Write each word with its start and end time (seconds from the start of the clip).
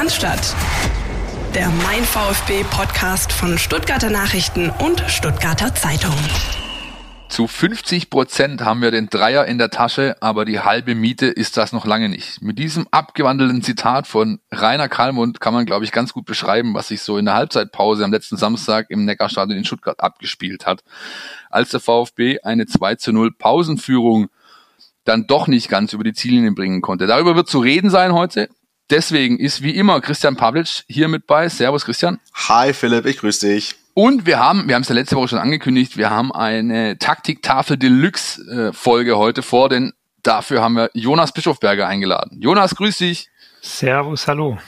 Cannstatt. 0.00 0.56
Der 1.54 1.68
Mein 1.84 2.02
VfB 2.04 2.64
Podcast 2.70 3.34
von 3.34 3.58
Stuttgarter 3.58 4.08
Nachrichten 4.08 4.70
und 4.70 5.04
Stuttgarter 5.08 5.74
Zeitung. 5.74 6.14
Zu 7.28 7.46
50 7.46 8.08
Prozent 8.08 8.64
haben 8.64 8.80
wir 8.80 8.92
den 8.92 9.10
Dreier 9.10 9.44
in 9.44 9.58
der 9.58 9.68
Tasche, 9.68 10.16
aber 10.22 10.46
die 10.46 10.60
halbe 10.60 10.94
Miete 10.94 11.26
ist 11.26 11.58
das 11.58 11.74
noch 11.74 11.84
lange 11.84 12.08
nicht. 12.08 12.40
Mit 12.40 12.58
diesem 12.58 12.88
abgewandelten 12.90 13.60
Zitat 13.60 14.06
von 14.06 14.40
Rainer 14.50 14.88
Kallmund 14.88 15.38
kann 15.38 15.52
man, 15.52 15.66
glaube 15.66 15.84
ich, 15.84 15.92
ganz 15.92 16.14
gut 16.14 16.24
beschreiben, 16.24 16.72
was 16.72 16.88
sich 16.88 17.02
so 17.02 17.18
in 17.18 17.26
der 17.26 17.34
Halbzeitpause 17.34 18.02
am 18.02 18.10
letzten 18.10 18.38
Samstag 18.38 18.86
im 18.88 19.04
Neckarstadion 19.04 19.58
in 19.58 19.66
Stuttgart 19.66 20.00
abgespielt 20.00 20.64
hat. 20.64 20.82
Als 21.50 21.68
der 21.72 21.80
VfB 21.80 22.40
eine 22.40 22.64
2 22.64 22.94
zu 22.94 23.12
0 23.12 23.32
Pausenführung 23.32 24.30
dann 25.04 25.26
doch 25.26 25.46
nicht 25.46 25.68
ganz 25.68 25.92
über 25.92 26.04
die 26.04 26.14
Ziellinie 26.14 26.52
bringen 26.52 26.80
konnte. 26.80 27.06
Darüber 27.06 27.36
wird 27.36 27.48
zu 27.48 27.58
reden 27.58 27.90
sein 27.90 28.14
heute. 28.14 28.48
Deswegen 28.90 29.38
ist 29.38 29.62
wie 29.62 29.76
immer 29.76 30.00
Christian 30.00 30.36
Pavlic 30.36 30.82
hier 30.88 31.06
mit 31.06 31.26
bei. 31.28 31.48
Servus 31.48 31.84
Christian. 31.84 32.18
Hi 32.48 32.72
Philipp, 32.72 33.06
ich 33.06 33.18
grüße 33.18 33.46
dich. 33.46 33.76
Und 33.94 34.26
wir 34.26 34.40
haben, 34.40 34.66
wir 34.66 34.74
haben 34.74 34.82
es 34.82 34.88
ja 34.88 34.94
letzte 34.96 35.14
Woche 35.16 35.28
schon 35.28 35.38
angekündigt, 35.38 35.96
wir 35.96 36.10
haben 36.10 36.32
eine 36.32 36.98
Taktiktafel 36.98 37.76
Deluxe 37.76 38.40
äh, 38.50 38.72
Folge 38.72 39.16
heute 39.16 39.42
vor, 39.42 39.68
denn 39.68 39.92
dafür 40.22 40.62
haben 40.62 40.74
wir 40.74 40.90
Jonas 40.94 41.32
Bischofberger 41.32 41.86
eingeladen. 41.86 42.40
Jonas, 42.40 42.74
grüß 42.74 42.98
dich. 42.98 43.28
Servus, 43.62 44.26
hallo. 44.26 44.58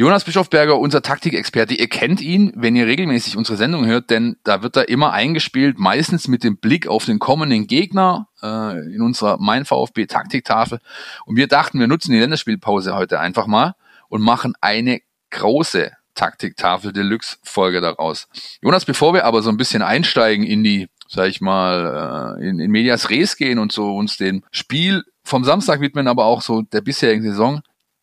Jonas 0.00 0.24
Bischofberger, 0.24 0.78
unser 0.78 1.02
Taktikexperte, 1.02 1.74
ihr 1.74 1.86
kennt 1.86 2.22
ihn, 2.22 2.54
wenn 2.56 2.74
ihr 2.74 2.86
regelmäßig 2.86 3.36
unsere 3.36 3.58
Sendung 3.58 3.84
hört, 3.84 4.08
denn 4.08 4.38
da 4.44 4.62
wird 4.62 4.74
er 4.74 4.88
immer 4.88 5.12
eingespielt, 5.12 5.78
meistens 5.78 6.26
mit 6.26 6.42
dem 6.42 6.56
Blick 6.56 6.88
auf 6.88 7.04
den 7.04 7.18
kommenden 7.18 7.66
Gegner 7.66 8.26
äh, 8.42 8.94
in 8.94 9.02
unserer 9.02 9.36
Mein 9.38 9.66
VfB 9.66 10.06
Taktiktafel. 10.06 10.78
Und 11.26 11.36
wir 11.36 11.48
dachten, 11.48 11.78
wir 11.78 11.86
nutzen 11.86 12.12
die 12.12 12.18
Länderspielpause 12.18 12.94
heute 12.94 13.20
einfach 13.20 13.46
mal 13.46 13.74
und 14.08 14.22
machen 14.22 14.54
eine 14.62 15.02
große 15.32 15.92
Taktiktafel 16.14 16.94
Deluxe 16.94 17.36
Folge 17.42 17.82
daraus. 17.82 18.26
Jonas, 18.62 18.86
bevor 18.86 19.12
wir 19.12 19.26
aber 19.26 19.42
so 19.42 19.50
ein 19.50 19.58
bisschen 19.58 19.82
einsteigen 19.82 20.46
in 20.46 20.64
die, 20.64 20.88
sag 21.08 21.28
ich 21.28 21.42
mal, 21.42 22.38
äh, 22.40 22.48
in, 22.48 22.58
in 22.58 22.70
Medias 22.70 23.10
Res 23.10 23.36
gehen 23.36 23.58
und 23.58 23.70
so 23.70 23.94
uns 23.94 24.16
den 24.16 24.46
Spiel 24.50 25.04
vom 25.24 25.44
Samstag 25.44 25.82
widmen, 25.82 26.08
aber 26.08 26.24
auch 26.24 26.40
so 26.40 26.62
der 26.62 26.80
bisherigen 26.80 27.22
Saison, 27.22 27.60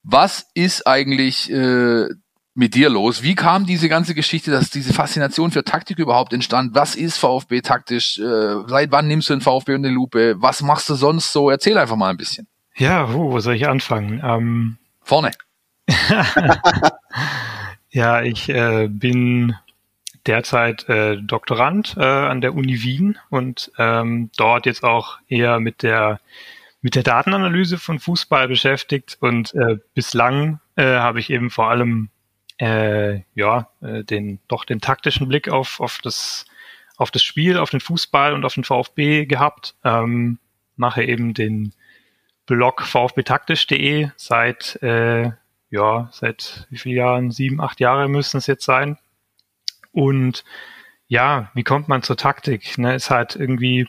was 0.09 0.47
ist 0.53 0.87
eigentlich 0.87 1.51
äh, 1.51 2.07
mit 2.55 2.75
dir 2.75 2.89
los? 2.89 3.23
Wie 3.23 3.35
kam 3.35 3.65
diese 3.65 3.89
ganze 3.89 4.15
Geschichte, 4.15 4.51
dass 4.51 4.69
diese 4.69 4.93
Faszination 4.93 5.51
für 5.51 5.65
Taktik 5.65 5.99
überhaupt 5.99 6.31
entstand? 6.31 6.73
Was 6.73 6.95
ist 6.95 7.17
VfB 7.17 7.61
taktisch? 7.61 8.17
Äh, 8.17 8.55
seit 8.67 8.91
wann 8.91 9.07
nimmst 9.07 9.29
du 9.29 9.33
den 9.33 9.41
VfB 9.41 9.75
in 9.75 9.83
die 9.83 9.89
Lupe? 9.89 10.35
Was 10.37 10.61
machst 10.61 10.87
du 10.89 10.95
sonst 10.95 11.33
so? 11.33 11.49
Erzähl 11.49 11.77
einfach 11.77 11.97
mal 11.97 12.09
ein 12.09 12.17
bisschen. 12.17 12.47
Ja, 12.77 13.13
wo, 13.13 13.31
wo 13.31 13.39
soll 13.41 13.55
ich 13.55 13.67
anfangen? 13.67 14.21
Ähm 14.23 14.77
Vorne. 15.01 15.31
ja, 17.89 18.21
ich 18.21 18.47
äh, 18.49 18.87
bin 18.87 19.55
derzeit 20.25 20.87
äh, 20.87 21.17
Doktorand 21.17 21.95
äh, 21.97 22.03
an 22.03 22.39
der 22.41 22.53
Uni 22.55 22.81
Wien 22.81 23.17
und 23.29 23.71
ähm, 23.77 24.29
dort 24.37 24.65
jetzt 24.65 24.83
auch 24.83 25.17
eher 25.27 25.59
mit 25.59 25.83
der 25.83 26.19
mit 26.81 26.95
der 26.95 27.03
Datenanalyse 27.03 27.77
von 27.77 27.99
Fußball 27.99 28.47
beschäftigt 28.47 29.17
und 29.19 29.53
äh, 29.55 29.77
bislang 29.93 30.59
äh, 30.75 30.97
habe 30.97 31.19
ich 31.19 31.29
eben 31.29 31.49
vor 31.49 31.69
allem 31.69 32.09
äh, 32.59 33.21
ja 33.35 33.69
äh, 33.81 34.03
den 34.03 34.39
doch 34.47 34.65
den 34.65 34.81
taktischen 34.81 35.27
Blick 35.27 35.49
auf 35.49 35.79
auf 35.79 35.99
das 36.03 36.45
auf 36.97 37.11
das 37.11 37.21
Spiel, 37.23 37.57
auf 37.57 37.69
den 37.69 37.79
Fußball 37.79 38.33
und 38.33 38.43
auf 38.43 38.55
den 38.55 38.63
VfB 38.63 39.25
gehabt. 39.25 39.75
Ähm, 39.83 40.39
mache 40.75 41.03
eben 41.03 41.33
den 41.33 41.73
Blog 42.47 42.81
vfbtaktisch.de 42.81 44.09
seit 44.15 44.81
äh, 44.81 45.31
ja 45.69 46.09
seit 46.11 46.67
wie 46.69 46.77
vielen 46.77 46.95
Jahren? 46.97 47.31
Sieben 47.31 47.61
acht 47.61 47.79
Jahre 47.79 48.07
müssen 48.07 48.37
es 48.37 48.47
jetzt 48.47 48.65
sein. 48.65 48.97
Und 49.91 50.43
ja 51.07 51.51
wie 51.53 51.63
kommt 51.63 51.87
man 51.87 52.03
zur 52.03 52.17
Taktik? 52.17 52.77
Ne 52.77 52.95
ist 52.95 53.09
halt 53.09 53.35
irgendwie 53.35 53.87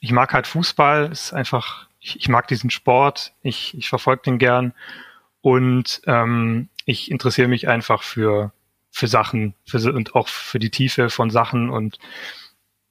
ich 0.00 0.12
mag 0.12 0.32
halt 0.32 0.46
Fußball 0.46 1.10
ist 1.10 1.32
einfach 1.32 1.85
ich, 2.06 2.20
ich 2.20 2.28
mag 2.28 2.46
diesen 2.46 2.70
Sport, 2.70 3.32
ich, 3.42 3.76
ich 3.76 3.88
verfolge 3.88 4.22
den 4.22 4.38
gern. 4.38 4.72
Und 5.40 6.02
ähm, 6.06 6.68
ich 6.84 7.10
interessiere 7.10 7.48
mich 7.48 7.68
einfach 7.68 8.02
für, 8.04 8.52
für 8.90 9.08
Sachen 9.08 9.54
für, 9.66 9.92
und 9.92 10.14
auch 10.14 10.28
für 10.28 10.60
die 10.60 10.70
Tiefe 10.70 11.10
von 11.10 11.30
Sachen. 11.30 11.68
Und 11.68 11.98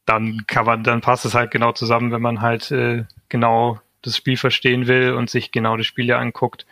dann 0.06 0.46
kann 0.48 0.66
man, 0.66 0.84
dann 0.84 1.00
passt 1.00 1.24
es 1.24 1.34
halt 1.34 1.52
genau 1.52 1.72
zusammen, 1.72 2.12
wenn 2.12 2.22
man 2.22 2.42
halt 2.42 2.72
äh, 2.72 3.06
genau 3.30 3.80
das 4.02 4.18
Spiel 4.18 4.38
verstehen 4.38 4.86
will 4.88 5.14
und 5.14 5.30
sich 5.30 5.52
genau 5.52 5.78
die 5.78 5.86
Spiele 5.86 6.18
anguckt, 6.18 6.66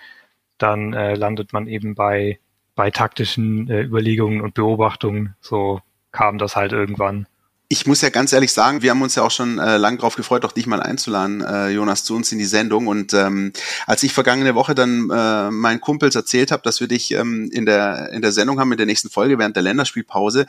dann 0.57 0.93
äh, 0.93 1.15
landet 1.15 1.53
man 1.53 1.67
eben 1.67 1.95
bei, 1.95 2.39
bei 2.75 2.91
taktischen 2.91 3.69
äh, 3.69 3.83
Überlegungen 3.83 4.41
und 4.41 4.53
Beobachtungen. 4.53 5.35
So 5.39 5.81
kam 6.11 6.37
das 6.37 6.57
halt 6.57 6.73
irgendwann 6.73 7.25
ich 7.69 7.87
muss 7.87 8.01
ja 8.01 8.09
ganz 8.09 8.31
ehrlich 8.33 8.51
sagen, 8.51 8.81
wir 8.81 8.91
haben 8.91 9.01
uns 9.01 9.15
ja 9.15 9.23
auch 9.23 9.31
schon 9.31 9.57
äh, 9.57 9.77
lang 9.77 9.97
drauf 9.97 10.15
gefreut, 10.15 10.45
auch 10.45 10.51
dich 10.51 10.67
mal 10.67 10.81
einzuladen, 10.81 11.41
äh, 11.41 11.69
Jonas, 11.69 12.03
zu 12.03 12.15
uns 12.15 12.31
in 12.31 12.37
die 12.37 12.45
Sendung. 12.45 12.87
Und 12.87 13.13
ähm, 13.13 13.51
als 13.87 14.03
ich 14.03 14.13
vergangene 14.13 14.53
Woche 14.53 14.75
dann 14.75 15.09
äh, 15.09 15.49
meinen 15.49 15.81
Kumpels 15.81 16.15
erzählt 16.15 16.51
habe, 16.51 16.61
dass 16.63 16.81
wir 16.81 16.87
dich 16.87 17.11
ähm, 17.11 17.49
in 17.51 17.65
der 17.65 18.11
in 18.11 18.21
der 18.21 18.31
Sendung 18.31 18.59
haben, 18.59 18.71
in 18.71 18.77
der 18.77 18.85
nächsten 18.85 19.09
Folge 19.09 19.39
während 19.39 19.55
der 19.55 19.63
Länderspielpause, 19.63 20.45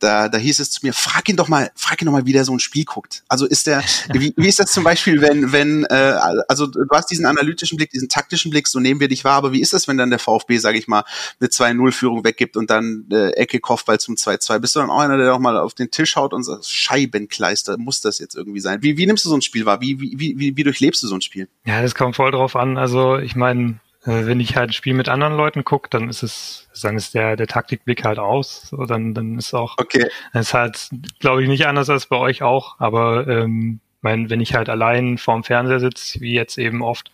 da, 0.00 0.28
da 0.28 0.38
hieß 0.38 0.60
es 0.60 0.70
zu 0.70 0.80
mir, 0.82 0.92
frag 0.92 1.28
ihn 1.28 1.36
doch 1.36 1.48
mal, 1.48 1.70
frag 1.74 2.00
ihn 2.00 2.06
doch 2.06 2.12
mal, 2.12 2.26
wie 2.26 2.32
der 2.32 2.44
so 2.44 2.52
ein 2.52 2.58
Spiel 2.58 2.84
guckt. 2.84 3.22
Also 3.28 3.46
ist 3.46 3.66
der, 3.66 3.82
wie, 4.12 4.32
wie 4.36 4.48
ist 4.48 4.58
das 4.58 4.72
zum 4.72 4.82
Beispiel, 4.84 5.20
wenn, 5.20 5.52
wenn, 5.52 5.84
äh, 5.84 6.18
also 6.48 6.66
du 6.66 6.86
hast 6.92 7.10
diesen 7.10 7.26
analytischen 7.26 7.76
Blick, 7.76 7.90
diesen 7.90 8.08
taktischen 8.08 8.50
Blick, 8.50 8.66
so 8.66 8.80
nehmen 8.80 9.00
wir 9.00 9.08
dich 9.08 9.24
wahr, 9.24 9.36
aber 9.36 9.52
wie 9.52 9.60
ist 9.60 9.72
das, 9.72 9.88
wenn 9.88 9.98
dann 9.98 10.10
der 10.10 10.18
VfB, 10.18 10.58
sage 10.58 10.78
ich 10.78 10.88
mal, 10.88 11.04
eine 11.38 11.48
2-0-Führung 11.48 12.24
weggibt 12.24 12.56
und 12.56 12.70
dann 12.70 13.06
äh, 13.12 13.30
Ecke 13.32 13.60
Kopfball 13.60 14.00
zum 14.00 14.14
2-2? 14.14 14.58
Bist 14.58 14.74
du 14.74 14.80
dann 14.80 14.90
auch 14.90 15.00
einer, 15.00 15.16
der 15.16 15.26
doch 15.26 15.38
mal 15.38 15.58
auf 15.58 15.74
den 15.74 15.90
Tisch 15.90 16.16
haut 16.16 16.32
und 16.32 16.44
sagt, 16.50 16.66
Scheibenkleister, 16.66 17.78
muss 17.78 18.00
das 18.00 18.18
jetzt 18.18 18.34
irgendwie 18.34 18.60
sein? 18.60 18.82
Wie, 18.82 18.96
wie 18.96 19.06
nimmst 19.06 19.24
du 19.24 19.28
so 19.28 19.36
ein 19.36 19.42
Spiel 19.42 19.66
wahr? 19.66 19.80
Wie, 19.80 20.00
wie, 20.00 20.38
wie, 20.38 20.56
wie 20.56 20.64
durchlebst 20.64 21.02
du 21.02 21.06
so 21.06 21.14
ein 21.14 21.20
Spiel? 21.20 21.48
Ja, 21.64 21.82
das 21.82 21.94
kommt 21.94 22.16
voll 22.16 22.30
drauf 22.30 22.56
an. 22.56 22.76
Also 22.78 23.18
ich 23.18 23.36
meine, 23.36 23.80
äh, 24.04 24.26
wenn 24.26 24.40
ich 24.40 24.56
halt 24.56 24.70
ein 24.70 24.72
Spiel 24.72 24.94
mit 24.94 25.08
anderen 25.08 25.36
Leuten 25.36 25.64
gucke, 25.64 25.88
dann 25.90 26.08
ist 26.08 26.22
es, 26.22 26.68
dann 26.82 26.96
ist 26.96 27.14
der, 27.14 27.36
der 27.36 27.46
Taktikblick 27.46 28.04
halt 28.04 28.18
aus. 28.18 28.68
So, 28.70 28.84
dann, 28.84 29.14
dann 29.14 29.38
ist 29.38 29.54
auch, 29.54 29.76
okay. 29.78 30.08
dann 30.32 30.42
ist 30.42 30.54
halt, 30.54 30.90
glaube 31.18 31.42
ich, 31.42 31.48
nicht 31.48 31.66
anders 31.66 31.90
als 31.90 32.06
bei 32.06 32.16
euch 32.16 32.42
auch. 32.42 32.78
Aber 32.78 33.26
ähm, 33.28 33.80
mein, 34.00 34.30
wenn 34.30 34.40
ich 34.40 34.54
halt 34.54 34.68
allein 34.68 35.18
vorm 35.18 35.44
Fernseher 35.44 35.80
sitze, 35.80 36.20
wie 36.20 36.32
jetzt 36.32 36.58
eben 36.58 36.82
oft, 36.82 37.10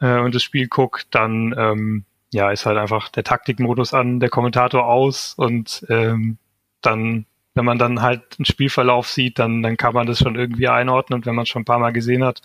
äh, 0.00 0.18
und 0.18 0.34
das 0.34 0.42
Spiel 0.42 0.68
gucke, 0.68 1.02
dann 1.10 1.54
ähm, 1.56 2.04
ja, 2.32 2.50
ist 2.50 2.66
halt 2.66 2.78
einfach 2.78 3.08
der 3.10 3.24
Taktikmodus 3.24 3.92
an, 3.92 4.20
der 4.20 4.30
Kommentator 4.30 4.86
aus 4.86 5.34
und 5.36 5.84
ähm, 5.88 6.38
dann 6.80 7.26
wenn 7.54 7.64
man 7.64 7.78
dann 7.78 8.02
halt 8.02 8.22
einen 8.38 8.46
Spielverlauf 8.46 9.08
sieht, 9.08 9.38
dann, 9.38 9.62
dann 9.62 9.76
kann 9.76 9.94
man 9.94 10.06
das 10.06 10.18
schon 10.18 10.36
irgendwie 10.36 10.68
einordnen, 10.68 11.24
wenn 11.26 11.34
man 11.34 11.42
es 11.42 11.48
schon 11.48 11.62
ein 11.62 11.66
paar 11.66 11.78
Mal 11.78 11.92
gesehen 11.92 12.24
hat 12.24 12.40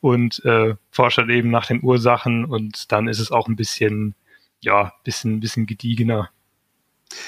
und 0.00 0.44
äh, 0.44 0.74
forscht 0.90 1.18
halt 1.18 1.30
eben 1.30 1.50
nach 1.50 1.66
den 1.66 1.82
Ursachen 1.82 2.44
und 2.44 2.92
dann 2.92 3.08
ist 3.08 3.18
es 3.18 3.32
auch 3.32 3.48
ein 3.48 3.56
bisschen, 3.56 4.14
ja, 4.60 4.92
bisschen, 5.04 5.40
bisschen 5.40 5.66
gediegener. 5.66 6.30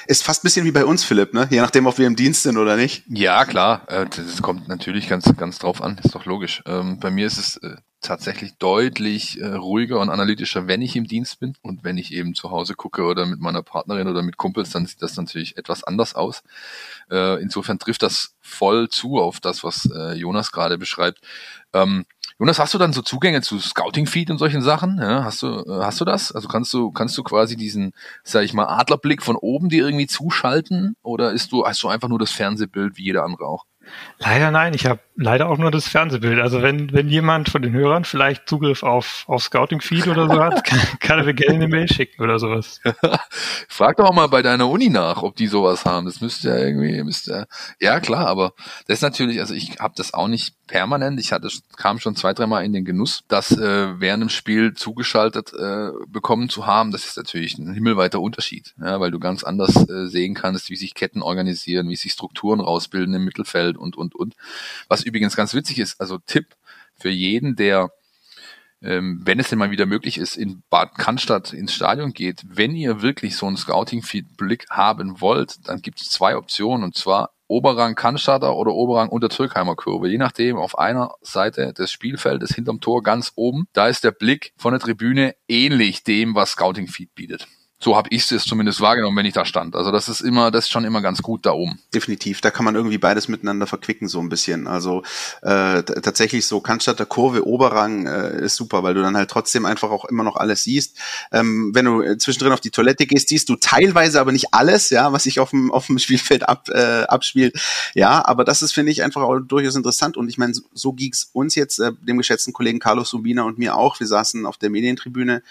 Ist 0.07 0.25
fast 0.25 0.43
ein 0.43 0.47
bisschen 0.47 0.67
wie 0.67 0.73
bei 0.73 0.85
uns, 0.85 1.05
Philipp, 1.05 1.35
ne? 1.35 1.47
Je 1.51 1.61
nachdem, 1.61 1.87
ob 1.87 1.99
wir 1.99 2.07
im 2.07 2.17
Dienst 2.17 2.43
sind 2.43 2.57
oder 2.57 2.77
nicht. 2.77 3.05
Ja, 3.09 3.45
klar. 3.45 3.83
Äh, 3.89 4.07
das 4.07 4.43
kommt 4.43 4.69
natürlich 4.69 5.09
ganz, 5.09 5.33
ganz 5.37 5.59
drauf 5.59 5.83
an. 5.83 5.99
Ist 6.03 6.15
doch 6.15 6.25
logisch. 6.25 6.63
Ähm, 6.67 6.99
bei 6.99 7.11
mir 7.11 7.27
ist 7.27 7.39
es 7.39 7.57
äh, 7.59 7.77
tatsächlich 8.01 8.57
deutlich 8.59 9.41
äh, 9.41 9.47
ruhiger 9.47 10.01
und 10.01 10.11
analytischer, 10.11 10.67
wenn 10.67 10.83
ich 10.83 10.97
im 10.97 11.07
Dienst 11.07 11.41
bin. 11.41 11.55
Und 11.63 11.85
wenn 11.85 11.99
ich 11.99 12.13
eben 12.13 12.35
zu 12.35 12.51
Hause 12.51 12.75
gucke 12.75 13.05
oder 13.05 13.27
mit 13.27 13.41
meiner 13.41 13.63
Partnerin 13.63 14.09
oder 14.09 14.23
mit 14.23 14.37
Kumpels, 14.37 14.71
dann 14.71 14.87
sieht 14.87 15.03
das 15.03 15.17
natürlich 15.17 15.57
etwas 15.57 15.85
anders 15.85 16.15
aus. 16.15 16.43
insofern 17.11 17.79
trifft 17.79 18.03
das 18.03 18.35
voll 18.41 18.89
zu 18.89 19.19
auf 19.19 19.41
das, 19.41 19.65
was 19.65 19.89
Jonas 20.15 20.53
gerade 20.53 20.77
beschreibt. 20.77 21.21
Ähm, 21.73 22.05
Jonas, 22.41 22.61
hast 22.61 22.73
du 22.73 22.79
dann 22.79 22.93
so 22.93 23.03
Zugänge 23.03 23.43
zu 23.43 23.59
Scouting-Feed 23.59 24.31
und 24.31 24.39
solchen 24.39 24.63
Sachen? 24.63 24.99
Ja, 24.99 25.25
hast 25.25 25.43
du, 25.43 25.65
äh, 25.67 25.83
hast 25.83 26.01
du 26.01 26.05
das? 26.05 26.31
Also 26.31 26.47
kannst 26.47 26.73
du, 26.73 26.93
kannst 26.93 27.19
du 27.19 27.25
quasi 27.25 27.57
diesen, 27.57 27.93
sag 28.23 28.45
ich 28.45 28.55
mal, 28.55 28.67
Adlerblick 28.67 29.25
von 29.25 29.35
oben 29.35 29.69
dir 29.69 29.85
irgendwie 29.85 30.07
zuschalten? 30.07 30.95
Oder 31.03 31.33
ist 31.33 31.51
du, 31.51 31.67
hast 31.67 31.83
du 31.83 31.89
einfach 31.89 32.09
nur 32.09 32.21
das 32.21 32.31
Fernsehbild 32.31 32.97
wie 32.97 33.03
jeder 33.03 33.25
andere 33.25 33.45
auch? 33.47 33.65
Leider 34.19 34.51
nein, 34.51 34.75
ich 34.75 34.87
habe 34.87 35.01
leider 35.19 35.49
auch 35.49 35.59
nur 35.59 35.71
das 35.71 35.89
Fernsehbild. 35.89 36.41
Also 36.41 36.63
wenn, 36.63 36.93
wenn 36.93 37.09
jemand 37.09 37.49
von 37.49 37.61
den 37.61 37.73
Hörern 37.73 38.05
vielleicht 38.05 38.49
Zugriff 38.49 38.83
auf, 38.83 39.25
auf 39.27 39.43
Scouting-Feed 39.43 40.07
oder 40.07 40.29
so 40.29 40.41
hat, 40.43 40.65
kann, 40.65 40.81
kann 41.01 41.19
er 41.19 41.25
mir 41.25 41.35
gerne 41.35 41.55
eine 41.55 41.69
Mail 41.69 41.89
schicken 41.89 42.23
oder 42.23 42.39
sowas. 42.39 42.81
Frag 43.69 43.97
doch 43.97 44.13
mal 44.13 44.29
bei 44.29 44.43
deiner 44.43 44.69
Uni 44.69 44.89
nach, 44.89 45.23
ob 45.23 45.37
die 45.37 45.49
sowas 45.49 45.85
haben. 45.85 46.07
Das 46.07 46.21
müsste 46.21 46.49
ja 46.49 46.57
irgendwie, 46.57 47.03
müsste 47.03 47.47
ja 47.81 48.01
klar, 48.01 48.27
aber 48.27 48.53
das 48.87 48.99
ist 48.99 49.03
natürlich, 49.03 49.41
also 49.41 49.55
ich 49.55 49.79
habe 49.81 49.95
das 49.97 50.15
auch 50.15 50.29
nicht 50.29 50.55
permanent. 50.69 51.19
Ich 51.19 51.33
hatte, 51.33 51.49
kam 51.77 51.99
schon 51.99 52.15
zwei, 52.15 52.33
dreimal 52.33 52.65
in 52.65 52.73
den 52.73 52.85
Genuss, 52.85 53.25
das 53.27 53.51
äh, 53.51 54.01
während 54.01 54.23
dem 54.23 54.29
Spiel 54.29 54.75
zugeschaltet 54.75 55.53
äh, 55.55 55.91
bekommen 56.07 56.49
zu 56.49 56.67
haben. 56.67 56.93
Das 56.93 57.05
ist 57.05 57.17
natürlich 57.17 57.59
ein 57.59 57.73
himmelweiter 57.73 58.21
Unterschied, 58.21 58.75
ja, 58.81 59.01
weil 59.01 59.11
du 59.11 59.19
ganz 59.19 59.43
anders 59.43 59.89
äh, 59.89 60.07
sehen 60.07 60.35
kannst, 60.35 60.71
wie 60.71 60.77
sich 60.77 60.95
Ketten 60.95 61.23
organisieren, 61.23 61.89
wie 61.89 61.97
sich 61.97 62.13
Strukturen 62.13 62.61
rausbilden 62.61 63.15
im 63.15 63.25
Mittelfeld 63.25 63.77
und, 63.79 63.97
und, 63.97 64.15
und. 64.15 64.35
Was 64.89 65.03
übrigens 65.03 65.37
ganz 65.37 65.55
witzig 65.55 65.79
ist, 65.79 66.01
also 66.01 66.19
Tipp 66.19 66.57
für 66.97 67.11
jeden, 67.11 67.57
der 67.57 67.91
ähm, 68.81 69.21
wenn 69.25 69.41
es 69.41 69.49
denn 69.49 69.59
mal 69.59 69.71
wieder 69.71 69.87
möglich 69.87 70.19
ist, 70.19 70.37
in 70.37 70.63
Bad 70.71 70.97
Cannstatt 70.97 71.53
ins 71.53 71.75
Stadion 71.75 72.13
geht, 72.13 72.45
wenn 72.49 72.77
ihr 72.77 73.03
wirklich 73.03 73.37
so 73.37 73.47
einen 73.47 73.57
Scouting-Blick 73.57 74.67
haben 74.71 75.21
wollt, 75.21 75.69
dann 75.69 75.83
gibt 75.83 76.01
es 76.01 76.11
zwei 76.11 76.37
Optionen 76.37 76.85
und 76.85 76.95
zwar 76.95 77.31
Oberrang 77.49 77.95
Cannstatter 77.95 78.55
oder 78.55 78.73
Oberrang 78.75 79.09
unter 79.09 79.31
Türkheimer 79.31 79.75
Kurve. 79.75 80.09
Je 80.09 80.19
nachdem, 80.19 80.59
auf 80.59 80.79
einer 80.79 81.15
Seite 81.23 81.73
des 81.73 81.91
Spielfeldes 81.91 82.55
hinterm 82.55 82.81
Tor 82.81 83.03
ganz 83.03 83.33
oben, 83.37 83.67
da 83.73 83.89
ist 83.89 84.05
der 84.05 84.13
Blick 84.13 84.53
von 84.59 84.73
der 84.73 84.81
Tribüne 84.81 85.35
ähnlich 85.49 86.05
dem, 86.05 86.35
was 86.35 86.51
Scouting 86.51 86.89
Feed 86.89 87.15
bietet. 87.15 87.49
So 87.81 87.97
habe 87.97 88.09
ich 88.11 88.31
es 88.33 88.45
zumindest 88.45 88.81
wahrgenommen, 88.81 89.17
wenn 89.17 89.27
ich 89.27 89.35
da 89.35 89.45
stand. 89.45 89.77
Also 89.77 89.93
das 89.93 90.09
ist 90.09 90.21
immer, 90.21 90.51
das 90.51 90.65
ist 90.65 90.71
schon 90.71 90.85
immer 90.85 91.01
ganz 91.01 91.23
gut 91.23 91.47
da 91.47 91.53
oben. 91.53 91.79
Definitiv, 91.95 92.41
da 92.41 92.51
kann 92.51 92.65
man 92.65 92.75
irgendwie 92.75 92.99
beides 92.99 93.29
miteinander 93.29 93.69
verquicken 93.69 94.09
so 94.09 94.19
ein 94.19 94.29
bisschen. 94.29 94.67
Also 94.67 95.05
äh, 95.43 95.85
tatsächlich 95.85 96.47
so 96.47 96.61
Cannstatter 96.61 97.07
Kurve 97.07 97.47
Oberrang 97.47 98.07
äh, 98.07 98.45
ist 98.45 98.57
super, 98.57 98.83
weil 98.83 98.95
du 98.95 99.03
dann 99.03 99.17
halt 99.17 99.31
trotzdem 99.31 99.65
einfach 99.65 99.91
auch 99.91 100.05
immer 100.07 100.25
noch 100.25 100.35
alles 100.35 100.65
siehst. 100.65 100.99
Ähm, 101.31 101.71
wenn 101.73 101.85
du 101.85 102.17
zwischendrin 102.19 102.53
auf 102.53 102.61
die 102.61 102.71
Toilette 102.71 103.07
gehst, 103.07 103.29
siehst 103.29 103.49
du 103.49 103.55
teilweise 103.55 104.21
aber 104.21 104.33
nicht 104.33 104.53
alles, 104.53 104.91
ja, 104.91 105.13
was 105.13 105.23
sich 105.23 105.39
auf 105.39 105.51
dem 105.51 105.71
auf 105.71 105.87
dem 105.87 106.01
Spielfeld 106.01 106.49
ab, 106.49 106.69
äh, 106.71 107.05
abspielt. 107.05 107.61
Ja, 107.95 108.25
aber 108.25 108.45
das 108.45 108.61
ist 108.61 108.73
finde 108.73 108.91
ich 108.91 109.05
einfach 109.05 109.23
auch 109.23 109.39
durchaus 109.39 109.77
interessant 109.77 110.17
und 110.17 110.29
ich 110.29 110.37
meine, 110.37 110.53
so, 110.53 110.63
so 110.75 110.93
ging's 110.93 111.31
uns 111.33 111.55
jetzt 111.55 111.79
äh, 111.79 111.93
dem 112.01 112.19
geschätzten 112.19 112.53
Kollegen 112.53 112.81
Carlos 112.81 113.11
Subina 113.11 113.45
und 113.45 113.59
mir 113.59 113.77
auch. 113.77 114.01
Wir 114.01 114.09
saßen 114.09 114.47
auf 114.47 114.57
der 114.57 114.71
Medientribüne 114.71 115.43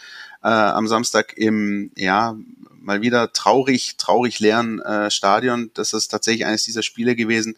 äh, 0.43 0.47
am 0.47 0.87
Samstag 0.87 1.37
im, 1.37 1.91
ja, 1.95 2.35
mal 2.87 3.01
wieder 3.01 3.33
traurig, 3.33 3.97
traurig 3.97 4.39
leeren 4.39 4.81
äh, 4.81 5.11
Stadion. 5.11 5.69
Das 5.75 5.93
ist 5.93 6.07
tatsächlich 6.07 6.45
eines 6.45 6.63
dieser 6.63 6.81
Spiele 6.81 7.15
gewesen, 7.15 7.55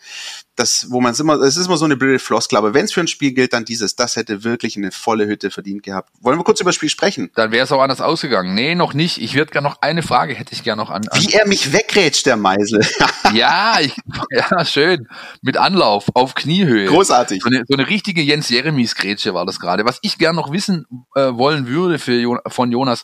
das, 0.55 0.87
wo 0.89 0.99
man 0.99 1.13
es 1.13 1.19
immer, 1.19 1.35
es 1.35 1.55
ist 1.55 1.67
immer 1.67 1.77
so 1.77 1.85
eine 1.85 1.95
blöde 1.95 2.19
Floskel, 2.19 2.57
aber 2.57 2.73
wenn 2.73 2.85
es 2.85 2.91
für 2.91 2.99
ein 2.99 3.07
Spiel 3.07 3.31
gilt, 3.31 3.53
dann 3.53 3.63
dieses, 3.63 3.95
das 3.95 4.15
hätte 4.15 4.43
wirklich 4.43 4.75
eine 4.75 4.91
volle 4.91 5.27
Hütte 5.27 5.51
verdient 5.51 5.83
gehabt. 5.83 6.09
Wollen 6.19 6.37
wir 6.37 6.43
kurz 6.43 6.59
über 6.59 6.69
das 6.69 6.75
Spiel 6.75 6.89
sprechen? 6.89 7.29
Dann 7.35 7.51
wäre 7.51 7.63
es 7.63 7.71
auch 7.71 7.79
anders 7.79 8.01
ausgegangen. 8.01 8.55
Nee, 8.55 8.73
noch 8.73 8.93
nicht. 8.93 9.21
Ich 9.21 9.35
würde 9.35 9.51
gerne 9.51 9.69
noch 9.69 9.81
eine 9.81 10.01
Frage, 10.01 10.33
hätte 10.33 10.53
ich 10.53 10.63
gerne 10.63 10.81
noch 10.81 10.89
an, 10.89 11.07
an. 11.07 11.21
Wie 11.21 11.31
er 11.31 11.47
mich 11.47 11.71
wegrätscht, 11.71 12.25
der 12.25 12.35
Meisel. 12.35 12.85
ja, 13.33 13.79
ich, 13.79 13.95
ja, 14.31 14.65
schön. 14.65 15.07
Mit 15.41 15.57
Anlauf, 15.57 16.07
auf 16.15 16.33
Kniehöhe. 16.33 16.87
Großartig. 16.87 17.43
So 17.43 17.49
eine, 17.49 17.63
so 17.67 17.75
eine 17.75 17.87
richtige 17.87 18.21
Jens 18.23 18.49
Jeremies 18.49 18.95
Grätsche 18.95 19.35
war 19.35 19.45
das 19.45 19.59
gerade. 19.59 19.85
Was 19.85 19.99
ich 20.01 20.17
gerne 20.17 20.35
noch 20.35 20.51
wissen 20.51 20.87
äh, 21.15 21.31
wollen 21.33 21.67
würde 21.67 21.99
für 21.99 22.41
von 22.47 22.71
Jonas. 22.71 23.03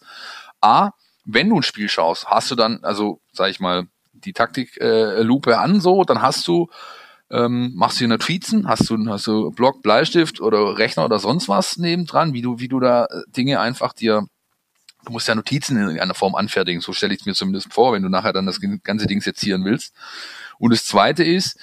A, 0.61 0.91
wenn 1.25 1.49
du 1.49 1.57
ein 1.57 1.63
Spiel 1.63 1.89
schaust, 1.89 2.27
hast 2.27 2.51
du 2.51 2.55
dann, 2.55 2.83
also 2.83 3.19
sag 3.33 3.49
ich 3.49 3.59
mal, 3.59 3.87
die 4.13 4.33
Taktiklupe 4.33 5.51
äh, 5.51 5.55
an 5.55 5.81
so, 5.81 6.03
dann 6.03 6.21
hast 6.21 6.47
du, 6.47 6.69
ähm, 7.29 7.73
machst 7.75 7.99
du 7.99 8.07
Notizen, 8.07 8.67
hast 8.67 8.89
du, 8.89 8.97
hast 9.09 9.27
du 9.27 9.51
Block, 9.51 9.81
Bleistift 9.81 10.39
oder 10.39 10.77
Rechner 10.77 11.05
oder 11.05 11.19
sonst 11.19 11.49
was 11.49 11.77
nebendran, 11.77 12.33
wie 12.33 12.41
du, 12.41 12.59
wie 12.59 12.67
du 12.67 12.79
da 12.79 13.05
äh, 13.05 13.23
Dinge 13.27 13.59
einfach 13.59 13.93
dir, 13.93 14.27
du 15.05 15.11
musst 15.11 15.27
ja 15.27 15.35
Notizen 15.35 15.77
in 15.77 15.83
irgendeiner 15.83 16.13
Form 16.13 16.35
anfertigen, 16.35 16.81
so 16.81 16.93
stelle 16.93 17.13
ich 17.13 17.21
es 17.21 17.25
mir 17.25 17.33
zumindest 17.33 17.73
vor, 17.73 17.93
wenn 17.93 18.03
du 18.03 18.09
nachher 18.09 18.33
dann 18.33 18.45
das 18.45 18.59
ganze 18.83 19.07
Ding 19.07 19.21
sezieren 19.21 19.65
willst. 19.65 19.93
Und 20.57 20.71
das 20.71 20.85
zweite 20.85 21.23
ist, 21.23 21.59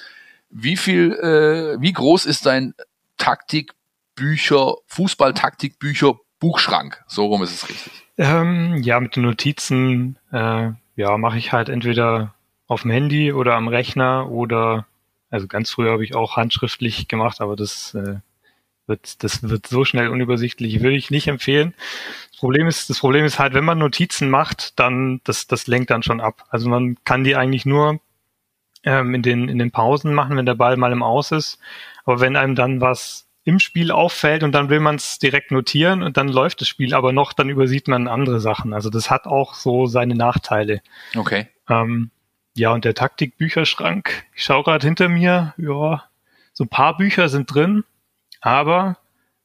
wie 0.49 0.77
viel, 0.77 1.13
äh, 1.13 1.81
wie 1.81 1.93
groß 1.93 2.25
ist 2.25 2.45
dein 2.45 2.75
Taktikbücher, 3.17 4.75
Fußball-Taktikbücher 4.87 6.15
Buchschrank? 6.39 7.03
So 7.07 7.25
rum 7.25 7.43
ist 7.43 7.53
es 7.53 7.69
richtig. 7.69 8.02
Ähm, 8.17 8.77
ja, 8.83 8.99
mit 8.99 9.15
den 9.15 9.23
Notizen, 9.23 10.19
äh, 10.31 10.71
ja, 10.95 11.17
mache 11.17 11.37
ich 11.37 11.51
halt 11.51 11.69
entweder 11.69 12.33
auf 12.67 12.83
dem 12.83 12.91
Handy 12.91 13.33
oder 13.33 13.55
am 13.55 13.67
Rechner 13.67 14.29
oder, 14.29 14.85
also 15.29 15.47
ganz 15.47 15.71
früher 15.71 15.91
habe 15.91 16.03
ich 16.03 16.15
auch 16.15 16.37
handschriftlich 16.37 17.07
gemacht, 17.07 17.41
aber 17.41 17.55
das 17.55 17.95
äh, 17.95 18.17
wird, 18.87 19.23
das 19.23 19.43
wird 19.43 19.67
so 19.67 19.85
schnell 19.85 20.09
unübersichtlich, 20.09 20.81
würde 20.81 20.95
ich 20.95 21.09
nicht 21.09 21.27
empfehlen. 21.27 21.73
Das 22.31 22.39
Problem 22.39 22.67
ist, 22.67 22.89
das 22.89 22.99
Problem 22.99 23.25
ist 23.25 23.39
halt, 23.39 23.53
wenn 23.53 23.65
man 23.65 23.79
Notizen 23.79 24.29
macht, 24.29 24.79
dann, 24.79 25.21
das, 25.23 25.47
das 25.47 25.67
lenkt 25.67 25.89
dann 25.89 26.03
schon 26.03 26.21
ab. 26.21 26.45
Also 26.49 26.69
man 26.69 26.97
kann 27.05 27.23
die 27.23 27.35
eigentlich 27.35 27.65
nur 27.65 27.99
ähm, 28.83 29.15
in 29.15 29.21
den, 29.21 29.49
in 29.49 29.57
den 29.59 29.71
Pausen 29.71 30.13
machen, 30.13 30.37
wenn 30.37 30.45
der 30.45 30.55
Ball 30.55 30.77
mal 30.77 30.91
im 30.91 31.03
Aus 31.03 31.31
ist. 31.31 31.59
Aber 32.05 32.19
wenn 32.19 32.35
einem 32.35 32.55
dann 32.55 32.81
was 32.81 33.27
im 33.45 33.59
Spiel 33.59 33.91
auffällt 33.91 34.43
und 34.43 34.53
dann 34.53 34.69
will 34.69 34.79
man 34.79 34.95
es 34.95 35.19
direkt 35.19 35.51
notieren 35.51 36.01
und 36.01 36.15
dann 36.15 36.29
läuft 36.29 36.61
das 36.61 36.67
Spiel 36.67 36.93
aber 36.93 37.11
noch, 37.11 37.33
dann 37.33 37.49
übersieht 37.49 37.87
man 37.87 38.07
andere 38.07 38.39
Sachen. 38.39 38.73
Also 38.73 38.89
das 38.89 39.09
hat 39.09 39.25
auch 39.25 39.53
so 39.53 39.85
seine 39.85 40.15
Nachteile. 40.15 40.81
Okay. 41.15 41.47
Ähm, 41.69 42.09
ja, 42.55 42.71
und 42.71 42.85
der 42.85 42.93
Taktikbücherschrank, 42.93 44.25
ich 44.35 44.43
schaue 44.43 44.63
gerade 44.63 44.85
hinter 44.85 45.09
mir, 45.09 45.53
ja, 45.57 46.03
so 46.53 46.63
ein 46.65 46.69
paar 46.69 46.97
Bücher 46.97 47.27
sind 47.29 47.53
drin, 47.53 47.83
aber 48.39 48.97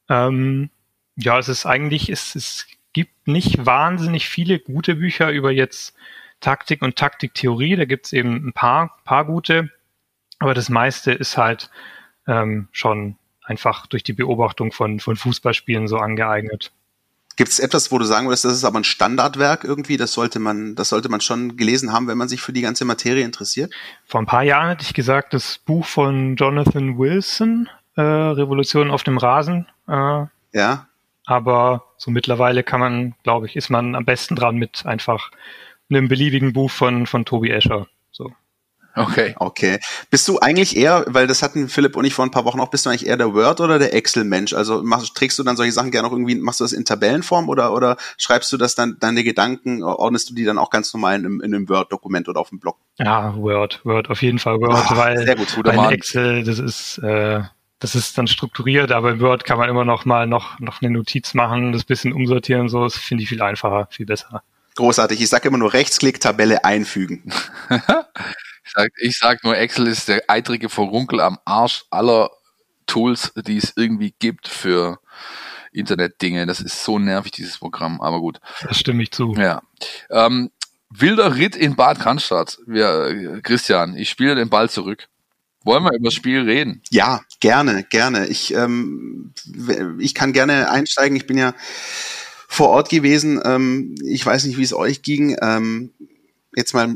ähm, 0.07 0.69
ja, 1.15 1.37
es 1.37 1.49
ist 1.49 1.65
eigentlich, 1.65 2.09
es, 2.09 2.35
es 2.35 2.67
gibt 2.93 3.27
nicht 3.27 3.65
wahnsinnig 3.65 4.29
viele 4.29 4.59
gute 4.59 4.95
Bücher 4.95 5.31
über 5.31 5.51
jetzt 5.51 5.95
Taktik 6.39 6.81
und 6.81 6.95
Taktiktheorie. 6.95 7.75
Da 7.75 7.85
gibt 7.85 8.05
es 8.05 8.13
eben 8.13 8.47
ein 8.47 8.53
paar, 8.53 8.97
paar 9.03 9.25
gute, 9.25 9.69
aber 10.39 10.53
das 10.53 10.69
meiste 10.69 11.11
ist 11.11 11.37
halt 11.37 11.69
ähm, 12.27 12.69
schon 12.71 13.17
einfach 13.49 13.87
durch 13.87 14.03
die 14.03 14.13
Beobachtung 14.13 14.71
von, 14.71 14.99
von 14.99 15.15
Fußballspielen 15.15 15.87
so 15.87 15.97
angeeignet. 15.97 16.71
Gibt 17.35 17.49
es 17.49 17.59
etwas, 17.59 17.91
wo 17.91 17.97
du 17.97 18.05
sagen 18.05 18.27
würdest, 18.27 18.45
das 18.45 18.53
ist 18.53 18.65
aber 18.65 18.79
ein 18.79 18.83
Standardwerk 18.83 19.63
irgendwie, 19.63 19.97
das 19.97 20.13
sollte 20.13 20.39
man, 20.39 20.75
das 20.75 20.89
sollte 20.89 21.09
man 21.09 21.21
schon 21.21 21.57
gelesen 21.57 21.93
haben, 21.93 22.07
wenn 22.07 22.17
man 22.17 22.27
sich 22.27 22.41
für 22.41 22.53
die 22.53 22.61
ganze 22.61 22.85
Materie 22.85 23.23
interessiert? 23.23 23.73
Vor 24.05 24.21
ein 24.21 24.25
paar 24.25 24.43
Jahren 24.43 24.69
hätte 24.69 24.83
ich 24.83 24.93
gesagt, 24.93 25.33
das 25.33 25.57
Buch 25.57 25.85
von 25.85 26.35
Jonathan 26.35 26.97
Wilson, 26.97 27.69
äh, 27.95 28.01
Revolution 28.01 28.91
auf 28.91 29.03
dem 29.03 29.17
Rasen. 29.17 29.67
Äh, 29.87 30.25
ja. 30.53 30.87
Aber 31.25 31.85
so 31.97 32.11
mittlerweile 32.11 32.63
kann 32.63 32.81
man, 32.81 33.15
glaube 33.23 33.47
ich, 33.47 33.55
ist 33.55 33.69
man 33.69 33.95
am 33.95 34.05
besten 34.05 34.35
dran 34.35 34.57
mit 34.57 34.85
einfach 34.85 35.31
einem 35.89 36.07
beliebigen 36.07 36.53
Buch 36.53 36.71
von, 36.71 37.07
von 37.07 37.23
Tobi 37.23 37.51
Escher. 37.51 37.87
So. 38.11 38.33
Okay. 38.99 39.33
Okay. 39.37 39.79
Bist 40.11 40.27
du 40.27 40.39
eigentlich 40.39 40.75
eher, 40.75 41.05
weil 41.07 41.25
das 41.25 41.41
hatten 41.41 41.69
Philipp 41.69 41.95
und 41.95 42.03
ich 42.03 42.13
vor 42.13 42.25
ein 42.25 42.31
paar 42.31 42.43
Wochen 42.43 42.59
auch, 42.59 42.69
bist 42.69 42.85
du 42.85 42.89
eigentlich 42.89 43.07
eher 43.07 43.15
der 43.15 43.33
Word 43.33 43.61
oder 43.61 43.79
der 43.79 43.93
Excel-Mensch? 43.93 44.53
Also 44.53 44.83
machst, 44.83 45.15
trägst 45.15 45.39
du 45.39 45.43
dann 45.43 45.55
solche 45.55 45.71
Sachen 45.71 45.91
gerne 45.91 46.07
auch 46.07 46.11
irgendwie, 46.11 46.35
machst 46.35 46.59
du 46.59 46.65
das 46.65 46.73
in 46.73 46.83
Tabellenform 46.83 47.47
oder, 47.47 47.73
oder 47.73 47.95
schreibst 48.17 48.51
du 48.51 48.57
das 48.57 48.75
dann, 48.75 48.97
deine 48.99 49.23
Gedanken, 49.23 49.83
ordnest 49.83 50.29
du 50.29 50.33
die 50.33 50.43
dann 50.43 50.57
auch 50.57 50.69
ganz 50.69 50.93
normal 50.93 51.15
in, 51.15 51.39
in 51.39 51.55
einem 51.55 51.69
Word-Dokument 51.69 52.27
oder 52.27 52.41
auf 52.41 52.49
dem 52.49 52.59
Blog? 52.59 52.77
Ja, 52.97 53.35
Word, 53.37 53.79
Word, 53.85 54.09
auf 54.09 54.21
jeden 54.21 54.39
Fall 54.39 54.59
Word, 54.59 54.85
oh, 54.91 54.97
weil, 54.97 55.17
sehr 55.25 55.35
gut, 55.35 55.57
weil 55.63 55.93
Excel, 55.93 56.43
das 56.43 56.59
ist, 56.59 56.97
äh, 56.97 57.41
das 57.79 57.95
ist 57.95 58.17
dann 58.17 58.27
strukturiert, 58.27 58.91
aber 58.91 59.11
in 59.11 59.21
Word 59.21 59.45
kann 59.45 59.57
man 59.57 59.69
immer 59.69 59.85
noch 59.85 60.03
mal 60.03 60.27
noch, 60.27 60.59
noch 60.59 60.81
eine 60.81 60.91
Notiz 60.91 61.33
machen, 61.33 61.71
das 61.71 61.85
bisschen 61.85 62.11
umsortieren 62.11 62.63
und 62.63 62.69
so, 62.69 62.83
das 62.83 62.97
finde 62.97 63.23
ich 63.23 63.29
viel 63.29 63.41
einfacher, 63.41 63.87
viel 63.91 64.05
besser. 64.05 64.43
Großartig. 64.75 65.19
Ich 65.19 65.29
sage 65.29 65.47
immer 65.47 65.57
nur 65.57 65.73
Rechtsklick, 65.73 66.21
Tabelle 66.21 66.63
einfügen. 66.63 67.31
Ich 68.69 68.73
sag, 68.75 68.91
ich 68.99 69.17
sag 69.17 69.43
nur, 69.43 69.57
Excel 69.57 69.87
ist 69.87 70.07
der 70.07 70.23
eitrige 70.27 70.69
Verunkel 70.69 71.21
am 71.21 71.39
Arsch 71.43 71.85
aller 71.89 72.29
Tools, 72.85 73.31
die 73.35 73.57
es 73.57 73.73
irgendwie 73.75 74.13
gibt 74.19 74.47
für 74.47 74.99
Internetdinge. 75.71 76.45
Das 76.45 76.59
ist 76.59 76.83
so 76.83 76.99
nervig, 76.99 77.31
dieses 77.31 77.57
Programm, 77.57 77.99
aber 77.99 78.19
gut. 78.19 78.39
Das 78.67 78.77
stimme 78.77 79.01
ich 79.01 79.11
zu. 79.11 79.33
Ja. 79.33 79.63
Ähm, 80.11 80.51
wilder 80.91 81.35
Ritt 81.35 81.55
in 81.55 81.75
Bad 81.75 81.99
Cannstatt. 81.99 82.59
Wir, 82.67 83.41
Christian, 83.41 83.95
ich 83.95 84.09
spiele 84.09 84.35
den 84.35 84.49
Ball 84.49 84.69
zurück. 84.69 85.07
Wollen 85.63 85.83
wir 85.83 85.93
über 85.93 86.05
das 86.05 86.13
Spiel 86.13 86.41
reden? 86.41 86.83
Ja, 86.91 87.21
gerne, 87.39 87.83
gerne. 87.89 88.27
Ich, 88.27 88.53
ähm, 88.53 89.33
ich 89.99 90.13
kann 90.13 90.31
gerne 90.31 90.69
einsteigen. 90.69 91.17
Ich 91.17 91.25
bin 91.25 91.37
ja 91.37 91.53
vor 92.47 92.69
Ort 92.69 92.89
gewesen. 92.89 93.41
Ähm, 93.43 93.95
ich 94.05 94.23
weiß 94.23 94.45
nicht, 94.45 94.57
wie 94.57 94.63
es 94.63 94.73
euch 94.73 95.01
ging. 95.01 95.35
Ähm, 95.41 95.91
jetzt 96.55 96.73
mal 96.73 96.95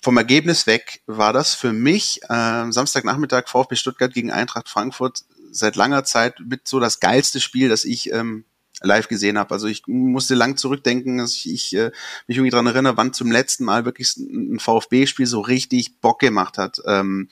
vom 0.00 0.16
Ergebnis 0.16 0.66
weg, 0.66 1.02
war 1.06 1.32
das 1.32 1.54
für 1.54 1.72
mich 1.72 2.20
äh, 2.28 2.70
Samstagnachmittag 2.70 3.48
VfB 3.48 3.76
Stuttgart 3.76 4.12
gegen 4.12 4.30
Eintracht 4.30 4.68
Frankfurt 4.68 5.24
seit 5.50 5.76
langer 5.76 6.04
Zeit 6.04 6.40
mit 6.40 6.68
so 6.68 6.80
das 6.80 7.00
geilste 7.00 7.40
Spiel, 7.40 7.68
das 7.68 7.84
ich 7.84 8.12
ähm, 8.12 8.44
live 8.82 9.08
gesehen 9.08 9.38
habe. 9.38 9.54
Also 9.54 9.66
ich 9.68 9.82
musste 9.86 10.34
lang 10.34 10.56
zurückdenken, 10.56 11.18
dass 11.18 11.32
ich, 11.32 11.52
ich 11.52 11.76
äh, 11.76 11.90
mich 12.26 12.36
irgendwie 12.36 12.50
dran 12.50 12.66
erinnere, 12.66 12.96
wann 12.96 13.12
zum 13.12 13.30
letzten 13.30 13.64
Mal 13.64 13.84
wirklich 13.84 14.16
ein 14.16 14.58
VfB-Spiel 14.58 15.26
so 15.26 15.40
richtig 15.40 16.00
Bock 16.00 16.18
gemacht 16.18 16.58
hat. 16.58 16.80
Ähm, 16.86 17.28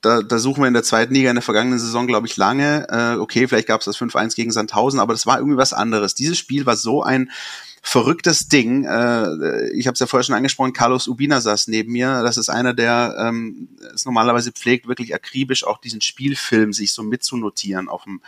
da, 0.00 0.20
da 0.20 0.38
suchen 0.38 0.62
wir 0.62 0.68
in 0.68 0.74
der 0.74 0.82
zweiten 0.82 1.14
Liga 1.14 1.30
in 1.30 1.36
der 1.36 1.42
vergangenen 1.42 1.78
Saison, 1.78 2.06
glaube 2.06 2.26
ich, 2.26 2.36
lange. 2.36 2.86
Äh, 2.90 3.18
okay, 3.18 3.48
vielleicht 3.48 3.68
gab 3.68 3.80
es 3.80 3.86
das 3.86 3.96
5-1 3.96 4.36
gegen 4.36 4.52
Sandhausen, 4.52 5.00
aber 5.00 5.14
das 5.14 5.26
war 5.26 5.38
irgendwie 5.38 5.56
was 5.56 5.72
anderes. 5.72 6.14
Dieses 6.14 6.36
Spiel 6.36 6.66
war 6.66 6.76
so 6.76 7.02
ein 7.02 7.30
verrücktes 7.86 8.48
Ding. 8.48 8.84
Äh, 8.84 9.68
ich 9.72 9.86
habe 9.86 9.92
es 9.92 10.00
ja 10.00 10.06
vorher 10.06 10.24
schon 10.24 10.34
angesprochen, 10.34 10.72
Carlos 10.72 11.06
Ubina 11.06 11.42
saß 11.42 11.68
neben 11.68 11.92
mir. 11.92 12.22
Das 12.22 12.38
ist 12.38 12.48
einer, 12.48 12.72
der 12.72 13.14
ähm, 13.18 13.68
es 13.94 14.06
normalerweise 14.06 14.52
pflegt, 14.52 14.88
wirklich 14.88 15.14
akribisch 15.14 15.64
auch 15.64 15.78
diesen 15.78 16.00
Spielfilm 16.00 16.72
sich 16.72 16.92
so 16.92 17.02
mitzunotieren 17.02 17.90
auf 17.90 18.04
dem 18.04 18.22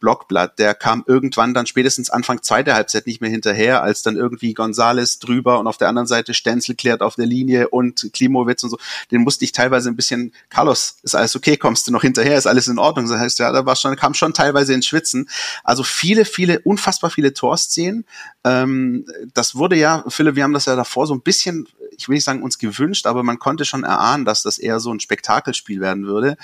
Blockblatt. 0.00 0.58
Der 0.58 0.74
kam 0.74 1.04
irgendwann 1.06 1.52
dann 1.52 1.66
spätestens 1.66 2.08
Anfang 2.08 2.42
zweiter 2.42 2.74
Halbzeit 2.74 3.06
nicht 3.06 3.20
mehr 3.20 3.28
hinterher, 3.28 3.82
als 3.82 4.02
dann 4.02 4.16
irgendwie 4.16 4.54
Gonzales 4.54 5.18
drüber 5.18 5.60
und 5.60 5.66
auf 5.66 5.76
der 5.76 5.88
anderen 5.88 6.08
Seite 6.08 6.32
Stenzel 6.32 6.74
klärt 6.74 7.02
auf 7.02 7.16
der 7.16 7.26
Linie 7.26 7.68
und 7.68 8.08
Klimowitz 8.14 8.64
und 8.64 8.70
so. 8.70 8.78
Den 9.10 9.20
musste 9.20 9.44
ich 9.44 9.52
teilweise 9.52 9.90
ein 9.90 9.96
bisschen, 9.96 10.32
Carlos, 10.48 10.96
ist 11.02 11.14
alles 11.14 11.36
okay, 11.36 11.58
kommst 11.58 11.86
du 11.86 11.92
noch 11.92 12.02
hinterher, 12.02 12.38
ist 12.38 12.46
alles 12.46 12.68
in 12.68 12.78
Ordnung. 12.78 13.06
Das 13.06 13.20
heißt, 13.20 13.38
ja, 13.38 13.52
da 13.52 13.66
war 13.66 13.76
schon, 13.76 13.94
kam 13.96 14.14
schon 14.14 14.32
teilweise 14.32 14.72
ins 14.72 14.86
Schwitzen. 14.86 15.28
Also 15.62 15.82
viele, 15.82 16.24
viele, 16.24 16.60
unfassbar 16.60 17.10
viele 17.10 17.34
Torszenen. 17.34 18.06
Ähm, 18.44 18.93
das 19.32 19.54
wurde 19.54 19.76
ja, 19.76 20.04
Philipp, 20.08 20.36
wir 20.36 20.44
haben 20.44 20.52
das 20.52 20.66
ja 20.66 20.76
davor 20.76 21.06
so 21.06 21.14
ein 21.14 21.22
bisschen, 21.22 21.66
ich 21.96 22.08
will 22.08 22.14
nicht 22.14 22.24
sagen 22.24 22.42
uns 22.42 22.58
gewünscht, 22.58 23.06
aber 23.06 23.22
man 23.22 23.38
konnte 23.38 23.64
schon 23.64 23.84
erahnen, 23.84 24.24
dass 24.24 24.42
das 24.42 24.58
eher 24.58 24.80
so 24.80 24.92
ein 24.92 25.00
Spektakelspiel 25.00 25.80
werden 25.80 26.06
würde. 26.06 26.36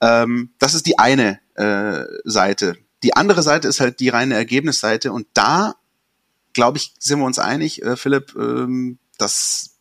Ähm, 0.00 0.50
das 0.58 0.74
ist 0.74 0.86
die 0.86 0.98
eine 0.98 1.40
äh, 1.54 2.04
Seite. 2.24 2.76
Die 3.02 3.14
andere 3.14 3.42
Seite 3.42 3.68
ist 3.68 3.80
halt 3.80 4.00
die 4.00 4.08
reine 4.08 4.34
Ergebnisseite 4.34 5.12
und 5.12 5.26
da, 5.34 5.74
glaube 6.52 6.78
ich, 6.78 6.94
sind 6.98 7.18
wir 7.18 7.26
uns 7.26 7.38
einig, 7.38 7.82
äh, 7.82 7.96
Philipp, 7.96 8.34
ähm, 8.36 8.98
das 9.18 9.74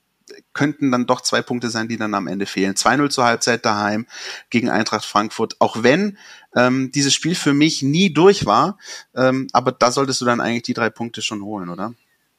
könnten 0.53 0.91
dann 0.91 1.05
doch 1.05 1.22
zwei 1.22 1.41
Punkte 1.41 1.70
sein, 1.70 1.88
die 1.88 1.98
dann 1.98 2.13
am 2.13 2.27
Ende 2.27 2.46
fehlen. 2.46 2.75
2-0 2.75 3.10
zur 3.10 3.25
Halbzeit 3.25 3.65
daheim 3.65 4.08
gegen 4.50 4.70
Eintracht 4.70 5.05
Frankfurt. 5.05 5.55
Auch 5.60 5.84
wenn 5.84 6.17
ähm, 6.55 6.91
dieses 6.91 7.13
Spiel 7.13 7.36
für 7.36 7.53
mich 7.53 7.82
nie 7.82 8.13
durch 8.13 8.46
war, 8.46 8.77
ähm, 9.15 9.48
aber 9.53 9.72
da 9.72 9.91
solltest 9.91 10.22
du 10.22 10.25
dann 10.25 10.41
eigentlich 10.41 10.63
die 10.63 10.74
drei 10.74 10.89
Punkte 10.89 11.22
schon 11.22 11.43
holen, 11.43 11.70
oder? 11.70 11.93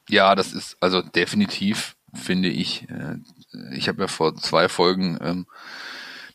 Ja, 0.09 0.35
das 0.35 0.53
ist 0.53 0.77
also 0.79 1.01
definitiv, 1.01 1.95
finde 2.13 2.49
ich. 2.49 2.87
Äh, 2.89 3.17
ich 3.75 3.87
habe 3.87 4.03
ja 4.03 4.07
vor 4.07 4.35
zwei 4.35 4.69
Folgen 4.69 5.17
ähm, 5.21 5.47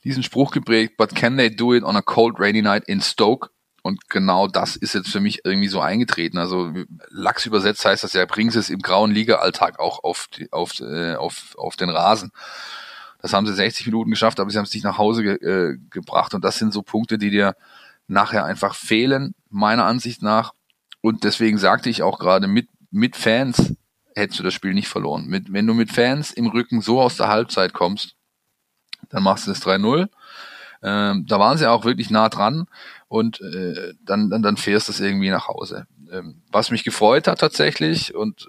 diesen 0.05 0.23
Spruch 0.23 0.50
geprägt, 0.50 0.97
but 0.97 1.15
can 1.15 1.37
they 1.37 1.55
do 1.55 1.75
it 1.75 1.85
on 1.85 1.97
a 1.97 2.03
cold 2.03 2.39
rainy 2.39 2.62
night 2.62 2.85
in 2.87 3.00
Stoke? 3.00 3.50
Und 3.83 4.11
genau 4.11 4.47
das 4.47 4.77
ist 4.77 4.95
jetzt 4.95 5.11
für 5.11 5.21
mich 5.21 5.45
irgendwie 5.45 5.69
so 5.69 5.81
eingetreten. 5.81 6.39
Also 6.39 6.73
Lachs 7.09 7.47
übersetzt 7.47 7.85
heißt 7.85 8.05
das 8.05 8.12
ja, 8.12 8.27
bringen 8.27 8.50
sie 8.50 8.59
es 8.59 8.69
im 8.69 8.81
grauen 8.81 9.11
Liga-Alltag 9.11 9.79
auch 9.79 10.05
auf, 10.05 10.29
die, 10.37 10.53
auf, 10.53 10.79
äh, 10.81 11.15
auf, 11.15 11.55
auf 11.57 11.77
den 11.77 11.89
Rasen. 11.89 12.31
Das 13.23 13.33
haben 13.33 13.47
sie 13.47 13.55
60 13.55 13.87
Minuten 13.87 14.11
geschafft, 14.11 14.41
aber 14.41 14.50
sie 14.50 14.59
haben 14.59 14.65
es 14.65 14.75
nicht 14.75 14.85
nach 14.85 14.99
Hause 14.99 15.23
ge 15.23 15.35
äh, 15.37 15.79
gebracht. 15.91 16.35
Und 16.35 16.45
das 16.45 16.59
sind 16.59 16.73
so 16.73 16.83
Punkte, 16.83 17.19
die 17.19 17.31
dir 17.31 17.55
nachher 18.07 18.45
einfach 18.45 18.75
fehlen, 18.75 19.35
meiner 19.49 19.85
Ansicht 19.85 20.23
nach. 20.23 20.53
Und 21.00 21.25
deswegen 21.25 21.59
sagte 21.59 21.89
ich 21.89 22.03
auch 22.03 22.19
gerade, 22.19 22.49
mit, 22.49 22.69
mit 22.90 23.16
Fans 23.16 23.75
hättest 24.14 24.38
du 24.38 24.42
das 24.42 24.54
Spiel 24.54 24.75
nicht 24.75 24.88
verloren. 24.88 25.26
Mit, 25.26 25.52
wenn 25.52 25.66
du 25.66 25.75
mit 25.75 25.92
Fans 25.92 26.32
im 26.32 26.47
Rücken 26.47 26.80
so 26.80 27.00
aus 27.00 27.16
der 27.16 27.28
Halbzeit 27.28 27.73
kommst, 27.73 28.16
dann 29.09 29.23
machst 29.23 29.47
du 29.47 29.50
das 29.50 29.62
3-0. 29.62 30.09
Ähm, 30.82 31.26
da 31.26 31.38
waren 31.38 31.59
sie 31.59 31.70
auch 31.70 31.85
wirklich 31.85 32.11
nah 32.11 32.28
dran 32.28 32.66
und 33.09 33.40
äh, 33.40 33.94
dann, 34.02 34.30
dann, 34.30 34.42
dann 34.42 34.56
fährst 34.56 34.88
du 34.88 34.92
es 34.92 35.00
irgendwie 35.00 35.30
nach 35.30 35.49
Hause. 35.49 35.87
Ähm, 36.11 36.42
was 36.50 36.70
mich 36.70 36.85
gefreut 36.85 37.28
hat 37.28 37.40
tatsächlich 37.40 38.14
und 38.14 38.49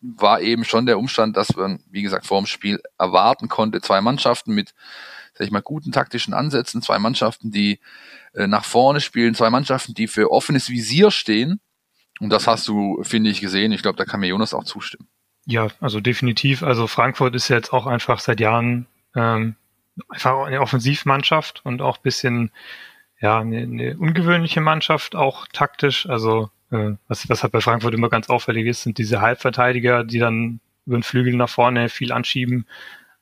war 0.00 0.40
eben 0.40 0.64
schon 0.64 0.86
der 0.86 0.98
Umstand, 0.98 1.36
dass 1.36 1.56
man, 1.56 1.82
wie 1.90 2.02
gesagt, 2.02 2.26
vor 2.26 2.40
dem 2.40 2.46
Spiel 2.46 2.80
erwarten 2.98 3.48
konnte, 3.48 3.80
zwei 3.80 4.00
Mannschaften 4.00 4.54
mit, 4.54 4.74
sag 5.34 5.46
ich 5.46 5.50
mal, 5.50 5.62
guten 5.62 5.90
taktischen 5.90 6.34
Ansätzen, 6.34 6.82
zwei 6.82 6.98
Mannschaften, 7.00 7.50
die 7.50 7.80
äh, 8.34 8.46
nach 8.46 8.64
vorne 8.64 9.00
spielen, 9.00 9.34
zwei 9.34 9.50
Mannschaften, 9.50 9.94
die 9.94 10.06
für 10.06 10.30
offenes 10.30 10.70
Visier 10.70 11.10
stehen. 11.10 11.60
Und 12.20 12.30
das 12.30 12.46
hast 12.46 12.66
du, 12.68 13.02
finde 13.02 13.30
ich, 13.30 13.40
gesehen. 13.40 13.72
Ich 13.72 13.82
glaube, 13.82 13.96
da 13.96 14.04
kann 14.04 14.20
mir 14.20 14.28
Jonas 14.28 14.54
auch 14.54 14.64
zustimmen. 14.64 15.08
Ja, 15.46 15.68
also 15.80 16.00
definitiv. 16.00 16.62
Also 16.62 16.86
Frankfurt 16.86 17.34
ist 17.34 17.48
jetzt 17.48 17.72
auch 17.72 17.86
einfach 17.86 18.20
seit 18.20 18.40
Jahren 18.40 18.86
ähm, 19.14 19.54
einfach 20.08 20.46
eine 20.46 20.60
Offensivmannschaft 20.60 21.64
und 21.64 21.80
auch 21.80 21.98
bisschen 21.98 22.50
ja 23.20 23.40
eine, 23.40 23.58
eine 23.58 23.96
ungewöhnliche 23.96 24.60
Mannschaft, 24.60 25.16
auch 25.16 25.46
taktisch. 25.52 26.08
Also 26.08 26.50
äh, 26.70 26.92
was, 27.08 27.28
was 27.28 27.42
halt 27.42 27.52
bei 27.52 27.60
Frankfurt 27.60 27.94
immer 27.94 28.08
ganz 28.08 28.28
auffällig 28.28 28.66
ist, 28.66 28.82
sind 28.82 28.98
diese 28.98 29.20
Halbverteidiger, 29.20 30.04
die 30.04 30.18
dann 30.18 30.60
über 30.86 30.98
den 30.98 31.02
Flügel 31.02 31.34
nach 31.34 31.48
vorne 31.48 31.88
viel 31.88 32.12
anschieben. 32.12 32.66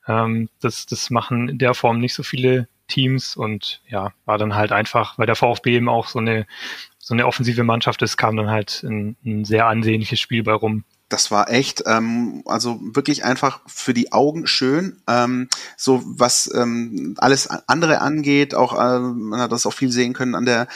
Ähm, 0.07 0.49
das, 0.61 0.87
das 0.87 1.11
machen 1.11 1.49
in 1.49 1.59
der 1.59 1.75
Form 1.75 1.99
nicht 1.99 2.15
so 2.15 2.23
viele 2.23 2.69
Teams 2.89 3.37
und 3.37 3.83
ja, 3.89 4.13
war 4.25 4.39
dann 4.39 4.55
halt 4.55 4.73
einfach, 4.73 5.19
weil 5.19 5.27
der 5.27 5.37
VfB 5.37 5.77
eben 5.77 5.89
auch 5.89 6.07
so 6.07 6.19
eine 6.19 6.47
so 7.07 7.15
eine 7.15 7.25
offensive 7.25 7.63
Mannschaft 7.63 8.03
ist, 8.03 8.17
kam 8.17 8.37
dann 8.37 8.51
halt 8.51 8.83
ein, 8.83 9.17
ein 9.25 9.45
sehr 9.45 9.67
ansehnliches 9.67 10.19
Spiel 10.19 10.43
bei 10.43 10.55
rum 10.55 10.83
das 11.09 11.31
war 11.31 11.49
echt, 11.51 11.85
ähm, 11.87 12.43
also 12.47 12.81
wirklich 12.83 13.25
einfach 13.25 13.61
für 13.69 13.95
die 13.95 14.11
Augen 14.11 14.49
schön. 14.49 15.01
Ähm, 15.07 15.49
so 15.77 16.03
was 16.05 16.53
ähm, 16.53 17.15
alles 17.19 17.49
andere 17.69 18.01
angeht, 18.01 18.57
auch 18.57 18.75
äh, 18.75 18.99
man 18.99 19.41
hat 19.41 19.53
das 19.53 19.67
auch 19.67 19.73
viel 19.73 19.93
sehen 19.93 20.15
können 20.15 20.35
an 20.35 20.47
der 20.47 20.67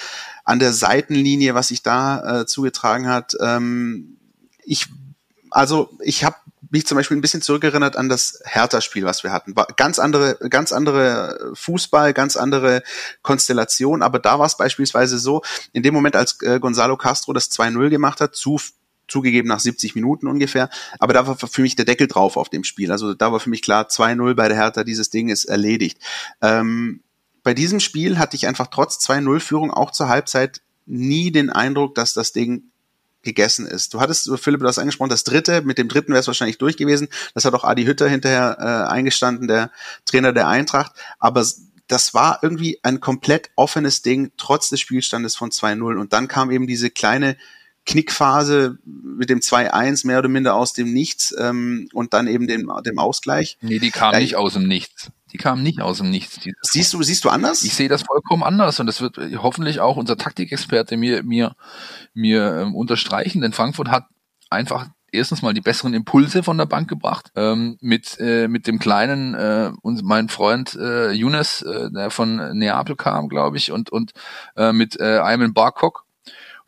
an 0.45 0.61
der 0.61 0.73
Seitenlinie, 0.73 1.57
was 1.57 1.69
sich 1.69 1.83
da 1.83 2.43
äh, 2.43 2.47
zugetragen 2.47 3.09
hat. 3.09 3.37
Ähm, 3.41 4.19
ich 4.63 4.87
also 5.51 5.91
ich 6.01 6.23
habe 6.23 6.37
mich 6.71 6.87
zum 6.87 6.97
Beispiel 6.97 7.17
ein 7.17 7.21
bisschen 7.21 7.43
zurückerinnert 7.43 7.97
an 7.97 8.09
das 8.09 8.41
Hertha-Spiel, 8.45 9.05
was 9.05 9.23
wir 9.25 9.33
hatten. 9.33 9.57
War 9.57 9.67
ganz 9.77 9.99
andere, 9.99 10.37
ganz 10.49 10.73
andere 10.73 11.53
Fußball, 11.55 12.15
ganz 12.15 12.37
andere 12.37 12.83
Konstellation. 13.23 14.03
Aber 14.03 14.19
da 14.19 14.39
war 14.39 14.47
es 14.47 14.57
beispielsweise 14.57 15.19
so, 15.19 15.43
in 15.73 15.83
dem 15.83 15.95
Moment, 15.95 16.17
als 16.17 16.41
äh, 16.43 16.61
Gonzalo 16.61 16.97
Castro 16.97 17.33
das 17.33 17.51
2-0 17.51 17.91
gemacht 17.91 18.21
hat, 18.21 18.35
zu 18.35 18.59
zugegeben 19.09 19.49
nach 19.49 19.61
70 19.61 19.97
Minuten 19.97 20.29
ungefähr. 20.29 20.71
Aber 20.99 21.13
da 21.13 21.27
war 21.27 21.37
für 21.37 21.63
mich 21.63 21.75
der 21.75 21.85
Deckel 21.85 22.07
drauf 22.07 22.37
auf 22.37 22.49
dem 22.49 22.65
Spiel. 22.65 22.93
Also 22.93 23.13
da 23.13 23.33
war 23.33 23.41
für 23.41 23.51
mich 23.51 23.63
klar, 23.63 23.89
2-0 23.89 24.35
bei 24.35 24.49
der 24.49 24.57
Hertha, 24.57 24.85
dieses 24.85 25.11
Ding 25.11 25.29
ist 25.29 25.47
erledigt. 25.47 25.99
Ähm, 26.41 27.03
bei 27.43 27.53
diesem 27.53 27.81
Spiel 27.81 28.19
hatte 28.19 28.37
ich 28.37 28.47
einfach 28.47 28.69
trotz 28.69 29.05
2-0-Führung 29.05 29.73
auch 29.73 29.91
zur 29.91 30.09
Halbzeit 30.09 30.61
nie 30.87 31.31
den 31.31 31.51
Eindruck, 31.51 31.95
dass 31.95 32.15
das 32.15 32.33
Ding 32.33 32.70
gegessen 33.23 33.67
ist. 33.67 33.95
Du 33.95 34.01
hattest, 34.01 34.31
Philipp, 34.39 34.61
du 34.61 34.67
hast 34.67 34.79
angesprochen, 34.79 35.11
das 35.11 35.25
dritte, 35.25 35.63
mit 35.63 35.79
dem 35.79 35.89
dritten 35.89 36.13
wäre 36.13 36.21
es 36.21 36.27
wahrscheinlich 36.27 36.59
durch 36.59 36.77
gewesen. 36.77 37.09
Das 37.35 37.45
hat 37.45 37.55
auch 37.55 37.65
Adi 37.65 37.85
Hütter 37.85 38.09
hinterher 38.09 38.57
äh, 38.59 38.93
eingestanden, 38.93 39.49
der 39.49 39.71
Trainer 40.05 40.33
der 40.33 40.49
Eintracht. 40.49 40.93
Aber 41.19 41.45
das 41.87 42.15
war 42.15 42.39
irgendwie 42.43 42.79
ein 42.83 43.01
komplett 43.01 43.51
offenes 43.57 44.03
Ding, 44.03 44.33
trotz 44.37 44.69
des 44.69 44.81
Spielstandes 44.81 45.37
von 45.37 45.51
2-0. 45.51 45.99
Und 45.99 46.13
dann 46.13 46.29
kam 46.29 46.51
eben 46.51 46.67
diese 46.67 46.91
kleine 46.91 47.37
Knickphase 47.87 48.79
mit 48.85 49.31
dem 49.31 49.41
2-1 49.41 50.07
mehr 50.07 50.19
oder 50.19 50.29
minder 50.29 50.55
aus 50.55 50.73
dem 50.73 50.93
Nichts 50.93 51.35
ähm, 51.39 51.89
und 51.93 52.15
dann 52.15 52.29
eben 52.29 52.47
dem, 52.47 52.71
dem 52.85 52.99
Ausgleich. 52.99 53.59
Nee, 53.61 53.79
die 53.79 53.91
kam 53.91 54.13
ja, 54.13 54.21
nicht 54.21 54.37
aus 54.37 54.53
dem 54.53 54.69
Nichts. 54.69 55.11
Die 55.33 55.39
kam 55.39 55.63
nicht 55.63 55.81
aus 55.81 55.99
dem 55.99 56.11
Nichts. 56.11 56.41
Siehst 56.63 56.93
du, 56.93 57.03
siehst 57.03 57.25
du 57.25 57.29
anders? 57.29 57.63
Ich 57.63 57.75
sehe 57.75 57.89
das 57.89 58.03
vollkommen 58.03 58.43
anders 58.43 58.81
und 58.81 58.87
das 58.87 59.01
wird 59.01 59.19
hoffentlich 59.37 59.81
auch 59.81 59.97
unser 59.97 60.17
Taktikexperte 60.17 60.97
mir, 60.97 61.23
mir, 61.23 61.55
mir 62.15 62.63
ähm, 62.63 62.75
unterstreichen, 62.75 63.41
denn 63.41 63.53
Frankfurt 63.53 63.89
hat 63.89 64.07
einfach 64.51 64.89
erstens 65.13 65.43
mal 65.43 65.55
die 65.55 65.61
besseren 65.61 65.95
Impulse 65.95 66.43
von 66.43 66.59
der 66.59 66.67
Bank 66.67 66.89
gebracht 66.89 67.33
ähm, 67.35 67.79
mit 67.81 68.19
äh, 68.21 68.49
mit 68.49 68.67
dem 68.67 68.79
kleinen 68.79 69.35
äh, 69.35 69.73
und 69.83 70.03
mein 70.03 70.29
Freund 70.29 70.75
äh, 70.75 71.11
Younes, 71.13 71.63
äh, 71.63 71.91
der 71.91 72.11
von 72.11 72.57
Neapel 72.57 72.97
kam, 72.97 73.29
glaube 73.29 73.57
ich, 73.57 73.73
und 73.73 73.91
und 73.91 74.13
äh, 74.57 74.73
mit 74.73 74.99
äh, 75.01 75.19
Ayman 75.19 75.55
Barkok, 75.55 76.05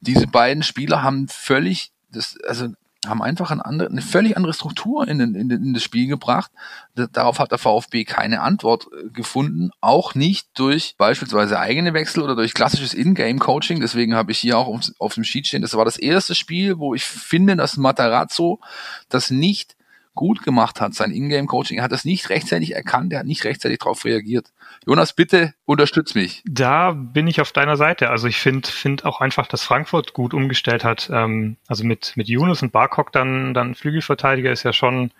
diese 0.00 0.26
beiden 0.26 0.62
Spieler 0.62 1.02
haben 1.02 1.28
völlig, 1.28 1.92
das, 2.10 2.36
also 2.46 2.68
haben 3.06 3.22
einfach 3.22 3.50
eine, 3.50 3.64
andere, 3.64 3.90
eine 3.90 4.02
völlig 4.02 4.36
andere 4.36 4.54
Struktur 4.54 5.08
in, 5.08 5.18
in, 5.20 5.50
in 5.50 5.74
das 5.74 5.82
Spiel 5.82 6.06
gebracht. 6.06 6.52
Darauf 6.94 7.40
hat 7.40 7.50
der 7.50 7.58
VfB 7.58 8.04
keine 8.04 8.42
Antwort 8.42 8.86
äh, 8.86 9.08
gefunden, 9.10 9.70
auch 9.80 10.14
nicht 10.14 10.48
durch 10.54 10.94
beispielsweise 10.98 11.58
eigene 11.58 11.94
Wechsel 11.94 12.22
oder 12.22 12.36
durch 12.36 12.54
klassisches 12.54 12.94
In-Game-Coaching. 12.94 13.80
Deswegen 13.80 14.14
habe 14.14 14.30
ich 14.30 14.38
hier 14.38 14.56
auch 14.56 14.68
auf, 14.68 14.82
auf 14.98 15.14
dem 15.14 15.24
Sheet 15.24 15.48
stehen, 15.48 15.62
das 15.62 15.74
war 15.74 15.84
das 15.84 15.96
erste 15.96 16.34
Spiel, 16.34 16.78
wo 16.78 16.94
ich 16.94 17.04
finde, 17.04 17.56
dass 17.56 17.76
Matarazzo 17.76 18.60
das 19.08 19.30
nicht 19.30 19.76
gut 20.14 20.42
gemacht 20.42 20.80
hat, 20.80 20.94
sein 20.94 21.10
Ingame-Coaching. 21.10 21.78
Er 21.78 21.84
hat 21.84 21.92
das 21.92 22.04
nicht 22.04 22.28
rechtzeitig 22.28 22.74
erkannt, 22.74 23.12
er 23.12 23.20
hat 23.20 23.26
nicht 23.26 23.44
rechtzeitig 23.44 23.78
darauf 23.78 24.04
reagiert. 24.04 24.52
Jonas, 24.86 25.14
bitte 25.14 25.54
unterstütz 25.64 26.14
mich. 26.14 26.42
Da 26.44 26.92
bin 26.92 27.26
ich 27.26 27.40
auf 27.40 27.52
deiner 27.52 27.76
Seite. 27.76 28.10
Also 28.10 28.28
ich 28.28 28.36
finde 28.36 28.68
find 28.68 29.04
auch 29.04 29.20
einfach, 29.20 29.46
dass 29.46 29.62
Frankfurt 29.62 30.12
gut 30.12 30.34
umgestellt 30.34 30.84
hat. 30.84 31.08
Ähm, 31.12 31.56
also 31.66 31.84
mit, 31.84 32.12
mit 32.16 32.28
Yunus 32.28 32.62
und 32.62 32.72
Barkok 32.72 33.12
dann, 33.12 33.54
dann 33.54 33.74
Flügelverteidiger 33.74 34.52
ist 34.52 34.64
ja 34.64 34.72
schon, 34.72 35.12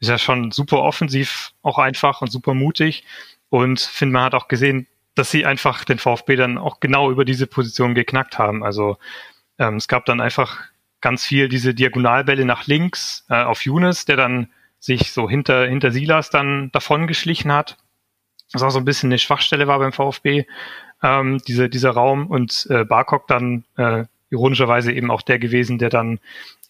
ist 0.00 0.08
ja 0.08 0.18
schon 0.18 0.50
super 0.50 0.78
offensiv, 0.78 1.52
auch 1.62 1.78
einfach 1.78 2.20
und 2.20 2.30
super 2.30 2.54
mutig. 2.54 3.04
Und 3.48 3.80
finde, 3.80 4.14
man 4.14 4.24
hat 4.24 4.34
auch 4.34 4.48
gesehen, 4.48 4.86
dass 5.14 5.30
sie 5.30 5.44
einfach 5.44 5.84
den 5.84 5.98
VfB 5.98 6.36
dann 6.36 6.58
auch 6.58 6.80
genau 6.80 7.10
über 7.10 7.24
diese 7.24 7.46
Position 7.46 7.94
geknackt 7.94 8.38
haben. 8.38 8.64
Also 8.64 8.96
ähm, 9.58 9.76
es 9.76 9.88
gab 9.88 10.06
dann 10.06 10.20
einfach 10.20 10.71
ganz 11.02 11.24
viel 11.24 11.48
diese 11.48 11.74
Diagonalbälle 11.74 12.46
nach 12.46 12.66
links 12.66 13.26
äh, 13.28 13.42
auf 13.42 13.64
Younes, 13.64 14.06
der 14.06 14.16
dann 14.16 14.48
sich 14.78 15.12
so 15.12 15.28
hinter, 15.28 15.66
hinter 15.66 15.92
Silas 15.92 16.30
dann 16.30 16.70
davon 16.72 17.06
geschlichen 17.06 17.52
hat. 17.52 17.76
Was 18.52 18.62
auch 18.62 18.70
so 18.70 18.78
ein 18.78 18.84
bisschen 18.84 19.08
eine 19.08 19.18
Schwachstelle 19.18 19.66
war 19.66 19.78
beim 19.78 19.92
VfB, 19.92 20.44
ähm, 21.02 21.38
diese, 21.46 21.68
dieser 21.68 21.90
Raum 21.90 22.26
und 22.26 22.66
äh, 22.70 22.84
Barkok 22.84 23.26
dann 23.28 23.64
äh, 23.76 24.04
ironischerweise 24.30 24.92
eben 24.92 25.10
auch 25.10 25.22
der 25.22 25.38
gewesen, 25.38 25.78
der 25.78 25.90
dann 25.90 26.18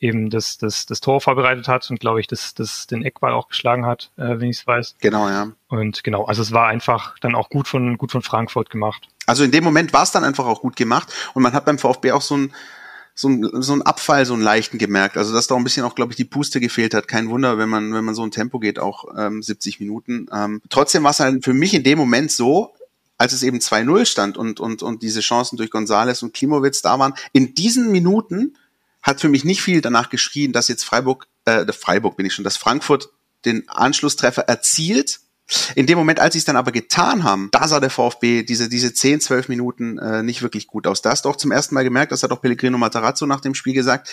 eben 0.01 0.31
das, 0.31 0.59
das, 0.59 0.85
das 0.85 1.01
Tor 1.01 1.21
vorbereitet 1.21 1.69
hat 1.69 1.89
und 1.91 2.01
glaube 2.01 2.21
ich, 2.21 2.27
das, 2.27 2.55
das 2.55 2.89
den 2.89 3.05
Eckball 3.05 3.33
auch 3.33 3.49
geschlagen 3.49 3.87
hat, 3.87 4.11
äh, 4.17 4.41
wenn 4.41 4.51
ich 4.51 4.59
es 4.59 4.67
weiß. 4.67 4.97
Genau, 5.01 5.29
ja. 5.29 5.49
Und 5.69 6.03
genau, 6.03 6.25
also 6.25 6.43
es 6.43 6.53
war 6.53 6.67
einfach 6.67 7.19
dann 7.21 7.35
auch 7.35 7.49
gut 7.49 7.69
von, 7.69 7.97
gut 7.99 8.11
von 8.11 8.23
Frankfurt 8.23 8.69
gemacht. 8.69 9.09
Also 9.27 9.45
in 9.45 9.53
dem 9.53 9.63
Moment 9.63 9.93
war 9.93 10.03
es 10.03 10.11
dann 10.11 10.25
einfach 10.25 10.47
auch 10.47 10.61
gut 10.61 10.77
gemacht 10.77 11.13
und 11.35 11.43
man 11.43 11.53
hat 11.53 11.65
beim 11.65 11.79
VfB 11.79 12.13
auch 12.13 12.23
so 12.23 12.37
ein 12.37 12.53
so 13.15 13.29
ein, 13.29 13.63
so 13.63 13.73
ein 13.75 13.83
Abfall, 13.83 14.25
so 14.25 14.35
einen 14.35 14.43
leichten 14.43 14.79
gemerkt. 14.79 15.17
Also 15.17 15.33
dass 15.33 15.47
da 15.47 15.55
ein 15.55 15.65
bisschen 15.65 15.85
auch, 15.85 15.95
glaube 15.95 16.13
ich, 16.13 16.17
die 16.17 16.25
Puste 16.25 16.61
gefehlt 16.61 16.95
hat. 16.95 17.09
Kein 17.09 17.29
Wunder, 17.29 17.59
wenn 17.59 17.69
man, 17.69 17.93
wenn 17.93 18.05
man 18.05 18.15
so 18.15 18.23
ein 18.23 18.31
Tempo 18.31 18.59
geht, 18.59 18.79
auch 18.79 19.05
ähm, 19.17 19.43
70 19.43 19.81
Minuten. 19.81 20.27
Ähm, 20.33 20.63
trotzdem 20.69 21.03
war 21.05 21.11
es 21.11 21.21
halt 21.21 21.45
für 21.45 21.55
mich 21.55 21.75
in 21.75 21.85
dem 21.85 21.99
Moment 21.99 22.31
so, 22.33 22.75
als 23.19 23.33
es 23.33 23.43
eben 23.43 23.59
2-0 23.59 24.07
stand 24.07 24.37
und, 24.37 24.61
und, 24.61 24.83
und 24.83 25.03
diese 25.03 25.21
Chancen 25.21 25.57
durch 25.57 25.71
Gonzales 25.71 26.23
und 26.23 26.35
Klimowitz 26.35 26.83
da 26.83 26.99
waren, 26.99 27.15
in 27.33 27.55
diesen 27.55 27.93
Minuten 27.93 28.57
hat 29.03 29.21
für 29.21 29.29
mich 29.29 29.45
nicht 29.45 29.63
viel 29.63 29.81
danach 29.81 30.11
geschrien, 30.11 30.53
dass 30.53 30.69
jetzt 30.69 30.85
Freiburg, 30.85 31.27
äh, 31.45 31.71
Freiburg 31.73 32.17
bin 32.17 32.27
ich 32.27 32.35
schon, 32.35 32.45
dass 32.45 32.57
Frankfurt 32.57 33.11
den 33.45 33.69
Anschlusstreffer 33.69 34.43
erzielt 34.43 35.21
in 35.75 35.87
dem 35.87 35.99
Moment, 35.99 36.21
als 36.21 36.35
sie 36.35 36.39
es 36.39 36.45
dann 36.45 36.57
aber 36.57 36.73
getan 36.73 37.25
haben, 37.25 37.49
da 37.53 37.67
sah 37.69 37.81
der 37.81 37.91
VfB 37.91 38.43
diese, 38.43 38.69
diese 38.69 38.93
10, 38.93 39.21
12 39.21 39.49
Minuten 39.49 39.99
äh, 39.99 40.23
nicht 40.23 40.43
wirklich 40.43 40.67
gut 40.67 40.87
aus. 40.87 41.03
Da 41.03 41.11
hast 41.11 41.25
du 41.25 41.29
auch 41.29 41.37
zum 41.37 41.53
ersten 41.53 41.75
Mal 41.75 41.85
gemerkt, 41.85 42.13
das 42.13 42.23
hat 42.23 42.33
auch 42.33 42.41
Pellegrino 42.41 42.79
Matarazzo 42.79 43.27
nach 43.27 43.41
dem 43.41 43.55
Spiel 43.55 43.75
gesagt, 43.75 44.11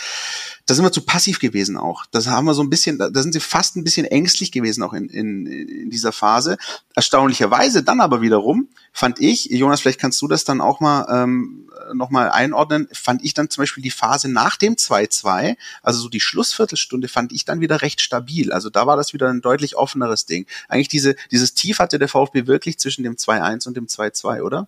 da 0.70 0.76
sind 0.76 0.86
wir 0.86 0.92
zu 0.92 1.02
passiv 1.02 1.40
gewesen 1.40 1.78
auch. 1.78 2.06
Das 2.12 2.28
haben 2.28 2.46
wir 2.46 2.54
so 2.54 2.62
ein 2.62 2.70
bisschen, 2.70 3.00
da 3.00 3.10
sind 3.14 3.34
sie 3.34 3.40
fast 3.40 3.76
ein 3.76 3.84
bisschen 3.84 4.06
ängstlich 4.06 4.52
gewesen 4.52 4.84
auch 4.84 4.94
in, 4.94 5.10
in, 5.10 5.48
in 5.48 5.90
dieser 5.90 6.12
Phase. 6.12 6.60
Erstaunlicherweise 6.96 7.82
dann 7.82 8.02
aber 8.02 8.22
wiederum 8.22 8.70
fand 8.94 9.20
ich, 9.20 9.46
Jonas, 9.46 9.82
vielleicht 9.82 10.00
kannst 10.00 10.22
du 10.22 10.28
das 10.28 10.44
dann 10.44 10.62
auch 10.62 10.80
mal 10.80 11.08
ähm, 11.10 11.68
nochmal 11.94 12.30
einordnen, 12.30 12.88
fand 12.92 13.24
ich 13.24 13.34
dann 13.34 13.50
zum 13.50 13.64
Beispiel 13.64 13.82
die 13.82 13.90
Phase 13.90 14.32
nach 14.32 14.58
dem 14.58 14.76
2-2, 14.76 15.58
also 15.82 16.02
so 16.02 16.08
die 16.08 16.20
Schlussviertelstunde, 16.20 17.08
fand 17.08 17.32
ich 17.32 17.46
dann 17.46 17.62
wieder 17.62 17.82
recht 17.82 18.00
stabil. 18.00 18.52
Also 18.52 18.70
da 18.70 18.86
war 18.86 18.96
das 18.96 19.12
wieder 19.12 19.28
ein 19.28 19.42
deutlich 19.42 19.76
offeneres 19.76 20.28
Ding. 20.28 20.46
Eigentlich 20.68 20.88
diese, 20.88 21.16
dieses 21.32 21.56
Tief 21.56 21.80
hatte 21.80 21.98
der 21.98 22.10
VfB 22.10 22.46
wirklich 22.46 22.78
zwischen 22.78 23.04
dem 23.04 23.16
2-1 23.16 23.68
und 23.68 23.76
dem 23.76 23.88
2-2, 23.88 24.44
oder? 24.44 24.68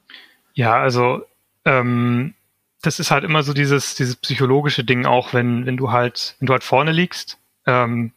Ja, 0.55 0.79
also 0.81 1.22
ähm, 1.63 2.34
das 2.82 3.00
ist 3.00 3.12
halt 3.12 3.24
immer 3.24 3.44
so 3.44 3.54
dieses, 3.54 3.96
dieses 3.96 4.16
psychologische 4.16 4.84
Ding 4.84 5.06
auch, 5.06 5.34
wenn, 5.34 5.66
wenn 5.66 5.78
du 5.78 5.92
halt, 5.92 6.36
wenn 6.40 6.48
du 6.48 6.54
halt 6.54 6.64
vorne 6.64 6.92
liegst, 6.92 7.38
ähm, 7.66 8.12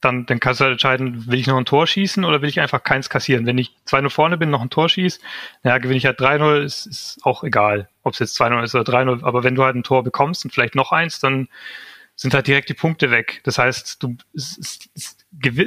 dann, 0.00 0.26
dann 0.26 0.40
kannst 0.40 0.60
du 0.60 0.64
halt 0.64 0.72
entscheiden, 0.72 1.26
will 1.26 1.38
ich 1.38 1.46
noch 1.46 1.56
ein 1.56 1.64
Tor 1.64 1.86
schießen 1.86 2.24
oder 2.24 2.42
will 2.42 2.48
ich 2.48 2.60
einfach 2.60 2.82
keins 2.82 3.08
kassieren. 3.08 3.46
Wenn 3.46 3.58
ich 3.58 3.74
2-0 3.88 4.10
vorne 4.10 4.36
bin, 4.36 4.50
noch 4.50 4.60
ein 4.60 4.70
Tor 4.70 4.88
schieße, 4.88 5.20
naja, 5.62 5.78
gewinne 5.78 5.96
ich 5.96 6.06
halt 6.06 6.20
3-0, 6.20 6.62
ist, 6.62 6.86
ist 6.86 7.18
auch 7.22 7.44
egal, 7.44 7.88
ob 8.02 8.12
es 8.12 8.18
jetzt 8.18 8.40
2-0 8.40 8.62
ist 8.62 8.74
oder 8.74 8.90
3-0. 8.90 9.24
Aber 9.24 9.42
wenn 9.42 9.54
du 9.54 9.64
halt 9.64 9.74
ein 9.74 9.82
Tor 9.82 10.04
bekommst 10.04 10.44
und 10.44 10.52
vielleicht 10.52 10.74
noch 10.74 10.92
eins, 10.92 11.18
dann 11.18 11.48
sind 12.16 12.32
halt 12.32 12.46
direkt 12.46 12.70
die 12.70 12.74
Punkte 12.74 13.10
weg. 13.10 13.40
Das 13.44 13.58
heißt, 13.58 14.02
du 14.02 14.16
es, 14.34 14.88
es, 14.94 15.16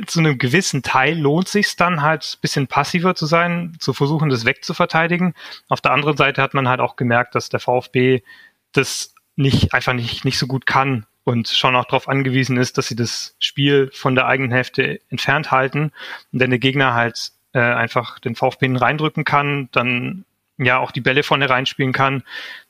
zu 0.07 0.19
einem 0.19 0.37
gewissen 0.39 0.81
Teil 0.81 1.17
lohnt 1.17 1.47
sich 1.47 1.75
dann 1.75 2.01
halt 2.01 2.39
bisschen 2.41 2.67
passiver 2.67 3.13
zu 3.15 3.27
sein, 3.27 3.77
zu 3.79 3.93
versuchen, 3.93 4.29
das 4.29 4.45
wegzuverteidigen. 4.45 5.35
Auf 5.69 5.79
der 5.79 5.91
anderen 5.91 6.17
Seite 6.17 6.41
hat 6.41 6.55
man 6.55 6.67
halt 6.67 6.79
auch 6.79 6.95
gemerkt, 6.95 7.35
dass 7.35 7.49
der 7.49 7.59
VfB 7.59 8.23
das 8.71 9.13
nicht 9.35 9.73
einfach 9.73 9.93
nicht 9.93 10.25
nicht 10.25 10.39
so 10.39 10.47
gut 10.47 10.65
kann 10.65 11.05
und 11.23 11.47
schon 11.47 11.75
auch 11.75 11.85
darauf 11.85 12.09
angewiesen 12.09 12.57
ist, 12.57 12.79
dass 12.79 12.87
sie 12.87 12.95
das 12.95 13.35
Spiel 13.39 13.91
von 13.93 14.15
der 14.15 14.25
eigenen 14.25 14.51
Hälfte 14.51 14.99
entfernt 15.09 15.51
halten. 15.51 15.91
Und 16.33 16.39
wenn 16.39 16.49
der 16.49 16.59
Gegner 16.59 16.95
halt 16.95 17.31
äh, 17.53 17.59
einfach 17.59 18.17
den 18.19 18.35
VfB 18.35 18.75
reindrücken 18.75 19.23
kann, 19.23 19.69
dann 19.71 20.25
ja 20.57 20.79
auch 20.79 20.91
die 20.91 21.01
Bälle 21.01 21.23
vorne 21.23 21.49
reinspielen 21.49 21.93
kann, 21.93 22.23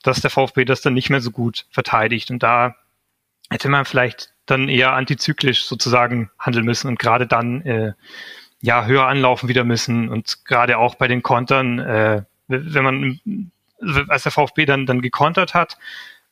dass 0.04 0.22
der 0.22 0.30
VfB 0.30 0.66
das 0.66 0.82
dann 0.82 0.94
nicht 0.94 1.10
mehr 1.10 1.22
so 1.22 1.32
gut 1.32 1.66
verteidigt. 1.72 2.32
Und 2.32 2.44
da 2.44 2.76
hätte 3.50 3.70
man 3.70 3.86
vielleicht 3.86 4.34
dann 4.46 4.70
eher 4.70 4.94
antizyklisch 4.94 5.66
sozusagen 5.66 6.32
handeln 6.40 6.66
müssen 6.66 6.88
und 6.88 7.00
gerade 7.00 7.28
dann 7.28 7.62
äh, 7.62 7.94
ja 8.62 8.86
höher 8.86 9.06
anlaufen 9.06 9.50
wieder 9.50 9.64
müssen 9.64 10.10
und 10.10 10.46
gerade 10.46 10.78
auch 10.78 10.96
bei 10.96 11.08
den 11.08 11.24
Kontern, 11.24 11.80
äh, 11.80 12.24
wenn 12.48 12.84
man 12.84 13.52
als 14.10 14.24
der 14.24 14.32
VfB 14.32 14.66
dann 14.66 14.86
dann 14.86 15.02
gekontert 15.02 15.54
hat, 15.54 15.78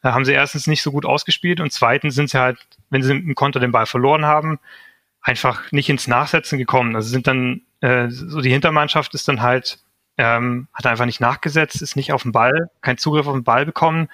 da 0.02 0.14
haben 0.14 0.26
sie 0.26 0.34
erstens 0.34 0.68
nicht 0.68 0.82
so 0.82 0.92
gut 0.92 1.06
ausgespielt 1.06 1.60
und 1.60 1.72
zweitens 1.72 2.16
sind 2.16 2.30
sie 2.30 2.40
halt, 2.40 2.60
wenn 2.90 3.04
sie 3.04 3.14
im 3.14 3.36
Konter 3.36 3.60
den 3.60 3.72
Ball 3.72 3.86
verloren 3.86 4.26
haben, 4.26 4.60
einfach 5.22 5.72
nicht 5.72 5.90
ins 5.90 6.08
Nachsetzen 6.08 6.58
gekommen. 6.58 6.96
Also 6.96 7.10
sind 7.10 7.28
dann, 7.28 7.62
äh, 7.82 8.10
so 8.10 8.42
die 8.42 8.52
Hintermannschaft 8.52 9.14
ist 9.14 9.28
dann 9.28 9.42
halt, 9.42 9.80
ähm, 10.18 10.68
hat 10.74 10.86
einfach 10.86 11.06
nicht 11.06 11.22
nachgesetzt, 11.22 11.82
ist 11.82 11.96
nicht 11.96 12.14
auf 12.14 12.24
den 12.24 12.32
Ball, 12.32 12.70
kein 12.82 12.98
Zugriff 12.98 13.28
auf 13.28 13.34
den 13.34 13.44
Ball 13.44 13.66
bekommen 13.66 14.10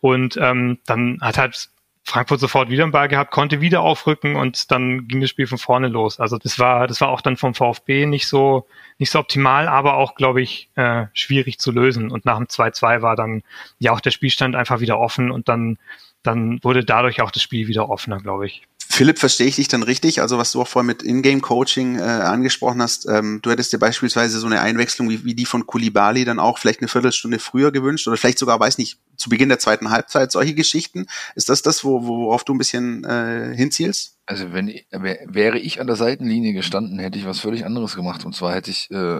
und 0.00 0.36
ähm, 0.36 0.78
dann 0.86 1.18
hat 1.20 1.38
halt 1.38 1.70
Frankfurt 2.08 2.38
sofort 2.38 2.70
wieder 2.70 2.84
einen 2.84 2.92
Ball 2.92 3.08
gehabt, 3.08 3.32
konnte 3.32 3.60
wieder 3.60 3.80
aufrücken 3.80 4.36
und 4.36 4.70
dann 4.70 5.08
ging 5.08 5.20
das 5.20 5.28
Spiel 5.28 5.48
von 5.48 5.58
vorne 5.58 5.88
los. 5.88 6.20
Also 6.20 6.38
das 6.38 6.56
war, 6.60 6.86
das 6.86 7.00
war 7.00 7.08
auch 7.08 7.20
dann 7.20 7.36
vom 7.36 7.52
VfB 7.52 8.06
nicht 8.06 8.28
so, 8.28 8.68
nicht 8.98 9.10
so 9.10 9.18
optimal, 9.18 9.66
aber 9.66 9.94
auch, 9.96 10.14
glaube 10.14 10.40
ich, 10.40 10.70
äh, 10.76 11.06
schwierig 11.14 11.58
zu 11.58 11.72
lösen. 11.72 12.12
Und 12.12 12.24
nach 12.24 12.36
dem 12.36 12.46
2-2 12.46 13.02
war 13.02 13.16
dann 13.16 13.42
ja 13.80 13.90
auch 13.90 14.00
der 14.00 14.12
Spielstand 14.12 14.54
einfach 14.54 14.78
wieder 14.78 15.00
offen 15.00 15.32
und 15.32 15.48
dann, 15.48 15.78
dann 16.22 16.62
wurde 16.62 16.84
dadurch 16.84 17.22
auch 17.22 17.32
das 17.32 17.42
Spiel 17.42 17.66
wieder 17.66 17.88
offener, 17.88 18.18
glaube 18.18 18.46
ich. 18.46 18.62
Philipp, 18.88 19.18
verstehe 19.18 19.46
ich 19.46 19.56
dich 19.56 19.68
dann 19.68 19.82
richtig? 19.82 20.20
Also 20.20 20.38
was 20.38 20.52
du 20.52 20.62
auch 20.62 20.68
vorhin 20.68 20.86
mit 20.86 21.02
Ingame-Coaching 21.02 21.98
äh, 21.98 22.02
angesprochen 22.02 22.80
hast, 22.80 23.06
ähm, 23.08 23.40
du 23.42 23.50
hättest 23.50 23.72
dir 23.72 23.78
beispielsweise 23.78 24.38
so 24.38 24.46
eine 24.46 24.60
Einwechslung 24.60 25.10
wie, 25.10 25.24
wie 25.24 25.34
die 25.34 25.44
von 25.44 25.66
Kulibali 25.66 26.24
dann 26.24 26.38
auch 26.38 26.58
vielleicht 26.58 26.80
eine 26.80 26.88
Viertelstunde 26.88 27.38
früher 27.38 27.72
gewünscht 27.72 28.06
oder 28.08 28.16
vielleicht 28.16 28.38
sogar, 28.38 28.58
weiß 28.58 28.78
nicht, 28.78 28.98
zu 29.16 29.28
Beginn 29.28 29.48
der 29.48 29.58
zweiten 29.58 29.90
Halbzeit, 29.90 30.32
solche 30.32 30.54
Geschichten. 30.54 31.06
Ist 31.34 31.48
das 31.48 31.62
das, 31.62 31.84
wo, 31.84 32.06
worauf 32.06 32.44
du 32.44 32.54
ein 32.54 32.58
bisschen 32.58 33.04
äh, 33.04 33.54
hinzielst? 33.54 34.18
Also 34.24 34.52
wenn 34.52 34.68
wäre 34.90 35.58
ich 35.58 35.80
an 35.80 35.86
der 35.86 35.96
Seitenlinie 35.96 36.52
gestanden, 36.52 36.98
hätte 36.98 37.18
ich 37.18 37.26
was 37.26 37.40
völlig 37.40 37.66
anderes 37.66 37.96
gemacht. 37.96 38.24
Und 38.24 38.34
zwar 38.34 38.54
hätte 38.54 38.70
ich 38.70 38.90
äh, 38.90 39.18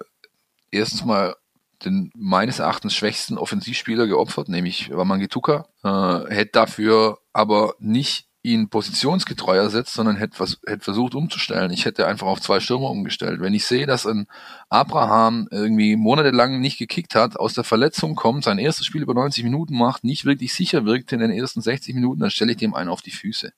erstens 0.70 1.04
mal 1.04 1.36
den 1.84 2.10
meines 2.16 2.58
Erachtens 2.58 2.94
schwächsten 2.94 3.36
Offensivspieler 3.36 4.06
geopfert, 4.06 4.48
nämlich 4.48 4.90
Wamangituka, 4.90 5.66
äh, 5.84 6.34
hätte 6.34 6.52
dafür 6.52 7.18
aber 7.32 7.74
nicht 7.78 8.25
ihn 8.46 8.68
positionsgetreu 8.68 9.56
ersetzt, 9.56 9.94
sondern 9.94 10.16
hätte, 10.16 10.38
was, 10.38 10.58
hätte 10.66 10.84
versucht 10.84 11.14
umzustellen. 11.14 11.72
Ich 11.72 11.84
hätte 11.84 12.06
einfach 12.06 12.28
auf 12.28 12.40
zwei 12.40 12.60
Stürmer 12.60 12.90
umgestellt. 12.90 13.40
Wenn 13.40 13.54
ich 13.54 13.66
sehe, 13.66 13.86
dass 13.86 14.06
ein 14.06 14.28
Abraham 14.68 15.48
irgendwie 15.50 15.96
monatelang 15.96 16.60
nicht 16.60 16.78
gekickt 16.78 17.16
hat, 17.16 17.36
aus 17.36 17.54
der 17.54 17.64
Verletzung 17.64 18.14
kommt, 18.14 18.44
sein 18.44 18.58
erstes 18.58 18.86
Spiel 18.86 19.02
über 19.02 19.14
90 19.14 19.42
Minuten 19.42 19.76
macht, 19.76 20.04
nicht 20.04 20.24
wirklich 20.24 20.54
sicher 20.54 20.84
wirkt 20.84 21.12
in 21.12 21.18
den 21.18 21.32
ersten 21.32 21.60
60 21.60 21.94
Minuten, 21.94 22.20
dann 22.20 22.30
stelle 22.30 22.52
ich 22.52 22.58
dem 22.58 22.74
einen 22.74 22.88
auf 22.88 23.02
die 23.02 23.10
Füße. 23.10 23.52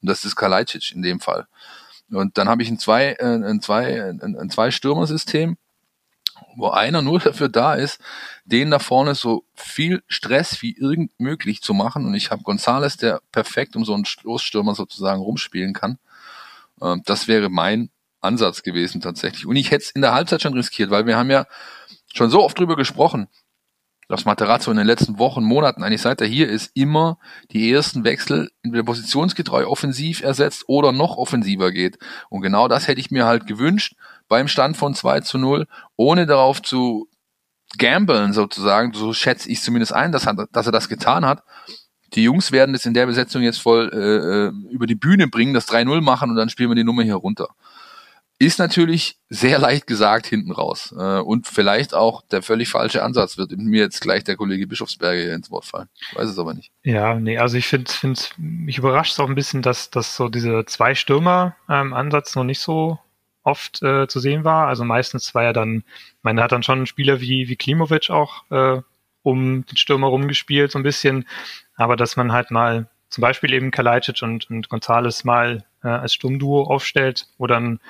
Und 0.00 0.08
das 0.08 0.24
ist 0.24 0.36
Kalajdzic 0.36 0.92
in 0.92 1.02
dem 1.02 1.20
Fall. 1.20 1.46
Und 2.10 2.38
dann 2.38 2.48
habe 2.48 2.62
ich 2.62 2.70
ein 2.70 2.78
zwei, 2.78 3.12
äh, 3.12 3.24
ein 3.24 3.60
zwei, 3.60 4.10
ein, 4.10 4.36
ein 4.36 4.50
zwei 4.50 4.70
Stürmer-System 4.70 5.56
wo 6.60 6.70
einer 6.70 7.02
nur 7.02 7.18
dafür 7.20 7.48
da 7.48 7.74
ist, 7.74 8.00
den 8.44 8.70
da 8.70 8.78
vorne 8.78 9.14
so 9.14 9.44
viel 9.54 10.02
Stress 10.06 10.62
wie 10.62 10.76
irgend 10.76 11.18
möglich 11.18 11.62
zu 11.62 11.74
machen. 11.74 12.06
Und 12.06 12.14
ich 12.14 12.30
habe 12.30 12.42
Gonzales, 12.42 12.96
der 12.96 13.20
perfekt 13.32 13.76
um 13.76 13.84
so 13.84 13.94
einen 13.94 14.04
Stoßstürmer 14.04 14.74
sozusagen 14.74 15.20
rumspielen 15.20 15.72
kann. 15.72 15.98
Ähm, 16.82 17.02
das 17.04 17.28
wäre 17.28 17.48
mein 17.48 17.90
Ansatz 18.20 18.62
gewesen 18.62 19.00
tatsächlich. 19.00 19.46
Und 19.46 19.56
ich 19.56 19.70
hätte 19.70 19.84
es 19.84 19.90
in 19.90 20.02
der 20.02 20.12
Halbzeit 20.12 20.42
schon 20.42 20.54
riskiert, 20.54 20.90
weil 20.90 21.06
wir 21.06 21.16
haben 21.16 21.30
ja 21.30 21.46
schon 22.12 22.30
so 22.30 22.44
oft 22.44 22.58
drüber 22.58 22.76
gesprochen, 22.76 23.28
dass 24.10 24.24
Materazzo 24.24 24.72
in 24.72 24.76
den 24.76 24.88
letzten 24.88 25.20
Wochen, 25.20 25.44
Monaten, 25.44 25.84
eigentlich 25.84 26.02
seit 26.02 26.20
er 26.20 26.26
hier 26.26 26.48
ist, 26.48 26.72
immer 26.74 27.18
die 27.52 27.70
ersten 27.70 28.02
Wechsel 28.02 28.50
entweder 28.62 28.82
positionsgetreu 28.82 29.66
offensiv 29.66 30.22
ersetzt 30.22 30.64
oder 30.66 30.90
noch 30.90 31.16
offensiver 31.16 31.70
geht. 31.70 31.96
Und 32.28 32.42
genau 32.42 32.66
das 32.66 32.88
hätte 32.88 33.00
ich 33.00 33.12
mir 33.12 33.24
halt 33.24 33.46
gewünscht 33.46 33.94
beim 34.28 34.48
Stand 34.48 34.76
von 34.76 34.94
2 34.94 35.20
zu 35.20 35.38
0, 35.38 35.68
ohne 35.94 36.26
darauf 36.26 36.60
zu 36.60 37.08
gamblen 37.78 38.32
sozusagen, 38.32 38.92
so 38.94 39.12
schätze 39.12 39.48
ich 39.48 39.62
zumindest 39.62 39.92
ein, 39.92 40.10
dass, 40.10 40.26
dass 40.50 40.66
er 40.66 40.72
das 40.72 40.88
getan 40.88 41.24
hat. 41.24 41.44
Die 42.14 42.24
Jungs 42.24 42.50
werden 42.50 42.74
es 42.74 42.86
in 42.86 42.94
der 42.94 43.06
Besetzung 43.06 43.42
jetzt 43.42 43.60
voll 43.60 43.90
äh, 43.92 44.48
äh 44.48 44.74
über 44.74 44.88
die 44.88 44.96
Bühne 44.96 45.28
bringen, 45.28 45.54
das 45.54 45.68
3-0 45.68 46.00
machen 46.00 46.30
und 46.30 46.36
dann 46.36 46.48
spielen 46.48 46.70
wir 46.70 46.74
die 46.74 46.82
Nummer 46.82 47.04
hier 47.04 47.14
runter. 47.14 47.50
Ist 48.42 48.58
natürlich 48.58 49.18
sehr 49.28 49.58
leicht 49.58 49.86
gesagt 49.86 50.24
hinten 50.24 50.50
raus. 50.50 50.94
Äh, 50.98 51.20
und 51.20 51.46
vielleicht 51.46 51.92
auch 51.92 52.22
der 52.22 52.40
völlig 52.40 52.70
falsche 52.70 53.02
Ansatz 53.02 53.36
wird 53.36 53.50
mir 53.52 53.82
jetzt 53.82 54.00
gleich 54.00 54.24
der 54.24 54.36
Kollege 54.36 54.66
Bischofsberger 54.66 55.34
ins 55.34 55.50
Wort 55.50 55.66
fallen. 55.66 55.90
Ich 56.10 56.16
weiß 56.16 56.30
es 56.30 56.38
aber 56.38 56.54
nicht. 56.54 56.72
Ja, 56.82 57.14
nee, 57.16 57.36
also 57.36 57.58
ich 57.58 57.66
finde, 57.66 57.92
find, 57.92 58.32
mich 58.38 58.78
überrascht 58.78 59.12
es 59.12 59.20
auch 59.20 59.28
ein 59.28 59.34
bisschen, 59.34 59.60
dass, 59.60 59.90
dass 59.90 60.16
so 60.16 60.30
diese 60.30 60.64
zwei 60.64 60.94
Stürmer-Ansatz 60.94 62.34
ähm, 62.34 62.40
noch 62.40 62.46
nicht 62.46 62.60
so 62.60 62.98
oft 63.42 63.82
äh, 63.82 64.08
zu 64.08 64.20
sehen 64.20 64.42
war. 64.42 64.68
Also 64.68 64.84
meistens 64.84 65.34
war 65.34 65.44
er 65.44 65.52
dann, 65.52 65.84
man 66.22 66.40
hat 66.40 66.52
dann 66.52 66.62
schon 66.62 66.86
Spieler 66.86 67.20
wie, 67.20 67.50
wie 67.50 67.56
Klimovic 67.56 68.08
auch 68.08 68.50
äh, 68.50 68.80
um 69.22 69.66
den 69.66 69.76
Stürmer 69.76 70.06
rumgespielt, 70.06 70.72
so 70.72 70.78
ein 70.78 70.82
bisschen. 70.82 71.26
Aber 71.76 71.94
dass 71.94 72.16
man 72.16 72.32
halt 72.32 72.50
mal 72.50 72.88
zum 73.10 73.20
Beispiel 73.20 73.52
eben 73.52 73.70
Kalajdzic 73.70 74.22
und, 74.22 74.48
und 74.48 74.70
Gonzales 74.70 75.24
mal 75.24 75.66
äh, 75.84 75.88
als 75.88 76.14
Sturmduo 76.14 76.62
aufstellt, 76.64 77.26
wo 77.36 77.46
dann 77.46 77.80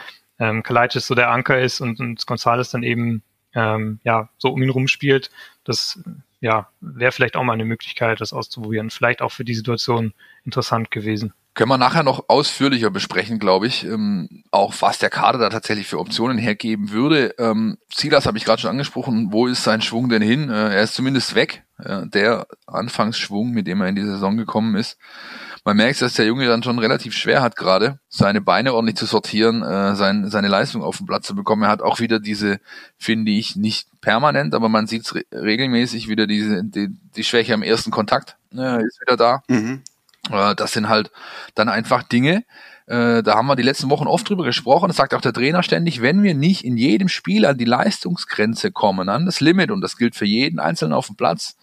ähm, 0.40 0.64
Kalajdzic 0.64 1.02
so 1.02 1.14
der 1.14 1.30
Anker 1.30 1.60
ist 1.60 1.80
und, 1.80 2.00
und 2.00 2.26
Gonzales 2.26 2.70
dann 2.70 2.82
eben 2.82 3.22
ähm, 3.54 4.00
ja 4.04 4.28
so 4.38 4.48
um 4.48 4.62
ihn 4.62 4.70
rumspielt, 4.70 5.30
das 5.64 6.00
ja, 6.40 6.68
wäre 6.80 7.12
vielleicht 7.12 7.36
auch 7.36 7.44
mal 7.44 7.52
eine 7.52 7.64
Möglichkeit, 7.64 8.20
das 8.20 8.32
auszuprobieren. 8.32 8.90
Vielleicht 8.90 9.20
auch 9.20 9.30
für 9.30 9.44
die 9.44 9.54
Situation 9.54 10.14
interessant 10.44 10.90
gewesen. 10.90 11.34
Können 11.52 11.68
wir 11.68 11.78
nachher 11.78 12.02
noch 12.02 12.28
ausführlicher 12.28 12.90
besprechen, 12.90 13.38
glaube 13.38 13.66
ich. 13.66 13.84
Ähm, 13.84 14.44
auch 14.50 14.72
was 14.80 14.98
der 14.98 15.10
Kader 15.10 15.38
da 15.38 15.50
tatsächlich 15.50 15.86
für 15.86 15.98
Optionen 15.98 16.38
hergeben 16.38 16.90
würde. 16.90 17.34
Ähm, 17.38 17.76
Silas 17.92 18.26
habe 18.26 18.38
ich 18.38 18.44
gerade 18.44 18.62
schon 18.62 18.70
angesprochen. 18.70 19.32
Wo 19.32 19.46
ist 19.46 19.64
sein 19.64 19.82
Schwung 19.82 20.08
denn 20.08 20.22
hin? 20.22 20.48
Äh, 20.48 20.74
er 20.74 20.82
ist 20.82 20.94
zumindest 20.94 21.34
weg. 21.34 21.64
Äh, 21.78 22.06
der 22.06 22.46
Anfangsschwung, 22.66 23.50
mit 23.50 23.66
dem 23.66 23.80
er 23.82 23.88
in 23.88 23.96
die 23.96 24.04
Saison 24.04 24.36
gekommen 24.36 24.76
ist. 24.76 24.96
Man 25.64 25.76
merkt, 25.76 26.00
dass 26.00 26.14
der 26.14 26.24
Junge 26.24 26.46
dann 26.46 26.62
schon 26.62 26.78
relativ 26.78 27.14
schwer 27.14 27.42
hat 27.42 27.54
gerade, 27.54 27.98
seine 28.08 28.40
Beine 28.40 28.72
ordentlich 28.72 28.96
zu 28.96 29.06
sortieren, 29.06 29.62
äh, 29.62 29.94
sein, 29.94 30.30
seine 30.30 30.48
Leistung 30.48 30.82
auf 30.82 30.96
den 30.96 31.06
Platz 31.06 31.26
zu 31.26 31.34
bekommen. 31.34 31.64
Er 31.64 31.68
hat 31.68 31.82
auch 31.82 32.00
wieder 32.00 32.18
diese, 32.18 32.60
finde 32.96 33.30
ich, 33.32 33.56
nicht 33.56 33.88
permanent, 34.00 34.54
aber 34.54 34.68
man 34.68 34.86
sieht 34.86 35.14
re 35.14 35.24
regelmäßig 35.32 36.08
wieder 36.08 36.26
diese 36.26 36.64
die, 36.64 36.88
die 37.14 37.24
Schwäche 37.24 37.52
am 37.52 37.62
ersten 37.62 37.90
Kontakt. 37.90 38.36
Ja, 38.52 38.76
ist 38.76 39.00
wieder 39.02 39.16
da. 39.16 39.42
Mhm. 39.48 39.82
Äh, 40.30 40.54
das 40.54 40.72
sind 40.72 40.88
halt 40.88 41.10
dann 41.54 41.68
einfach 41.68 42.02
Dinge, 42.04 42.44
äh, 42.90 43.22
da 43.22 43.36
haben 43.36 43.46
wir 43.46 43.54
die 43.54 43.62
letzten 43.62 43.88
Wochen 43.88 44.08
oft 44.08 44.28
drüber 44.28 44.44
gesprochen, 44.44 44.88
das 44.88 44.96
sagt 44.96 45.14
auch 45.14 45.20
der 45.20 45.32
Trainer 45.32 45.62
ständig, 45.62 46.02
wenn 46.02 46.24
wir 46.24 46.34
nicht 46.34 46.64
in 46.64 46.76
jedem 46.76 47.08
Spiel 47.08 47.46
an 47.46 47.56
die 47.56 47.64
Leistungsgrenze 47.64 48.72
kommen, 48.72 49.08
an 49.08 49.26
das 49.26 49.40
Limit, 49.40 49.70
und 49.70 49.80
das 49.80 49.96
gilt 49.96 50.16
für 50.16 50.24
jeden 50.24 50.58
Einzelnen 50.58 50.92
auf 50.92 51.06
dem 51.06 51.14
Platz, 51.14 51.56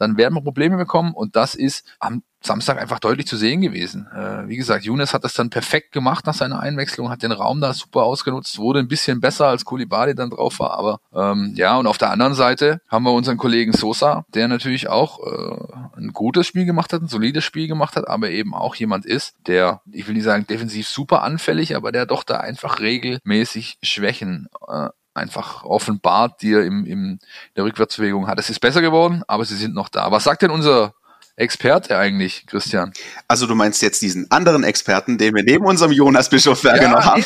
dann 0.00 0.16
werden 0.16 0.34
wir 0.34 0.42
Probleme 0.42 0.76
bekommen 0.76 1.14
und 1.14 1.36
das 1.36 1.54
ist 1.54 1.86
am 2.00 2.24
Samstag 2.46 2.80
einfach 2.80 2.98
deutlich 2.98 3.26
zu 3.26 3.36
sehen 3.36 3.60
gewesen. 3.60 4.08
Äh, 4.14 4.48
wie 4.48 4.56
gesagt, 4.56 4.84
Younes 4.84 5.14
hat 5.14 5.24
das 5.24 5.34
dann 5.34 5.50
perfekt 5.50 5.92
gemacht 5.92 6.26
nach 6.26 6.34
seiner 6.34 6.60
Einwechslung, 6.60 7.10
hat 7.10 7.22
den 7.22 7.32
Raum 7.32 7.60
da 7.60 7.74
super 7.74 8.02
ausgenutzt, 8.02 8.58
wurde 8.58 8.80
ein 8.80 8.88
bisschen 8.88 9.20
besser 9.20 9.46
als 9.46 9.64
Kulibali 9.64 10.14
dann 10.14 10.30
drauf 10.30 10.58
war, 10.60 10.78
aber 10.78 11.00
ähm, 11.14 11.52
ja, 11.56 11.76
und 11.76 11.86
auf 11.86 11.98
der 11.98 12.10
anderen 12.10 12.34
Seite 12.34 12.80
haben 12.88 13.04
wir 13.04 13.12
unseren 13.12 13.36
Kollegen 13.38 13.72
Sosa, 13.72 14.24
der 14.34 14.48
natürlich 14.48 14.88
auch 14.88 15.20
äh, 15.20 15.98
ein 15.98 16.12
gutes 16.12 16.46
Spiel 16.46 16.64
gemacht 16.64 16.92
hat, 16.92 17.02
ein 17.02 17.08
solides 17.08 17.44
Spiel 17.44 17.68
gemacht 17.68 17.96
hat, 17.96 18.08
aber 18.08 18.30
eben 18.30 18.54
auch 18.54 18.74
jemand 18.74 19.06
ist, 19.06 19.34
der, 19.46 19.80
ich 19.90 20.06
will 20.06 20.14
nicht 20.14 20.24
sagen 20.24 20.46
defensiv 20.46 20.88
super 20.88 21.22
anfällig, 21.22 21.76
aber 21.76 21.92
der 21.92 22.06
doch 22.06 22.24
da 22.24 22.38
einfach 22.38 22.80
regelmäßig 22.80 23.78
Schwächen 23.82 24.48
äh, 24.68 24.88
einfach 25.14 25.64
offenbart, 25.64 26.42
die 26.42 26.52
er 26.52 26.64
im, 26.64 26.84
im 26.86 27.18
der 27.56 27.64
Rückwärtsbewegung 27.64 28.26
hat. 28.26 28.38
Es 28.38 28.50
ist 28.50 28.60
besser 28.60 28.80
geworden, 28.80 29.22
aber 29.26 29.44
sie 29.44 29.56
sind 29.56 29.74
noch 29.74 29.88
da. 29.88 30.10
Was 30.10 30.24
sagt 30.24 30.42
denn 30.42 30.50
unser 30.50 30.94
Experte 31.36 31.96
eigentlich, 31.96 32.46
Christian? 32.46 32.92
Also 33.26 33.46
du 33.46 33.54
meinst 33.54 33.80
jetzt 33.80 34.02
diesen 34.02 34.30
anderen 34.30 34.64
Experten, 34.64 35.16
den 35.16 35.34
wir 35.34 35.42
neben 35.42 35.64
unserem 35.64 35.90
Jonas 35.90 36.28
Bischofberger 36.28 36.82
ja, 36.82 36.90
noch 36.90 37.04
haben. 37.04 37.24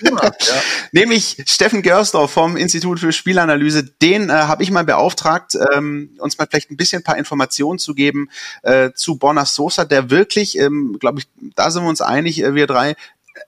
Jonas, 0.00 0.32
ja. 0.40 0.54
Nämlich 0.92 1.42
Steffen 1.44 1.82
Görsdorf 1.82 2.30
vom 2.30 2.56
Institut 2.56 3.00
für 3.00 3.12
Spielanalyse. 3.12 3.82
Den 3.82 4.30
äh, 4.30 4.32
habe 4.32 4.62
ich 4.62 4.70
mal 4.70 4.84
beauftragt, 4.84 5.58
ähm, 5.74 6.10
uns 6.18 6.38
mal 6.38 6.46
vielleicht 6.48 6.70
ein 6.70 6.76
bisschen 6.76 7.00
ein 7.00 7.04
paar 7.04 7.18
Informationen 7.18 7.80
zu 7.80 7.94
geben 7.94 8.30
äh, 8.62 8.92
zu 8.94 9.16
Bonas 9.16 9.54
Sosa, 9.54 9.84
der 9.84 10.08
wirklich, 10.08 10.56
ähm, 10.56 10.96
glaube 11.00 11.18
ich, 11.18 11.26
da 11.56 11.72
sind 11.72 11.82
wir 11.82 11.88
uns 11.88 12.00
einig, 12.00 12.42
äh, 12.42 12.54
wir 12.54 12.68
drei, 12.68 12.94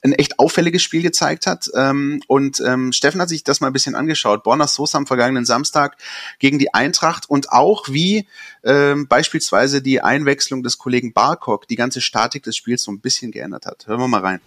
ein 0.03 0.13
echt 0.13 0.39
auffälliges 0.39 0.81
Spiel 0.81 1.01
gezeigt 1.01 1.47
hat. 1.47 1.69
Ähm, 1.75 2.21
und 2.27 2.61
ähm, 2.65 2.91
Steffen 2.91 3.21
hat 3.21 3.29
sich 3.29 3.43
das 3.43 3.61
mal 3.61 3.67
ein 3.67 3.73
bisschen 3.73 3.95
angeschaut. 3.95 4.43
Borna 4.43 4.67
Sosa 4.67 4.97
am 4.97 5.07
vergangenen 5.07 5.45
Samstag 5.45 5.97
gegen 6.39 6.59
die 6.59 6.73
Eintracht 6.73 7.29
und 7.29 7.51
auch 7.51 7.89
wie 7.89 8.27
ähm, 8.63 9.07
beispielsweise 9.07 9.81
die 9.81 10.01
Einwechslung 10.01 10.63
des 10.63 10.77
Kollegen 10.77 11.13
Barkok 11.13 11.67
die 11.67 11.75
ganze 11.75 12.01
Statik 12.01 12.43
des 12.43 12.55
Spiels 12.55 12.83
so 12.83 12.91
ein 12.91 12.99
bisschen 12.99 13.31
geändert 13.31 13.65
hat. 13.65 13.87
Hören 13.87 13.99
wir 13.99 14.07
mal 14.07 14.21
rein. 14.21 14.41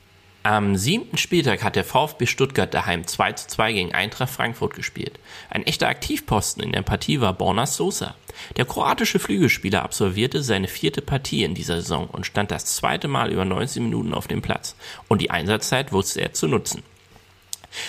Am 0.46 0.76
siebten 0.76 1.16
Spieltag 1.16 1.64
hat 1.64 1.74
der 1.74 1.84
VfB 1.84 2.26
Stuttgart 2.26 2.74
daheim 2.74 3.06
2 3.06 3.32
zu 3.32 3.48
2 3.48 3.72
gegen 3.72 3.94
Eintracht 3.94 4.30
Frankfurt 4.30 4.74
gespielt. 4.74 5.18
Ein 5.48 5.62
echter 5.62 5.88
Aktivposten 5.88 6.62
in 6.62 6.72
der 6.72 6.82
Partie 6.82 7.22
war 7.22 7.32
Borna 7.32 7.64
Sosa. 7.64 8.14
Der 8.58 8.66
kroatische 8.66 9.18
Flügelspieler 9.18 9.82
absolvierte 9.82 10.42
seine 10.42 10.68
vierte 10.68 11.00
Partie 11.00 11.44
in 11.44 11.54
dieser 11.54 11.76
Saison 11.76 12.08
und 12.08 12.26
stand 12.26 12.50
das 12.50 12.66
zweite 12.66 13.08
Mal 13.08 13.32
über 13.32 13.46
90 13.46 13.82
Minuten 13.82 14.12
auf 14.12 14.28
dem 14.28 14.42
Platz. 14.42 14.76
Und 15.08 15.22
die 15.22 15.30
Einsatzzeit 15.30 15.92
wusste 15.92 16.20
er 16.20 16.34
zu 16.34 16.46
nutzen. 16.46 16.82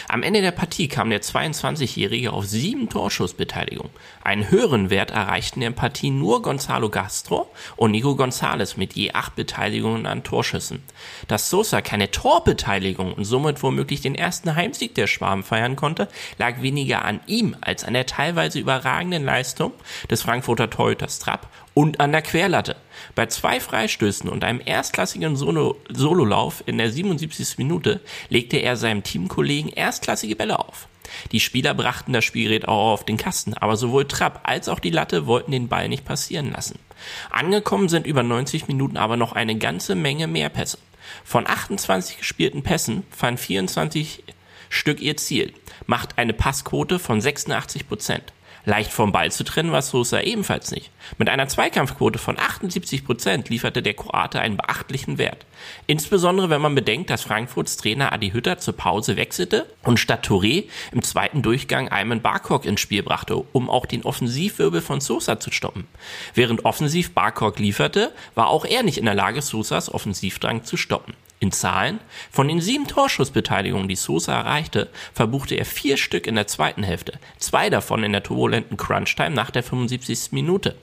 Am 0.07 0.23
Ende 0.23 0.41
der 0.41 0.51
Partie 0.51 0.87
kam 0.87 1.09
der 1.09 1.21
22-Jährige 1.21 2.33
auf 2.33 2.45
sieben 2.45 2.89
Torschussbeteiligung. 2.89 3.89
Einen 4.23 4.49
höheren 4.49 4.89
Wert 4.89 5.11
erreichten 5.11 5.61
in 5.61 5.73
der 5.73 5.79
Partie 5.79 6.09
nur 6.09 6.41
Gonzalo 6.41 6.89
Gastro 6.89 7.51
und 7.75 7.91
Nico 7.91 8.11
González 8.11 8.77
mit 8.77 8.93
je 8.93 9.11
acht 9.13 9.35
Beteiligungen 9.35 10.05
an 10.05 10.23
Torschüssen. 10.23 10.83
Dass 11.27 11.49
Sosa 11.49 11.81
keine 11.81 12.11
Torbeteiligung 12.11 13.13
und 13.13 13.25
somit 13.25 13.61
womöglich 13.63 14.01
den 14.01 14.15
ersten 14.15 14.55
Heimsieg 14.55 14.95
der 14.95 15.07
Schwaben 15.07 15.43
feiern 15.43 15.75
konnte, 15.75 16.07
lag 16.37 16.61
weniger 16.61 17.05
an 17.05 17.19
ihm 17.27 17.55
als 17.61 17.83
an 17.83 17.93
der 17.93 18.05
teilweise 18.05 18.59
überragenden 18.59 19.23
Leistung 19.23 19.73
des 20.09 20.21
Frankfurter 20.21 20.69
Torhüters 20.69 21.19
Trapp 21.19 21.49
und 21.75 21.99
an 21.99 22.11
der 22.11 22.23
Querlatte. 22.23 22.75
Bei 23.13 23.27
zwei 23.27 23.59
Freistößen 23.59 24.27
und 24.27 24.43
einem 24.43 24.61
erstklassigen 24.65 25.35
Solo 25.35 25.77
Sololauf 25.93 26.63
in 26.65 26.79
der 26.79 26.89
77. 26.89 27.59
Minute 27.59 28.01
legte 28.29 28.57
er 28.57 28.77
seinem 28.77 29.03
Teamkollegen 29.03 29.71
erstklassige 29.71 30.35
Bälle 30.35 30.57
auf. 30.57 30.87
Die 31.31 31.39
Spieler 31.39 31.75
brachten 31.75 32.13
das 32.13 32.25
Spielgerät 32.25 32.67
auch 32.67 32.93
auf 32.93 33.05
den 33.05 33.17
Kasten, 33.17 33.53
aber 33.53 33.77
sowohl 33.77 34.07
Trapp 34.07 34.41
als 34.43 34.69
auch 34.69 34.79
die 34.79 34.89
Latte 34.89 35.27
wollten 35.27 35.51
den 35.51 35.67
Ball 35.67 35.87
nicht 35.87 36.05
passieren 36.05 36.51
lassen. 36.51 36.79
Angekommen 37.29 37.89
sind 37.89 38.07
über 38.07 38.23
90 38.23 38.67
Minuten 38.67 38.97
aber 38.97 39.17
noch 39.17 39.33
eine 39.33 39.57
ganze 39.57 39.95
Menge 39.95 40.27
mehr 40.27 40.49
Pässe. 40.49 40.79
Von 41.23 41.45
28 41.45 42.17
gespielten 42.17 42.63
Pässen 42.63 43.03
fanden 43.11 43.37
24 43.37 44.23
Stück 44.69 44.99
ihr 44.99 45.15
Ziel, 45.17 45.53
macht 45.85 46.17
eine 46.17 46.33
Passquote 46.33 46.99
von 46.99 47.21
86 47.21 47.87
Prozent. 47.87 48.33
Leicht 48.65 48.91
vom 48.91 49.11
Ball 49.11 49.31
zu 49.31 49.43
trennen 49.43 49.71
war 49.71 49.83
Sosa 49.83 50.21
ebenfalls 50.21 50.71
nicht. 50.71 50.89
Mit 51.17 51.29
einer 51.29 51.47
Zweikampfquote 51.47 52.17
von 52.17 52.39
78 52.39 53.05
Prozent 53.05 53.49
lieferte 53.49 53.83
der 53.83 53.93
Kroate 53.93 54.39
einen 54.39 54.57
beachtlichen 54.57 55.19
Wert. 55.19 55.45
Insbesondere 55.85 56.49
wenn 56.49 56.61
man 56.61 56.73
bedenkt, 56.73 57.11
dass 57.11 57.21
Frankfurts 57.21 57.77
Trainer 57.77 58.11
Adi 58.11 58.31
Hütter 58.31 58.57
zur 58.57 58.75
Pause 58.75 59.17
wechselte 59.17 59.67
und 59.83 59.99
statt 59.99 60.27
Touré 60.27 60.65
im 60.91 61.03
zweiten 61.03 61.43
Durchgang 61.43 61.89
Ayman 61.89 62.21
Barkok 62.21 62.65
ins 62.65 62.81
Spiel 62.81 63.03
brachte, 63.03 63.35
um 63.35 63.69
auch 63.69 63.85
den 63.85 64.03
Offensivwirbel 64.03 64.81
von 64.81 64.99
Sosa 64.99 65.39
zu 65.39 65.51
stoppen. 65.51 65.87
Während 66.33 66.65
offensiv 66.65 67.13
Barkok 67.13 67.59
lieferte, 67.59 68.11
war 68.33 68.47
auch 68.47 68.65
er 68.65 68.81
nicht 68.81 68.97
in 68.97 69.05
der 69.05 69.15
Lage, 69.15 69.41
Sosas 69.43 69.93
Offensivdrang 69.93 70.63
zu 70.63 70.75
stoppen. 70.75 71.13
In 71.39 71.51
Zahlen, 71.51 71.99
von 72.31 72.47
den 72.47 72.61
sieben 72.61 72.87
Torschussbeteiligungen, 72.87 73.89
die 73.89 73.97
Sosa 73.97 74.33
erreichte, 74.33 74.89
verbuchte 75.13 75.55
er 75.55 75.65
vier 75.65 75.97
Stück 75.97 76.27
in 76.27 76.35
der 76.35 76.47
zweiten 76.47 76.81
Hälfte, 76.81 77.19
zwei 77.37 77.69
davon 77.69 78.03
in 78.03 78.13
der 78.13 78.23
turbulenten 78.23 78.77
Crunch-Time 78.77 79.31
nach 79.31 79.51
der 79.51 79.63
75. 79.63 80.31
Minute. 80.31 80.75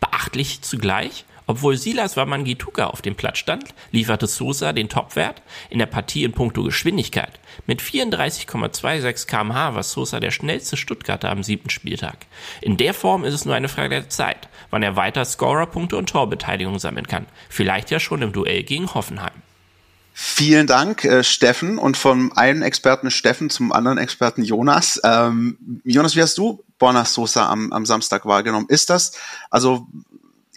Beachtlich 0.00 0.62
zugleich, 0.62 1.24
obwohl 1.46 1.76
Silas 1.76 2.16
Wamangituka 2.16 2.86
auf 2.86 3.02
dem 3.02 3.14
Platz 3.14 3.38
stand, 3.38 3.74
lieferte 3.92 4.26
Sosa 4.26 4.72
den 4.72 4.88
Topwert 4.88 5.42
in 5.68 5.78
der 5.78 5.86
Partie 5.86 6.24
in 6.24 6.32
puncto 6.32 6.62
Geschwindigkeit. 6.62 7.40
Mit 7.66 7.80
34,26 7.80 9.26
kmh 9.26 9.74
war 9.74 9.82
Sosa 9.82 10.20
der 10.20 10.30
schnellste 10.32 10.76
Stuttgarter 10.76 11.30
am 11.30 11.42
siebten 11.42 11.70
Spieltag. 11.70 12.26
In 12.60 12.76
der 12.76 12.94
Form 12.94 13.24
ist 13.24 13.34
es 13.34 13.44
nur 13.44 13.54
eine 13.54 13.68
Frage 13.68 13.96
der 13.96 14.08
Zeit, 14.08 14.48
wann 14.70 14.82
er 14.82 14.96
weiter 14.96 15.24
Scorerpunkte 15.24 15.96
und 15.96 16.08
Torbeteiligung 16.08 16.78
sammeln 16.78 17.06
kann. 17.06 17.26
Vielleicht 17.48 17.90
ja 17.90 17.98
schon 17.98 18.22
im 18.22 18.32
Duell 18.32 18.62
gegen 18.62 18.94
Hoffenheim. 18.94 19.42
Vielen 20.22 20.66
Dank, 20.66 21.06
äh, 21.06 21.24
Steffen. 21.24 21.78
Und 21.78 21.96
vom 21.96 22.30
einen 22.36 22.60
Experten 22.60 23.10
Steffen 23.10 23.48
zum 23.48 23.72
anderen 23.72 23.96
Experten 23.96 24.42
Jonas. 24.42 25.00
Ähm, 25.02 25.80
Jonas, 25.82 26.14
wie 26.14 26.20
hast 26.20 26.36
du 26.36 26.62
Borna 26.78 27.06
Sosa 27.06 27.48
am, 27.48 27.72
am 27.72 27.86
Samstag 27.86 28.26
wahrgenommen? 28.26 28.66
Ist 28.68 28.90
das, 28.90 29.12
also 29.48 29.86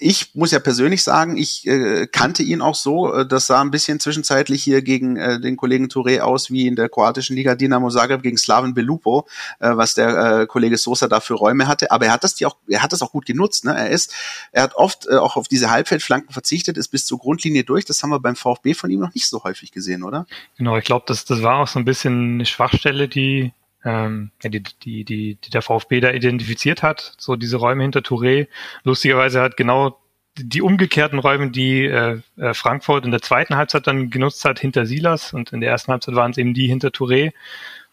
ich 0.04 0.36
muss 0.36 0.52
ja 0.52 0.60
persönlich 0.60 1.02
sagen, 1.02 1.38
ich 1.38 1.66
äh, 1.66 2.08
kannte 2.08 2.44
ihn 2.44 2.62
auch 2.62 2.76
so. 2.76 3.14
Äh, 3.14 3.26
das 3.26 3.48
sah 3.48 3.62
ein 3.62 3.72
bisschen 3.72 4.00
zwischenzeitlich 4.00 4.62
hier 4.62 4.82
gegen 4.82 5.16
äh, 5.16 5.40
den 5.40 5.56
Kollegen 5.56 5.88
Touré 5.88 6.20
aus 6.20 6.52
wie 6.52 6.68
in 6.68 6.76
der 6.76 6.90
kroatischen 6.90 7.36
Liga 7.36 7.56
Dinamo 7.56 7.90
Zagreb 7.90 8.22
gegen 8.22 8.38
Slaven 8.38 8.74
Belupo, 8.74 9.28
äh, 9.60 9.76
was 9.76 9.94
der 9.94 10.42
äh, 10.42 10.46
Kollege 10.46 10.78
Sosa 10.78 11.08
da 11.08 11.20
für 11.20 11.36
Räume 11.36 11.68
hatte. 11.68 11.92
Aber 11.92 12.06
er 12.06 12.12
hat 12.12 12.24
das 12.24 12.36
die 12.36 12.46
auch, 12.46 12.58
er 12.68 12.84
hat 12.84 12.92
das 12.92 13.02
auch 13.02 13.12
gut 13.12 13.26
genutzt. 13.26 13.66
Ne? 13.66 13.76
Er 13.76 13.90
ist, 13.90 14.14
er 14.52 14.64
hat 14.64 14.76
oft 14.76 15.08
äh, 15.08 15.16
auch 15.16 15.38
auf 15.38 15.48
diese 15.48 15.72
Halbfeldflanken 15.72 16.34
verzichtet, 16.34 16.78
ist 16.78 16.90
bis 16.90 17.06
zur 17.06 17.20
Grundlinie 17.20 17.64
durch. 17.64 17.86
Das 17.86 18.04
haben 18.04 18.10
wir 18.10 18.20
beim 18.20 18.36
VfB 18.36 18.74
von 18.74 18.92
ihm 18.92 19.00
noch 19.00 19.14
nicht 19.14 19.28
so 19.28 19.44
häufig 19.44 19.72
gesehen, 19.72 20.04
oder? 20.04 20.26
Genau, 20.58 20.78
ich 20.78 20.84
glaube, 20.84 21.06
das, 21.08 21.26
das 21.26 21.42
war 21.42 21.60
auch 21.60 21.68
so 21.68 21.80
ein 21.80 21.86
bisschen 21.86 22.36
eine 22.36 22.46
Schwachstelle, 22.46 23.08
die 23.08 23.54
ähm, 23.84 24.32
die, 24.44 24.50
die, 24.62 25.04
die, 25.04 25.36
die 25.36 25.50
der 25.50 25.62
VfB 25.62 26.00
da 26.00 26.12
identifiziert 26.12 26.84
hat, 26.84 27.16
so 27.18 27.36
diese 27.36 27.58
Räume 27.58 27.84
hinter 27.84 28.00
Touré. 28.00 28.48
Lustigerweise 28.84 29.42
hat 29.42 29.58
genau 29.58 30.00
die 30.38 30.62
umgekehrten 30.62 31.20
Räume, 31.20 31.52
die 31.52 31.86
äh, 31.86 32.22
äh, 32.38 32.54
Frankfurt 32.54 33.06
in 33.06 33.12
der 33.12 33.22
zweiten 33.22 33.56
Halbzeit 33.56 33.86
dann 33.86 34.10
genutzt 34.10 34.46
hat, 34.46 34.60
hinter 34.60 34.86
Silas 34.86 35.34
und 35.34 35.54
in 35.54 35.62
der 35.62 35.70
ersten 35.70 35.92
Halbzeit 35.92 36.16
waren 36.16 36.32
es 36.32 36.38
eben 36.38 36.54
die 36.54 36.68
hinter 36.68 36.90
Touré, 36.90 37.34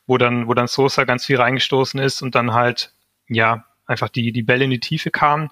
wo 0.07 0.17
dann, 0.17 0.49
wo 0.49 0.55
dann 0.55 0.67
Sosa 0.67 1.05
ganz 1.05 1.27
viel 1.27 1.37
reingestoßen 1.37 2.01
ist 2.01 2.23
und 2.23 2.35
dann 2.35 2.55
halt, 2.55 2.93
ja, 3.29 3.65
einfach 3.87 4.09
die, 4.09 4.33
die 4.33 4.43
Bälle 4.43 4.65
in 4.65 4.71
die 4.71 4.81
Tiefe 4.81 5.11
kamen 5.11 5.51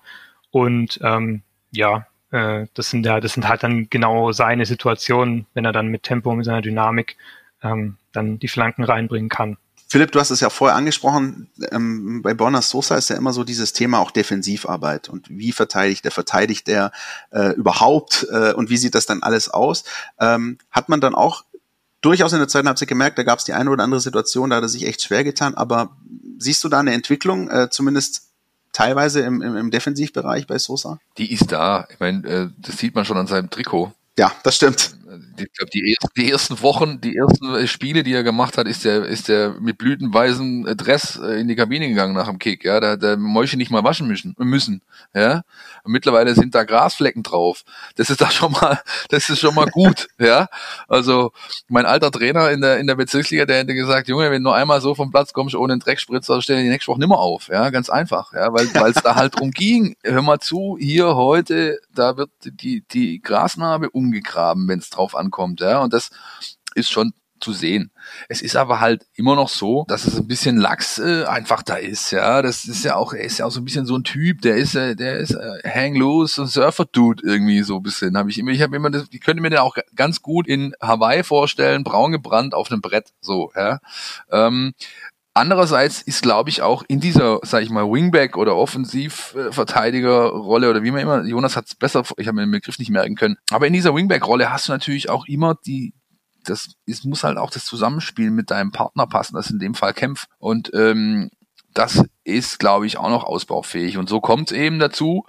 und 0.50 0.98
ähm, 1.02 1.42
ja, 1.72 2.06
äh, 2.30 2.66
das 2.74 2.90
sind 2.90 3.04
ja, 3.04 3.20
das 3.20 3.34
sind 3.34 3.48
halt 3.48 3.62
dann 3.62 3.90
genau 3.90 4.32
seine 4.32 4.64
Situationen, 4.64 5.46
wenn 5.54 5.64
er 5.64 5.72
dann 5.72 5.88
mit 5.88 6.04
Tempo, 6.04 6.34
mit 6.34 6.46
seiner 6.46 6.62
Dynamik 6.62 7.16
ähm, 7.62 7.96
dann 8.12 8.38
die 8.38 8.48
Flanken 8.48 8.84
reinbringen 8.84 9.28
kann. 9.28 9.58
Philipp, 9.90 10.12
du 10.12 10.20
hast 10.20 10.30
es 10.30 10.40
ja 10.40 10.50
vorher 10.50 10.76
angesprochen, 10.76 11.48
ähm, 11.72 12.20
bei 12.20 12.34
Bornas 12.34 12.68
Sosa 12.68 12.96
ist 12.96 13.08
ja 13.08 13.16
immer 13.16 13.32
so 13.32 13.42
dieses 13.42 13.72
Thema 13.72 14.00
auch 14.00 14.10
Defensivarbeit 14.10 15.08
und 15.08 15.30
wie 15.30 15.50
verteidigt 15.50 16.04
er, 16.04 16.10
verteidigt 16.10 16.68
er 16.68 16.92
äh, 17.30 17.54
überhaupt 17.54 18.26
äh, 18.30 18.52
und 18.52 18.68
wie 18.68 18.76
sieht 18.76 18.94
das 18.94 19.06
dann 19.06 19.22
alles 19.22 19.48
aus? 19.48 19.84
Ähm, 20.20 20.58
hat 20.70 20.90
man 20.90 21.00
dann 21.00 21.14
auch 21.14 21.44
durchaus 22.02 22.34
in 22.34 22.38
der 22.38 22.48
zweiten 22.48 22.68
Halbzeit 22.68 22.88
gemerkt, 22.88 23.16
da 23.16 23.22
gab 23.22 23.38
es 23.38 23.46
die 23.46 23.54
eine 23.54 23.70
oder 23.70 23.82
andere 23.82 24.00
Situation, 24.00 24.50
da 24.50 24.56
hat 24.56 24.62
er 24.62 24.68
sich 24.68 24.86
echt 24.86 25.00
schwer 25.00 25.24
getan, 25.24 25.54
aber 25.54 25.96
siehst 26.38 26.62
du 26.64 26.68
da 26.68 26.80
eine 26.80 26.92
Entwicklung, 26.92 27.48
äh, 27.48 27.70
zumindest 27.70 28.28
teilweise 28.72 29.22
im, 29.22 29.40
im, 29.40 29.56
im 29.56 29.70
Defensivbereich 29.70 30.46
bei 30.46 30.58
Sosa? 30.58 30.98
Die 31.16 31.32
ist 31.32 31.50
da. 31.50 31.88
Ich 31.90 31.98
meine, 31.98 32.28
äh, 32.28 32.48
das 32.58 32.76
sieht 32.76 32.94
man 32.94 33.06
schon 33.06 33.16
an 33.16 33.26
seinem 33.26 33.48
Trikot. 33.48 33.92
Ja, 34.18 34.32
das 34.42 34.56
stimmt 34.56 34.98
ich 35.38 35.52
glaube, 35.52 35.70
die, 35.72 35.94
ersten, 35.94 36.20
die 36.20 36.30
ersten 36.30 36.62
Wochen, 36.62 37.00
die 37.00 37.16
ersten 37.16 37.66
Spiele, 37.66 38.02
die 38.02 38.12
er 38.12 38.22
gemacht 38.22 38.58
hat, 38.58 38.66
ist 38.66 38.84
der, 38.84 39.04
ist 39.04 39.28
der 39.28 39.54
mit 39.60 39.78
blütenweißen 39.78 40.76
Dress 40.76 41.16
äh, 41.16 41.40
in 41.40 41.48
die 41.48 41.56
Kabine 41.56 41.88
gegangen 41.88 42.14
nach 42.14 42.28
dem 42.28 42.38
Kick. 42.38 42.64
Ja, 42.64 42.80
da 42.80 42.92
hat 42.92 43.02
der 43.02 43.16
Mäusche 43.16 43.56
nicht 43.56 43.70
mal 43.70 43.84
waschen 43.84 44.06
müssen. 44.06 44.34
müssen 44.38 44.82
ja, 45.14 45.42
und 45.84 45.92
mittlerweile 45.92 46.34
sind 46.34 46.54
da 46.54 46.64
Grasflecken 46.64 47.22
drauf. 47.22 47.64
Das 47.96 48.10
ist 48.10 48.20
da 48.20 48.30
schon 48.30 48.52
mal, 48.52 48.80
das 49.08 49.28
ist 49.30 49.40
schon 49.40 49.54
mal 49.54 49.66
gut. 49.66 50.08
ja, 50.18 50.48
also 50.88 51.32
mein 51.68 51.86
alter 51.86 52.10
Trainer 52.10 52.50
in 52.50 52.60
der 52.60 52.78
in 52.78 52.86
der 52.86 52.96
Bezirksliga, 52.96 53.46
der 53.46 53.58
hätte 53.58 53.74
gesagt, 53.74 54.08
Junge, 54.08 54.30
wenn 54.30 54.42
du 54.42 54.50
nur 54.50 54.56
einmal 54.56 54.80
so 54.80 54.94
vom 54.94 55.10
Platz 55.10 55.32
kommst 55.32 55.54
ohne 55.54 55.72
einen 55.72 55.80
Dreckspritzer, 55.80 56.42
stell 56.42 56.62
die 56.62 56.68
nächste 56.68 56.92
Woche 56.92 57.00
nimmer 57.00 57.18
auf. 57.18 57.48
Ja, 57.48 57.70
ganz 57.70 57.88
einfach. 57.90 58.32
Ja, 58.32 58.52
weil 58.52 58.66
weil 58.74 58.90
es 58.90 59.02
da 59.02 59.14
halt 59.14 59.38
drum 59.38 59.50
ging. 59.50 59.96
Hör 60.04 60.22
mal 60.22 60.40
zu, 60.40 60.76
hier 60.78 61.16
heute, 61.16 61.80
da 61.94 62.16
wird 62.16 62.30
die 62.42 62.84
die 62.90 63.20
Grasnarbe 63.20 63.90
umgegraben, 63.90 64.68
wenn 64.68 64.78
es 64.78 64.90
drauf 64.98 65.16
ankommt, 65.16 65.60
ja, 65.60 65.80
und 65.80 65.92
das 65.92 66.10
ist 66.74 66.90
schon 66.90 67.12
zu 67.40 67.52
sehen. 67.52 67.90
Es 68.28 68.42
ist 68.42 68.56
aber 68.56 68.80
halt 68.80 69.06
immer 69.14 69.36
noch 69.36 69.48
so, 69.48 69.84
dass 69.88 70.06
es 70.06 70.16
ein 70.16 70.26
bisschen 70.26 70.56
Lachs 70.56 70.98
äh, 70.98 71.24
einfach 71.24 71.62
da 71.62 71.76
ist, 71.76 72.10
ja. 72.10 72.42
Das 72.42 72.64
ist 72.64 72.84
ja 72.84 72.96
auch, 72.96 73.12
er 73.12 73.24
ist 73.24 73.38
ja 73.38 73.46
auch 73.46 73.50
so 73.50 73.60
ein 73.60 73.64
bisschen 73.64 73.86
so 73.86 73.96
ein 73.96 74.04
Typ, 74.04 74.42
der 74.42 74.56
ist, 74.56 74.74
äh, 74.74 74.96
der 74.96 75.18
ist 75.18 75.32
äh, 75.32 75.68
hang 75.68 75.94
loose 75.94 76.40
und 76.40 76.48
Surfer 76.48 76.86
Dude 76.86 77.22
irgendwie 77.24 77.62
so 77.62 77.76
ein 77.76 77.82
bisschen. 77.82 78.16
Habe 78.16 78.30
ich 78.30 78.38
immer, 78.38 78.50
ich 78.50 78.62
habe 78.62 78.76
immer, 78.76 78.90
das, 78.90 79.06
ich 79.10 79.20
könnte 79.20 79.42
mir 79.42 79.50
den 79.50 79.60
auch 79.60 79.76
ganz 79.94 80.22
gut 80.22 80.46
in 80.46 80.74
Hawaii 80.80 81.22
vorstellen, 81.22 81.84
braun 81.84 82.12
gebrannt 82.12 82.54
auf 82.54 82.70
einem 82.70 82.80
Brett, 82.80 83.12
so, 83.20 83.52
ja. 83.54 83.80
Ähm, 84.30 84.74
Andererseits 85.38 86.02
ist, 86.02 86.22
glaube 86.22 86.50
ich, 86.50 86.62
auch 86.62 86.82
in 86.88 86.98
dieser, 86.98 87.38
sag 87.44 87.62
ich 87.62 87.70
mal, 87.70 87.88
Wingback 87.88 88.36
oder 88.36 88.56
Offensivverteidigerrolle 88.56 90.68
oder 90.68 90.82
wie 90.82 90.90
man 90.90 91.00
immer, 91.00 91.24
Jonas 91.24 91.54
hat 91.54 91.68
es 91.68 91.76
besser, 91.76 92.02
ich 92.16 92.26
habe 92.26 92.34
mir 92.34 92.42
den 92.42 92.50
Begriff 92.50 92.80
nicht 92.80 92.90
merken 92.90 93.14
können, 93.14 93.36
aber 93.52 93.68
in 93.68 93.72
dieser 93.72 93.94
Wingback-Rolle 93.94 94.50
hast 94.50 94.66
du 94.66 94.72
natürlich 94.72 95.10
auch 95.10 95.28
immer 95.28 95.54
die, 95.64 95.94
das 96.42 96.72
ist, 96.86 97.04
muss 97.04 97.22
halt 97.22 97.38
auch 97.38 97.50
das 97.50 97.66
Zusammenspiel 97.66 98.32
mit 98.32 98.50
deinem 98.50 98.72
Partner 98.72 99.06
passen, 99.06 99.36
das 99.36 99.46
ist 99.46 99.52
in 99.52 99.60
dem 99.60 99.76
Fall 99.76 99.94
Kämpf. 99.94 100.26
Und 100.38 100.72
ähm, 100.74 101.30
das 101.72 102.02
ist, 102.24 102.58
glaube 102.58 102.86
ich, 102.86 102.98
auch 102.98 103.10
noch 103.10 103.22
ausbaufähig. 103.22 103.96
Und 103.96 104.08
so 104.08 104.20
kommt 104.20 104.50
es 104.50 104.58
eben 104.58 104.80
dazu, 104.80 105.24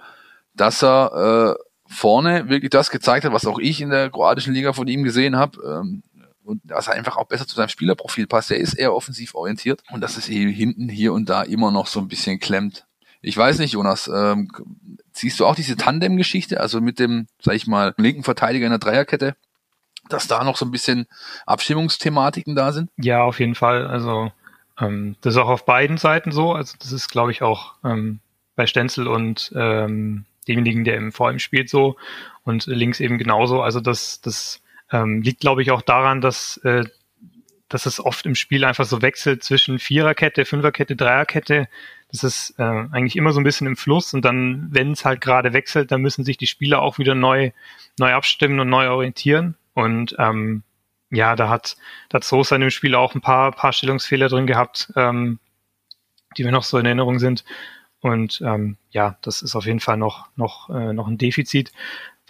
dass 0.54 0.82
er 0.82 1.54
äh, 1.56 1.62
vorne 1.86 2.48
wirklich 2.48 2.70
das 2.70 2.90
gezeigt 2.90 3.24
hat, 3.24 3.32
was 3.32 3.46
auch 3.46 3.60
ich 3.60 3.80
in 3.80 3.90
der 3.90 4.10
kroatischen 4.10 4.54
Liga 4.54 4.72
von 4.72 4.88
ihm 4.88 5.04
gesehen 5.04 5.36
habe. 5.36 5.60
Ähm, 5.64 6.02
und 6.50 6.60
dass 6.64 6.88
einfach 6.88 7.16
auch 7.16 7.26
besser 7.26 7.46
zu 7.46 7.54
seinem 7.54 7.68
Spielerprofil 7.68 8.26
passt. 8.26 8.50
Er 8.50 8.58
ist 8.58 8.74
eher 8.74 8.94
offensiv 8.94 9.34
orientiert 9.34 9.82
und 9.90 10.00
dass 10.00 10.16
es 10.16 10.28
eben 10.28 10.50
hinten 10.50 10.88
hier 10.88 11.12
und 11.12 11.30
da 11.30 11.42
immer 11.42 11.70
noch 11.70 11.86
so 11.86 12.00
ein 12.00 12.08
bisschen 12.08 12.40
klemmt. 12.40 12.86
Ich 13.22 13.36
weiß 13.36 13.58
nicht, 13.58 13.72
Jonas, 13.72 14.08
ähm, 14.08 14.50
siehst 15.12 15.38
du 15.38 15.46
auch 15.46 15.54
diese 15.54 15.76
Tandem-Geschichte, 15.76 16.60
also 16.60 16.80
mit 16.80 16.98
dem, 16.98 17.26
sag 17.40 17.54
ich 17.54 17.66
mal, 17.66 17.94
linken 17.96 18.24
Verteidiger 18.24 18.66
in 18.66 18.72
der 18.72 18.78
Dreierkette, 18.78 19.36
dass 20.08 20.26
da 20.26 20.42
noch 20.42 20.56
so 20.56 20.64
ein 20.64 20.70
bisschen 20.70 21.06
Abstimmungsthematiken 21.46 22.56
da 22.56 22.72
sind? 22.72 22.90
Ja, 22.96 23.22
auf 23.22 23.38
jeden 23.38 23.54
Fall. 23.54 23.86
Also 23.86 24.32
ähm, 24.80 25.16
das 25.20 25.34
ist 25.34 25.40
auch 25.40 25.48
auf 25.48 25.64
beiden 25.64 25.98
Seiten 25.98 26.32
so. 26.32 26.52
Also 26.52 26.76
das 26.80 26.92
ist, 26.92 27.08
glaube 27.08 27.30
ich, 27.30 27.42
auch 27.42 27.74
ähm, 27.84 28.20
bei 28.56 28.66
Stenzel 28.66 29.06
und 29.06 29.52
ähm, 29.54 30.24
demjenigen, 30.48 30.84
der 30.84 30.96
im 30.96 31.12
ihm 31.12 31.38
spielt, 31.38 31.68
so 31.68 31.96
und 32.44 32.66
links 32.66 33.00
eben 33.00 33.18
genauso. 33.18 33.62
Also 33.62 33.80
das, 33.80 34.20
das 34.20 34.62
ähm, 34.92 35.22
liegt, 35.22 35.40
glaube 35.40 35.62
ich, 35.62 35.70
auch 35.70 35.82
daran, 35.82 36.20
dass, 36.20 36.58
äh, 36.58 36.84
dass 37.68 37.86
es 37.86 38.04
oft 38.04 38.26
im 38.26 38.34
Spiel 38.34 38.64
einfach 38.64 38.84
so 38.84 39.02
wechselt 39.02 39.44
zwischen 39.44 39.78
Viererkette, 39.78 40.44
Fünferkette, 40.44 40.96
Dreierkette. 40.96 41.68
Das 42.10 42.24
ist 42.24 42.54
äh, 42.58 42.62
eigentlich 42.62 43.16
immer 43.16 43.32
so 43.32 43.40
ein 43.40 43.44
bisschen 43.44 43.68
im 43.68 43.76
Fluss 43.76 44.12
und 44.14 44.24
dann, 44.24 44.68
wenn 44.70 44.92
es 44.92 45.04
halt 45.04 45.20
gerade 45.20 45.52
wechselt, 45.52 45.92
dann 45.92 46.02
müssen 46.02 46.24
sich 46.24 46.36
die 46.36 46.48
Spieler 46.48 46.82
auch 46.82 46.98
wieder 46.98 47.14
neu, 47.14 47.52
neu 47.98 48.12
abstimmen 48.12 48.58
und 48.58 48.68
neu 48.68 48.90
orientieren. 48.90 49.56
Und 49.74 50.16
ähm, 50.18 50.64
ja, 51.10 51.36
da 51.36 51.48
hat, 51.48 51.76
da 52.08 52.16
hat 52.16 52.24
Sosa 52.24 52.56
in 52.56 52.62
dem 52.62 52.70
Spiel 52.70 52.94
auch 52.94 53.14
ein 53.14 53.20
paar, 53.20 53.52
paar 53.52 53.72
Stellungsfehler 53.72 54.28
drin 54.28 54.46
gehabt, 54.46 54.92
ähm, 54.96 55.38
die 56.36 56.44
mir 56.44 56.52
noch 56.52 56.64
so 56.64 56.78
in 56.78 56.86
Erinnerung 56.86 57.18
sind. 57.18 57.44
Und 58.00 58.40
ähm, 58.44 58.76
ja, 58.90 59.18
das 59.22 59.42
ist 59.42 59.54
auf 59.54 59.66
jeden 59.66 59.80
Fall 59.80 59.96
noch, 59.96 60.28
noch, 60.36 60.70
äh, 60.70 60.92
noch 60.92 61.06
ein 61.06 61.18
Defizit. 61.18 61.72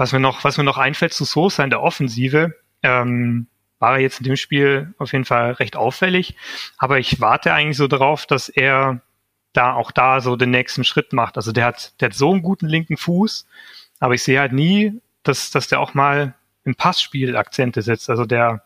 Was 0.00 0.12
mir 0.12 0.18
noch, 0.18 0.44
was 0.44 0.56
mir 0.56 0.64
noch 0.64 0.78
einfällt 0.78 1.12
zu 1.12 1.26
Sosa 1.26 1.62
in 1.62 1.68
der 1.68 1.82
Offensive, 1.82 2.54
ähm, 2.82 3.48
war 3.80 3.96
er 3.96 4.00
jetzt 4.00 4.20
in 4.20 4.24
dem 4.24 4.36
Spiel 4.36 4.94
auf 4.96 5.12
jeden 5.12 5.26
Fall 5.26 5.52
recht 5.52 5.76
auffällig. 5.76 6.36
Aber 6.78 6.98
ich 6.98 7.20
warte 7.20 7.52
eigentlich 7.52 7.76
so 7.76 7.86
darauf, 7.86 8.24
dass 8.24 8.48
er 8.48 9.02
da 9.52 9.74
auch 9.74 9.90
da 9.90 10.22
so 10.22 10.36
den 10.36 10.52
nächsten 10.52 10.84
Schritt 10.84 11.12
macht. 11.12 11.36
Also 11.36 11.52
der 11.52 11.66
hat, 11.66 12.00
der 12.00 12.06
hat 12.06 12.14
so 12.14 12.32
einen 12.32 12.40
guten 12.40 12.66
linken 12.66 12.96
Fuß, 12.96 13.46
aber 13.98 14.14
ich 14.14 14.22
sehe 14.22 14.40
halt 14.40 14.54
nie, 14.54 14.98
dass, 15.22 15.50
dass 15.50 15.68
der 15.68 15.80
auch 15.80 15.92
mal 15.92 16.34
im 16.64 16.76
Passspiel 16.76 17.36
Akzente 17.36 17.82
setzt. 17.82 18.08
Also 18.08 18.24
der, 18.24 18.62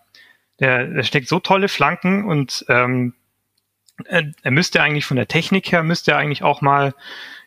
der, 0.61 0.87
der 0.87 1.03
steckt 1.03 1.27
so 1.27 1.40
tolle 1.40 1.66
Flanken 1.66 2.27
und 2.27 2.64
ähm, 2.68 3.12
er, 4.05 4.31
er 4.40 4.51
müsste 4.53 4.81
eigentlich 4.81 5.05
von 5.05 5.16
der 5.16 5.27
Technik 5.27 5.73
her, 5.73 5.83
müsste 5.83 6.12
er 6.12 6.18
eigentlich 6.18 6.44
auch 6.44 6.61
mal 6.61 6.94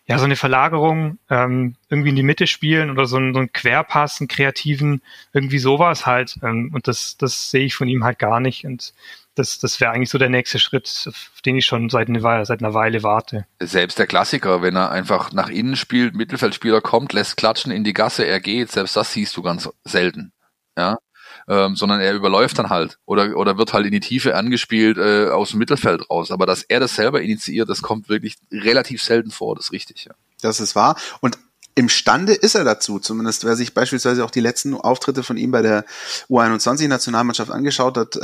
ja, 0.08 0.18
so 0.18 0.26
eine 0.26 0.38
Verlagerung 0.38 1.20
ähm, 1.30 1.76
irgendwie 1.90 2.10
in 2.10 2.16
die 2.16 2.24
Mitte 2.24 2.48
spielen 2.48 2.90
oder 2.90 3.06
so 3.06 3.18
ein, 3.18 3.34
so 3.34 3.42
ein 3.42 3.52
Querpass, 3.52 4.22
einen 4.22 4.30
kreativen, 4.30 5.02
irgendwie 5.34 5.60
sowas 5.60 6.06
halt. 6.06 6.40
Ähm, 6.44 6.72
und 6.74 6.88
das, 6.88 7.18
das 7.18 7.52
sehe 7.52 7.66
ich 7.66 7.76
von 7.76 7.90
ihm 7.90 8.06
halt 8.06 8.18
gar 8.18 8.40
nicht. 8.40 8.64
Und 8.64 8.94
das, 9.36 9.60
das 9.60 9.82
wäre 9.82 9.92
eigentlich 9.92 10.10
so 10.10 10.18
der 10.18 10.30
nächste 10.30 10.60
Schritt, 10.60 11.06
auf 11.08 11.42
den 11.46 11.58
ich 11.58 11.66
schon 11.66 11.90
seit, 11.90 12.08
eine 12.08 12.24
Weile, 12.24 12.46
seit 12.46 12.62
einer 12.62 12.74
Weile 12.74 13.04
warte. 13.04 13.46
Selbst 13.60 14.00
der 14.00 14.08
Klassiker, 14.08 14.62
wenn 14.62 14.78
er 14.78 14.92
einfach 14.92 15.34
nach 15.34 15.50
innen 15.50 15.76
spielt, 15.76 16.16
Mittelfeldspieler 16.16 16.80
kommt, 16.80 17.12
lässt 17.12 17.36
klatschen 17.36 17.74
in 17.74 17.84
die 17.84 17.94
Gasse, 17.94 18.26
er 18.26 18.40
geht, 18.40 18.72
selbst 18.72 18.96
das 18.96 19.12
siehst 19.12 19.36
du 19.36 19.42
ganz 19.42 19.70
selten. 19.84 20.32
Ja, 20.78 21.00
ähm, 21.48 21.76
sondern 21.76 22.00
er 22.00 22.14
überläuft 22.14 22.60
dann 22.60 22.70
halt 22.70 23.00
oder, 23.06 23.36
oder 23.38 23.58
wird 23.58 23.74
halt 23.74 23.86
in 23.86 23.92
die 23.92 24.00
Tiefe 24.00 24.36
angespielt 24.36 24.98
äh, 24.98 25.30
aus 25.30 25.52
dem 25.52 25.60
Mittelfeld 25.60 26.10
raus. 26.10 26.32
Aber 26.32 26.46
dass 26.46 26.64
er 26.64 26.80
das 26.80 26.96
selber 26.96 27.22
initiiert, 27.22 27.70
das 27.70 27.82
kommt 27.82 28.10
wirklich 28.10 28.36
relativ 28.52 29.02
selten 29.02 29.32
vor, 29.32 29.56
das 29.56 29.66
ist 29.66 29.72
richtig, 29.72 30.06
ja. 30.06 30.14
Das 30.42 30.60
ist 30.60 30.76
wahr. 30.76 30.96
Und 31.20 31.40
imstande 31.78 32.34
ist 32.34 32.56
er 32.56 32.64
dazu, 32.64 33.00
zumindest 33.00 33.46
wer 33.46 33.56
sich 33.56 33.74
beispielsweise 33.74 34.26
auch 34.26 34.32
die 34.32 34.40
letzten 34.40 34.74
Auftritte 34.74 35.22
von 35.22 35.38
ihm 35.38 35.52
bei 35.52 35.62
der 35.62 35.86
U21-Nationalmannschaft 36.28 37.52
angeschaut 37.52 37.98
hat, 37.98 38.16
äh, 38.16 38.20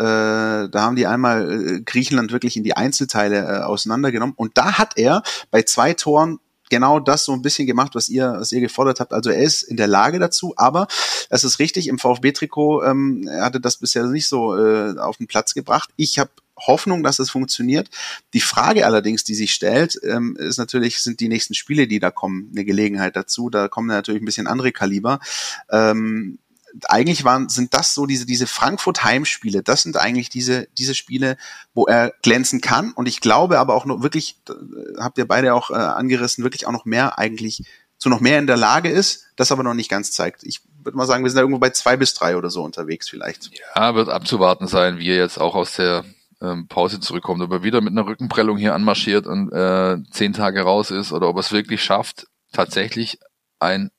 da 0.69 0.81
haben 0.81 0.95
die 0.95 1.05
einmal 1.05 1.51
äh, 1.51 1.81
Griechenland 1.81 2.31
wirklich 2.31 2.57
in 2.57 2.63
die 2.63 2.75
Einzelteile 2.75 3.37
äh, 3.37 3.61
auseinandergenommen 3.61 4.33
und 4.35 4.57
da 4.57 4.79
hat 4.79 4.97
er 4.97 5.21
bei 5.51 5.61
zwei 5.61 5.93
Toren 5.93 6.39
genau 6.69 6.99
das 6.99 7.25
so 7.25 7.33
ein 7.33 7.41
bisschen 7.41 7.67
gemacht, 7.67 7.95
was 7.95 8.09
ihr, 8.09 8.35
was 8.37 8.51
ihr 8.51 8.61
gefordert 8.61 8.99
habt. 8.99 9.13
Also 9.13 9.29
er 9.29 9.41
ist 9.41 9.63
in 9.63 9.77
der 9.77 9.87
Lage 9.87 10.19
dazu, 10.19 10.53
aber 10.57 10.87
es 11.29 11.43
ist 11.43 11.59
richtig, 11.59 11.87
im 11.87 11.99
VfB-Trikot 11.99 12.83
ähm, 12.83 13.27
er 13.27 13.45
hatte 13.45 13.59
das 13.59 13.77
bisher 13.77 14.05
nicht 14.05 14.27
so 14.27 14.57
äh, 14.57 14.97
auf 14.97 15.17
den 15.17 15.27
Platz 15.27 15.53
gebracht. 15.53 15.89
Ich 15.95 16.19
habe 16.19 16.31
Hoffnung, 16.59 17.03
dass 17.03 17.19
es 17.19 17.31
funktioniert. 17.31 17.89
Die 18.33 18.39
Frage 18.39 18.85
allerdings, 18.85 19.23
die 19.23 19.35
sich 19.35 19.53
stellt, 19.53 19.99
ähm, 20.03 20.35
ist 20.37 20.57
natürlich, 20.57 21.01
sind 21.01 21.19
die 21.19 21.27
nächsten 21.27 21.53
Spiele, 21.53 21.87
die 21.87 21.99
da 21.99 22.11
kommen, 22.11 22.51
eine 22.51 22.65
Gelegenheit 22.65 23.15
dazu. 23.15 23.49
Da 23.49 23.67
kommen 23.67 23.87
natürlich 23.87 24.21
ein 24.21 24.25
bisschen 24.25 24.47
andere 24.47 24.71
Kaliber. 24.71 25.19
Ähm, 25.69 26.37
eigentlich 26.87 27.23
waren, 27.23 27.49
sind 27.49 27.73
das 27.73 27.93
so 27.93 28.05
diese, 28.05 28.25
diese 28.25 28.47
Frankfurt 28.47 29.03
Heimspiele, 29.03 29.63
das 29.63 29.83
sind 29.83 29.97
eigentlich 29.97 30.29
diese, 30.29 30.67
diese 30.77 30.95
Spiele, 30.95 31.37
wo 31.73 31.85
er 31.85 32.13
glänzen 32.21 32.61
kann. 32.61 32.91
Und 32.91 33.07
ich 33.07 33.21
glaube 33.21 33.59
aber 33.59 33.75
auch 33.75 33.85
noch 33.85 34.01
wirklich, 34.01 34.37
habt 34.97 35.17
ihr 35.17 35.27
beide 35.27 35.53
auch 35.53 35.69
äh, 35.69 35.75
angerissen, 35.75 36.43
wirklich 36.43 36.67
auch 36.67 36.71
noch 36.71 36.85
mehr 36.85 37.19
eigentlich, 37.19 37.63
zu 37.97 38.09
noch 38.09 38.19
mehr 38.19 38.39
in 38.39 38.47
der 38.47 38.57
Lage 38.57 38.89
ist, 38.89 39.27
das 39.35 39.51
aber 39.51 39.63
noch 39.63 39.73
nicht 39.73 39.89
ganz 39.89 40.11
zeigt. 40.11 40.43
Ich 40.43 40.61
würde 40.83 40.97
mal 40.97 41.05
sagen, 41.05 41.23
wir 41.23 41.29
sind 41.29 41.37
da 41.37 41.41
irgendwo 41.41 41.59
bei 41.59 41.69
zwei 41.69 41.95
bis 41.95 42.13
drei 42.13 42.35
oder 42.35 42.49
so 42.49 42.63
unterwegs 42.63 43.09
vielleicht. 43.09 43.51
Ja, 43.75 43.95
wird 43.95 44.09
abzuwarten 44.09 44.67
sein, 44.67 44.97
wie 44.97 45.09
er 45.09 45.17
jetzt 45.17 45.39
auch 45.39 45.55
aus 45.55 45.75
der 45.75 46.03
ähm, 46.41 46.67
Pause 46.67 46.99
zurückkommt, 46.99 47.41
ob 47.41 47.51
er 47.51 47.63
wieder 47.63 47.81
mit 47.81 47.91
einer 47.91 48.05
Rückenprellung 48.05 48.57
hier 48.57 48.75
anmarschiert 48.75 49.27
und 49.27 49.51
äh, 49.53 49.97
zehn 50.11 50.33
Tage 50.33 50.61
raus 50.61 50.91
ist 50.91 51.13
oder 51.13 51.29
ob 51.29 51.37
er 51.37 51.41
es 51.41 51.51
wirklich 51.51 51.83
schafft, 51.83 52.27
tatsächlich 52.51 53.19
einen 53.63 53.91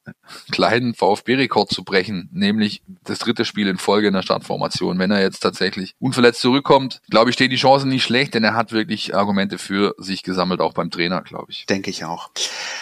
kleinen 0.50 0.94
VfB-Rekord 0.94 1.70
zu 1.70 1.84
brechen, 1.84 2.28
nämlich 2.32 2.82
das 3.04 3.18
dritte 3.18 3.44
Spiel 3.44 3.68
in 3.68 3.78
Folge 3.78 4.08
in 4.08 4.14
der 4.14 4.22
Startformation. 4.22 4.98
Wenn 4.98 5.10
er 5.10 5.20
jetzt 5.20 5.40
tatsächlich 5.40 5.94
unverletzt 5.98 6.40
zurückkommt, 6.40 7.00
glaube 7.10 7.30
ich, 7.30 7.34
stehen 7.34 7.50
die 7.50 7.56
Chancen 7.56 7.88
nicht 7.88 8.04
schlecht, 8.04 8.34
denn 8.34 8.44
er 8.44 8.54
hat 8.54 8.72
wirklich 8.72 9.14
Argumente 9.14 9.58
für 9.58 9.94
sich 9.98 10.22
gesammelt, 10.22 10.60
auch 10.60 10.74
beim 10.74 10.90
Trainer, 10.90 11.22
glaube 11.22 11.50
ich. 11.50 11.66
Denke 11.66 11.90
ich 11.90 12.04
auch. 12.04 12.30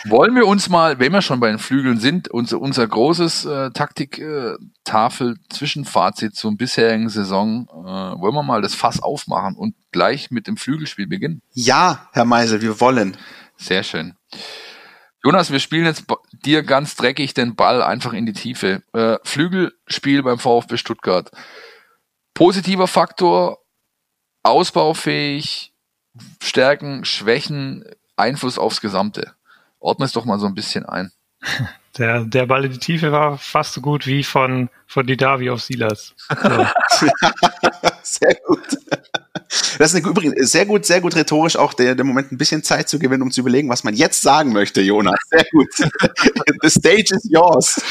Wollen 0.04 0.34
wir 0.34 0.46
uns 0.46 0.68
mal, 0.68 0.98
wenn 0.98 1.12
wir 1.12 1.22
schon 1.22 1.40
bei 1.40 1.48
den 1.48 1.58
Flügeln 1.58 1.98
sind, 1.98 2.28
unser, 2.28 2.60
unser 2.60 2.86
großes 2.86 3.44
äh, 3.44 3.70
Taktiktafel 3.70 5.36
Zwischenfazit 5.48 6.34
zum 6.34 6.56
bisherigen 6.56 7.08
Saison, 7.08 7.68
äh, 7.70 8.20
wollen 8.20 8.34
wir 8.34 8.42
mal 8.42 8.62
das 8.62 8.74
Fass 8.74 9.00
aufmachen 9.00 9.56
und 9.56 9.74
gleich 9.92 10.30
mit 10.30 10.46
dem 10.46 10.56
Flügelspiel 10.56 11.06
beginnen? 11.06 11.42
Ja, 11.52 12.08
Herr 12.12 12.24
Meisel, 12.24 12.60
wir 12.60 12.80
wollen. 12.80 13.16
Sehr 13.56 13.84
schön. 13.84 14.14
Jonas, 15.24 15.52
wir 15.52 15.60
spielen 15.60 15.84
jetzt 15.84 16.04
dir 16.44 16.64
ganz 16.64 16.96
dreckig 16.96 17.32
den 17.32 17.54
Ball 17.54 17.82
einfach 17.82 18.12
in 18.12 18.26
die 18.26 18.32
Tiefe. 18.32 18.82
Äh, 18.92 19.18
Flügelspiel 19.22 20.22
beim 20.22 20.38
VfB 20.38 20.76
Stuttgart. 20.76 21.30
Positiver 22.34 22.88
Faktor, 22.88 23.58
ausbaufähig, 24.42 25.72
Stärken, 26.42 27.04
Schwächen, 27.04 27.84
Einfluss 28.16 28.58
aufs 28.58 28.80
Gesamte. 28.80 29.34
Ordne 29.78 30.06
es 30.06 30.12
doch 30.12 30.24
mal 30.24 30.38
so 30.38 30.46
ein 30.46 30.54
bisschen 30.54 30.86
ein. 30.86 31.12
Der, 31.98 32.24
der 32.24 32.46
Ball 32.46 32.64
in 32.64 32.72
die 32.72 32.78
Tiefe 32.78 33.12
war 33.12 33.36
fast 33.36 33.74
so 33.74 33.82
gut 33.82 34.06
wie 34.06 34.24
von, 34.24 34.70
von 34.86 35.06
Didavi 35.06 35.50
auf 35.50 35.60
Silas. 35.60 36.14
So. 36.42 36.66
sehr 38.02 38.34
gut. 38.46 38.78
Das 39.78 39.92
ist 39.92 39.94
eine, 39.96 40.08
übrigens 40.08 40.50
sehr 40.50 40.66
gut, 40.66 40.86
sehr 40.86 41.00
gut 41.00 41.14
rhetorisch 41.14 41.56
auch 41.56 41.74
der, 41.74 41.94
der 41.94 42.04
Moment 42.04 42.32
ein 42.32 42.38
bisschen 42.38 42.62
Zeit 42.62 42.88
zu 42.88 42.98
gewinnen, 42.98 43.22
um 43.22 43.30
zu 43.30 43.40
überlegen, 43.40 43.68
was 43.68 43.84
man 43.84 43.94
jetzt 43.94 44.22
sagen 44.22 44.52
möchte, 44.52 44.80
Jonas. 44.80 45.18
Sehr 45.30 45.44
gut. 45.50 45.68
The 46.62 46.70
stage 46.70 47.14
is 47.14 47.28
yours. 47.30 47.82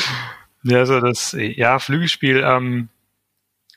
Ja, 0.63 0.79
also 0.79 0.99
das, 0.99 1.35
ja, 1.37 1.79
Flügelspiel, 1.79 2.43
ähm, 2.45 2.89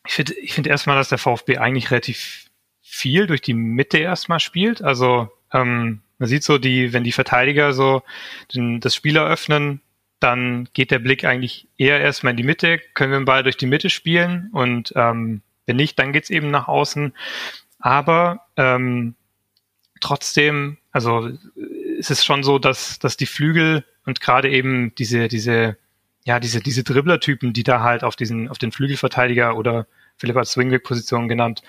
ich 0.07 0.15
finde 0.15 0.35
ich 0.35 0.55
finde 0.55 0.71
erstmal, 0.71 0.97
dass 0.97 1.09
der 1.09 1.19
VfB 1.19 1.59
eigentlich 1.59 1.91
relativ 1.91 2.47
viel 2.83 3.27
durch 3.27 3.41
die 3.41 3.55
Mitte 3.55 3.99
erstmal 3.99 4.41
spielt. 4.41 4.83
Also 4.83 5.31
ähm, 5.53 6.01
man 6.19 6.29
sieht 6.29 6.45
so, 6.45 6.59
die, 6.59 6.93
wenn 6.93 7.05
die 7.05 7.13
Verteidiger 7.13 7.73
so 7.73 8.03
den, 8.55 8.81
das 8.81 8.95
Spiel 8.95 9.17
eröffnen, 9.17 9.81
dann 10.21 10.69
geht 10.73 10.91
der 10.91 11.01
Blick 11.01 11.25
eigentlich 11.25 11.69
eher 11.77 12.01
erstmal 12.01 12.31
in 12.31 12.37
die 12.37 12.45
Mitte, 12.45 12.81
können 12.95 13.13
wir 13.13 13.19
den 13.19 13.25
Ball 13.27 13.43
durch 13.43 13.57
die 13.57 13.67
Mitte 13.67 13.91
spielen 13.91 14.49
und 14.53 14.93
ähm, 14.97 15.43
wenn 15.67 15.77
nicht, 15.77 15.99
dann 15.99 16.13
geht's 16.13 16.31
eben 16.31 16.51
nach 16.51 16.69
außen. 16.69 17.15
Aber 17.85 18.47
ähm, 18.57 19.15
trotzdem, 20.01 20.79
also 20.91 21.29
ist 21.99 22.11
es 22.11 22.25
schon 22.25 22.43
so, 22.43 22.59
dass, 22.59 22.99
dass 22.99 23.19
die 23.19 23.27
Flügel 23.27 23.85
und 24.07 24.23
gerade 24.23 24.49
eben 24.49 24.95
diese, 24.95 25.29
diese, 25.29 25.77
ja, 26.25 26.41
diese, 26.41 26.61
diese 26.61 26.83
Dribbler-Typen, 26.83 27.53
die 27.53 27.63
da 27.63 27.83
halt 27.83 28.03
auf 28.03 28.17
diesen, 28.17 28.49
auf 28.49 28.57
den 28.57 28.73
Flügelverteidiger 28.73 29.59
oder 29.59 29.87
Philipp 30.17 30.37
hat 30.37 30.47
Swingback-Position 30.47 31.29
genannt, 31.29 31.63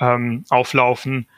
ähm, 0.00 0.44
auflaufen, 0.50 1.28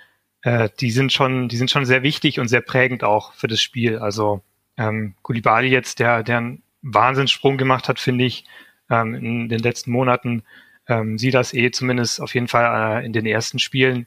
äh, 0.40 0.70
die 0.80 0.92
sind 0.92 1.12
schon, 1.12 1.50
die 1.50 1.58
sind 1.58 1.70
schon 1.70 1.84
sehr 1.84 2.02
wichtig 2.02 2.40
und 2.40 2.48
sehr 2.48 2.62
prägend 2.62 3.04
auch 3.04 3.34
für 3.34 3.48
das 3.48 3.60
Spiel. 3.60 3.98
Also 3.98 4.40
ähm, 4.78 5.14
Kulibali 5.20 5.68
jetzt, 5.68 5.98
der, 5.98 6.22
der 6.22 6.38
einen 6.38 6.62
Wahnsinnssprung 6.80 7.58
gemacht 7.58 7.86
hat, 7.86 8.00
finde 8.00 8.24
ich, 8.24 8.46
ähm, 8.88 9.14
in 9.14 9.50
den 9.50 9.60
letzten 9.60 9.90
Monaten, 9.90 10.42
ähm, 10.88 11.18
sie 11.18 11.30
das 11.30 11.52
eh 11.52 11.70
zumindest 11.70 12.18
auf 12.22 12.32
jeden 12.32 12.48
Fall 12.48 13.02
äh, 13.02 13.04
in 13.04 13.12
den 13.12 13.26
ersten 13.26 13.58
Spielen 13.58 14.06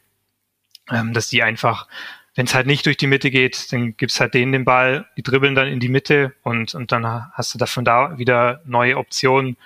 ähm, 0.92 1.14
dass 1.14 1.30
die 1.30 1.44
einfach, 1.44 1.88
wenn 2.36 2.46
es 2.46 2.56
halt 2.56 2.68
nicht 2.68 2.86
durch 2.86 2.98
die 2.98 3.08
Mitte 3.08 3.32
geht, 3.32 3.72
dann 3.72 3.96
gibt's 3.98 4.20
halt 4.20 4.34
denen 4.34 4.52
den 4.52 4.66
Ball, 4.66 5.06
die 5.18 5.24
dribbeln 5.24 5.56
dann 5.56 5.68
in 5.68 5.80
die 5.80 5.90
Mitte 5.90 6.34
und, 6.44 6.76
und 6.76 6.92
dann 6.92 7.06
hast 7.34 7.54
du 7.54 7.58
davon 7.58 7.86
da 7.86 8.18
wieder 8.18 8.62
neue 8.66 8.98
Optionen. 8.98 9.58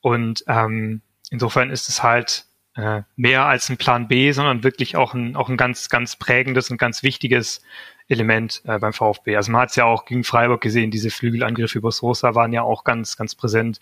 Und 0.00 0.44
ähm, 0.46 1.02
insofern 1.30 1.70
ist 1.70 1.88
es 1.88 2.02
halt 2.02 2.46
äh, 2.76 3.02
mehr 3.16 3.46
als 3.46 3.68
ein 3.68 3.76
Plan 3.76 4.08
B, 4.08 4.32
sondern 4.32 4.64
wirklich 4.64 4.96
auch 4.96 5.14
ein, 5.14 5.36
auch 5.36 5.48
ein 5.48 5.56
ganz, 5.56 5.88
ganz 5.88 6.16
prägendes 6.16 6.70
und 6.70 6.78
ganz 6.78 7.02
wichtiges 7.02 7.62
Element 8.08 8.62
äh, 8.64 8.78
beim 8.78 8.92
VfB. 8.92 9.36
Also 9.36 9.52
man 9.52 9.62
hat 9.62 9.70
es 9.70 9.76
ja 9.76 9.84
auch 9.84 10.04
gegen 10.04 10.24
Freiburg 10.24 10.60
gesehen, 10.60 10.90
diese 10.90 11.10
Flügelangriffe 11.10 11.78
über 11.78 11.92
Sosa 11.92 12.34
waren 12.34 12.52
ja 12.52 12.62
auch 12.62 12.84
ganz, 12.84 13.16
ganz 13.16 13.34
präsent. 13.34 13.80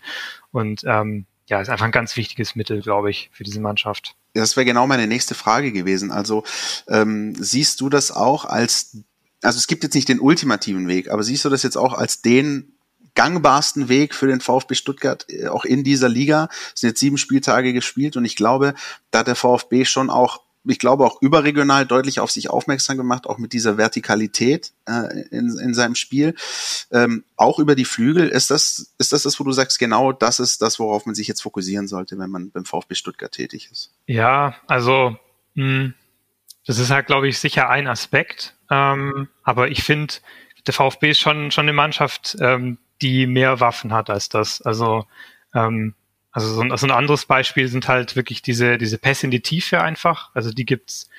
Und 0.51 0.83
ähm, 0.85 1.25
ja, 1.49 1.59
ist 1.59 1.69
einfach 1.69 1.85
ein 1.85 1.91
ganz 1.91 2.15
wichtiges 2.15 2.55
Mittel, 2.55 2.81
glaube 2.81 3.09
ich, 3.09 3.29
für 3.33 3.43
diese 3.43 3.59
Mannschaft. 3.59 4.15
Das 4.33 4.55
wäre 4.55 4.65
genau 4.65 4.85
meine 4.85 5.07
nächste 5.07 5.33
Frage 5.33 5.71
gewesen. 5.71 6.11
Also 6.11 6.43
ähm, 6.87 7.35
siehst 7.35 7.81
du 7.81 7.89
das 7.89 8.11
auch 8.11 8.45
als, 8.45 8.97
also 9.41 9.57
es 9.57 9.65
gibt 9.65 9.83
jetzt 9.83 9.95
nicht 9.95 10.09
den 10.09 10.19
ultimativen 10.19 10.87
Weg, 10.87 11.09
aber 11.09 11.23
siehst 11.23 11.43
du 11.43 11.49
das 11.49 11.63
jetzt 11.63 11.75
auch 11.75 11.93
als 11.93 12.21
den 12.21 12.73
gangbarsten 13.15 13.89
Weg 13.89 14.13
für 14.13 14.27
den 14.27 14.41
VfB 14.41 14.75
Stuttgart 14.75 15.25
äh, 15.27 15.47
auch 15.47 15.65
in 15.65 15.83
dieser 15.83 16.07
Liga? 16.07 16.49
Es 16.75 16.81
sind 16.81 16.89
jetzt 16.89 16.99
sieben 16.99 17.17
Spieltage 17.17 17.73
gespielt 17.73 18.15
und 18.15 18.25
ich 18.25 18.35
glaube, 18.35 18.75
da 19.09 19.19
hat 19.19 19.27
der 19.27 19.35
VfB 19.35 19.85
schon 19.85 20.11
auch 20.11 20.41
ich 20.65 20.79
glaube, 20.79 21.05
auch 21.05 21.21
überregional 21.21 21.85
deutlich 21.85 22.19
auf 22.19 22.31
sich 22.31 22.49
aufmerksam 22.49 22.97
gemacht, 22.97 23.27
auch 23.27 23.37
mit 23.37 23.53
dieser 23.53 23.77
Vertikalität 23.77 24.73
äh, 24.85 25.21
in, 25.31 25.57
in 25.57 25.73
seinem 25.73 25.95
Spiel. 25.95 26.35
Ähm, 26.91 27.23
auch 27.37 27.59
über 27.59 27.75
die 27.75 27.85
Flügel, 27.85 28.27
ist 28.27 28.51
das, 28.51 28.93
ist 28.97 29.13
das 29.13 29.23
das, 29.23 29.39
wo 29.39 29.43
du 29.43 29.51
sagst, 29.51 29.79
genau 29.79 30.11
das 30.11 30.39
ist 30.39 30.61
das, 30.61 30.79
worauf 30.79 31.05
man 31.05 31.15
sich 31.15 31.27
jetzt 31.27 31.41
fokussieren 31.41 31.87
sollte, 31.87 32.19
wenn 32.19 32.29
man 32.29 32.51
beim 32.51 32.65
VfB 32.65 32.95
Stuttgart 32.95 33.31
tätig 33.31 33.69
ist? 33.71 33.91
Ja, 34.05 34.55
also 34.67 35.17
mh, 35.55 35.63
hm, 35.63 35.93
das 36.65 36.77
ist 36.77 36.91
halt, 36.91 37.07
glaube 37.07 37.27
ich, 37.27 37.39
sicher 37.39 37.69
ein 37.69 37.87
Aspekt. 37.87 38.55
Ähm, 38.69 39.27
aber 39.43 39.69
ich 39.69 39.83
finde, 39.83 40.13
der 40.67 40.73
VfB 40.73 41.11
ist 41.11 41.19
schon, 41.19 41.51
schon 41.51 41.63
eine 41.63 41.73
Mannschaft, 41.73 42.37
ähm, 42.41 42.77
die 43.01 43.25
mehr 43.25 43.59
Waffen 43.59 43.93
hat 43.93 44.09
als 44.09 44.29
das. 44.29 44.61
Also 44.61 45.05
ähm, 45.55 45.95
also 46.31 46.53
so 46.53 46.61
ein, 46.61 46.75
so 46.77 46.85
ein 46.85 46.91
anderes 46.91 47.25
Beispiel 47.25 47.67
sind 47.67 47.87
halt 47.87 48.15
wirklich 48.15 48.41
diese, 48.41 48.77
diese 48.77 48.97
Pässe 48.97 49.27
in 49.27 49.31
die 49.31 49.41
Tiefe 49.41 49.81
einfach. 49.81 50.29
Also 50.33 50.51
die 50.51 50.65
gibt's, 50.65 51.09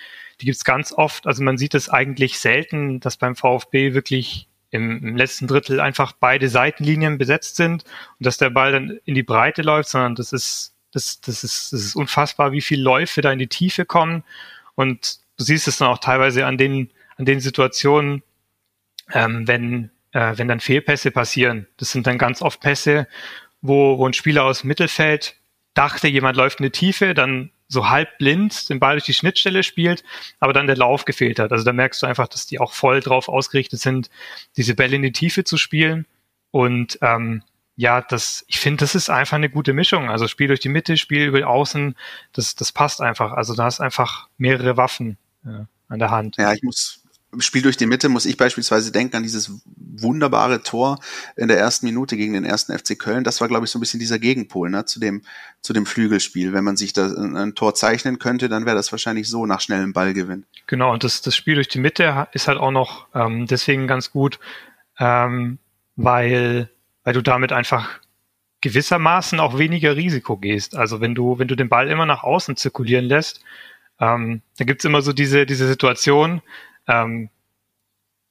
die 0.41 0.47
gibt's 0.47 0.65
ganz 0.65 0.93
oft. 0.93 1.27
Also 1.27 1.43
man 1.43 1.59
sieht 1.59 1.75
es 1.75 1.89
eigentlich 1.89 2.39
selten, 2.39 3.01
dass 3.01 3.17
beim 3.17 3.35
VfB 3.35 3.95
wirklich 3.95 4.49
im, 4.71 5.05
im 5.05 5.17
letzten 5.17 5.49
Drittel 5.49 5.81
einfach 5.81 6.13
beide 6.13 6.49
Seitenlinien 6.49 7.19
besetzt 7.19 7.57
sind 7.57 7.85
und 8.19 8.27
dass 8.27 8.39
der 8.39 8.51
Ball 8.51 8.73
dann 8.73 9.01
in 9.05 9.15
die 9.15 9.25
Breite 9.25 9.63
läuft, 9.63 9.91
sondern 9.91 10.15
das 10.15 10.33
ist, 10.33 10.75
das, 10.93 11.21
das 11.21 11.45
ist, 11.45 11.73
das 11.73 11.81
ist 11.81 11.97
unfassbar, 11.97 12.53
wie 12.53 12.61
viele 12.61 12.83
Läufe 12.83 13.21
da 13.21 13.33
in 13.33 13.39
die 13.39 13.49
Tiefe 13.49 13.85
kommen. 13.85 14.23
Und 14.77 15.19
du 15.39 15.45
siehst 15.45 15.67
es 15.67 15.79
dann 15.79 15.89
auch 15.89 15.99
teilweise 15.99 16.47
an 16.47 16.57
den, 16.57 16.91
an 17.17 17.25
den 17.25 17.41
Situationen, 17.41 18.23
ähm, 19.13 19.49
wenn, 19.49 19.91
äh, 20.13 20.39
wenn 20.39 20.47
dann 20.47 20.61
Fehlpässe 20.61 21.11
passieren. 21.11 21.67
Das 21.77 21.91
sind 21.91 22.07
dann 22.07 22.19
ganz 22.19 22.43
oft 22.43 22.61
Pässe, 22.61 23.09
wo, 23.63 23.99
wo 23.99 24.07
ein 24.07 24.13
Spieler 24.13 24.45
aus 24.45 24.61
dem 24.61 24.69
Mittelfeld 24.69 25.37
dachte, 25.75 26.09
jemand 26.09 26.37
läuft 26.37 26.61
in 26.61 26.65
die 26.65 26.71
Tiefe, 26.71 27.15
dann 27.15 27.51
so 27.69 27.89
halb 27.89 28.19
blind 28.19 28.69
den 28.69 28.81
Ball 28.81 28.97
durch 28.97 29.05
die 29.05 29.15
Schnittstelle 29.15 29.63
spielt, 29.63 30.03
aber 30.41 30.53
dann 30.53 30.67
der 30.67 30.77
Lauf 30.77 31.05
gefehlt 31.05 31.39
hat. 31.39 31.53
Also 31.53 31.65
da 31.65 31.73
merkst 31.73 32.03
du 32.03 32.07
einfach, 32.07 32.27
dass 32.27 32.47
die 32.47 32.59
auch 32.59 32.73
voll 32.73 33.01
drauf 33.01 33.29
ausgerichtet 33.29 33.81
sind, 33.81 34.11
diese 34.57 34.75
Bälle 34.75 34.97
in 34.97 35.03
die 35.03 35.13
Tiefe 35.13 35.45
zu 35.45 35.57
spielen. 35.57 36.07
Und 36.51 36.99
ähm, 37.01 37.43
ja, 37.77 38.03
das, 38.03 38.45
ich 38.49 38.59
finde, 38.59 38.79
das 38.79 38.97
ist 38.97 39.09
einfach 39.09 39.37
eine 39.37 39.49
gute 39.49 39.73
Mischung. 39.73 40.11
Also 40.11 40.27
Spiel 40.27 40.49
durch 40.49 40.61
die 40.61 40.69
Mitte, 40.69 40.97
Spiel 40.97 41.27
über 41.27 41.47
Außen, 41.47 41.95
das, 42.33 42.57
das 42.57 42.73
passt 42.73 43.01
einfach. 43.01 43.33
Also 43.33 43.55
da 43.55 43.65
hast 43.65 43.81
einfach 43.81 44.29
mehrere 44.37 44.77
Waffen 44.77 45.17
ja, 45.45 45.67
an 45.89 45.99
der 46.01 46.11
Hand. 46.11 46.37
Ja, 46.39 46.53
ich 46.53 46.63
muss, 46.63 47.00
Spiel 47.39 47.63
durch 47.63 47.77
die 47.77 47.87
Mitte 47.87 48.09
muss 48.09 48.27
ich 48.27 48.37
beispielsweise 48.37 48.91
denken 48.91 49.17
an 49.17 49.23
dieses 49.23 49.53
wunderbare 49.67 50.63
Tor 50.63 50.99
in 51.37 51.47
der 51.47 51.59
ersten 51.59 51.87
Minute 51.87 52.17
gegen 52.17 52.33
den 52.33 52.45
ersten 52.45 52.77
FC 52.77 52.99
Köln. 52.99 53.23
Das 53.23 53.41
war, 53.41 53.47
glaube 53.47 53.67
ich, 53.67 53.71
so 53.71 53.79
ein 53.79 53.81
bisschen 53.81 54.01
dieser 54.01 54.19
Gegenpol 54.19 54.69
ne, 54.69 54.85
zu 54.85 54.99
dem 54.99 55.23
zu 55.61 55.73
dem 55.73 55.87
Flügelspiel. 55.87 56.53
Wenn 56.53 56.65
man 56.65 56.77
sich 56.77 56.93
da 56.93 57.07
ein 57.07 57.55
Tor 57.55 57.75
zeichnen 57.75 58.19
könnte, 58.19 58.49
dann 58.49 58.67
wäre 58.67 58.75
das 58.75 58.91
wahrscheinlich 58.91 59.29
so 59.29 59.47
nach 59.47 59.61
schnellem 59.61 59.93
Ballgewinn. 59.93 60.45
Genau, 60.67 60.93
und 60.93 61.05
das, 61.05 61.23
das 61.23 61.37
Spiel 61.37 61.55
durch 61.55 61.69
die 61.69 61.79
Mitte 61.79 62.27
ist 62.33 62.49
halt 62.49 62.59
auch 62.59 62.73
noch 62.73 63.07
ähm, 63.15 63.47
deswegen 63.47 63.87
ganz 63.87 64.11
gut, 64.11 64.41
ähm, 64.99 65.59
weil 65.95 66.69
weil 67.05 67.15
du 67.15 67.23
damit 67.23 67.53
einfach 67.53 68.01
gewissermaßen 68.61 69.39
auch 69.41 69.57
weniger 69.57 69.97
Risiko 69.97 70.37
gehst. 70.37 70.77
Also 70.77 71.01
wenn 71.01 71.15
du 71.15 71.39
wenn 71.39 71.49
du 71.49 71.55
den 71.55 71.69
Ball 71.69 71.89
immer 71.89 72.07
nach 72.07 72.25
außen 72.25 72.57
zirkulieren 72.57 73.05
lässt, 73.05 73.41
ähm, 74.01 74.43
dann 74.59 74.67
gibt's 74.67 74.85
immer 74.85 75.03
so 75.03 75.13
diese 75.13 75.47
diese 75.47 75.69
Situation 75.69 76.43
ähm, 76.89 77.31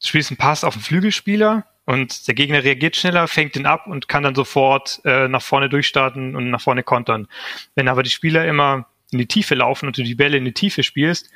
du 0.02 0.08
spielst 0.08 0.32
einen 0.32 0.38
Pass 0.38 0.64
auf 0.64 0.74
den 0.74 0.84
Flügelspieler 0.84 1.66
und 1.86 2.28
der 2.28 2.36
Gegner 2.36 2.64
reagiert 2.64 2.96
schneller, 2.96 3.28
fängt 3.28 3.56
den 3.56 3.66
ab 3.66 3.88
und 3.88 4.08
kann 4.08 4.24
dann 4.24 4.36
sofort 4.36 5.02
äh, 5.06 5.28
nach 5.28 5.42
vorne 5.42 5.70
durchstarten 5.70 6.36
und 6.36 6.50
nach 6.52 6.62
vorne 6.62 6.84
kontern. 6.84 7.28
Wenn 7.76 7.88
aber 7.88 8.04
die 8.04 8.10
Spieler 8.12 8.48
immer 8.48 8.86
in 9.12 9.18
die 9.18 9.26
Tiefe 9.26 9.56
laufen 9.56 9.88
und 9.88 9.98
du 9.98 10.04
die 10.04 10.16
Bälle 10.16 10.38
in 10.38 10.46
die 10.46 10.54
Tiefe 10.54 10.84
spielst 10.84 11.32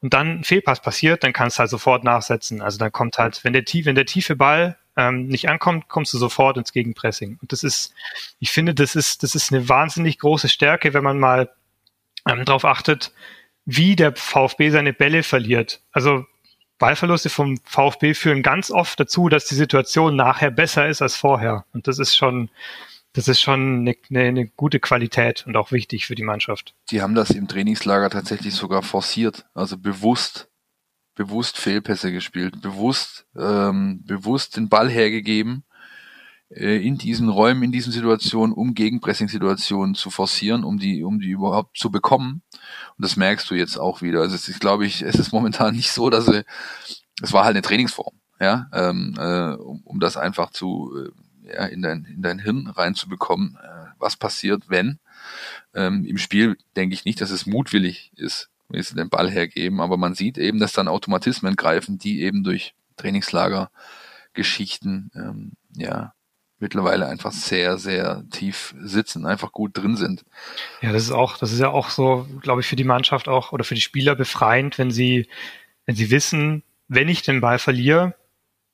und 0.00 0.12
dann 0.12 0.40
ein 0.40 0.44
Fehlpass 0.44 0.82
passiert, 0.82 1.24
dann 1.24 1.32
kannst 1.32 1.56
du 1.56 1.60
halt 1.60 1.70
sofort 1.70 2.04
nachsetzen. 2.04 2.60
Also 2.60 2.78
dann 2.78 2.92
kommt 2.92 3.18
halt, 3.18 3.42
wenn 3.44 3.54
der, 3.54 3.64
wenn 3.64 3.94
der 3.94 4.04
tiefe 4.04 4.36
Ball 4.36 4.76
ähm, 4.96 5.26
nicht 5.26 5.48
ankommt, 5.48 5.88
kommst 5.88 6.12
du 6.12 6.18
sofort 6.18 6.56
ins 6.56 6.72
Gegenpressing. 6.72 7.38
Und 7.40 7.52
das 7.52 7.64
ist, 7.64 7.94
ich 8.38 8.50
finde, 8.50 8.74
das 8.74 8.96
ist, 8.96 9.22
das 9.22 9.34
ist 9.34 9.52
eine 9.52 9.68
wahnsinnig 9.68 10.18
große 10.18 10.48
Stärke, 10.48 10.92
wenn 10.94 11.02
man 11.02 11.18
mal 11.18 11.50
ähm, 12.28 12.44
darauf 12.44 12.64
achtet, 12.64 13.12
wie 13.64 13.96
der 13.96 14.14
VfB 14.14 14.70
seine 14.70 14.92
Bälle 14.92 15.22
verliert. 15.22 15.80
Also 15.92 16.26
Ballverluste 16.78 17.30
vom 17.30 17.56
VfB 17.64 18.14
führen 18.14 18.42
ganz 18.42 18.70
oft 18.70 18.98
dazu, 18.98 19.28
dass 19.28 19.46
die 19.46 19.54
Situation 19.54 20.16
nachher 20.16 20.50
besser 20.50 20.88
ist 20.88 21.02
als 21.02 21.16
vorher. 21.16 21.64
Und 21.72 21.86
das 21.86 21.98
ist 21.98 22.16
schon, 22.16 22.50
das 23.12 23.28
ist 23.28 23.40
schon 23.40 23.80
eine, 23.80 23.94
eine, 24.10 24.20
eine 24.20 24.46
gute 24.46 24.80
Qualität 24.80 25.46
und 25.46 25.56
auch 25.56 25.72
wichtig 25.72 26.06
für 26.06 26.14
die 26.14 26.24
Mannschaft. 26.24 26.74
Die 26.90 27.00
haben 27.00 27.14
das 27.14 27.30
im 27.30 27.48
Trainingslager 27.48 28.10
tatsächlich 28.10 28.54
sogar 28.54 28.82
forciert, 28.82 29.46
also 29.54 29.78
bewusst, 29.78 30.48
bewusst 31.14 31.58
Fehlpässe 31.58 32.10
gespielt, 32.10 32.60
bewusst, 32.60 33.26
ähm, 33.36 34.02
bewusst 34.04 34.56
den 34.56 34.68
Ball 34.68 34.90
hergegeben 34.90 35.64
äh, 36.50 36.84
in 36.84 36.98
diesen 36.98 37.28
Räumen, 37.28 37.62
in 37.62 37.72
diesen 37.72 37.92
Situationen, 37.92 38.52
um 38.52 38.74
Gegenpressing-Situationen 38.74 39.94
zu 39.94 40.10
forcieren, 40.10 40.64
um 40.64 40.78
die, 40.78 41.04
um 41.04 41.20
die 41.20 41.30
überhaupt 41.30 41.78
zu 41.78 41.90
bekommen. 41.90 42.42
Und 42.96 43.04
das 43.04 43.16
merkst 43.16 43.50
du 43.50 43.54
jetzt 43.54 43.76
auch 43.76 44.02
wieder. 44.02 44.20
Also 44.20 44.34
es 44.34 44.48
ist, 44.48 44.60
glaube 44.60 44.86
ich, 44.86 45.02
es 45.02 45.16
ist 45.16 45.32
momentan 45.32 45.74
nicht 45.74 45.90
so, 45.90 46.10
dass 46.10 46.26
sie, 46.26 46.44
es 47.22 47.32
war 47.32 47.44
halt 47.44 47.54
eine 47.54 47.62
Trainingsform, 47.62 48.14
ja, 48.40 48.68
ähm, 48.72 49.14
äh, 49.18 49.54
um, 49.54 49.82
um 49.84 50.00
das 50.00 50.16
einfach 50.16 50.50
zu, 50.50 50.92
äh, 50.96 51.54
ja, 51.54 51.66
in 51.66 51.82
dein, 51.82 52.04
in 52.04 52.22
dein 52.22 52.38
Hirn 52.38 52.68
reinzubekommen, 52.68 53.58
äh, 53.62 53.86
was 53.98 54.16
passiert, 54.16 54.68
wenn. 54.68 54.98
Ähm, 55.74 56.04
Im 56.04 56.18
Spiel 56.18 56.56
denke 56.76 56.94
ich 56.94 57.04
nicht, 57.04 57.20
dass 57.20 57.30
es 57.30 57.46
mutwillig 57.46 58.12
ist, 58.16 58.50
wenn 58.68 58.82
sie 58.82 58.94
den 58.94 59.10
Ball 59.10 59.30
hergeben, 59.30 59.80
aber 59.80 59.96
man 59.96 60.14
sieht 60.14 60.38
eben, 60.38 60.58
dass 60.58 60.72
dann 60.72 60.88
Automatismen 60.88 61.56
greifen, 61.56 61.98
die 61.98 62.22
eben 62.22 62.44
durch 62.44 62.74
Trainingslager 62.96 63.70
Geschichten 64.32 65.10
ähm, 65.14 65.52
ja 65.76 66.14
mittlerweile 66.58 67.06
einfach 67.06 67.32
sehr, 67.32 67.78
sehr 67.78 68.24
tief 68.30 68.74
sitzen, 68.80 69.26
einfach 69.26 69.52
gut 69.52 69.76
drin 69.76 69.96
sind. 69.96 70.24
Ja, 70.80 70.92
das 70.92 71.02
ist 71.02 71.12
auch, 71.12 71.36
das 71.38 71.52
ist 71.52 71.60
ja 71.60 71.70
auch 71.70 71.90
so, 71.90 72.26
glaube 72.40 72.60
ich, 72.60 72.66
für 72.66 72.76
die 72.76 72.84
Mannschaft 72.84 73.28
auch 73.28 73.52
oder 73.52 73.64
für 73.64 73.74
die 73.74 73.80
Spieler 73.80 74.14
befreiend, 74.14 74.78
wenn 74.78 74.90
sie, 74.90 75.28
wenn 75.86 75.96
sie 75.96 76.10
wissen, 76.10 76.62
wenn 76.88 77.08
ich 77.08 77.22
den 77.22 77.40
Ball 77.40 77.58
verliere, 77.58 78.14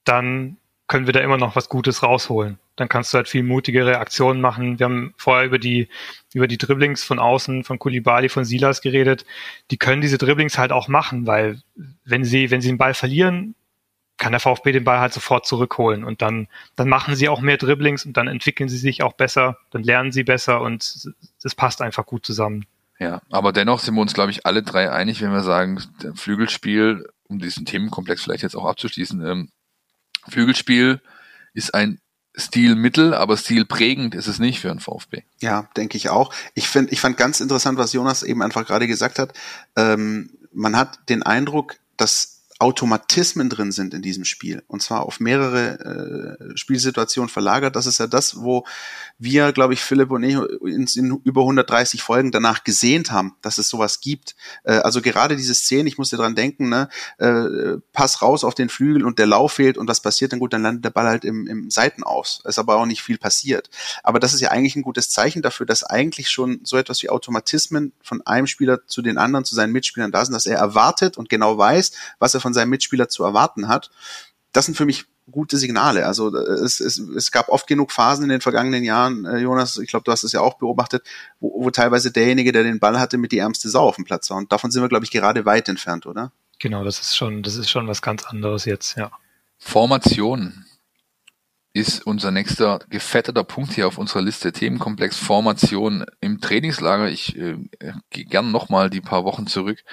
dann 0.05 0.57
können 0.87 1.07
wir 1.07 1.13
da 1.13 1.21
immer 1.21 1.37
noch 1.37 1.55
was 1.55 1.69
Gutes 1.69 2.03
rausholen. 2.03 2.59
Dann 2.75 2.89
kannst 2.89 3.13
du 3.13 3.17
halt 3.17 3.29
viel 3.29 3.45
mutigere 3.45 3.99
Aktionen 3.99 4.41
machen. 4.41 4.79
Wir 4.79 4.85
haben 4.85 5.15
vorher 5.17 5.47
über 5.47 5.59
die, 5.59 5.89
über 6.35 6.49
die 6.49 6.59
Dribblings 6.59 7.05
von 7.05 7.21
außen, 7.21 7.63
von 7.63 7.79
Kulibali, 7.79 8.29
von 8.29 8.45
Silas 8.45 8.81
geredet. 8.81 9.25
Die 9.71 9.77
können 9.77 10.03
diese 10.03 10.19
Dribblings 10.19 10.59
halt 10.59 10.73
auch 10.73 10.89
machen, 10.89 11.29
weil 11.29 11.61
wenn 12.05 12.25
sie, 12.25 12.51
wenn 12.51 12.61
sie 12.61 12.69
den 12.69 12.79
Ball 12.79 12.95
verlieren, 12.95 13.55
kann 14.21 14.33
der 14.33 14.41
VfB 14.41 14.73
den 14.73 14.85
Ball 14.85 15.01
halt 15.01 15.15
sofort 15.15 15.47
zurückholen 15.47 16.05
und 16.05 16.21
dann, 16.21 16.47
dann 16.77 16.89
machen 16.89 17.17
sie 17.17 17.29
auch 17.29 17.41
mehr 17.41 17.57
Dribblings 17.57 18.05
und 18.05 18.17
dann 18.17 18.29
entwickeln 18.29 18.69
sie 18.69 18.77
sich 18.77 19.03
auch 19.03 19.15
besser, 19.15 19.57
dann 19.71 19.83
lernen 19.83 20.13
sie 20.13 20.25
besser 20.25 20.61
und 20.61 21.09
das 21.43 21.55
passt 21.55 21.81
einfach 21.81 22.05
gut 22.05 22.25
zusammen. 22.25 22.67
Ja, 22.99 23.23
aber 23.31 23.53
dennoch 23.53 23.81
sind 23.81 23.95
wir 23.95 24.03
uns, 24.03 24.13
glaube 24.13 24.31
ich, 24.31 24.45
alle 24.45 24.63
drei 24.63 24.93
einig, 24.93 25.23
wenn 25.23 25.33
wir 25.33 25.43
sagen, 25.43 25.83
Flügelspiel, 26.15 27.09
um 27.29 27.39
diesen 27.39 27.65
Themenkomplex 27.65 28.23
vielleicht 28.23 28.43
jetzt 28.43 28.57
auch 28.57 28.67
abzuschließen, 28.67 29.25
ähm, 29.27 29.49
Flügelspiel 30.29 31.01
ist 31.55 31.75
ein 31.75 31.99
Stilmittel, 32.37 33.15
aber 33.15 33.39
stilprägend 33.39 34.15
ist 34.15 34.27
es 34.27 34.39
nicht 34.39 34.61
für 34.61 34.71
einen 34.71 34.81
VfB. 34.81 35.23
Ja, 35.41 35.69
denke 35.79 35.97
ich 35.97 36.11
auch. 36.11 36.33
Ich 36.55 36.69
finde, 36.69 36.93
ich 36.93 37.01
fand 37.01 37.17
ganz 37.17 37.41
interessant, 37.41 37.79
was 37.79 37.95
Jonas 37.95 38.23
eben 38.23 38.43
einfach 38.43 38.67
gerade 38.67 38.87
gesagt 38.87 39.19
hat. 39.19 39.33
Ähm, 39.77 40.31
man 40.53 40.77
hat 40.77 41.09
den 41.09 41.23
Eindruck, 41.23 41.77
dass 41.97 42.40
Automatismen 42.61 43.49
drin 43.49 43.73
sind 43.73 43.95
in 43.95 44.03
diesem 44.03 44.25
Spiel 44.25 44.63
und 44.69 44.83
zwar 44.83 45.07
auf 45.07 45.19
mehrere 45.19 46.39
äh, 46.39 46.57
Spielsituationen 46.57 47.31
verlagert. 47.31 47.75
Das 47.75 47.87
ist 47.87 47.99
ja 47.99 48.07
das, 48.07 48.43
wo 48.43 48.67
wir, 49.19 49.53
glaube 49.53 49.73
ich, 49.75 49.81
Philipp 49.81 50.11
und 50.11 50.23
ich 50.23 50.35
in, 50.35 50.87
in, 50.95 51.21
über 51.25 51.41
130 51.41 52.03
Folgen 52.03 52.31
danach 52.31 52.63
gesehnt 52.63 53.11
haben, 53.11 53.35
dass 53.43 53.59
es 53.59 53.69
sowas 53.69 54.01
gibt. 54.01 54.37
Äh, 54.65 54.73
also 54.73 55.01
gerade 55.01 55.37
diese 55.37 55.55
Szene, 55.55 55.89
ich 55.89 55.99
musste 55.99 56.17
dran 56.17 56.35
denken, 56.35 56.69
ne, 56.69 56.89
äh, 57.19 57.79
Pass 57.93 58.23
raus 58.23 58.45
auf 58.45 58.55
den 58.55 58.69
Flügel 58.69 59.05
und 59.05 59.19
der 59.19 59.27
Lauf 59.27 59.53
fehlt 59.53 59.79
und 59.79 59.89
was 59.89 60.01
passiert 60.01 60.33
dann 60.33 60.39
gut, 60.39 60.53
dann 60.53 60.63
landet 60.63 60.85
der 60.85 60.91
Ball 60.91 61.07
halt 61.07 61.25
im, 61.25 61.47
im 61.47 61.71
Seitenaus. 61.71 62.43
Ist 62.45 62.59
aber 62.59 62.77
auch 62.77 62.87
nicht 62.87 63.03
viel 63.03 63.19
passiert. 63.19 63.71
Aber 64.03 64.21
das 64.21 64.35
ist 64.35 64.41
ja 64.41 64.51
eigentlich 64.51 64.77
ein 64.77 64.83
gutes 64.83 65.11
Zeichen 65.11 65.43
dafür, 65.43 65.67
dass 65.67 65.83
eigentlich 65.83 66.29
schon 66.29 66.61
so 66.65 66.77
etwas 66.77 67.03
wie 67.03 67.11
Automatismen 67.11 67.93
von 68.03 68.21
einem 68.27 68.47
Spieler 68.47 68.87
zu 68.87 69.03
den 69.03 69.19
anderen, 69.19 69.45
zu 69.45 69.55
seinen 69.55 69.73
Mitspielern 69.73 70.13
da 70.13 70.25
sind, 70.25 70.35
dass 70.35 70.47
er 70.47 70.59
erwartet 70.59 71.17
und 71.17 71.29
genau 71.29 71.57
weiß, 71.57 71.93
was 72.19 72.35
er 72.35 72.41
von 72.41 72.50
von 72.51 72.55
seinem 72.55 72.71
Mitspieler 72.71 73.09
zu 73.09 73.25
erwarten 73.25 73.69
hat. 73.69 73.91
Das 74.53 74.67
sind 74.67 74.77
für 74.77 74.85
mich 74.85 75.07
gute 75.31 75.57
Signale. 75.57 76.07
Also 76.07 76.35
äh, 76.35 76.65
es, 76.65 76.81
es, 76.81 76.99
es 76.99 77.31
gab 77.31 77.49
oft 77.49 77.69
genug 77.69 77.93
Phasen 77.93 78.25
in 78.25 78.31
den 78.31 78.41
vergangenen 78.41 78.83
Jahren, 78.83 79.25
äh, 79.25 79.39
Jonas, 79.39 79.79
ich 79.79 79.89
glaube, 79.89 80.05
du 80.05 80.11
hast 80.11 80.25
es 80.25 80.33
ja 80.33 80.41
auch 80.41 80.55
beobachtet, 80.55 81.05
wo, 81.39 81.65
wo 81.65 81.71
teilweise 81.71 82.11
derjenige, 82.11 82.51
der 82.51 82.65
den 82.65 82.81
Ball 82.81 82.99
hatte, 82.99 83.17
mit 83.17 83.31
die 83.31 83.39
ärmste 83.39 83.69
Sau 83.69 83.87
auf 83.87 83.95
dem 83.95 84.05
Platz 84.05 84.29
war. 84.31 84.39
Und 84.39 84.51
davon 84.51 84.73
sind 84.73 84.83
wir, 84.83 84.89
glaube 84.89 85.05
ich, 85.05 85.13
gerade 85.13 85.45
weit 85.45 85.69
entfernt, 85.69 86.07
oder? 86.07 86.33
Genau, 86.59 86.83
das 86.83 87.01
ist 87.01 87.17
schon, 87.17 87.43
das 87.45 87.55
ist 87.55 87.71
schon 87.71 87.87
was 87.87 88.03
ganz 88.03 88.25
anderes 88.25 88.65
jetzt, 88.65 88.97
ja. 88.97 89.11
Formation 89.59 90.65
ist 91.73 92.05
unser 92.05 92.33
nächster 92.33 92.81
gefetteter 92.89 93.45
Punkt 93.45 93.75
hier 93.75 93.87
auf 93.87 93.99
unserer 93.99 94.23
Liste. 94.23 94.51
Themenkomplex 94.51 95.17
Formation 95.19 96.05
im 96.21 96.41
Trainingslager. 96.41 97.09
Ich 97.09 97.37
äh, 97.37 97.59
gehe 98.11 98.25
gern 98.25 98.51
nochmal 98.51 98.91
die 98.91 99.01
paar 99.01 99.25
Wochen 99.25 99.47
zurück. 99.47 99.85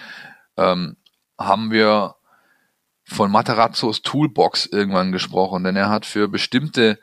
Ähm, 0.58 0.98
haben 1.38 1.70
wir 1.70 2.16
von 3.08 3.32
Materazzos 3.32 4.02
Toolbox 4.02 4.66
irgendwann 4.66 5.12
gesprochen, 5.12 5.64
denn 5.64 5.76
er 5.76 5.90
hat 5.90 6.06
für 6.06 6.28
bestimmte 6.28 7.00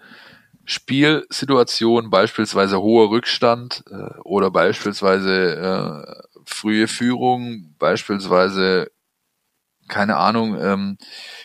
Spielsituationen, 0.67 2.11
beispielsweise 2.11 2.81
hoher 2.81 3.11
Rückstand 3.11 3.85
äh, 3.91 4.19
oder 4.23 4.51
beispielsweise 4.51 5.57
äh, 5.57 6.41
frühe 6.47 6.89
Führung, 6.89 7.75
beispielsweise 7.79 8.91
keine 9.89 10.17
Ahnung, 10.17 10.59
ähm, 10.61 10.99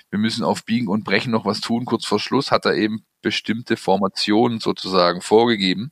wir 0.09 0.19
müssen 0.19 0.45
auf 0.45 0.63
Biegen 0.63 0.87
und 0.87 1.03
Brechen 1.03 1.31
noch 1.31 1.45
was 1.45 1.59
tun, 1.59 1.85
kurz 1.85 2.05
vor 2.05 2.19
Schluss 2.19 2.51
hat 2.51 2.65
er 2.65 2.75
eben 2.75 3.05
bestimmte 3.21 3.75
Formationen 3.75 4.59
sozusagen 4.59 5.21
vorgegeben 5.21 5.91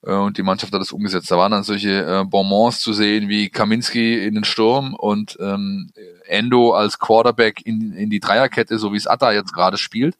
und 0.00 0.38
die 0.38 0.42
Mannschaft 0.42 0.72
hat 0.72 0.80
das 0.80 0.92
umgesetzt. 0.92 1.30
Da 1.30 1.36
waren 1.36 1.50
dann 1.50 1.64
solche 1.64 2.04
äh, 2.04 2.24
Bonbons 2.24 2.80
zu 2.80 2.92
sehen 2.92 3.28
wie 3.28 3.48
Kaminski 3.48 4.24
in 4.24 4.34
den 4.34 4.44
Sturm 4.44 4.94
und 4.94 5.36
ähm, 5.40 5.90
Endo 6.26 6.72
als 6.72 6.98
Quarterback 6.98 7.66
in, 7.66 7.92
in 7.92 8.08
die 8.08 8.20
Dreierkette, 8.20 8.78
so 8.78 8.92
wie 8.92 8.96
es 8.96 9.06
Atta 9.06 9.32
jetzt 9.32 9.52
gerade 9.52 9.76
spielt. 9.76 10.16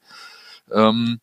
Ähm, 0.72 1.20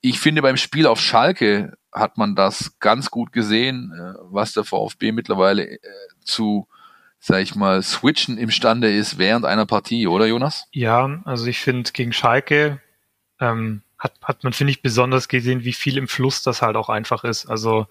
ich 0.00 0.18
finde, 0.18 0.42
beim 0.42 0.56
Spiel 0.56 0.86
auf 0.86 1.00
Schalke 1.00 1.76
hat 1.92 2.18
man 2.18 2.34
das 2.34 2.78
ganz 2.78 3.10
gut 3.10 3.32
gesehen, 3.32 3.92
äh, 3.92 4.18
was 4.22 4.52
der 4.52 4.64
VfB 4.64 5.12
mittlerweile 5.12 5.64
äh, 5.64 5.78
zu, 6.24 6.66
sag 7.20 7.42
ich 7.42 7.54
mal, 7.54 7.82
switchen 7.82 8.38
imstande 8.38 8.90
ist 8.90 9.18
während 9.18 9.44
einer 9.44 9.66
Partie, 9.66 10.06
oder 10.06 10.26
Jonas? 10.26 10.66
Ja, 10.72 11.22
also 11.24 11.46
ich 11.46 11.60
finde 11.60 11.92
gegen 11.92 12.12
Schalke 12.12 12.80
ähm, 13.40 13.82
hat, 14.04 14.12
hat 14.22 14.44
man, 14.44 14.52
finde 14.52 14.70
ich, 14.70 14.82
besonders 14.82 15.28
gesehen, 15.28 15.64
wie 15.64 15.72
viel 15.72 15.96
im 15.96 16.06
Fluss 16.06 16.42
das 16.42 16.62
halt 16.62 16.76
auch 16.76 16.90
einfach 16.90 17.24
ist. 17.24 17.46
Also 17.46 17.86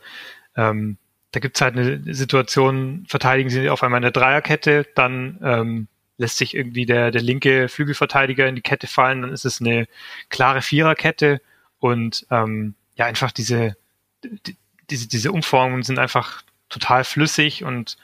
ähm, 0.55 0.97
da 1.32 1.39
gibt's 1.39 1.59
halt 1.59 1.76
eine 1.76 2.14
Situation, 2.14 3.05
verteidigen 3.09 3.49
sie 3.49 3.70
auf 3.70 3.82
einmal 3.82 3.97
eine 3.97 4.11
Dreierkette, 4.11 4.86
dann 4.95 5.39
ähm, 5.43 5.88
lässt 6.18 6.38
sich 6.38 6.55
irgendwie 6.55 6.86
der, 6.86 7.09
der 7.09 7.24
linke 7.24 7.68
Flügelverteidiger 7.68 8.47
in 8.47 8.55
die 8.55 8.61
Kette 8.61 8.86
fallen, 8.86 9.24
dann 9.24 9.34
ist 9.34 9.43
es 9.43 9.59
eine 9.59 9.88
klare 10.30 10.61
Viererkette 10.61 11.41
und 11.80 12.28
ähm, 12.30 12.76
ja, 12.95 13.07
einfach 13.07 13.32
diese, 13.32 13.76
die, 14.24 14.55
diese, 14.91 15.07
diese 15.07 15.32
Umformungen 15.32 15.82
sind 15.82 15.97
einfach 15.97 16.43
total 16.70 17.03
flüssig 17.03 17.64
und 17.64 17.97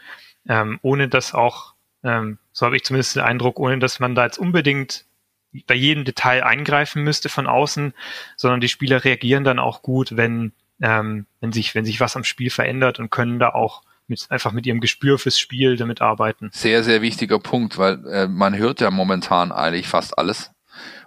ähm, 0.48 0.80
ohne 0.82 1.08
dass 1.08 1.36
auch, 1.36 1.76
ähm, 2.04 2.40
so 2.52 2.66
habe 2.66 2.76
ich 2.76 2.84
zumindest 2.84 3.16
den 3.16 3.22
Eindruck, 3.22 3.60
ohne 3.60 3.78
dass 3.78 4.00
man 4.00 4.16
da 4.16 4.26
jetzt 4.26 4.40
unbedingt 4.40 5.06
bei 5.68 5.76
jedem 5.76 6.06
Detail 6.06 6.44
eingreifen 6.44 7.04
müsste 7.04 7.30
von 7.30 7.48
außen, 7.48 7.94
sondern 8.36 8.62
die 8.62 8.70
Spieler 8.70 9.04
reagieren 9.04 9.44
dann 9.44 9.60
auch 9.60 9.82
gut, 9.82 10.16
wenn, 10.16 10.54
ähm, 10.82 11.26
wenn 11.42 11.52
sich, 11.52 11.76
wenn 11.76 11.86
sich 11.86 12.00
was 12.00 12.16
am 12.16 12.24
Spiel 12.24 12.50
verändert 12.50 13.00
und 13.00 13.10
können 13.10 13.40
da 13.40 13.50
auch 13.50 13.82
mit, 14.08 14.26
einfach 14.30 14.52
mit 14.52 14.66
ihrem 14.66 14.80
Gespür 14.80 15.20
fürs 15.20 15.40
Spiel 15.40 15.78
damit 15.78 16.02
arbeiten. 16.02 16.50
Sehr, 16.54 16.84
sehr 16.84 17.02
wichtiger 17.02 17.40
Punkt, 17.40 17.78
weil 17.78 18.06
äh, 18.08 18.28
man 18.28 18.58
hört 18.58 18.82
ja 18.82 18.92
momentan 18.92 19.52
eigentlich 19.52 19.88
fast 19.88 20.18
alles. 20.18 20.52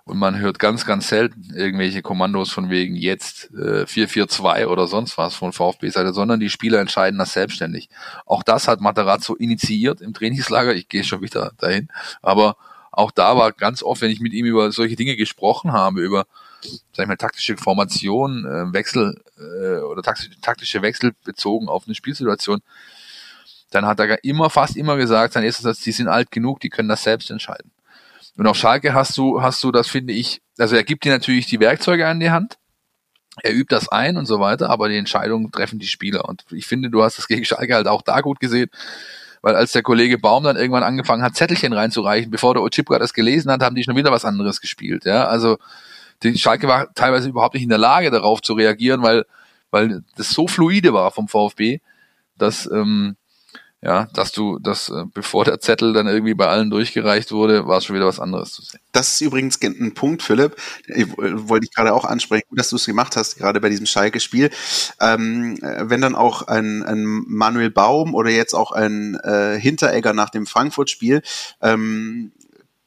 Und 0.05 0.19
man 0.19 0.39
hört 0.41 0.59
ganz, 0.59 0.85
ganz 0.85 1.09
selten 1.09 1.55
irgendwelche 1.55 2.03
Kommandos 2.03 2.51
von 2.51 2.71
wegen 2.71 2.97
jetzt 2.97 3.51
äh, 3.53 3.85
4-4-2 3.85 4.67
oder 4.67 4.89
sonst 4.89 5.17
was 5.17 5.37
von 5.37 5.53
VfB-Seite, 5.53 6.13
sondern 6.13 6.41
die 6.41 6.51
Spieler 6.51 6.81
entscheiden 6.81 7.19
das 7.19 7.35
selbstständig. 7.35 7.89
Auch 8.27 8.43
das 8.43 8.67
hat 8.67 8.81
Materazzo 8.81 9.37
initiiert 9.37 10.01
im 10.01 10.13
Trainingslager. 10.13 10.75
Ich 10.75 10.89
gehe 10.89 11.05
schon 11.05 11.23
wieder 11.23 11.53
dahin. 11.57 11.89
Aber 12.21 12.57
auch 12.93 13.11
da 13.11 13.37
war 13.37 13.53
ganz 13.53 13.83
oft, 13.83 14.03
wenn 14.03 14.11
ich 14.11 14.21
mit 14.21 14.35
ihm 14.35 14.47
über 14.47 14.71
solche 14.71 14.97
Dinge 14.97 15.17
gesprochen 15.17 15.73
habe, 15.73 16.01
über 16.01 16.27
sag 16.93 17.05
ich 17.05 17.09
mal, 17.09 17.17
taktische 17.17 17.57
Formation, 17.57 18.45
äh, 18.45 18.73
Wechsel 18.73 19.21
äh, 19.39 19.81
oder 19.81 20.03
taktische, 20.03 20.41
taktische 20.41 20.83
Wechsel 20.83 21.13
bezogen 21.25 21.69
auf 21.69 21.87
eine 21.87 21.95
Spielsituation, 21.95 22.61
dann 23.71 23.87
hat 23.87 23.99
er 24.01 24.23
immer, 24.23 24.51
fast 24.51 24.77
immer 24.77 24.97
gesagt, 24.97 25.33
sein 25.33 25.45
erster 25.45 25.63
Satz, 25.63 25.81
die 25.81 25.93
sind 25.93 26.09
alt 26.09 26.31
genug, 26.31 26.61
die 26.61 26.69
können 26.69 26.89
das 26.89 27.03
selbst 27.03 27.31
entscheiden. 27.31 27.73
Und 28.37 28.47
auf 28.47 28.57
Schalke 28.57 28.95
hast 28.95 29.17
du, 29.17 29.43
hast 29.43 29.63
du, 29.65 29.73
das 29.73 29.89
finde 29.89 30.13
ich, 30.13 30.41
also 30.59 30.77
er 30.77 30.85
gibt 30.85 31.05
dir 31.05 31.13
natürlich 31.13 31.47
die 31.47 31.61
Werkzeuge 31.61 32.07
an 32.07 32.21
die 32.21 32.31
Hand, 32.31 32.59
er 33.43 33.55
übt 33.55 33.75
das 33.75 33.89
ein 33.89 34.19
und 34.19 34.27
so 34.27 34.41
weiter, 34.41 34.69
aber 34.69 34.91
die 34.91 34.97
Entscheidungen 34.97 35.51
treffen 35.51 35.79
die 35.79 35.87
Spieler. 35.87 36.29
Und 36.29 36.45
ich 36.51 36.67
finde, 36.67 36.91
du 36.91 37.03
hast 37.03 37.17
das 37.17 37.29
gegen 37.29 37.47
Schalke 37.47 37.75
halt 37.75 37.89
auch 37.89 38.03
da 38.03 38.21
gut 38.21 38.41
gesehen 38.41 38.71
weil 39.43 39.57
als 39.57 39.73
der 39.73 39.83
Kollege 39.83 40.19
Baum 40.19 40.45
dann 40.45 40.57
irgendwann 40.57 40.83
angefangen 40.83 41.23
hat, 41.23 41.35
Zettelchen 41.35 41.73
reinzureichen, 41.73 42.31
bevor 42.31 42.55
der 42.55 42.63
Ochipka 42.63 42.99
das 42.99 43.13
gelesen 43.13 43.51
hat, 43.51 43.63
haben 43.63 43.75
die 43.75 43.85
schon 43.85 43.97
wieder 43.97 44.13
was 44.13 44.25
anderes 44.25 44.61
gespielt. 44.61 45.05
Ja, 45.05 45.27
also 45.27 45.59
die 46.23 46.39
Schalke 46.39 46.69
war 46.69 46.95
teilweise 46.95 47.29
überhaupt 47.29 47.55
nicht 47.55 47.65
in 47.65 47.69
der 47.69 47.79
Lage, 47.79 48.11
darauf 48.11 48.41
zu 48.41 48.55
reagieren, 48.55 49.03
weil 49.03 49.25
weil 49.73 50.05
das 50.17 50.31
so 50.31 50.47
fluide 50.47 50.93
war 50.93 51.11
vom 51.11 51.29
VfB, 51.29 51.81
dass 52.37 52.71
ähm, 52.71 53.17
ja, 53.85 54.07
dass 54.15 54.31
du, 54.31 54.61
dass 54.61 54.91
äh, 54.91 55.05
bevor 55.13 55.45
der 55.45 55.61
Zettel 55.61 55.93
dann 55.93 56.07
irgendwie 56.07 56.35
bei 56.35 56.47
allen 56.47 56.71
durchgereicht 56.71 57.33
wurde, 57.33 57.67
war 57.67 57.79
es 57.79 57.85
schon 57.85 57.97
wieder 57.97 58.07
was 58.07 58.21
anderes 58.21 58.53
zu 58.53 58.63
sehen. 58.63 58.81
Das 58.93 59.13
ist 59.13 59.21
übrigens 59.21 59.61
ein 59.61 59.93
Punkt, 59.93 60.23
Philipp, 60.23 60.55
ich, 60.87 61.09
wollte 61.17 61.67
ich 61.67 61.75
gerade 61.75 61.93
auch 61.93 62.05
ansprechen, 62.05 62.47
dass 62.53 62.71
du 62.71 62.77
es 62.77 62.87
gemacht 62.87 63.17
hast, 63.17 63.37
gerade 63.39 63.61
bei 63.61 63.69
diesem 63.69 63.87
Schalke-Spiel. 63.87 64.51
Ähm, 65.01 65.59
wenn 65.61 66.01
dann 66.01 66.15
auch 66.15 66.43
ein, 66.43 66.85
ein 66.85 67.05
Manuel 67.27 67.71
Baum 67.71 68.15
oder 68.15 68.31
jetzt 68.31 68.55
auch 68.55 68.71
ein 68.71 69.17
äh, 69.17 69.59
Hinteregger 69.59 70.13
nach 70.13 70.31
dem 70.31 70.47
Frankfurt-Spiel 70.47 71.23
ähm, 71.61 72.31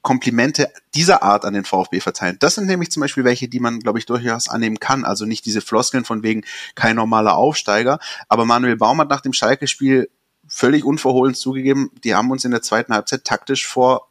Komplimente 0.01 0.71
dieser 0.93 1.23
Art 1.23 1.45
an 1.45 1.55
den 1.55 1.65
VfB 1.65 1.99
verteilen. 1.99 2.37
Das 2.39 2.55
sind 2.55 2.67
nämlich 2.67 2.91
zum 2.91 3.01
Beispiel 3.01 3.23
welche, 3.23 3.47
die 3.47 3.59
man, 3.59 3.79
glaube 3.79 3.97
ich, 3.97 4.05
durchaus 4.05 4.47
annehmen 4.47 4.79
kann. 4.79 5.03
Also 5.03 5.25
nicht 5.25 5.45
diese 5.45 5.61
Floskeln 5.61 6.05
von 6.05 6.21
wegen 6.21 6.43
kein 6.75 6.95
normaler 6.95 7.35
Aufsteiger. 7.35 7.99
Aber 8.29 8.45
Manuel 8.45 8.77
Baum 8.77 9.01
hat 9.01 9.09
nach 9.09 9.21
dem 9.21 9.33
Schalke-Spiel 9.33 10.07
völlig 10.55 10.85
unverhohlen 10.85 11.35
zugegeben, 11.35 11.91
die 12.05 12.15
haben 12.15 12.31
uns 12.31 12.45
in 12.45 12.51
der 12.51 12.61
zweiten 12.61 12.93
Halbzeit 12.93 13.25
taktisch 13.25 13.67
vor 13.67 14.07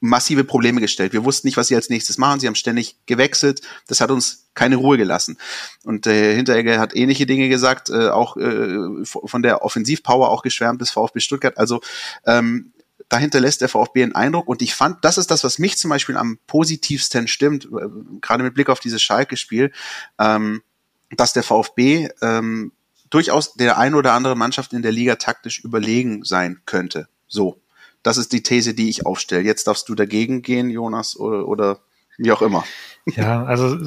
massive 0.00 0.42
Probleme 0.42 0.80
gestellt. 0.80 1.12
Wir 1.12 1.24
wussten 1.24 1.46
nicht, 1.46 1.56
was 1.56 1.68
sie 1.68 1.76
als 1.76 1.88
nächstes 1.88 2.18
machen. 2.18 2.40
Sie 2.40 2.48
haben 2.48 2.56
ständig 2.56 2.96
gewechselt. 3.06 3.62
Das 3.86 4.00
hat 4.00 4.10
uns 4.10 4.48
keine 4.54 4.74
Ruhe 4.74 4.98
gelassen. 4.98 5.38
Und 5.84 6.08
äh, 6.08 6.34
Hinteregger 6.34 6.80
hat 6.80 6.96
ähnliche 6.96 7.26
Dinge 7.26 7.48
gesagt, 7.48 7.90
äh, 7.90 8.08
auch 8.08 8.36
äh, 8.36 9.04
von 9.04 9.42
der 9.44 9.62
Offensivpower 9.62 10.30
auch 10.30 10.42
geschwärmt 10.42 10.80
des 10.80 10.90
VfB 10.90 11.20
Stuttgart. 11.20 11.56
Also 11.58 11.80
ähm, 12.26 12.72
dahinter 13.08 13.38
lässt 13.38 13.60
der 13.60 13.68
VfB 13.68 14.02
einen 14.02 14.16
Eindruck. 14.16 14.48
Und 14.48 14.62
ich 14.62 14.74
fand, 14.74 15.04
das 15.04 15.16
ist 15.16 15.30
das, 15.30 15.44
was 15.44 15.60
mich 15.60 15.78
zum 15.78 15.90
Beispiel 15.90 16.16
am 16.16 16.38
positivsten 16.48 17.28
stimmt, 17.28 17.66
äh, 17.66 17.86
gerade 18.20 18.42
mit 18.42 18.54
Blick 18.54 18.68
auf 18.68 18.80
dieses 18.80 19.00
Schalke-Spiel, 19.00 19.70
ähm, 20.18 20.62
dass 21.12 21.32
der 21.32 21.44
VfB 21.44 22.08
ähm, 22.20 22.72
durchaus 23.14 23.54
der 23.54 23.78
ein 23.78 23.94
oder 23.94 24.12
andere 24.12 24.36
Mannschaft 24.36 24.72
in 24.72 24.82
der 24.82 24.92
Liga 24.92 25.16
taktisch 25.16 25.60
überlegen 25.60 26.24
sein 26.24 26.60
könnte. 26.66 27.08
So. 27.26 27.60
Das 28.02 28.18
ist 28.18 28.32
die 28.32 28.42
These, 28.42 28.74
die 28.74 28.90
ich 28.90 29.06
aufstelle. 29.06 29.42
Jetzt 29.42 29.66
darfst 29.66 29.88
du 29.88 29.94
dagegen 29.94 30.42
gehen, 30.42 30.68
Jonas, 30.68 31.16
oder, 31.16 31.48
oder 31.48 31.78
wie 32.18 32.32
auch 32.32 32.42
immer. 32.42 32.64
Ja, 33.06 33.44
also 33.44 33.78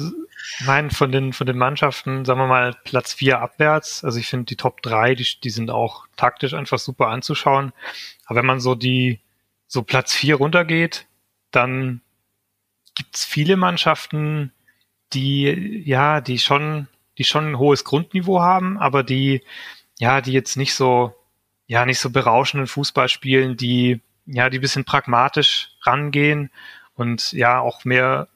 nein, 0.64 0.90
von 0.90 1.12
den, 1.12 1.32
von 1.32 1.46
den 1.46 1.56
Mannschaften, 1.56 2.24
sagen 2.24 2.40
wir 2.40 2.46
mal, 2.46 2.74
Platz 2.84 3.12
vier 3.12 3.40
abwärts. 3.40 4.02
Also 4.02 4.18
ich 4.18 4.26
finde 4.26 4.46
die 4.46 4.56
Top 4.56 4.82
drei, 4.82 5.14
die, 5.14 5.26
die 5.42 5.50
sind 5.50 5.70
auch 5.70 6.06
taktisch 6.16 6.54
einfach 6.54 6.78
super 6.78 7.08
anzuschauen. 7.08 7.72
Aber 8.26 8.40
wenn 8.40 8.46
man 8.46 8.60
so 8.60 8.74
die, 8.74 9.20
so 9.68 9.82
Platz 9.82 10.12
vier 10.12 10.36
runtergeht, 10.36 11.06
dann 11.52 12.00
gibt's 12.96 13.24
viele 13.24 13.56
Mannschaften, 13.56 14.52
die, 15.12 15.82
ja, 15.86 16.20
die 16.20 16.38
schon 16.38 16.88
die 17.18 17.24
schon 17.24 17.50
ein 17.50 17.58
hohes 17.58 17.84
Grundniveau 17.84 18.40
haben, 18.40 18.78
aber 18.78 19.02
die, 19.02 19.42
ja, 19.98 20.20
die 20.20 20.32
jetzt 20.32 20.56
nicht 20.56 20.74
so, 20.74 21.14
ja, 21.66 21.84
nicht 21.84 21.98
so 21.98 22.10
berauschenden 22.10 22.66
Fußball 22.66 23.08
spielen, 23.08 23.56
die, 23.56 24.00
ja, 24.26 24.48
die 24.48 24.60
bisschen 24.60 24.84
pragmatisch 24.84 25.72
rangehen 25.82 26.50
und 26.94 27.32
ja, 27.32 27.60
auch 27.60 27.84
mehr 27.84 28.28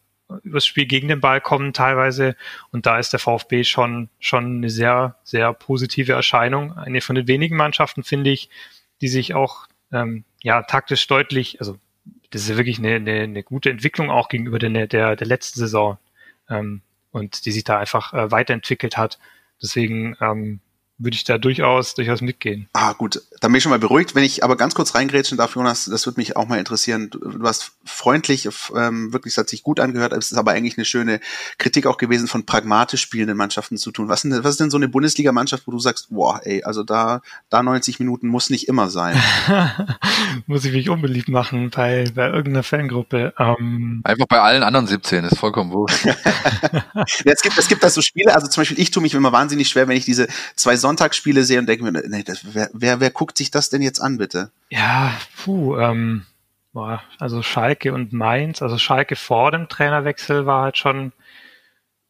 übers 0.42 0.66
Spiel 0.66 0.86
gegen 0.86 1.08
den 1.08 1.20
Ball 1.20 1.40
kommen 1.40 1.72
teilweise. 1.72 2.36
Und 2.70 2.86
da 2.86 2.98
ist 2.98 3.12
der 3.12 3.20
VfB 3.20 3.64
schon, 3.64 4.08
schon 4.18 4.56
eine 4.56 4.70
sehr, 4.70 5.16
sehr 5.24 5.52
positive 5.52 6.12
Erscheinung. 6.12 6.76
Eine 6.76 7.00
von 7.00 7.16
den 7.16 7.28
wenigen 7.28 7.56
Mannschaften, 7.56 8.02
finde 8.02 8.30
ich, 8.30 8.48
die 9.00 9.08
sich 9.08 9.34
auch, 9.34 9.66
ähm, 9.92 10.24
ja, 10.42 10.62
taktisch 10.62 11.06
deutlich, 11.06 11.60
also, 11.60 11.78
das 12.30 12.42
ist 12.42 12.48
ja 12.48 12.56
wirklich 12.56 12.78
eine, 12.78 12.94
eine, 12.94 13.20
eine 13.20 13.42
gute 13.42 13.68
Entwicklung 13.68 14.10
auch 14.10 14.28
gegenüber 14.30 14.58
der, 14.58 14.86
der, 14.86 15.16
der 15.16 15.26
letzten 15.26 15.60
Saison. 15.60 15.98
Ähm, 16.48 16.80
und 17.12 17.44
die 17.46 17.52
sich 17.52 17.64
da 17.64 17.78
einfach 17.78 18.12
äh, 18.12 18.30
weiterentwickelt 18.30 18.96
hat. 18.96 19.18
Deswegen 19.62 20.16
ähm, 20.20 20.60
würde 21.02 21.14
ich 21.14 21.24
da 21.24 21.38
durchaus, 21.38 21.94
durchaus 21.94 22.20
mitgehen. 22.20 22.68
Ah, 22.72 22.92
gut. 22.92 23.20
Dann 23.40 23.50
bin 23.50 23.58
ich 23.58 23.62
schon 23.62 23.70
mal 23.70 23.78
beruhigt. 23.78 24.14
Wenn 24.14 24.24
ich 24.24 24.44
aber 24.44 24.56
ganz 24.56 24.74
kurz 24.74 24.94
reingrätschen 24.94 25.36
darf, 25.36 25.54
Jonas, 25.54 25.86
das 25.86 26.06
würde 26.06 26.20
mich 26.20 26.36
auch 26.36 26.46
mal 26.46 26.58
interessieren. 26.58 27.10
Du, 27.10 27.18
du 27.18 27.46
hast 27.46 27.72
freundlich, 27.84 28.48
ähm, 28.76 29.12
wirklich, 29.12 29.34
es 29.34 29.38
hat 29.38 29.48
sich 29.48 29.62
gut 29.62 29.80
angehört. 29.80 30.12
Es 30.12 30.32
ist 30.32 30.38
aber 30.38 30.52
eigentlich 30.52 30.78
eine 30.78 30.84
schöne 30.84 31.20
Kritik 31.58 31.86
auch 31.86 31.98
gewesen, 31.98 32.28
von 32.28 32.46
pragmatisch 32.46 33.02
spielenden 33.02 33.36
Mannschaften 33.36 33.76
zu 33.76 33.90
tun. 33.90 34.08
Was, 34.08 34.22
denn, 34.22 34.32
was 34.44 34.52
ist 34.52 34.60
denn 34.60 34.70
so 34.70 34.76
eine 34.76 34.88
Bundesliga-Mannschaft, 34.88 35.66
wo 35.66 35.72
du 35.72 35.78
sagst, 35.78 36.08
boah, 36.10 36.40
ey, 36.44 36.62
also 36.62 36.82
da, 36.82 37.20
da 37.50 37.62
90 37.62 37.98
Minuten 37.98 38.28
muss 38.28 38.50
nicht 38.50 38.68
immer 38.68 38.88
sein? 38.88 39.20
muss 40.46 40.64
ich 40.64 40.72
mich 40.72 40.88
unbeliebt 40.88 41.28
machen 41.28 41.70
bei, 41.70 42.04
bei 42.14 42.28
irgendeiner 42.28 42.62
Fangruppe. 42.62 43.34
Ähm 43.38 44.00
Einfach 44.04 44.26
bei 44.26 44.40
allen 44.40 44.62
anderen 44.62 44.86
17, 44.86 45.24
ist 45.24 45.38
vollkommen 45.38 45.72
wurscht. 45.72 46.04
ja, 46.04 46.14
es 47.24 47.42
gibt, 47.42 47.58
es 47.58 47.68
gibt 47.68 47.82
da 47.82 47.90
so 47.90 48.00
Spiele, 48.02 48.34
also 48.34 48.46
zum 48.46 48.62
Beispiel 48.62 48.78
ich 48.78 48.90
tue 48.90 49.02
mich 49.02 49.14
immer 49.14 49.32
wahnsinnig 49.32 49.68
schwer, 49.68 49.88
wenn 49.88 49.96
ich 49.96 50.04
diese 50.04 50.28
zwei 50.56 50.76
Sonntag 50.76 50.91
Sonntagsspiele 50.92 51.44
sehe 51.44 51.58
und 51.58 51.66
denke 51.66 51.84
mir, 51.84 51.92
nee, 51.92 52.22
das, 52.22 52.54
wer, 52.54 52.68
wer, 52.74 53.00
wer 53.00 53.10
guckt 53.10 53.38
sich 53.38 53.50
das 53.50 53.70
denn 53.70 53.80
jetzt 53.80 54.00
an, 54.00 54.18
bitte? 54.18 54.50
Ja, 54.68 55.14
puh, 55.42 55.78
ähm, 55.78 56.26
also 57.18 57.42
Schalke 57.42 57.94
und 57.94 58.12
Mainz, 58.12 58.60
also 58.60 58.76
Schalke 58.76 59.16
vor 59.16 59.50
dem 59.50 59.68
Trainerwechsel 59.68 60.44
war 60.46 60.62
halt 60.62 60.76
schon 60.76 61.12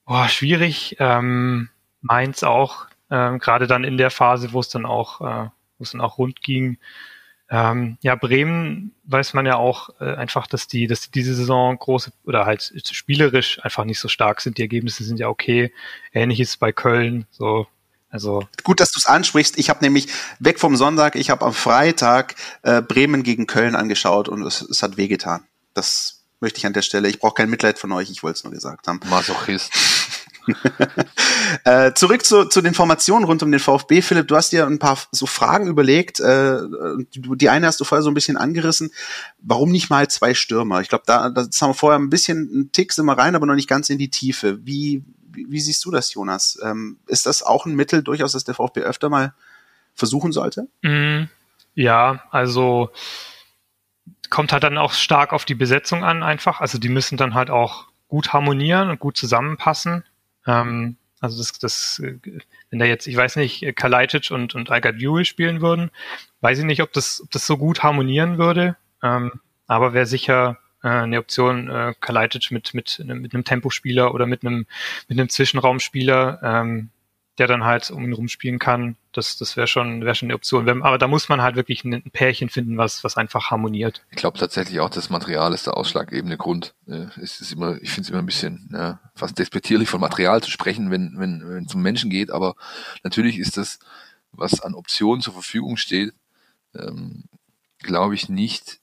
boah, 0.05 0.29
schwierig. 0.29 0.97
Ähm, 0.99 1.69
Mainz 2.01 2.43
auch, 2.43 2.87
ähm, 3.11 3.39
gerade 3.39 3.69
dann 3.69 3.85
in 3.85 3.97
der 3.97 4.11
Phase, 4.11 4.53
wo 4.53 4.61
es 4.61 4.69
dann 4.69 4.85
auch, 4.85 5.21
äh, 5.21 5.49
wo 5.79 5.85
es 5.85 5.93
dann 5.93 6.01
auch 6.01 6.19
rund 6.19 6.43
ging. 6.43 6.79
Ähm, 7.49 7.99
ja, 8.03 8.15
Bremen 8.17 8.95
weiß 9.05 9.35
man 9.35 9.47
ja 9.47 9.57
auch 9.57 9.91
äh, 10.01 10.15
einfach, 10.15 10.47
dass 10.47 10.67
die, 10.67 10.89
dass 10.89 11.03
die 11.03 11.11
diese 11.11 11.35
Saison 11.35 11.79
große 11.79 12.13
oder 12.25 12.47
halt 12.47 12.73
spielerisch 12.91 13.63
einfach 13.65 13.85
nicht 13.85 14.01
so 14.01 14.09
stark 14.09 14.41
sind. 14.41 14.59
Die 14.59 14.63
Ergebnisse 14.63 15.05
sind 15.05 15.21
ja 15.21 15.29
okay. 15.29 15.73
Ähnliches 16.13 16.57
bei 16.57 16.73
Köln. 16.73 17.27
So 17.31 17.67
also 18.13 18.47
gut, 18.63 18.79
dass 18.79 18.93
du 18.93 18.99
es 18.99 19.07
ansprichst. 19.07 19.59
Ich 19.59 19.71
habe 19.71 19.83
nämlich 19.83 20.09
weg 20.39 20.61
vom 20.61 20.77
Sonntag, 20.77 21.17
ich 21.17 21.31
habe 21.31 21.47
am 21.47 21.55
Freitag 21.55 22.37
äh, 22.63 22.83
Bremen 22.83 23.23
gegen 23.23 23.47
Köln 23.47 23.75
angeschaut 23.75 24.29
und 24.29 24.43
es, 24.43 24.61
es 24.61 24.83
hat 24.83 24.99
wehgetan. 24.99 25.45
Das 25.73 26.21
möchte 26.39 26.59
ich 26.59 26.67
an 26.67 26.75
der 26.75 26.83
Stelle. 26.83 27.09
Ich 27.09 27.19
brauche 27.19 27.35
kein 27.35 27.49
Mitleid 27.49 27.79
von 27.79 27.91
euch, 27.93 28.11
ich 28.11 28.23
wollte 28.23 28.37
es 28.37 28.45
nur 28.45 28.53
gesagt 28.53 28.87
haben. 28.87 29.01
Masochist. 29.09 29.73
äh, 31.65 31.95
zurück 31.95 32.27
zu, 32.27 32.45
zu 32.45 32.61
den 32.61 32.75
Formationen 32.75 33.25
rund 33.25 33.43
um 33.43 33.51
den 33.51 33.61
VfB. 33.61 34.03
Philipp, 34.03 34.29
du 34.29 34.37
hast 34.37 34.53
dir 34.53 34.67
ein 34.67 34.79
paar 34.79 34.99
so 35.11 35.25
Fragen 35.25 35.69
überlegt. 35.69 36.21
Äh, 36.21 36.59
die 37.15 37.49
eine 37.49 37.67
hast 37.67 37.81
du 37.81 37.85
vorher 37.85 38.03
so 38.03 38.11
ein 38.11 38.15
bisschen 38.15 38.37
angerissen. 38.37 38.91
Warum 39.39 39.71
nicht 39.71 39.89
mal 39.89 40.09
zwei 40.09 40.35
Stürmer? 40.35 40.83
Ich 40.83 40.89
glaube, 40.91 41.05
da 41.07 41.31
das 41.31 41.63
haben 41.63 41.71
wir 41.71 41.75
vorher 41.75 41.99
ein 41.99 42.11
bisschen 42.11 42.51
einen 42.53 42.73
Tick 42.73 42.93
sind 42.93 43.07
wir 43.07 43.17
rein, 43.17 43.37
aber 43.37 43.47
noch 43.47 43.55
nicht 43.55 43.69
ganz 43.69 43.89
in 43.89 43.99
die 43.99 44.11
Tiefe. 44.11 44.59
Wie, 44.67 45.03
wie, 45.35 45.61
siehst 45.61 45.85
du 45.85 45.91
das, 45.91 46.13
Jonas? 46.15 46.59
Ähm, 46.63 46.99
ist 47.07 47.27
das 47.27 47.43
auch 47.43 47.67
ein 47.67 47.75
Mittel 47.75 48.03
durchaus, 48.03 48.33
dass 48.33 48.45
der 48.45 48.55
VfB 48.55 48.81
öfter 48.81 49.09
mal 49.09 49.35
versuchen 49.95 50.33
sollte? 50.33 50.69
Mm, 50.83 51.25
ja, 51.75 52.25
also 52.31 52.91
kommt 54.31 54.53
halt 54.53 54.63
dann 54.63 54.79
auch 54.79 54.93
stark 54.93 55.33
auf 55.33 55.45
die 55.45 55.55
Besetzung 55.55 56.05
an 56.05 56.23
einfach. 56.23 56.61
Also 56.61 56.79
die 56.79 56.89
müssen 56.89 57.17
dann 57.17 57.35
halt 57.35 57.51
auch 57.51 57.89
gut 58.09 58.33
harmonieren 58.33 58.91
und 58.91 58.99
gut 58.99 59.17
zusammenpassen. 59.17 60.05
Ähm, 60.47 60.97
also 61.21 61.39
das, 61.39 61.53
das, 61.59 62.03
wenn 62.71 62.79
da 62.79 62.85
jetzt, 62.85 63.07
ich 63.07 63.17
weiß 63.17 63.37
nicht, 63.37 63.77
Kalajdzic 63.77 64.31
und, 64.31 64.55
und 64.55 64.71
Algard 64.71 64.97
spielen 65.27 65.61
würden, 65.61 65.91
weiß 66.41 66.59
ich 66.59 66.65
nicht, 66.65 66.83
ob 66.83 66.93
das, 66.93 67.21
ob 67.23 67.31
das 67.31 67.47
so 67.47 67.57
gut 67.57 67.83
harmonieren 67.83 68.39
würde. 68.39 68.77
Ähm, 69.03 69.41
aber 69.67 69.95
wäre 69.95 70.07
sicher 70.07 70.59
äh, 70.83 70.89
eine 70.89 71.19
Option 71.19 71.69
äh, 71.69 71.95
Kalajdzic 72.01 72.51
mit, 72.51 72.75
mit, 72.75 73.03
mit 73.05 73.35
einem 73.35 73.45
Tempospieler 73.45 74.15
oder 74.15 74.27
mit 74.27 74.45
einem, 74.45 74.67
mit 75.09 75.19
einem 75.19 75.29
Zwischenraumspieler, 75.29 76.41
ähm, 76.43 76.91
der 77.39 77.47
dann 77.47 77.65
halt 77.65 77.91
um 77.91 78.05
ihn 78.05 78.13
rumspielen 78.13 78.59
kann. 78.59 78.97
Das, 79.13 79.39
das 79.39 79.57
wäre 79.57 79.67
schon, 79.67 80.05
wäre 80.05 80.15
schon 80.15 80.27
eine 80.27 80.35
Option. 80.35 80.83
Aber 80.83 80.99
da 80.99 81.09
muss 81.09 81.29
man 81.29 81.41
halt 81.41 81.57
wirklich 81.57 81.83
ein, 81.85 82.03
Pärchen 82.13 82.51
finden, 82.51 82.77
was, 82.77 83.05
was 83.05 83.17
einfach 83.17 83.51
harmoniert. 83.51 84.05
Ich 84.11 84.17
glaube 84.17 84.39
tatsächlich 84.39 84.81
auch, 84.81 84.91
das 84.91 85.09
Material 85.09 85.55
ist 85.55 85.67
der 85.67 85.77
ausschlaggebende 85.77 86.37
Grund. 86.37 86.75
Äh, 86.87 87.07
es 87.23 87.41
ist 87.41 87.53
immer, 87.53 87.81
ich 87.81 87.91
finde 87.91 88.03
es 88.03 88.11
immer 88.11 88.19
ein 88.19 88.27
bisschen 88.27 88.69
ja, 88.73 89.01
fast 89.15 89.39
despektierlich 89.39 89.89
von 89.89 90.01
Material 90.01 90.43
zu 90.43 90.51
sprechen, 90.51 90.91
wenn, 90.91 91.15
wenn, 91.17 91.43
wenn 91.49 91.65
es 91.65 91.75
um 91.75 91.83
Menschen 91.83 92.11
geht. 92.11 92.31
Aber 92.31 92.55
natürlich 93.03 93.39
ist 93.39 93.57
das, 93.57 93.79
was 94.33 94.61
an 94.61 94.75
Optionen 94.75 95.23
zur 95.23 95.33
Verfügung 95.33 95.77
steht, 95.77 96.13
ähm, 96.75 97.25
glaube 97.79 98.15
ich 98.15 98.29
nicht 98.29 98.82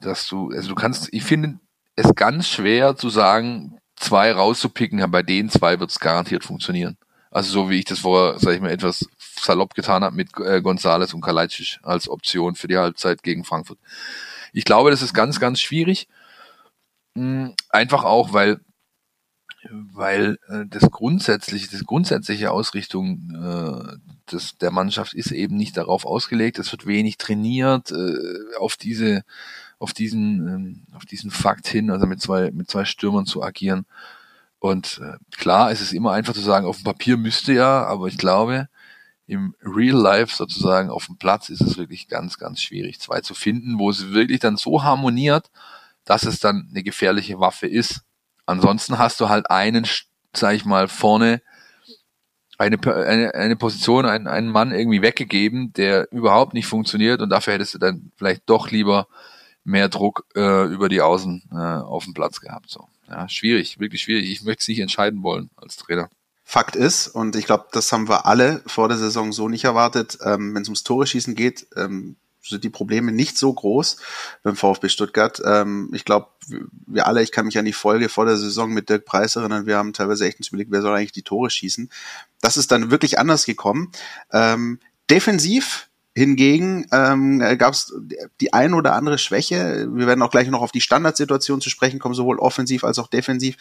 dass 0.00 0.26
du, 0.28 0.50
also 0.50 0.68
du 0.68 0.74
kannst, 0.74 1.08
ich 1.12 1.22
finde 1.22 1.58
es 1.96 2.14
ganz 2.14 2.48
schwer 2.48 2.96
zu 2.96 3.10
sagen, 3.10 3.78
zwei 3.96 4.32
rauszupicken, 4.32 5.08
bei 5.10 5.22
den 5.22 5.50
zwei 5.50 5.78
wird 5.78 5.90
es 5.90 6.00
garantiert 6.00 6.44
funktionieren. 6.44 6.96
Also 7.30 7.52
so 7.52 7.70
wie 7.70 7.78
ich 7.78 7.84
das 7.84 8.00
vorher, 8.00 8.38
sag 8.38 8.54
ich 8.54 8.60
mal, 8.60 8.70
etwas 8.70 9.08
salopp 9.18 9.74
getan 9.74 10.02
habe 10.02 10.16
mit 10.16 10.30
äh, 10.38 10.60
Gonzales 10.60 11.14
und 11.14 11.20
Kalajdzic 11.20 11.78
als 11.82 12.08
Option 12.08 12.56
für 12.56 12.66
die 12.66 12.78
Halbzeit 12.78 13.22
gegen 13.22 13.44
Frankfurt. 13.44 13.78
Ich 14.52 14.64
glaube, 14.64 14.90
das 14.90 15.02
ist 15.02 15.14
ganz, 15.14 15.38
ganz 15.38 15.60
schwierig. 15.60 16.08
Hm, 17.14 17.54
einfach 17.68 18.04
auch, 18.04 18.32
weil 18.32 18.60
weil 19.68 20.38
äh, 20.48 20.64
das 20.68 20.90
grundsätzliche, 20.90 21.70
das 21.70 21.84
grundsätzliche 21.84 22.50
Ausrichtung 22.50 23.30
äh, 23.34 24.32
des, 24.32 24.56
der 24.56 24.70
Mannschaft 24.70 25.14
ist 25.14 25.32
eben 25.32 25.56
nicht 25.56 25.76
darauf 25.76 26.06
ausgelegt. 26.06 26.58
Es 26.58 26.72
wird 26.72 26.86
wenig 26.86 27.18
trainiert 27.18 27.90
äh, 27.90 28.56
auf 28.58 28.76
diese, 28.76 29.22
auf 29.80 29.94
diesen, 29.94 30.46
ähm, 30.46 30.82
auf 30.94 31.06
diesen 31.06 31.32
Fakt 31.32 31.66
hin, 31.66 31.90
also 31.90 32.06
mit 32.06 32.20
zwei, 32.20 32.52
mit 32.52 32.70
zwei 32.70 32.84
Stürmern 32.84 33.26
zu 33.26 33.42
agieren. 33.42 33.86
Und 34.60 35.00
äh, 35.02 35.16
klar, 35.36 35.72
es 35.72 35.80
ist 35.80 35.92
immer 35.92 36.12
einfach 36.12 36.34
zu 36.34 36.42
sagen, 36.42 36.66
auf 36.66 36.76
dem 36.76 36.84
Papier 36.84 37.16
müsste 37.16 37.54
ja, 37.54 37.84
aber 37.86 38.06
ich 38.06 38.18
glaube, 38.18 38.68
im 39.26 39.54
Real 39.62 39.96
Life 39.96 40.36
sozusagen 40.36 40.90
auf 40.90 41.06
dem 41.06 41.16
Platz 41.16 41.48
ist 41.48 41.62
es 41.62 41.78
wirklich 41.78 42.08
ganz, 42.08 42.36
ganz 42.36 42.60
schwierig, 42.60 43.00
zwei 43.00 43.22
zu 43.22 43.32
finden, 43.32 43.78
wo 43.78 43.88
es 43.88 44.10
wirklich 44.10 44.40
dann 44.40 44.58
so 44.58 44.82
harmoniert, 44.82 45.50
dass 46.04 46.24
es 46.24 46.40
dann 46.40 46.68
eine 46.70 46.82
gefährliche 46.82 47.40
Waffe 47.40 47.66
ist. 47.66 48.02
Ansonsten 48.44 48.98
hast 48.98 49.18
du 49.20 49.30
halt 49.30 49.50
einen, 49.50 49.86
sag 50.34 50.54
ich 50.54 50.66
mal, 50.66 50.88
vorne 50.88 51.40
eine, 52.58 52.78
eine, 52.84 53.34
eine 53.34 53.56
Position, 53.56 54.04
einen, 54.04 54.26
einen 54.26 54.50
Mann 54.50 54.72
irgendwie 54.72 55.00
weggegeben, 55.00 55.72
der 55.72 56.12
überhaupt 56.12 56.52
nicht 56.52 56.66
funktioniert 56.66 57.22
und 57.22 57.30
dafür 57.30 57.54
hättest 57.54 57.72
du 57.72 57.78
dann 57.78 58.12
vielleicht 58.16 58.42
doch 58.44 58.70
lieber 58.70 59.08
mehr 59.70 59.88
Druck 59.88 60.26
äh, 60.34 60.64
über 60.66 60.88
die 60.88 61.00
Außen 61.00 61.50
äh, 61.52 61.56
auf 61.56 62.04
dem 62.04 62.14
Platz 62.14 62.40
gehabt. 62.40 62.70
So. 62.70 62.88
Ja, 63.08 63.28
schwierig, 63.28 63.78
wirklich 63.78 64.02
schwierig. 64.02 64.30
Ich 64.30 64.42
möchte 64.42 64.62
es 64.62 64.68
nicht 64.68 64.80
entscheiden 64.80 65.22
wollen 65.22 65.50
als 65.56 65.76
Trainer. 65.76 66.08
Fakt 66.44 66.74
ist, 66.74 67.06
und 67.06 67.36
ich 67.36 67.46
glaube, 67.46 67.66
das 67.72 67.92
haben 67.92 68.08
wir 68.08 68.26
alle 68.26 68.62
vor 68.66 68.88
der 68.88 68.98
Saison 68.98 69.32
so 69.32 69.48
nicht 69.48 69.64
erwartet, 69.64 70.18
ähm, 70.24 70.54
wenn 70.54 70.62
es 70.62 70.68
ums 70.68 70.82
Tore 70.82 71.06
schießen 71.06 71.36
geht, 71.36 71.68
ähm, 71.76 72.16
sind 72.42 72.64
die 72.64 72.70
Probleme 72.70 73.12
nicht 73.12 73.36
so 73.38 73.52
groß 73.52 73.98
beim 74.42 74.56
VfB 74.56 74.88
Stuttgart. 74.88 75.40
Ähm, 75.44 75.90
ich 75.92 76.04
glaube, 76.04 76.28
wir 76.86 77.06
alle, 77.06 77.22
ich 77.22 77.32
kann 77.32 77.46
mich 77.46 77.58
an 77.58 77.66
die 77.66 77.72
Folge 77.72 78.08
vor 78.08 78.24
der 78.24 78.36
Saison 78.36 78.72
mit 78.72 78.88
Dirk 78.88 79.04
Preis 79.04 79.36
erinnern, 79.36 79.66
wir 79.66 79.76
haben 79.76 79.92
teilweise 79.92 80.26
echt 80.26 80.46
überlegt, 80.48 80.70
wer 80.70 80.82
soll 80.82 80.96
eigentlich 80.96 81.12
die 81.12 81.22
Tore 81.22 81.50
schießen. 81.50 81.90
Das 82.40 82.56
ist 82.56 82.72
dann 82.72 82.90
wirklich 82.90 83.18
anders 83.18 83.44
gekommen. 83.44 83.92
Ähm, 84.32 84.80
defensiv 85.10 85.89
Hingegen 86.12 86.86
ähm, 86.90 87.38
gab 87.56 87.72
es 87.72 87.94
die 88.40 88.52
ein 88.52 88.74
oder 88.74 88.94
andere 88.94 89.16
Schwäche. 89.16 89.88
Wir 89.92 90.08
werden 90.08 90.22
auch 90.22 90.30
gleich 90.30 90.48
noch 90.48 90.60
auf 90.60 90.72
die 90.72 90.80
Standardsituation 90.80 91.60
zu 91.60 91.70
sprechen 91.70 92.00
kommen, 92.00 92.16
sowohl 92.16 92.40
offensiv 92.40 92.82
als 92.82 92.98
auch 92.98 93.06
defensiv. 93.06 93.56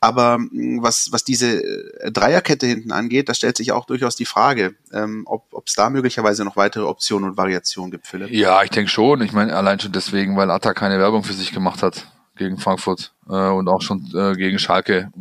Aber 0.00 0.38
mm, 0.38 0.82
was, 0.82 1.12
was 1.12 1.24
diese 1.24 1.62
äh, 1.62 2.10
Dreierkette 2.10 2.66
hinten 2.66 2.90
angeht, 2.90 3.28
da 3.28 3.34
stellt 3.34 3.58
sich 3.58 3.72
auch 3.72 3.84
durchaus 3.84 4.16
die 4.16 4.24
Frage, 4.24 4.74
ähm, 4.92 5.24
ob 5.26 5.66
es 5.66 5.74
da 5.74 5.90
möglicherweise 5.90 6.42
noch 6.44 6.56
weitere 6.56 6.84
Optionen 6.84 7.30
und 7.30 7.36
Variationen 7.36 7.90
gibt, 7.90 8.06
Philipp. 8.06 8.30
Ja, 8.30 8.62
ich 8.62 8.70
denke 8.70 8.90
schon. 8.90 9.20
Ich 9.20 9.32
meine, 9.32 9.54
allein 9.54 9.78
schon 9.78 9.92
deswegen, 9.92 10.38
weil 10.38 10.50
Atta 10.50 10.72
keine 10.72 10.98
Werbung 10.98 11.22
für 11.22 11.34
sich 11.34 11.52
gemacht 11.52 11.82
hat 11.82 12.06
gegen 12.36 12.56
Frankfurt 12.56 13.12
äh, 13.28 13.32
und 13.32 13.68
auch 13.68 13.82
schon 13.82 14.10
äh, 14.14 14.34
gegen 14.36 14.58
Schalke 14.58 15.12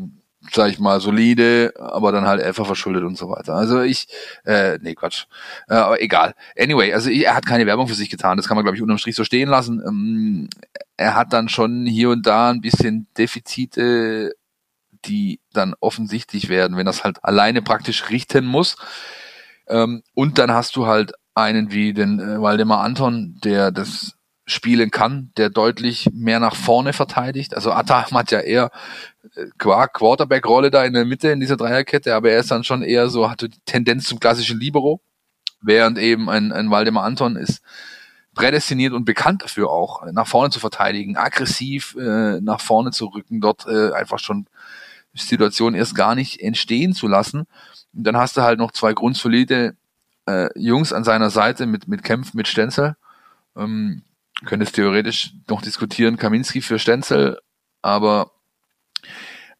sag 0.53 0.69
ich 0.69 0.79
mal, 0.79 0.99
solide, 0.99 1.73
aber 1.77 2.11
dann 2.11 2.25
halt 2.25 2.41
einfach 2.41 2.65
verschuldet 2.65 3.03
und 3.03 3.17
so 3.17 3.29
weiter. 3.29 3.55
Also 3.55 3.81
ich, 3.81 4.07
äh, 4.45 4.77
nee, 4.81 4.95
Quatsch. 4.95 5.25
Äh, 5.67 5.75
aber 5.75 6.01
egal. 6.01 6.33
Anyway, 6.57 6.93
also 6.93 7.09
er 7.09 7.35
hat 7.35 7.45
keine 7.45 7.65
Werbung 7.65 7.87
für 7.87 7.95
sich 7.95 8.09
getan. 8.09 8.37
Das 8.37 8.47
kann 8.47 8.55
man, 8.55 8.63
glaube 8.63 8.75
ich, 8.75 8.81
unterm 8.81 8.97
Strich 8.97 9.15
so 9.15 9.23
stehen 9.23 9.49
lassen. 9.49 9.81
Ähm, 9.85 10.49
er 10.97 11.15
hat 11.15 11.33
dann 11.33 11.49
schon 11.49 11.85
hier 11.85 12.09
und 12.09 12.25
da 12.25 12.49
ein 12.49 12.61
bisschen 12.61 13.07
Defizite, 13.17 14.33
die 15.05 15.39
dann 15.53 15.73
offensichtlich 15.79 16.49
werden, 16.49 16.77
wenn 16.77 16.85
das 16.85 17.03
halt 17.03 17.23
alleine 17.23 17.61
praktisch 17.61 18.09
richten 18.09 18.45
muss. 18.45 18.75
Ähm, 19.67 20.03
und 20.13 20.37
dann 20.37 20.51
hast 20.51 20.75
du 20.75 20.87
halt 20.87 21.13
einen 21.35 21.71
wie 21.71 21.93
den 21.93 22.19
äh, 22.19 22.41
Waldemar 22.41 22.81
Anton, 22.81 23.39
der 23.43 23.71
das 23.71 24.15
spielen 24.45 24.91
kann, 24.91 25.31
der 25.37 25.49
deutlich 25.49 26.09
mehr 26.11 26.39
nach 26.39 26.55
vorne 26.55 26.93
verteidigt. 26.93 27.55
Also 27.55 27.71
Atta 27.71 28.11
hat 28.11 28.31
ja 28.31 28.39
eher 28.39 28.71
Quarterback-Rolle 29.57 30.71
da 30.71 30.83
in 30.83 30.93
der 30.93 31.05
Mitte 31.05 31.29
in 31.29 31.39
dieser 31.39 31.57
Dreierkette, 31.57 32.15
aber 32.15 32.31
er 32.31 32.39
ist 32.39 32.51
dann 32.51 32.63
schon 32.63 32.83
eher 32.83 33.09
so, 33.09 33.29
hat 33.29 33.41
die 33.41 33.49
Tendenz 33.65 34.05
zum 34.05 34.19
klassischen 34.19 34.59
Libero, 34.59 35.01
während 35.61 35.97
eben 35.97 36.29
ein, 36.29 36.51
ein 36.51 36.71
Waldemar 36.71 37.03
Anton 37.03 37.35
ist 37.35 37.61
prädestiniert 38.35 38.93
und 38.93 39.05
bekannt 39.05 39.43
dafür 39.43 39.69
auch, 39.69 40.05
nach 40.11 40.27
vorne 40.27 40.49
zu 40.49 40.59
verteidigen, 40.59 41.17
aggressiv 41.17 41.95
äh, 41.99 42.39
nach 42.39 42.61
vorne 42.61 42.91
zu 42.91 43.07
rücken, 43.07 43.41
dort 43.41 43.65
äh, 43.67 43.91
einfach 43.91 44.19
schon 44.19 44.47
Situationen 45.13 45.77
erst 45.77 45.95
gar 45.95 46.15
nicht 46.15 46.39
entstehen 46.39 46.93
zu 46.93 47.07
lassen. 47.07 47.47
Und 47.93 48.03
dann 48.03 48.15
hast 48.15 48.37
du 48.37 48.41
halt 48.41 48.59
noch 48.59 48.71
zwei 48.71 48.93
grundsolide 48.93 49.75
äh, 50.25 50.47
Jungs 50.57 50.93
an 50.93 51.03
seiner 51.03 51.29
Seite 51.31 51.65
mit, 51.65 51.87
mit 51.87 52.03
Kempf, 52.03 52.33
mit 52.33 52.47
Stenzel. 52.47 52.95
Ähm, 53.57 54.03
könntest 54.45 54.75
theoretisch 54.75 55.33
noch 55.49 55.61
diskutieren, 55.61 56.15
Kaminski 56.15 56.61
für 56.61 56.79
Stenzel, 56.79 57.39
aber 57.81 58.31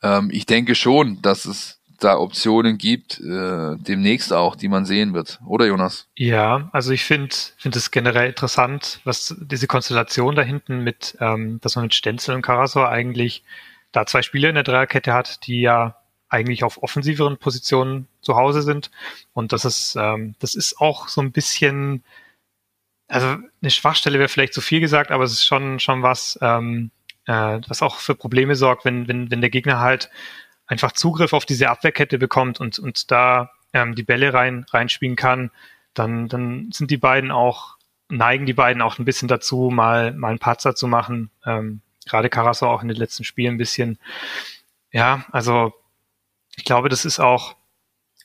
ähm, 0.02 0.30
ich 0.32 0.45
denke 0.45 0.76
schon, 0.76 1.22
dass 1.22 1.45
es 1.45 1.80
da 2.00 2.18
Optionen 2.18 2.78
gibt, 2.78 3.20
äh, 3.20 3.76
demnächst 3.78 4.32
auch, 4.32 4.56
die 4.56 4.70
man 4.70 4.86
sehen 4.86 5.14
wird. 5.14 5.39
Oder 5.45 5.66
Jonas? 5.66 6.08
Ja, 6.16 6.70
also 6.72 6.91
ich 6.91 7.04
finde 7.04 7.36
finde 7.58 7.78
es 7.78 7.91
generell 7.91 8.30
interessant, 8.30 9.02
was 9.04 9.36
diese 9.39 9.68
Konstellation 9.68 10.36
da 10.36 10.41
hinten 10.41 10.80
mit, 10.80 11.18
ähm, 11.20 11.60
dass 11.62 11.76
man 11.76 11.86
mit 11.86 11.93
Stenzel 11.93 12.36
und 12.36 12.41
Karasor 12.41 12.88
eigentlich 12.88 13.43
da 13.91 14.06
zwei 14.06 14.22
Spieler 14.22 14.50
in 14.50 14.56
der 14.56 14.64
Dreierkette 14.64 15.14
hat, 15.14 15.45
die 15.45 15.62
ja 15.62 15.95
eigentlich 16.30 16.64
auf 16.64 16.82
offensiveren 16.84 17.38
Positionen 17.38 18.08
zu 18.22 18.36
Hause 18.36 18.62
sind. 18.62 18.91
Und 19.34 19.52
das 19.52 19.66
ist, 19.66 19.97
ähm, 20.00 20.36
das 20.39 20.56
ist 20.56 20.80
auch 20.80 21.08
so 21.08 21.22
ein 21.22 21.32
bisschen 21.32 22.04
also 23.10 23.38
eine 23.62 23.72
Schwachstelle 23.72 24.20
wäre 24.20 24.30
vielleicht 24.30 24.54
zu 24.54 24.62
viel 24.62 24.80
gesagt, 24.80 25.12
aber 25.12 25.24
es 25.24 25.32
ist 25.32 25.45
schon, 25.45 25.80
schon 25.80 26.04
was, 26.04 26.38
ähm, 26.41 26.91
äh, 27.30 27.61
was 27.67 27.84
auch 27.84 27.97
für 27.97 28.15
Probleme 28.15 28.55
sorgt, 28.55 28.86
wenn, 28.86 29.07
wenn, 29.07 29.30
wenn 29.30 29.39
der 29.39 29.51
Gegner 29.51 29.80
halt 29.80 30.09
einfach 30.65 30.91
Zugriff 30.93 31.32
auf 31.34 31.45
diese 31.45 31.69
Abwehrkette 31.69 32.17
bekommt 32.17 32.59
und, 32.59 32.80
und 32.80 33.11
da 33.11 33.51
ähm, 33.71 33.93
die 33.93 34.03
Bälle 34.03 34.34
rein, 34.34 34.65
reinspielen 34.71 35.15
kann, 35.15 35.51
dann, 35.93 36.27
dann 36.27 36.71
sind 36.71 36.89
die 36.89 36.97
beiden 36.97 37.30
auch, 37.30 37.77
neigen 38.09 38.47
die 38.47 38.53
beiden 38.53 38.82
auch 38.82 38.97
ein 38.97 39.05
bisschen 39.05 39.27
dazu, 39.27 39.69
mal, 39.71 40.11
mal 40.13 40.30
einen 40.30 40.39
Patzer 40.39 40.73
zu 40.73 40.88
machen. 40.88 41.30
Ähm, 41.45 41.82
gerade 42.07 42.30
Carasso 42.30 42.67
auch 42.67 42.82
in 42.82 42.88
den 42.88 42.97
letzten 42.97 43.23
Spielen 43.23 43.55
ein 43.55 43.59
bisschen. 43.59 43.99
Ja, 44.91 45.25
also 45.32 45.73
ich 46.55 46.65
glaube, 46.65 46.89
das 46.89 47.05
ist 47.05 47.19
auch, 47.19 47.55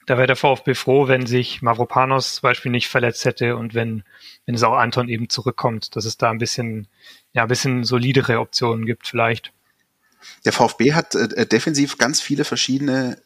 da 0.06 0.16
wäre 0.16 0.26
der 0.26 0.36
VfB 0.36 0.74
froh, 0.74 1.08
wenn 1.08 1.26
sich 1.26 1.62
Mavropanos 1.62 2.36
zum 2.36 2.42
Beispiel 2.42 2.70
nicht 2.70 2.88
verletzt 2.88 3.24
hätte 3.24 3.56
und 3.56 3.74
wenn, 3.74 4.04
wenn 4.46 4.54
es 4.54 4.62
auch 4.62 4.74
Anton 4.74 5.08
eben 5.08 5.28
zurückkommt, 5.28 5.96
dass 5.96 6.04
es 6.04 6.16
da 6.18 6.30
ein 6.30 6.38
bisschen, 6.38 6.88
ja, 7.32 7.42
ein 7.42 7.48
bisschen 7.48 7.84
solidere 7.84 8.40
Optionen 8.40 8.86
gibt 8.86 9.06
vielleicht. 9.08 9.52
Der 10.44 10.52
VfB 10.52 10.92
hat 10.92 11.14
äh, 11.14 11.24
äh, 11.34 11.46
defensiv 11.46 11.98
ganz 11.98 12.20
viele 12.20 12.44
verschiedene 12.44 13.18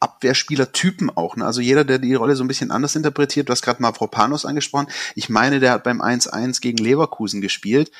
Abwehrspielertypen 0.00 1.10
auch. 1.10 1.36
Ne? 1.36 1.44
Also 1.44 1.60
jeder, 1.60 1.84
der 1.84 1.98
die 1.98 2.14
Rolle 2.14 2.36
so 2.36 2.44
ein 2.44 2.48
bisschen 2.48 2.70
anders 2.70 2.96
interpretiert, 2.96 3.48
du 3.48 3.52
hast 3.52 3.62
gerade 3.62 3.82
Mavropanos 3.82 4.46
angesprochen. 4.46 4.88
Ich 5.14 5.28
meine, 5.28 5.60
der 5.60 5.72
hat 5.72 5.84
beim 5.84 6.00
1-1 6.00 6.60
gegen 6.60 6.78
Leverkusen 6.78 7.42
gespielt. 7.42 7.90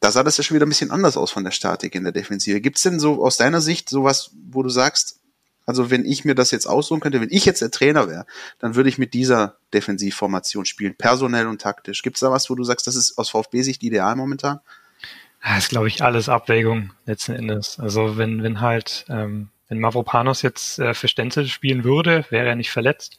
Da 0.00 0.12
sah 0.12 0.22
das 0.22 0.36
ja 0.36 0.44
schon 0.44 0.54
wieder 0.54 0.66
ein 0.66 0.68
bisschen 0.68 0.90
anders 0.90 1.16
aus 1.16 1.30
von 1.30 1.44
der 1.44 1.50
Statik 1.50 1.94
in 1.94 2.04
der 2.04 2.12
Defensive. 2.12 2.60
Gibt 2.60 2.76
es 2.76 2.82
denn 2.82 3.00
so 3.00 3.24
aus 3.24 3.36
deiner 3.36 3.60
Sicht 3.60 3.88
sowas, 3.88 4.30
wo 4.48 4.62
du 4.62 4.68
sagst, 4.68 5.20
also 5.68 5.90
wenn 5.90 6.06
ich 6.06 6.24
mir 6.24 6.34
das 6.34 6.50
jetzt 6.50 6.64
aussuchen 6.64 7.00
könnte, 7.00 7.20
wenn 7.20 7.28
ich 7.30 7.44
jetzt 7.44 7.60
der 7.60 7.70
Trainer 7.70 8.08
wäre, 8.08 8.24
dann 8.58 8.74
würde 8.74 8.88
ich 8.88 8.96
mit 8.96 9.12
dieser 9.12 9.58
Defensivformation 9.74 10.64
spielen, 10.64 10.94
personell 10.96 11.46
und 11.46 11.60
taktisch. 11.60 12.00
Gibt 12.00 12.16
es 12.16 12.20
da 12.20 12.30
was, 12.30 12.48
wo 12.48 12.54
du 12.54 12.64
sagst, 12.64 12.86
das 12.86 12.96
ist 12.96 13.18
aus 13.18 13.28
VfB-Sicht 13.28 13.82
ideal 13.82 14.16
momentan? 14.16 14.60
Das 15.44 15.58
ist, 15.64 15.68
glaube 15.68 15.88
ich, 15.88 16.02
alles 16.02 16.30
Abwägung 16.30 16.94
letzten 17.04 17.34
Endes. 17.34 17.78
Also 17.78 18.16
wenn, 18.16 18.42
wenn 18.42 18.62
halt, 18.62 19.04
ähm, 19.10 19.50
wenn 19.68 19.78
Mavropanos 19.78 20.40
jetzt 20.40 20.78
äh, 20.78 20.94
für 20.94 21.06
Stenzel 21.06 21.46
spielen 21.46 21.84
würde, 21.84 22.24
wäre 22.30 22.48
er 22.48 22.56
nicht 22.56 22.70
verletzt, 22.70 23.18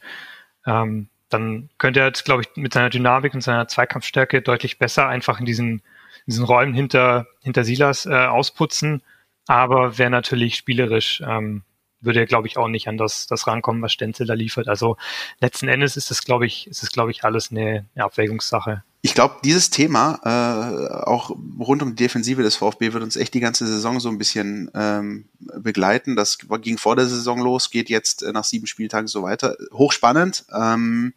ähm, 0.66 1.08
dann 1.30 1.70
könnte 1.78 2.00
er 2.00 2.08
jetzt, 2.08 2.26
glaube 2.26 2.42
ich, 2.42 2.50
mit 2.56 2.74
seiner 2.74 2.90
Dynamik 2.90 3.36
und 3.36 3.42
seiner 3.42 3.68
Zweikampfstärke 3.68 4.42
deutlich 4.42 4.80
besser 4.80 5.08
einfach 5.08 5.40
in 5.40 5.46
diesen, 5.46 5.70
in 5.70 5.82
diesen 6.26 6.46
Räumen 6.46 6.74
hinter, 6.74 7.28
hinter 7.44 7.64
Silas 7.64 8.08
äh, 8.08 8.26
ausputzen, 8.26 9.04
aber 9.46 10.00
wäre 10.00 10.10
natürlich 10.10 10.56
spielerisch 10.56 11.22
ähm, 11.24 11.62
würde 12.02 12.20
er, 12.20 12.26
glaube 12.26 12.48
ich, 12.48 12.58
auch 12.58 12.68
nicht 12.68 12.88
an 12.88 12.98
das, 12.98 13.28
das 13.28 13.48
rankommen, 13.48 13.82
was 13.82 13.94
Stenzel 13.94 14.26
da 14.26 14.34
liefert. 14.34 14.68
Also 14.68 14.98
letzten 15.40 15.68
Endes 15.68 15.98
ist 15.98 16.12
es, 16.12 16.24
glaube 16.24 16.46
ich, 16.46 16.68
ist 16.68 16.84
es, 16.84 16.92
glaube 16.92 17.12
ich, 17.12 17.24
alles 17.24 17.52
eine, 17.52 17.86
eine 17.96 18.06
Abwägungssache. 18.06 18.84
Ich 19.02 19.14
glaube, 19.14 19.38
dieses 19.46 19.70
Thema, 19.70 20.20
äh, 20.26 20.94
auch 21.06 21.30
rund 21.58 21.82
um 21.82 21.96
die 21.96 22.04
Defensive 22.04 22.44
des 22.44 22.58
VfB, 22.58 22.92
wird 22.92 23.02
uns 23.02 23.16
echt 23.16 23.34
die 23.34 23.40
ganze 23.40 23.66
Saison 23.66 24.02
so 24.02 24.10
ein 24.10 24.18
bisschen 24.18 24.70
ähm, 24.74 25.30
begleiten. 25.40 26.18
Das 26.18 26.38
ging 26.62 26.78
vor 26.78 26.98
der 26.98 27.06
Saison 27.06 27.40
los, 27.40 27.70
geht 27.70 27.90
jetzt 27.90 28.24
äh, 28.24 28.34
nach 28.34 28.44
sieben 28.44 28.68
Spieltagen 28.68 29.08
so 29.08 29.24
weiter. 29.24 29.56
Hochspannend. 29.72 30.44
Ähm, 30.54 31.14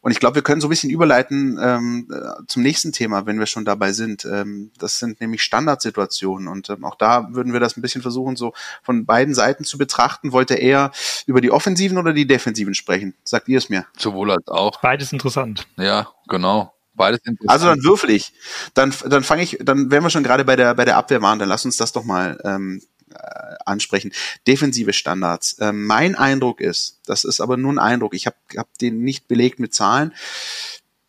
und 0.00 0.12
ich 0.12 0.20
glaube, 0.20 0.36
wir 0.36 0.42
können 0.42 0.62
so 0.62 0.66
ein 0.66 0.70
bisschen 0.70 0.88
überleiten 0.88 1.58
ähm, 1.60 2.08
äh, 2.10 2.42
zum 2.46 2.62
nächsten 2.62 2.92
Thema, 2.92 3.26
wenn 3.26 3.38
wir 3.38 3.46
schon 3.46 3.66
dabei 3.66 3.92
sind. 3.92 4.24
Ähm, 4.24 4.70
das 4.78 4.98
sind 4.98 5.20
nämlich 5.20 5.42
Standardsituationen. 5.42 6.48
Und 6.48 6.70
ähm, 6.70 6.86
auch 6.86 6.94
da 6.94 7.28
würden 7.34 7.52
wir 7.52 7.60
das 7.60 7.76
ein 7.76 7.82
bisschen 7.82 8.00
versuchen, 8.00 8.36
so 8.36 8.54
von 8.82 9.04
beiden 9.04 9.34
Seiten 9.34 9.64
zu 9.64 9.76
betrachten. 9.76 10.32
Wollt 10.32 10.50
ihr 10.50 10.58
eher 10.58 10.90
über 11.26 11.42
die 11.42 11.50
Offensiven 11.50 11.98
oder 11.98 12.14
die 12.14 12.26
Defensiven 12.26 12.72
sprechen? 12.72 13.14
Sagt 13.24 13.48
ihr 13.48 13.58
es 13.58 13.68
mir? 13.68 13.84
Sowohl 13.98 14.30
als 14.30 14.48
auch. 14.48 14.80
Beides 14.80 15.12
interessant. 15.12 15.66
Ja, 15.76 16.08
genau. 16.26 16.72
Beides 17.00 17.20
interessant. 17.24 17.50
Also 17.50 17.66
dann 17.66 17.82
würfel 17.82 18.10
ich. 18.10 18.32
Dann, 18.74 18.92
dann 19.08 19.24
fange 19.24 19.42
ich, 19.42 19.58
dann 19.60 19.90
wären 19.90 20.02
wir 20.02 20.10
schon 20.10 20.22
gerade 20.22 20.44
bei 20.44 20.54
der, 20.54 20.74
bei 20.74 20.84
der 20.84 20.98
Abwehr 20.98 21.22
waren, 21.22 21.38
dann 21.38 21.48
lass 21.48 21.64
uns 21.64 21.78
das 21.78 21.92
doch 21.92 22.04
mal 22.04 22.38
ähm, 22.44 22.82
äh, 23.14 23.54
ansprechen. 23.64 24.12
Defensive 24.46 24.92
Standards. 24.92 25.54
Äh, 25.54 25.72
mein 25.72 26.14
Eindruck 26.14 26.60
ist, 26.60 27.00
das 27.06 27.24
ist 27.24 27.40
aber 27.40 27.56
nur 27.56 27.72
ein 27.72 27.78
Eindruck, 27.78 28.14
ich 28.14 28.26
habe 28.26 28.36
hab 28.54 28.68
den 28.78 29.02
nicht 29.02 29.28
belegt 29.28 29.60
mit 29.60 29.72
Zahlen, 29.72 30.12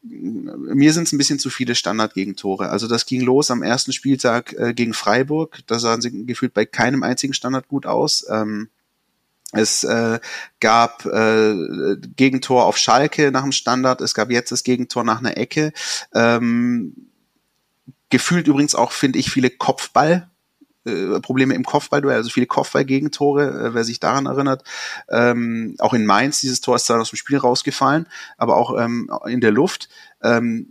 mir 0.03 0.93
sind 0.93 1.03
es 1.03 1.11
ein 1.11 1.17
bisschen 1.17 1.39
zu 1.39 1.49
viele 1.49 1.75
Standardgegentore. 1.75 2.69
Also 2.69 2.87
das 2.87 3.05
ging 3.05 3.21
los 3.21 3.51
am 3.51 3.61
ersten 3.61 3.91
Spieltag 3.91 4.53
äh, 4.53 4.73
gegen 4.73 4.93
Freiburg. 4.93 5.59
Da 5.67 5.77
sahen 5.77 6.01
sie 6.01 6.25
gefühlt 6.25 6.53
bei 6.53 6.65
keinem 6.65 7.03
einzigen 7.03 7.33
Standard 7.33 7.67
gut 7.67 7.85
aus. 7.85 8.25
Ähm, 8.29 8.69
es 9.51 9.83
äh, 9.83 10.19
gab 10.59 11.05
äh, 11.05 11.97
Gegentor 12.15 12.65
auf 12.65 12.77
Schalke 12.77 13.31
nach 13.31 13.43
dem 13.43 13.51
Standard. 13.51 14.01
Es 14.01 14.13
gab 14.13 14.31
jetzt 14.31 14.51
das 14.51 14.63
Gegentor 14.63 15.03
nach 15.03 15.19
einer 15.19 15.37
Ecke. 15.37 15.73
Ähm, 16.13 16.95
gefühlt 18.09 18.47
übrigens 18.47 18.75
auch, 18.75 18.91
finde 18.91 19.19
ich, 19.19 19.31
viele 19.31 19.49
Kopfball 19.49 20.29
äh, 20.83 21.19
Probleme 21.19 21.53
im 21.53 21.63
Kopfballduell, 21.63 22.15
also 22.15 22.31
viele 22.31 22.47
Kopfballgegentore, 22.47 23.67
äh, 23.67 23.73
wer 23.75 23.83
sich 23.83 23.99
daran 23.99 24.25
erinnert. 24.25 24.63
Ähm, 25.09 25.75
auch 25.77 25.93
in 25.93 26.07
Mainz, 26.07 26.41
dieses 26.41 26.61
Tor 26.61 26.75
ist 26.75 26.87
zwar 26.87 26.99
aus 26.99 27.11
dem 27.11 27.17
Spiel 27.17 27.37
rausgefallen, 27.37 28.07
aber 28.37 28.57
auch 28.57 28.75
ähm, 28.79 29.11
in 29.27 29.41
der 29.41 29.51
Luft. 29.51 29.89
Ähm, 30.23 30.67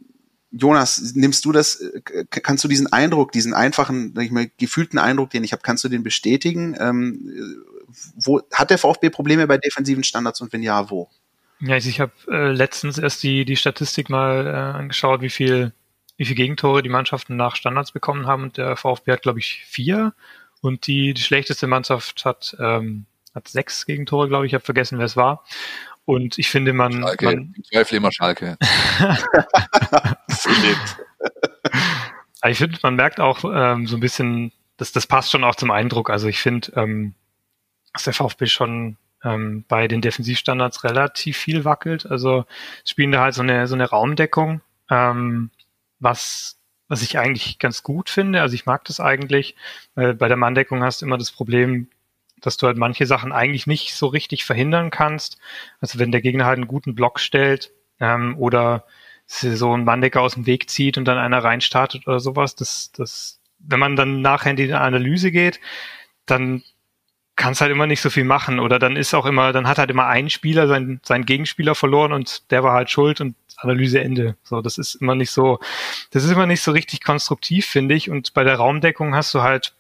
Jonas, 0.51 1.13
nimmst 1.15 1.45
du 1.45 1.53
das, 1.53 1.77
äh, 1.77 2.25
kannst 2.29 2.65
du 2.65 2.69
diesen 2.69 2.93
Eindruck, 2.93 3.31
diesen 3.31 3.55
einfachen, 3.55 4.13
sag 4.15 4.25
ich 4.25 4.33
mal, 4.33 4.51
gefühlten 4.59 4.99
Eindruck, 4.99 5.31
den 5.31 5.45
ich 5.45 5.53
habe, 5.53 5.63
kannst 5.63 5.85
du 5.85 5.89
den 5.89 6.03
bestätigen? 6.03 6.77
Ähm, 6.81 7.33
wo 8.17 8.41
hat 8.53 8.71
der 8.71 8.79
VfB 8.79 9.11
Probleme 9.11 9.47
bei 9.47 9.59
defensiven 9.59 10.05
Standards 10.05 10.41
und 10.41 10.53
wenn 10.53 10.63
ja, 10.63 10.91
wo? 10.91 11.09
Ja, 11.61 11.77
ich 11.77 12.01
habe 12.01 12.13
äh, 12.29 12.53
letztens 12.53 12.99
erst 12.99 13.23
die, 13.23 13.45
die 13.45 13.57
Statistik 13.57 14.09
mal 14.09 14.47
äh, 14.47 14.79
angeschaut, 14.79 15.21
wie 15.21 15.31
viel 15.31 15.73
wie 16.21 16.27
viele 16.27 16.37
Gegentore 16.37 16.83
die 16.83 16.91
Mannschaften 16.91 17.37
nach 17.37 17.57
Standards 17.57 17.93
bekommen 17.93 18.27
haben. 18.27 18.43
Und 18.43 18.59
der 18.59 18.77
VfB 18.77 19.13
hat, 19.13 19.23
glaube 19.23 19.39
ich, 19.39 19.65
vier. 19.65 20.13
Und 20.61 20.87
die, 20.87 21.15
die 21.15 21.23
schlechteste 21.23 21.67
Mannschaft 21.67 22.27
hat, 22.27 22.55
ähm, 22.61 23.07
hat 23.35 23.49
sechs 23.49 23.87
Gegentore, 23.87 24.29
glaube 24.29 24.45
ich. 24.45 24.51
Ich 24.51 24.55
habe 24.55 24.63
vergessen, 24.63 24.99
wer 24.99 25.07
es 25.07 25.17
war. 25.17 25.47
Und 26.05 26.37
ich 26.37 26.51
finde, 26.51 26.75
man. 26.75 26.93
Schalke. 26.93 27.25
man 27.25 27.55
Ich 27.57 27.71
zweifle 27.71 27.97
immer 27.97 28.13
Schalke. 28.13 28.59
ich 32.47 32.59
finde, 32.59 32.79
man 32.83 32.97
merkt 32.97 33.19
auch 33.19 33.43
ähm, 33.51 33.87
so 33.87 33.97
ein 33.97 34.01
bisschen, 34.01 34.53
das, 34.77 34.93
das 34.93 35.07
passt 35.07 35.31
schon 35.31 35.43
auch 35.43 35.55
zum 35.55 35.71
Eindruck. 35.71 36.11
Also 36.11 36.29
ich 36.29 36.41
finde, 36.41 36.71
ähm, 36.77 37.15
dass 37.93 38.05
der 38.05 38.15
VfB 38.15 38.47
schon 38.47 38.97
ähm, 39.25 39.65
bei 39.69 39.89
den 39.89 40.01
Defensivstandards 40.01 40.85
relativ 40.85 41.37
viel 41.37 41.65
wackelt. 41.65 42.07
Also 42.07 42.45
spielen 42.85 43.13
da 43.13 43.21
halt 43.21 43.35
so 43.35 43.43
eine, 43.43 43.67
so 43.67 43.75
eine 43.75 43.89
Raumdeckung. 43.89 44.61
Ähm, 44.91 45.51
was, 45.99 46.59
was 46.89 47.03
ich 47.03 47.19
eigentlich 47.19 47.59
ganz 47.59 47.83
gut 47.83 48.11
finde. 48.11 48.41
Also 48.41 48.55
ich 48.55 48.67
mag 48.67 48.85
das 48.85 49.01
eigentlich. 49.01 49.55
Weil 49.95 50.15
bei 50.15 50.29
der 50.29 50.37
Manndeckung 50.37 50.83
hast 50.83 51.03
du 51.03 51.07
immer 51.07 51.19
das 51.19 51.31
Problem, 51.31 51.89
dass 52.41 52.57
du 52.57 52.67
halt 52.67 52.79
manche 52.79 53.07
Sachen 53.07 53.33
eigentlich 53.33 53.67
nicht 53.67 53.95
so 53.95 54.07
richtig 54.07 54.45
verhindern 54.45 54.91
kannst. 54.91 55.39
Also 55.81 55.99
wenn 55.99 56.11
der 56.11 56.23
Gegner 56.23 56.47
halt 56.47 56.57
einen 56.57 56.69
guten 56.69 56.95
Block 56.95 57.21
stellt 57.21 57.71
ähm, 58.01 58.37
oder 58.39 58.85
so 59.27 59.73
einen 59.73 59.85
Manndecker 59.85 60.23
aus 60.23 60.35
dem 60.35 60.47
Weg 60.47 60.69
zieht 60.69 60.99
und 60.99 61.05
dann 61.05 61.19
einer 61.19 61.45
reinstartet 61.45 62.09
oder 62.09 62.19
sowas, 62.19 62.57
das, 62.57 62.91
das, 62.93 63.41
wenn 63.61 63.79
man 63.79 63.95
dann 63.95 64.23
nachher 64.23 64.51
in 64.51 64.57
die 64.57 64.73
Analyse 64.73 65.31
geht, 65.31 65.61
dann 66.27 66.65
kannst 67.41 67.63
halt 67.63 67.73
immer 67.73 67.87
nicht 67.87 68.03
so 68.03 68.11
viel 68.11 68.25
machen 68.25 68.61
oder 68.61 68.79
dann 68.79 68.97
ist 68.97 69.15
auch 69.15 69.25
immer, 69.25 69.53
dann 69.55 69.67
hat 69.67 69.79
halt 69.79 69.91
immer 69.91 70.07
ein 70.07 70.29
Spieler 70.29 70.69
seinen, 70.69 71.01
seinen 71.03 71.25
Gegenspieler 71.25 71.75
verloren 71.75 72.13
und 72.13 72.51
der 72.51 72.63
war 72.63 72.75
halt 72.75 72.91
schuld 72.91 73.21
und 73.23 73.35
Analyse 73.57 74.01
Ende. 74.01 74.37
So, 74.43 74.61
das 74.61 74.77
ist 74.77 74.97
immer 74.97 75.15
nicht 75.15 75.31
so, 75.31 75.59
das 76.11 76.25
ist 76.25 76.31
immer 76.31 76.47
nicht 76.47 76.63
so 76.63 76.71
richtig 76.73 77.03
konstruktiv, 77.03 77.67
finde 77.67 77.95
ich. 77.95 78.11
Und 78.11 78.35
bei 78.35 78.45
der 78.45 78.57
Raumdeckung 78.57 79.15
hast 79.15 79.35
du 79.35 79.43
halt 79.43 79.75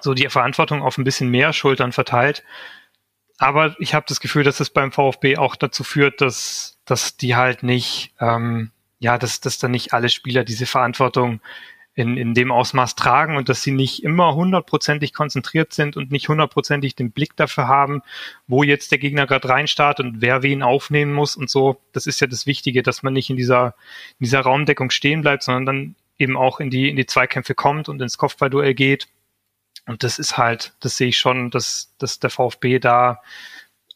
so 0.00 0.12
die 0.12 0.28
Verantwortung 0.28 0.82
auf 0.82 0.98
ein 0.98 1.04
bisschen 1.04 1.30
mehr 1.30 1.54
Schultern 1.54 1.92
verteilt. 1.92 2.44
Aber 3.38 3.74
ich 3.78 3.94
habe 3.94 4.06
das 4.08 4.20
Gefühl, 4.20 4.44
dass 4.44 4.60
es 4.60 4.70
beim 4.70 4.92
VfB 4.92 5.38
auch 5.38 5.56
dazu 5.56 5.82
führt, 5.82 6.20
dass, 6.20 6.78
dass 6.84 7.16
die 7.16 7.36
halt 7.36 7.62
nicht, 7.62 8.12
ähm, 8.20 8.70
ja, 8.98 9.16
dass, 9.16 9.40
dass 9.40 9.58
dann 9.58 9.70
nicht 9.70 9.94
alle 9.94 10.10
Spieler 10.10 10.44
diese 10.44 10.66
Verantwortung 10.66 11.40
in, 11.96 12.18
in 12.18 12.34
dem 12.34 12.52
Ausmaß 12.52 12.94
tragen 12.94 13.36
und 13.36 13.48
dass 13.48 13.62
sie 13.62 13.72
nicht 13.72 14.04
immer 14.04 14.34
hundertprozentig 14.34 15.14
konzentriert 15.14 15.72
sind 15.72 15.96
und 15.96 16.12
nicht 16.12 16.28
hundertprozentig 16.28 16.94
den 16.94 17.10
Blick 17.10 17.34
dafür 17.36 17.68
haben, 17.68 18.02
wo 18.46 18.62
jetzt 18.62 18.92
der 18.92 18.98
Gegner 18.98 19.26
gerade 19.26 19.48
reinstartet 19.48 20.04
und 20.04 20.20
wer 20.20 20.42
wen 20.42 20.62
aufnehmen 20.62 21.14
muss 21.14 21.36
und 21.36 21.48
so. 21.48 21.80
Das 21.92 22.06
ist 22.06 22.20
ja 22.20 22.26
das 22.26 22.46
Wichtige, 22.46 22.82
dass 22.82 23.02
man 23.02 23.14
nicht 23.14 23.30
in 23.30 23.36
dieser, 23.36 23.74
in 24.18 24.24
dieser 24.24 24.42
Raumdeckung 24.42 24.90
stehen 24.90 25.22
bleibt, 25.22 25.42
sondern 25.42 25.64
dann 25.64 25.94
eben 26.18 26.36
auch 26.36 26.60
in 26.60 26.68
die, 26.68 26.90
in 26.90 26.96
die 26.96 27.06
Zweikämpfe 27.06 27.54
kommt 27.54 27.88
und 27.88 28.00
ins 28.02 28.18
Kopfballduell 28.18 28.74
geht. 28.74 29.08
Und 29.86 30.02
das 30.02 30.18
ist 30.18 30.36
halt, 30.36 30.74
das 30.80 30.98
sehe 30.98 31.08
ich 31.08 31.18
schon, 31.18 31.50
dass, 31.50 31.94
dass 31.96 32.20
der 32.20 32.28
VfB 32.28 32.78
da 32.78 33.22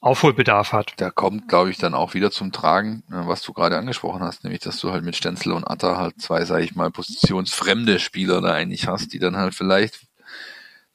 Aufholbedarf 0.00 0.72
hat. 0.72 0.94
Da 0.96 1.10
kommt, 1.10 1.48
glaube 1.48 1.70
ich, 1.70 1.76
dann 1.76 1.92
auch 1.92 2.14
wieder 2.14 2.30
zum 2.30 2.52
Tragen, 2.52 3.02
äh, 3.10 3.26
was 3.26 3.42
du 3.42 3.52
gerade 3.52 3.76
angesprochen 3.76 4.22
hast, 4.22 4.44
nämlich, 4.44 4.60
dass 4.60 4.80
du 4.80 4.92
halt 4.92 5.04
mit 5.04 5.14
Stenzel 5.14 5.52
und 5.52 5.64
Atta 5.64 5.98
halt 5.98 6.20
zwei, 6.20 6.44
sage 6.46 6.64
ich 6.64 6.74
mal, 6.74 6.90
positionsfremde 6.90 7.98
Spieler 7.98 8.40
da 8.40 8.52
eigentlich 8.54 8.86
hast, 8.86 9.12
die 9.12 9.18
dann 9.18 9.36
halt 9.36 9.54
vielleicht 9.54 10.06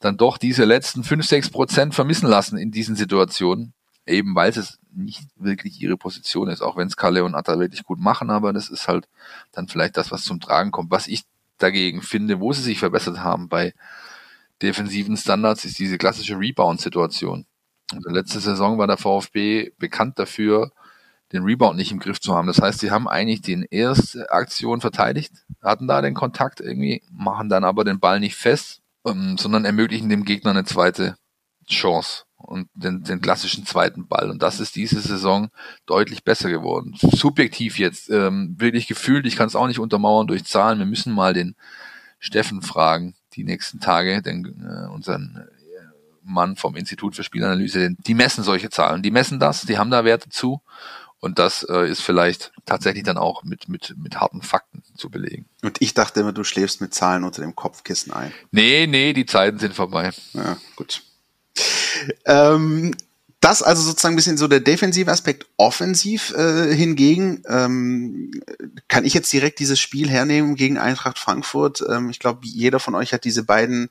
dann 0.00 0.16
doch 0.16 0.38
diese 0.38 0.64
letzten 0.64 1.04
fünf, 1.04 1.24
sechs 1.24 1.50
Prozent 1.50 1.94
vermissen 1.94 2.28
lassen 2.28 2.58
in 2.58 2.72
diesen 2.72 2.96
Situationen, 2.96 3.72
eben 4.06 4.34
weil 4.34 4.50
es 4.50 4.78
nicht 4.92 5.22
wirklich 5.36 5.80
ihre 5.80 5.96
Position 5.96 6.48
ist, 6.48 6.60
auch 6.60 6.76
wenn 6.76 6.88
es 6.88 6.96
Kalle 6.96 7.24
und 7.24 7.34
Atta 7.34 7.58
wirklich 7.58 7.84
gut 7.84 8.00
machen, 8.00 8.30
aber 8.30 8.52
das 8.52 8.68
ist 8.68 8.88
halt 8.88 9.08
dann 9.52 9.68
vielleicht 9.68 9.96
das, 9.96 10.10
was 10.10 10.24
zum 10.24 10.40
Tragen 10.40 10.72
kommt. 10.72 10.90
Was 10.90 11.06
ich 11.06 11.22
dagegen 11.58 12.02
finde, 12.02 12.40
wo 12.40 12.52
sie 12.52 12.62
sich 12.62 12.80
verbessert 12.80 13.20
haben 13.20 13.48
bei 13.48 13.72
defensiven 14.62 15.16
Standards, 15.16 15.64
ist 15.64 15.78
diese 15.78 15.96
klassische 15.96 16.38
Rebound-Situation 16.38 17.46
also 17.92 18.10
letzte 18.10 18.40
Saison 18.40 18.78
war 18.78 18.86
der 18.86 18.96
VfB 18.96 19.70
bekannt 19.78 20.18
dafür, 20.18 20.72
den 21.32 21.42
Rebound 21.42 21.76
nicht 21.76 21.92
im 21.92 21.98
Griff 21.98 22.20
zu 22.20 22.34
haben. 22.34 22.46
Das 22.46 22.60
heißt, 22.60 22.80
sie 22.80 22.90
haben 22.90 23.08
eigentlich 23.08 23.42
den 23.42 23.62
erste 23.62 24.30
Aktion 24.30 24.80
verteidigt, 24.80 25.32
hatten 25.62 25.88
da 25.88 26.00
den 26.02 26.14
Kontakt 26.14 26.60
irgendwie, 26.60 27.02
machen 27.10 27.48
dann 27.48 27.64
aber 27.64 27.84
den 27.84 28.00
Ball 28.00 28.20
nicht 28.20 28.36
fest, 28.36 28.80
ähm, 29.04 29.36
sondern 29.38 29.64
ermöglichen 29.64 30.08
dem 30.08 30.24
Gegner 30.24 30.50
eine 30.50 30.64
zweite 30.64 31.16
Chance 31.68 32.24
und 32.36 32.68
den, 32.74 33.02
den 33.02 33.20
klassischen 33.20 33.66
zweiten 33.66 34.06
Ball. 34.06 34.30
Und 34.30 34.42
das 34.42 34.60
ist 34.60 34.76
diese 34.76 35.00
Saison 35.00 35.48
deutlich 35.84 36.22
besser 36.22 36.50
geworden. 36.50 36.94
Subjektiv 36.96 37.78
jetzt, 37.78 38.08
ähm, 38.10 38.54
wirklich 38.58 38.86
gefühlt, 38.86 39.26
ich 39.26 39.36
kann 39.36 39.48
es 39.48 39.56
auch 39.56 39.66
nicht 39.66 39.80
untermauern 39.80 40.28
durch 40.28 40.44
Zahlen. 40.44 40.78
Wir 40.78 40.86
müssen 40.86 41.12
mal 41.12 41.34
den 41.34 41.56
Steffen 42.18 42.62
fragen, 42.62 43.16
die 43.34 43.44
nächsten 43.44 43.80
Tage, 43.80 44.22
den, 44.22 44.44
äh, 44.44 44.88
unseren 44.92 45.48
Mann 46.26 46.56
vom 46.56 46.76
Institut 46.76 47.16
für 47.16 47.22
Spielanalyse, 47.22 47.94
die 47.98 48.14
messen 48.14 48.44
solche 48.44 48.70
Zahlen. 48.70 49.02
Die 49.02 49.10
messen 49.10 49.38
das, 49.38 49.62
die 49.62 49.78
haben 49.78 49.90
da 49.90 50.04
Werte 50.04 50.28
zu. 50.28 50.60
Und 51.18 51.38
das 51.38 51.64
äh, 51.68 51.88
ist 51.88 52.02
vielleicht 52.02 52.52
tatsächlich 52.66 53.04
dann 53.04 53.16
auch 53.16 53.42
mit, 53.42 53.68
mit, 53.68 53.94
mit 53.96 54.20
harten 54.20 54.42
Fakten 54.42 54.82
zu 54.96 55.10
belegen. 55.10 55.46
Und 55.62 55.80
ich 55.80 55.94
dachte 55.94 56.20
immer, 56.20 56.32
du 56.32 56.44
schläfst 56.44 56.80
mit 56.80 56.94
Zahlen 56.94 57.24
unter 57.24 57.40
dem 57.42 57.56
Kopfkissen 57.56 58.12
ein. 58.12 58.32
Nee, 58.50 58.86
nee, 58.86 59.12
die 59.12 59.26
Zeiten 59.26 59.58
sind 59.58 59.74
vorbei. 59.74 60.10
Ja, 60.34 60.58
gut. 60.76 61.02
Ähm, 62.26 62.94
das 63.40 63.62
also 63.62 63.82
sozusagen 63.82 64.14
ein 64.14 64.16
bisschen 64.16 64.36
so 64.36 64.48
der 64.48 64.60
defensive 64.60 65.10
Aspekt. 65.10 65.46
Offensiv 65.56 66.34
äh, 66.36 66.74
hingegen 66.74 67.42
ähm, 67.48 68.30
kann 68.88 69.04
ich 69.04 69.14
jetzt 69.14 69.32
direkt 69.32 69.58
dieses 69.58 69.78
Spiel 69.78 70.10
hernehmen 70.10 70.54
gegen 70.54 70.78
Eintracht 70.78 71.18
Frankfurt. 71.18 71.82
Ähm, 71.88 72.10
ich 72.10 72.18
glaube, 72.18 72.40
jeder 72.42 72.80
von 72.80 72.94
euch 72.94 73.12
hat 73.12 73.24
diese 73.24 73.44
beiden 73.44 73.88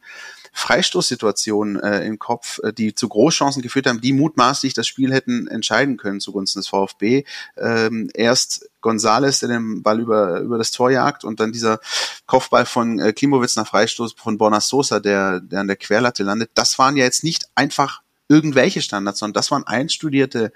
Freistoßsituationen 0.58 1.82
äh, 1.84 2.06
im 2.06 2.18
Kopf, 2.18 2.60
äh, 2.64 2.72
die 2.72 2.95
zu 2.95 3.10
Großchancen 3.10 3.62
geführt 3.62 3.88
haben, 3.88 3.99
die 3.99 4.14
mutmaßlich 4.14 4.74
das 4.74 4.88
Spiel 4.88 5.14
hätten 5.14 5.47
entscheiden 5.47 5.97
können 5.97 6.22
zugunsten 6.22 6.60
des 6.60 6.70
VfB. 6.70 7.26
Ähm, 7.58 8.10
erst 8.14 8.70
Gonzales, 8.80 9.39
der 9.39 9.49
den 9.49 9.84
Ball 9.84 9.99
über, 9.99 10.39
über 10.39 10.58
das 10.58 10.72
Tor 10.72 10.89
jagt 10.91 11.26
und 11.26 11.41
dann 11.41 11.51
dieser 11.51 11.80
Kopfball 12.26 12.66
von 12.66 12.99
äh, 12.99 13.12
Klimowitz 13.12 13.58
nach 13.58 13.68
Freistoß 13.68 14.14
von 14.14 14.38
Borna 14.38 14.62
Sosa, 14.62 15.01
der, 15.01 15.41
der 15.41 15.60
an 15.60 15.68
der 15.68 15.76
Querlatte 15.76 16.24
landet. 16.24 16.51
Das 16.53 16.80
waren 16.80 16.95
ja 16.95 17.03
jetzt 17.03 17.26
nicht 17.26 17.49
einfach 17.56 18.01
irgendwelche 18.30 18.82
Standards, 18.82 19.20
sondern 19.20 19.34
das 19.34 19.51
waren 19.51 19.68
einstudierte 19.68 20.53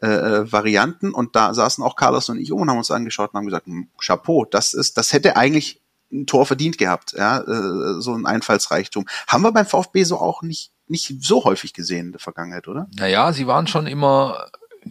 äh, 0.00 0.06
äh 0.06 0.52
Varianten 0.52 1.12
und 1.12 1.34
da 1.34 1.52
saßen 1.52 1.82
auch 1.82 1.96
Carlos 1.96 2.28
und 2.28 2.38
ich 2.38 2.52
um 2.52 2.60
und 2.60 2.70
haben 2.70 2.78
uns 2.78 2.90
angeschaut 2.92 3.30
und 3.32 3.38
haben 3.38 3.46
gesagt, 3.46 3.66
hm, 3.66 3.88
Chapeau, 4.00 4.44
das 4.44 4.74
ist, 4.74 4.96
das 4.96 5.12
hätte 5.12 5.36
eigentlich 5.36 5.79
ein 6.12 6.26
Tor 6.26 6.46
verdient 6.46 6.78
gehabt, 6.78 7.14
ja, 7.16 7.40
äh, 7.40 8.00
so 8.00 8.14
ein 8.14 8.26
Einfallsreichtum. 8.26 9.06
Haben 9.28 9.42
wir 9.42 9.52
beim 9.52 9.66
VfB 9.66 10.04
so 10.04 10.18
auch 10.18 10.42
nicht, 10.42 10.72
nicht 10.88 11.22
so 11.22 11.44
häufig 11.44 11.72
gesehen 11.72 12.06
in 12.06 12.12
der 12.12 12.20
Vergangenheit, 12.20 12.68
oder? 12.68 12.88
Naja, 12.96 13.32
sie 13.32 13.46
waren 13.46 13.66
schon 13.66 13.86
immer 13.86 14.46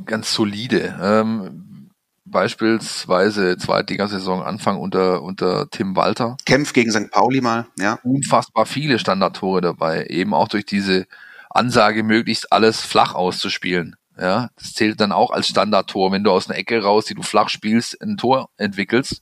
ganz 0.05 0.33
solide. 0.33 0.97
Ähm, 1.01 1.89
beispielsweise 2.25 3.57
Zweitligasaison 3.57 4.43
Anfang 4.43 4.77
unter, 4.77 5.21
unter 5.23 5.69
Tim 5.69 5.95
Walter. 5.95 6.37
Kämpf 6.45 6.73
gegen 6.73 6.91
St. 6.91 7.11
Pauli 7.11 7.41
mal, 7.41 7.67
ja. 7.77 7.99
Unfassbar 8.03 8.65
viele 8.65 8.99
Standardtore 8.99 9.61
dabei, 9.61 10.05
eben 10.05 10.33
auch 10.33 10.47
durch 10.47 10.65
diese 10.65 11.07
Ansage, 11.49 12.03
möglichst 12.03 12.51
alles 12.51 12.81
flach 12.81 13.15
auszuspielen. 13.15 13.95
Ja, 14.19 14.49
das 14.57 14.73
zählt 14.73 14.99
dann 14.99 15.13
auch 15.13 15.31
als 15.31 15.47
Standardtor, 15.47 16.11
wenn 16.11 16.25
du 16.25 16.31
aus 16.31 16.49
einer 16.49 16.59
Ecke 16.59 16.83
raus, 16.83 17.05
die 17.05 17.13
du 17.13 17.21
flach 17.23 17.47
spielst, 17.47 18.01
ein 18.01 18.17
Tor 18.17 18.49
entwickelst 18.57 19.21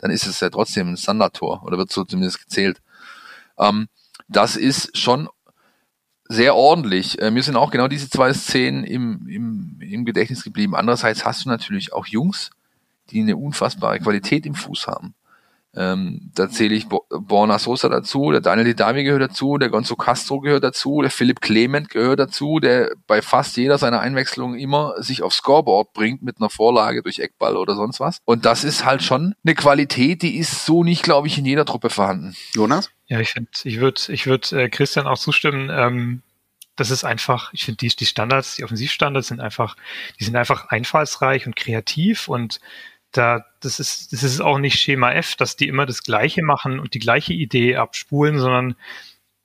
dann 0.00 0.10
ist 0.10 0.26
es 0.26 0.40
ja 0.40 0.50
trotzdem 0.50 0.88
ein 0.88 0.96
Standardtor 0.96 1.62
oder 1.64 1.78
wird 1.78 1.92
so 1.92 2.04
zumindest 2.04 2.40
gezählt. 2.40 2.80
Ähm, 3.58 3.88
das 4.28 4.56
ist 4.56 4.96
schon 4.96 5.28
sehr 6.28 6.54
ordentlich. 6.54 7.20
Äh, 7.20 7.30
mir 7.30 7.42
sind 7.42 7.56
auch 7.56 7.70
genau 7.70 7.88
diese 7.88 8.08
zwei 8.08 8.32
Szenen 8.32 8.84
im, 8.84 9.26
im, 9.28 9.78
im 9.80 10.04
Gedächtnis 10.04 10.44
geblieben. 10.44 10.74
Andererseits 10.76 11.24
hast 11.24 11.44
du 11.44 11.48
natürlich 11.48 11.92
auch 11.92 12.06
Jungs, 12.06 12.50
die 13.10 13.20
eine 13.20 13.36
unfassbare 13.36 13.98
Qualität 13.98 14.46
im 14.46 14.54
Fuß 14.54 14.86
haben. 14.86 15.14
Ähm, 15.76 16.32
da 16.34 16.50
zähle 16.50 16.74
ich 16.74 16.88
Borna 16.88 17.60
Sosa 17.60 17.88
dazu, 17.88 18.32
der 18.32 18.40
Daniel 18.40 18.66
Didavi 18.66 19.04
gehört 19.04 19.22
dazu, 19.22 19.56
der 19.56 19.68
Gonzo 19.68 19.94
Castro 19.94 20.40
gehört 20.40 20.64
dazu, 20.64 21.00
der 21.00 21.12
Philipp 21.12 21.40
Clement 21.40 21.90
gehört 21.90 22.18
dazu, 22.18 22.58
der 22.58 22.90
bei 23.06 23.22
fast 23.22 23.56
jeder 23.56 23.78
seiner 23.78 24.00
Einwechslungen 24.00 24.58
immer 24.58 25.00
sich 25.00 25.22
aufs 25.22 25.36
Scoreboard 25.36 25.92
bringt 25.92 26.22
mit 26.22 26.38
einer 26.40 26.50
Vorlage 26.50 27.02
durch 27.04 27.20
Eckball 27.20 27.56
oder 27.56 27.76
sonst 27.76 28.00
was. 28.00 28.18
Und 28.24 28.46
das 28.46 28.64
ist 28.64 28.84
halt 28.84 29.04
schon 29.04 29.34
eine 29.44 29.54
Qualität, 29.54 30.22
die 30.22 30.38
ist 30.38 30.66
so 30.66 30.82
nicht, 30.82 31.04
glaube 31.04 31.28
ich, 31.28 31.38
in 31.38 31.46
jeder 31.46 31.64
Truppe 31.64 31.88
vorhanden. 31.90 32.34
Jonas? 32.54 32.90
Ja, 33.06 33.20
ich 33.20 33.30
finde, 33.30 33.50
ich 33.62 33.80
würde 33.80 34.00
ich 34.08 34.26
würd, 34.26 34.50
äh, 34.52 34.68
Christian 34.70 35.06
auch 35.06 35.18
zustimmen. 35.18 35.70
Ähm, 35.72 36.22
das 36.74 36.90
ist 36.90 37.04
einfach, 37.04 37.52
ich 37.52 37.64
finde, 37.64 37.76
die, 37.78 37.88
die 37.88 38.06
Standards, 38.06 38.56
die 38.56 38.64
Offensivstandards 38.64 39.28
sind 39.28 39.40
einfach, 39.40 39.76
die 40.18 40.24
sind 40.24 40.34
einfach 40.34 40.68
einfallsreich 40.68 41.46
und 41.46 41.54
kreativ 41.54 42.26
und 42.26 42.58
da, 43.12 43.44
das 43.60 43.80
ist, 43.80 44.12
das 44.12 44.22
ist 44.22 44.40
auch 44.40 44.58
nicht 44.58 44.78
Schema 44.78 45.12
F, 45.12 45.34
dass 45.36 45.56
die 45.56 45.68
immer 45.68 45.86
das 45.86 46.02
Gleiche 46.02 46.42
machen 46.42 46.78
und 46.78 46.94
die 46.94 46.98
gleiche 46.98 47.32
Idee 47.32 47.76
abspulen, 47.76 48.38
sondern 48.38 48.76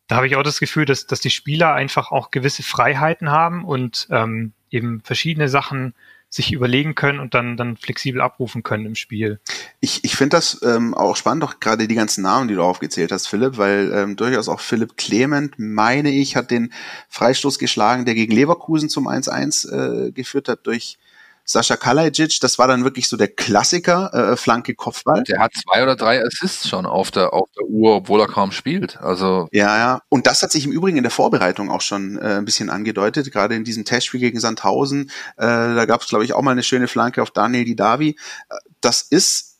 da 0.08 0.18
habe 0.18 0.28
ich 0.28 0.36
auch 0.36 0.44
das 0.44 0.60
Gefühl, 0.60 0.86
dass, 0.86 1.08
dass 1.08 1.20
die 1.20 1.32
Spieler 1.32 1.74
einfach 1.74 2.12
auch 2.12 2.30
gewisse 2.30 2.64
Freiheiten 2.64 3.32
haben 3.32 3.66
und 3.66 4.08
ähm, 4.12 4.54
eben 4.70 5.02
verschiedene 5.02 5.50
Sachen 5.50 5.96
sich 6.30 6.52
überlegen 6.52 6.96
können 6.96 7.20
und 7.20 7.34
dann, 7.34 7.56
dann 7.56 7.78
flexibel 7.78 8.20
abrufen 8.20 8.62
können 8.62 8.86
im 8.86 8.96
Spiel. 8.96 9.40
Ich, 9.80 10.04
ich 10.04 10.16
finde 10.16 10.38
das 10.38 10.62
ähm, 10.64 10.94
auch 10.94 11.16
spannend, 11.16 11.44
auch 11.44 11.60
gerade 11.60 11.88
die 11.88 11.96
ganzen 11.96 12.24
Namen, 12.24 12.50
die 12.50 12.56
du 12.56 12.62
aufgezählt 12.62 13.12
hast, 13.12 13.28
Philipp, 13.28 13.58
weil 13.58 13.92
ähm, 13.94 14.16
durchaus 14.16 14.50
auch 14.50 14.60
Philipp 14.60 14.98
Clement, 14.98 15.56
meine 15.58 16.12
ich, 16.12 16.36
hat 16.36 16.52
den 16.52 16.74
Freistoß 17.10 17.58
geschlagen, 17.58 18.06
der 18.06 18.16
gegen 18.16 18.34
Leverkusen 18.34 18.90
zum 18.90 19.08
1-1 19.08 20.08
äh, 20.08 20.12
geführt 20.12 20.50
hat 20.50 20.68
durch 20.68 20.98
Sascha 21.46 21.78
Kalajic, 21.78 22.40
das 22.40 22.58
war 22.58 22.68
dann 22.68 22.84
wirklich 22.84 23.08
so 23.08 23.18
der 23.18 23.28
Klassiker, 23.28 24.12
äh, 24.14 24.36
Flanke 24.36 24.74
Kopfball. 24.74 25.24
Der 25.24 25.40
hat 25.40 25.54
zwei 25.54 25.84
oder 25.84 25.96
drei 25.96 26.24
Assists 26.24 26.68
schon 26.68 26.88
auf 26.88 27.12
der, 27.12 27.34
auf 27.34 27.48
der 27.56 27.66
Uhr, 27.66 27.96
obwohl 27.96 28.20
er 28.20 28.28
kaum 28.28 28.52
spielt. 28.52 28.98
Also 28.98 29.48
ja, 29.52 29.78
ja. 29.78 30.02
Und 30.10 30.26
das 30.26 30.42
hat 30.42 30.52
sich 30.52 30.66
im 30.66 30.72
Übrigen 30.72 30.98
in 30.98 31.04
der 31.04 31.12
Vorbereitung 31.12 31.70
auch 31.70 31.82
schon 31.82 32.18
äh, 32.18 32.38
ein 32.38 32.46
bisschen 32.46 32.72
angedeutet, 32.72 33.32
gerade 33.32 33.56
in 33.56 33.64
diesem 33.64 33.86
Testspiel 33.86 34.20
gegen 34.20 34.40
Sandhausen. 34.40 35.12
Äh, 35.38 35.46
da 35.46 35.86
gab 35.86 36.02
es, 36.02 36.08
glaube 36.08 36.26
ich, 36.26 36.34
auch 36.34 36.42
mal 36.42 36.52
eine 36.52 36.64
schöne 36.64 36.88
Flanke 36.88 37.22
auf 37.22 37.30
Daniel 37.30 37.66
Didavi. 37.66 38.18
Äh, 38.50 38.56
das 38.82 39.04
ist 39.04 39.56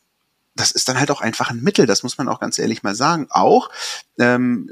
das 0.56 0.70
ist 0.70 0.88
dann 0.88 0.98
halt 0.98 1.10
auch 1.10 1.20
einfach 1.20 1.50
ein 1.50 1.60
Mittel, 1.60 1.84
das 1.84 2.02
muss 2.02 2.16
man 2.16 2.28
auch 2.28 2.40
ganz 2.40 2.58
ehrlich 2.58 2.82
mal 2.82 2.94
sagen. 2.94 3.26
Auch 3.28 3.68
ähm, 4.18 4.70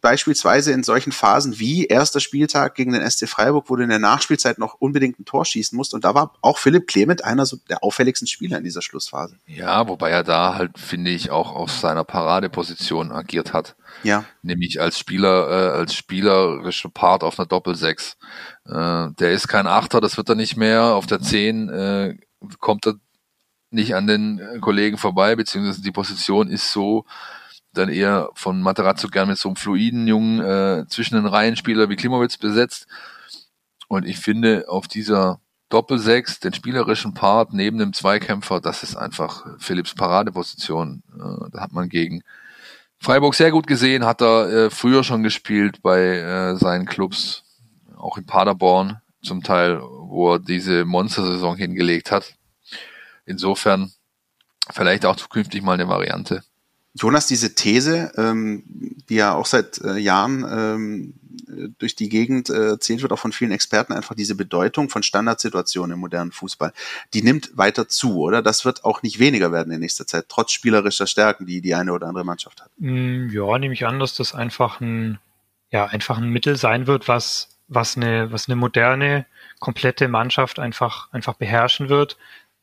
beispielsweise 0.00 0.72
in 0.72 0.82
solchen 0.82 1.12
Phasen 1.12 1.58
wie 1.58 1.86
erster 1.86 2.20
Spieltag 2.20 2.74
gegen 2.74 2.92
den 2.92 3.08
SC 3.08 3.28
Freiburg, 3.28 3.68
wo 3.68 3.76
du 3.76 3.82
in 3.82 3.90
der 3.90 3.98
Nachspielzeit 3.98 4.58
noch 4.58 4.74
unbedingt 4.74 5.18
ein 5.18 5.24
Tor 5.24 5.44
schießen 5.44 5.76
musst. 5.76 5.94
Und 5.94 6.04
da 6.04 6.14
war 6.14 6.34
auch 6.40 6.58
Philipp 6.58 6.86
Clement 6.86 7.24
einer 7.24 7.46
so 7.46 7.58
der 7.68 7.84
auffälligsten 7.84 8.26
Spieler 8.26 8.58
in 8.58 8.64
dieser 8.64 8.82
Schlussphase. 8.82 9.36
Ja, 9.46 9.88
wobei 9.88 10.10
er 10.10 10.24
da 10.24 10.54
halt, 10.54 10.78
finde 10.78 11.10
ich, 11.10 11.30
auch 11.30 11.54
auf 11.54 11.70
seiner 11.70 12.04
Paradeposition 12.04 13.12
agiert 13.12 13.52
hat. 13.52 13.76
Ja. 14.02 14.24
Nämlich 14.42 14.80
als 14.80 14.98
Spieler, 14.98 15.48
äh, 15.48 15.78
als 15.78 15.94
spielerischer 15.94 16.90
Part 16.90 17.22
auf 17.22 17.38
einer 17.38 17.46
Doppelsechs. 17.46 18.16
Äh, 18.66 19.08
der 19.18 19.32
ist 19.32 19.48
kein 19.48 19.66
Achter, 19.66 20.00
das 20.00 20.16
wird 20.16 20.28
er 20.28 20.34
nicht 20.34 20.56
mehr. 20.56 20.94
Auf 20.94 21.06
der 21.06 21.20
Zehn 21.20 21.68
äh, 21.68 22.16
kommt 22.58 22.86
er 22.86 22.94
nicht 23.70 23.94
an 23.94 24.06
den 24.06 24.40
Kollegen 24.60 24.96
vorbei, 24.96 25.36
beziehungsweise 25.36 25.82
die 25.82 25.92
Position 25.92 26.48
ist 26.48 26.72
so, 26.72 27.04
dann 27.72 27.88
eher 27.88 28.30
von 28.34 28.60
Materazzo 28.62 29.08
gern 29.08 29.28
mit 29.28 29.38
so 29.38 29.48
einem 29.48 29.56
fluiden 29.56 30.06
jungen 30.06 30.40
äh, 30.40 30.86
zwischen 30.88 31.14
den 31.14 31.26
Reihen 31.26 31.56
Spieler 31.56 31.88
wie 31.88 31.96
Klimowitz 31.96 32.36
besetzt. 32.36 32.86
Und 33.88 34.06
ich 34.06 34.18
finde, 34.18 34.66
auf 34.68 34.88
dieser 34.88 35.40
Doppelsechs, 35.68 36.40
den 36.40 36.52
spielerischen 36.52 37.14
Part 37.14 37.52
neben 37.52 37.78
dem 37.78 37.92
Zweikämpfer, 37.92 38.60
das 38.60 38.82
ist 38.82 38.96
einfach 38.96 39.46
Philipps 39.58 39.94
Paradeposition. 39.94 41.02
Äh, 41.14 41.50
da 41.52 41.60
hat 41.60 41.72
man 41.72 41.88
gegen 41.88 42.22
Freiburg 42.98 43.34
sehr 43.34 43.50
gut 43.50 43.66
gesehen, 43.66 44.04
hat 44.04 44.20
er 44.20 44.48
äh, 44.48 44.70
früher 44.70 45.04
schon 45.04 45.22
gespielt 45.22 45.80
bei 45.82 46.00
äh, 46.00 46.56
seinen 46.56 46.86
Clubs, 46.86 47.44
auch 47.96 48.18
in 48.18 48.26
Paderborn 48.26 49.00
zum 49.22 49.42
Teil, 49.42 49.80
wo 49.80 50.34
er 50.34 50.38
diese 50.38 50.84
Monstersaison 50.84 51.56
hingelegt 51.56 52.10
hat. 52.10 52.34
Insofern 53.24 53.92
vielleicht 54.70 55.06
auch 55.06 55.16
zukünftig 55.16 55.62
mal 55.62 55.74
eine 55.74 55.88
Variante. 55.88 56.42
Jonas, 56.94 57.26
diese 57.26 57.54
These, 57.54 58.12
ähm, 58.16 58.64
die 59.08 59.16
ja 59.16 59.34
auch 59.34 59.46
seit 59.46 59.80
äh, 59.82 59.96
Jahren 59.96 60.44
ähm, 60.50 61.14
durch 61.78 61.94
die 61.94 62.08
Gegend 62.08 62.50
äh, 62.50 62.70
erzählt 62.70 63.02
wird, 63.02 63.12
auch 63.12 63.18
von 63.18 63.32
vielen 63.32 63.52
Experten, 63.52 63.92
einfach 63.92 64.14
diese 64.14 64.34
Bedeutung 64.34 64.88
von 64.88 65.02
Standardsituationen 65.02 65.94
im 65.94 66.00
modernen 66.00 66.32
Fußball, 66.32 66.72
die 67.14 67.22
nimmt 67.22 67.56
weiter 67.56 67.88
zu, 67.88 68.20
oder? 68.20 68.42
Das 68.42 68.64
wird 68.64 68.84
auch 68.84 69.02
nicht 69.02 69.18
weniger 69.18 69.52
werden 69.52 69.72
in 69.72 69.80
nächster 69.80 70.06
Zeit, 70.06 70.26
trotz 70.28 70.52
spielerischer 70.52 71.06
Stärken, 71.06 71.46
die 71.46 71.60
die 71.60 71.74
eine 71.74 71.92
oder 71.92 72.08
andere 72.08 72.24
Mannschaft 72.24 72.60
hat. 72.60 72.70
Mm, 72.78 73.28
ja, 73.30 73.58
nehme 73.58 73.74
ich 73.74 73.86
an, 73.86 73.98
dass 73.98 74.14
das 74.14 74.34
einfach 74.34 74.80
ein, 74.80 75.18
ja, 75.70 75.86
einfach 75.86 76.18
ein 76.18 76.28
Mittel 76.28 76.56
sein 76.56 76.86
wird, 76.86 77.08
was, 77.08 77.48
was 77.68 77.96
eine, 77.96 78.32
was 78.32 78.48
eine 78.48 78.56
moderne, 78.56 79.26
komplette 79.58 80.08
Mannschaft 80.08 80.58
einfach, 80.58 81.12
einfach 81.12 81.34
beherrschen 81.34 81.88
wird 81.88 82.16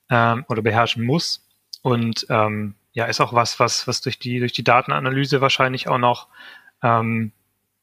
ähm, 0.09 0.45
oder 0.49 0.61
beherrschen 0.61 1.03
muss. 1.05 1.43
Und 1.81 2.25
ähm, 2.29 2.75
ja, 2.97 3.05
ist 3.05 3.21
auch 3.21 3.31
was, 3.31 3.59
was, 3.59 3.87
was 3.87 4.01
durch 4.01 4.17
die, 4.17 4.39
durch 4.39 4.53
die 4.53 4.63
Datenanalyse 4.63 5.39
wahrscheinlich 5.39 5.87
auch 5.87 5.99
noch 5.99 6.29
ähm, 6.81 7.31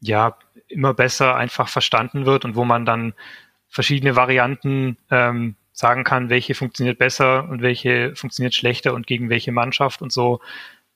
ja, 0.00 0.36
immer 0.66 0.92
besser 0.92 1.36
einfach 1.36 1.68
verstanden 1.68 2.26
wird 2.26 2.44
und 2.44 2.56
wo 2.56 2.64
man 2.64 2.84
dann 2.84 3.14
verschiedene 3.68 4.16
Varianten 4.16 4.96
ähm, 5.12 5.54
sagen 5.72 6.02
kann, 6.02 6.30
welche 6.30 6.56
funktioniert 6.56 6.98
besser 6.98 7.48
und 7.48 7.62
welche 7.62 8.16
funktioniert 8.16 8.54
schlechter 8.54 8.92
und 8.92 9.06
gegen 9.06 9.30
welche 9.30 9.52
Mannschaft 9.52 10.02
und 10.02 10.10
so. 10.10 10.40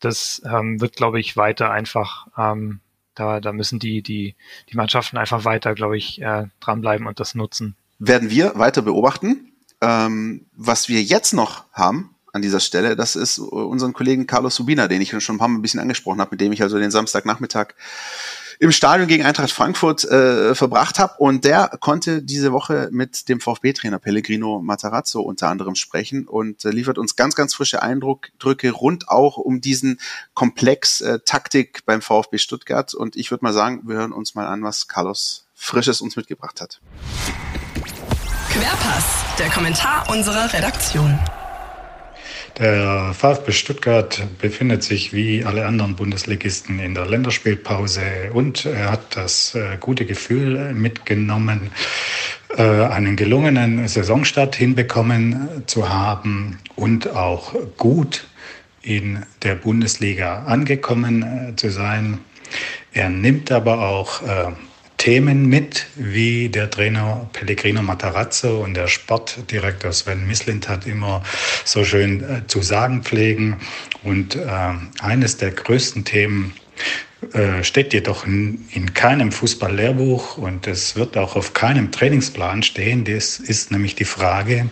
Das 0.00 0.42
ähm, 0.44 0.80
wird, 0.80 0.96
glaube 0.96 1.20
ich, 1.20 1.36
weiter 1.36 1.70
einfach, 1.70 2.26
ähm, 2.36 2.80
da, 3.14 3.38
da 3.38 3.52
müssen 3.52 3.78
die, 3.78 4.02
die, 4.02 4.34
die 4.68 4.76
Mannschaften 4.76 5.16
einfach 5.16 5.44
weiter, 5.44 5.76
glaube 5.76 5.96
ich, 5.96 6.20
äh, 6.20 6.46
dranbleiben 6.58 7.06
und 7.06 7.20
das 7.20 7.36
nutzen. 7.36 7.76
Werden 8.00 8.30
wir 8.30 8.58
weiter 8.58 8.82
beobachten. 8.82 9.52
Ähm, 9.80 10.46
was 10.56 10.88
wir 10.88 11.04
jetzt 11.04 11.34
noch 11.34 11.72
haben, 11.72 12.16
an 12.32 12.42
dieser 12.42 12.60
Stelle. 12.60 12.96
Das 12.96 13.16
ist 13.16 13.38
unseren 13.38 13.92
Kollegen 13.92 14.26
Carlos 14.26 14.54
Subina, 14.54 14.88
den 14.88 15.00
ich 15.00 15.10
schon 15.22 15.36
ein 15.36 15.38
paar 15.38 15.48
Mal 15.48 15.58
ein 15.58 15.62
bisschen 15.62 15.80
angesprochen 15.80 16.20
habe, 16.20 16.32
mit 16.32 16.40
dem 16.40 16.52
ich 16.52 16.62
also 16.62 16.78
den 16.78 16.90
Samstagnachmittag 16.90 17.74
im 18.60 18.72
Stadion 18.72 19.06
gegen 19.06 19.24
Eintracht 19.24 19.52
Frankfurt 19.52 20.04
äh, 20.04 20.54
verbracht 20.54 20.98
habe. 20.98 21.14
Und 21.18 21.44
der 21.44 21.68
konnte 21.80 22.22
diese 22.22 22.52
Woche 22.52 22.88
mit 22.90 23.28
dem 23.28 23.40
VfB-Trainer 23.40 23.98
Pellegrino 23.98 24.60
Matarazzo 24.60 25.20
unter 25.20 25.48
anderem 25.48 25.74
sprechen 25.74 26.26
und 26.26 26.64
äh, 26.64 26.70
liefert 26.70 26.98
uns 26.98 27.16
ganz, 27.16 27.34
ganz 27.36 27.54
frische 27.54 27.82
Eindrücke 27.82 28.70
rund 28.70 29.08
auch 29.08 29.36
um 29.36 29.60
diesen 29.60 30.00
Komplex 30.34 31.00
äh, 31.00 31.20
Taktik 31.24 31.84
beim 31.86 32.02
VfB 32.02 32.38
Stuttgart. 32.38 32.94
Und 32.94 33.16
ich 33.16 33.30
würde 33.30 33.44
mal 33.44 33.52
sagen, 33.52 33.82
wir 33.84 33.96
hören 33.96 34.12
uns 34.12 34.34
mal 34.34 34.46
an, 34.46 34.62
was 34.62 34.88
Carlos 34.88 35.46
Frisches 35.54 36.00
uns 36.00 36.16
mitgebracht 36.16 36.60
hat. 36.60 36.80
Querpass, 38.50 39.24
der 39.38 39.50
Kommentar 39.50 40.08
unserer 40.10 40.52
Redaktion. 40.52 41.18
Der 42.58 43.14
VfB 43.14 43.52
Stuttgart 43.52 44.20
befindet 44.40 44.82
sich 44.82 45.12
wie 45.12 45.44
alle 45.44 45.64
anderen 45.64 45.94
Bundesligisten 45.94 46.80
in 46.80 46.94
der 46.94 47.06
Länderspielpause 47.06 48.32
und 48.32 48.64
er 48.64 48.90
hat 48.90 49.14
das 49.14 49.54
äh, 49.54 49.76
gute 49.78 50.04
Gefühl 50.04 50.74
mitgenommen, 50.74 51.70
äh, 52.56 52.62
einen 52.62 53.14
gelungenen 53.14 53.86
Saisonstart 53.86 54.56
hinbekommen 54.56 55.62
zu 55.66 55.88
haben 55.88 56.58
und 56.74 57.14
auch 57.14 57.54
gut 57.76 58.26
in 58.82 59.24
der 59.44 59.54
Bundesliga 59.54 60.42
angekommen 60.42 61.50
äh, 61.50 61.54
zu 61.54 61.70
sein. 61.70 62.18
Er 62.92 63.08
nimmt 63.08 63.52
aber 63.52 63.86
auch 63.88 64.22
Themen 64.98 65.46
mit, 65.46 65.86
wie 65.94 66.48
der 66.48 66.70
Trainer 66.70 67.30
Pellegrino 67.32 67.82
Matarazzo 67.82 68.62
und 68.62 68.74
der 68.74 68.88
Sportdirektor 68.88 69.92
Sven 69.92 70.26
Mislint 70.26 70.68
hat 70.68 70.86
immer 70.86 71.22
so 71.64 71.84
schön 71.84 72.22
äh, 72.22 72.46
zu 72.46 72.62
sagen 72.62 73.02
pflegen. 73.02 73.56
Und 74.02 74.36
äh, 74.36 74.48
eines 75.00 75.36
der 75.36 75.52
größten 75.52 76.04
Themen 76.04 76.52
äh, 77.32 77.64
steht 77.64 77.92
jedoch 77.92 78.26
in, 78.26 78.64
in 78.72 78.94
keinem 78.94 79.32
Fußballlehrbuch 79.32 80.38
und 80.38 80.66
es 80.66 80.94
wird 80.94 81.16
auch 81.16 81.36
auf 81.36 81.52
keinem 81.52 81.90
Trainingsplan 81.90 82.62
stehen. 82.62 83.04
Das 83.04 83.38
ist 83.38 83.70
nämlich 83.70 83.94
die 83.96 84.04
Frage, 84.04 84.68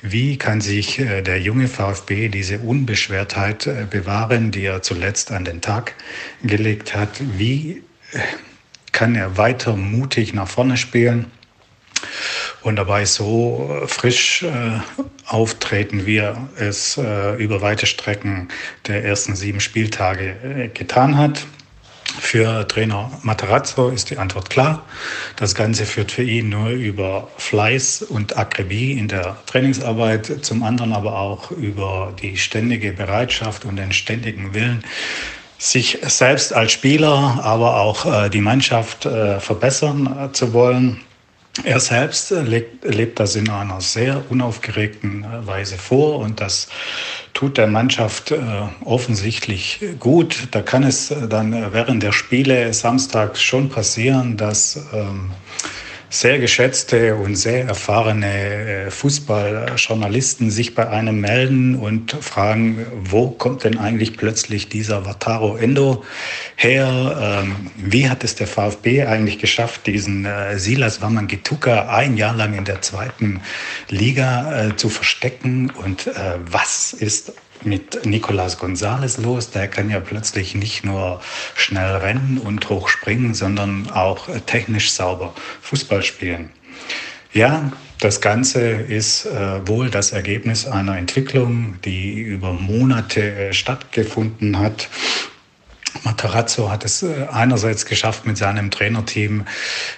wie 0.00 0.38
kann 0.38 0.60
sich 0.60 0.98
äh, 0.98 1.22
der 1.22 1.40
junge 1.40 1.68
VfB 1.68 2.28
diese 2.28 2.58
Unbeschwertheit 2.60 3.66
äh, 3.66 3.86
bewahren, 3.88 4.50
die 4.50 4.64
er 4.64 4.82
zuletzt 4.82 5.32
an 5.32 5.44
den 5.44 5.60
Tag 5.60 5.94
gelegt 6.42 6.94
hat? 6.94 7.20
Wie 7.36 7.82
kann 8.92 9.14
er 9.14 9.36
weiter 9.36 9.76
mutig 9.76 10.34
nach 10.34 10.48
vorne 10.48 10.76
spielen 10.76 11.30
und 12.62 12.76
dabei 12.76 13.04
so 13.04 13.82
frisch 13.86 14.42
äh, 14.42 14.80
auftreten, 15.26 16.06
wie 16.06 16.18
er 16.18 16.48
es 16.56 16.96
äh, 16.96 17.34
über 17.36 17.60
weite 17.60 17.86
Strecken 17.86 18.48
der 18.86 19.04
ersten 19.04 19.34
sieben 19.34 19.60
Spieltage 19.60 20.36
äh, 20.44 20.68
getan 20.68 21.16
hat. 21.16 21.44
Für 22.20 22.68
Trainer 22.68 23.10
Matarazzo 23.22 23.88
ist 23.88 24.10
die 24.10 24.18
Antwort 24.18 24.50
klar. 24.50 24.84
Das 25.36 25.54
Ganze 25.54 25.86
führt 25.86 26.12
für 26.12 26.22
ihn 26.22 26.50
nur 26.50 26.68
über 26.68 27.28
Fleiß 27.38 28.02
und 28.02 28.36
Akribie 28.36 28.92
in 28.92 29.08
der 29.08 29.38
Trainingsarbeit, 29.46 30.44
zum 30.44 30.62
anderen 30.62 30.92
aber 30.92 31.18
auch 31.18 31.50
über 31.50 32.14
die 32.20 32.36
ständige 32.36 32.92
Bereitschaft 32.92 33.64
und 33.64 33.76
den 33.76 33.92
ständigen 33.92 34.52
Willen, 34.52 34.84
sich 35.62 36.00
selbst 36.02 36.52
als 36.52 36.72
Spieler, 36.72 37.38
aber 37.40 37.76
auch 37.76 38.04
äh, 38.04 38.28
die 38.28 38.40
Mannschaft 38.40 39.06
äh, 39.06 39.38
verbessern 39.38 40.18
äh, 40.18 40.32
zu 40.32 40.52
wollen. 40.52 41.00
Er 41.62 41.78
selbst 41.78 42.30
lebt, 42.32 42.84
lebt 42.84 43.20
das 43.20 43.36
in 43.36 43.48
einer 43.48 43.80
sehr 43.80 44.24
unaufgeregten 44.28 45.24
Weise 45.46 45.78
vor 45.78 46.18
und 46.18 46.40
das 46.40 46.68
tut 47.32 47.58
der 47.58 47.68
Mannschaft 47.68 48.32
äh, 48.32 48.38
offensichtlich 48.84 49.78
gut. 50.00 50.48
Da 50.50 50.62
kann 50.62 50.82
es 50.82 51.14
dann 51.28 51.72
während 51.72 52.02
der 52.02 52.12
Spiele 52.12 52.74
samstags 52.74 53.40
schon 53.40 53.68
passieren, 53.68 54.36
dass 54.36 54.80
ähm, 54.92 55.30
sehr 56.12 56.38
geschätzte 56.38 57.16
und 57.16 57.36
sehr 57.36 57.64
erfahrene 57.64 58.26
äh, 58.26 58.90
Fußballjournalisten 58.90 60.50
sich 60.50 60.74
bei 60.74 60.86
einem 60.86 61.20
melden 61.20 61.74
und 61.74 62.12
fragen, 62.12 62.84
wo 63.02 63.30
kommt 63.30 63.64
denn 63.64 63.78
eigentlich 63.78 64.18
plötzlich 64.18 64.68
dieser 64.68 65.06
Wataro 65.06 65.56
Endo 65.56 66.04
her? 66.56 67.42
Ähm, 67.42 67.70
wie 67.78 68.10
hat 68.10 68.24
es 68.24 68.34
der 68.34 68.46
VfB 68.46 69.04
eigentlich 69.04 69.38
geschafft, 69.38 69.86
diesen 69.86 70.26
äh, 70.26 70.58
Silas 70.58 71.00
Wamangituka 71.00 71.88
ein 71.88 72.18
Jahr 72.18 72.36
lang 72.36 72.52
in 72.58 72.66
der 72.66 72.82
zweiten 72.82 73.40
Liga 73.88 74.66
äh, 74.66 74.76
zu 74.76 74.90
verstecken? 74.90 75.70
Und 75.70 76.10
was 76.50 76.92
ist 76.92 77.32
mit 77.64 78.04
Nicolas 78.04 78.58
González 78.58 79.20
los. 79.20 79.50
Der 79.50 79.68
kann 79.68 79.90
ja 79.90 80.00
plötzlich 80.00 80.54
nicht 80.54 80.84
nur 80.84 81.20
schnell 81.54 81.96
rennen 81.96 82.38
und 82.38 82.68
hoch 82.68 82.88
springen, 82.88 83.34
sondern 83.34 83.90
auch 83.90 84.28
technisch 84.46 84.92
sauber 84.92 85.34
Fußball 85.62 86.02
spielen. 86.02 86.50
Ja, 87.32 87.72
das 87.98 88.20
Ganze 88.20 88.60
ist 88.60 89.26
äh, 89.26 89.66
wohl 89.66 89.88
das 89.88 90.12
Ergebnis 90.12 90.66
einer 90.66 90.98
Entwicklung, 90.98 91.76
die 91.84 92.20
über 92.20 92.52
Monate 92.52 93.20
äh, 93.20 93.52
stattgefunden 93.52 94.58
hat 94.58 94.88
Matarazzo 96.04 96.70
hat 96.70 96.84
es 96.84 97.02
äh, 97.02 97.26
einerseits 97.30 97.86
geschafft, 97.86 98.26
mit 98.26 98.36
seinem 98.38 98.70
Trainerteam 98.70 99.44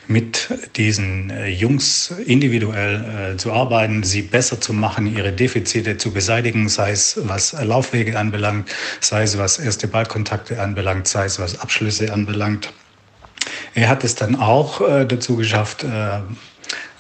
mit 0.06 0.48
diesen 0.76 1.30
äh, 1.30 1.48
Jungs 1.48 2.10
individuell 2.26 3.34
äh, 3.34 3.36
zu 3.36 3.52
arbeiten, 3.52 4.02
sie 4.02 4.22
besser 4.22 4.60
zu 4.60 4.72
machen, 4.72 5.06
ihre 5.06 5.32
Defizite 5.32 5.96
zu 5.96 6.12
beseitigen, 6.12 6.68
sei 6.68 6.90
es 6.90 7.18
was 7.22 7.52
Laufwege 7.52 8.18
anbelangt, 8.18 8.68
sei 9.00 9.22
es 9.22 9.38
was 9.38 9.58
erste 9.58 9.88
Ballkontakte 9.88 10.60
anbelangt, 10.60 11.08
sei 11.08 11.26
es 11.26 11.38
was 11.38 11.60
Abschlüsse 11.60 12.12
anbelangt. 12.12 12.72
Er 13.74 13.88
hat 13.88 14.04
es 14.04 14.14
dann 14.14 14.36
auch 14.36 14.80
dazu 14.80 15.36
geschafft, 15.36 15.84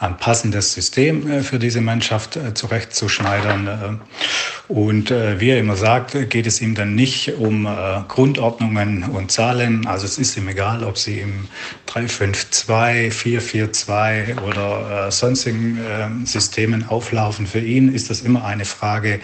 ein 0.04 0.16
passendes 0.16 0.72
System 0.72 1.30
äh, 1.30 1.42
für 1.42 1.58
diese 1.58 1.80
Mannschaft 1.80 2.36
äh, 2.36 2.54
zurechtzuschneidern. 2.54 3.66
Äh, 3.66 4.72
und 4.72 5.10
wie 5.10 5.50
er 5.50 5.58
immer 5.58 5.76
sagt, 5.76 6.30
geht 6.30 6.46
es 6.46 6.62
ihm 6.62 6.74
dann 6.74 6.94
nicht 6.94 7.34
um 7.34 7.68
Grundordnungen 8.08 9.02
und 9.02 9.30
Zahlen. 9.30 9.86
Also 9.86 10.06
es 10.06 10.16
ist 10.16 10.38
ihm 10.38 10.48
egal, 10.48 10.84
ob 10.84 10.96
sie 10.96 11.18
im 11.18 11.48
352, 11.84 13.12
442 13.12 14.40
oder 14.40 15.10
sonstigen 15.10 16.24
Systemen 16.24 16.88
auflaufen. 16.88 17.46
Für 17.46 17.58
ihn 17.58 17.92
ist 17.92 18.08
das 18.08 18.22
immer 18.22 18.46
eine 18.46 18.64
Frage, 18.64 19.20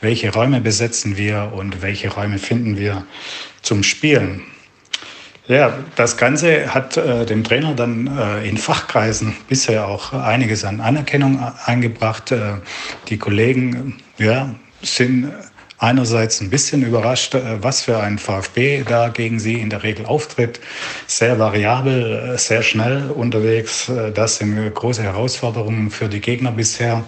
welche 0.00 0.32
Räume 0.32 0.60
besetzen 0.60 1.16
wir 1.16 1.50
und 1.52 1.82
welche 1.82 2.10
Räume 2.10 2.38
finden 2.38 2.78
wir 2.78 3.04
zum 3.62 3.82
Spielen. 3.82 4.42
Ja, 5.46 5.78
das 5.96 6.16
Ganze 6.16 6.72
hat 6.72 6.96
äh, 6.96 7.26
dem 7.26 7.44
Trainer 7.44 7.74
dann 7.74 8.06
äh, 8.06 8.48
in 8.48 8.56
Fachkreisen 8.56 9.36
bisher 9.46 9.86
auch 9.86 10.14
einiges 10.14 10.64
an 10.64 10.80
Anerkennung 10.80 11.38
eingebracht. 11.66 12.32
Äh, 12.32 12.54
die 13.08 13.18
Kollegen 13.18 13.98
ja, 14.16 14.54
sind 14.80 15.30
einerseits 15.76 16.40
ein 16.40 16.48
bisschen 16.48 16.82
überrascht, 16.82 17.34
äh, 17.34 17.62
was 17.62 17.82
für 17.82 18.00
ein 18.00 18.18
VfB 18.18 18.84
da 18.88 19.08
gegen 19.08 19.38
sie 19.38 19.60
in 19.60 19.68
der 19.68 19.82
Regel 19.82 20.06
auftritt. 20.06 20.60
Sehr 21.06 21.38
variabel, 21.38 22.32
äh, 22.34 22.38
sehr 22.38 22.62
schnell 22.62 23.10
unterwegs. 23.10 23.90
Äh, 23.90 24.12
das 24.12 24.36
sind 24.36 24.74
große 24.74 25.02
Herausforderungen 25.02 25.90
für 25.90 26.08
die 26.08 26.20
Gegner 26.20 26.52
bisher. 26.52 27.04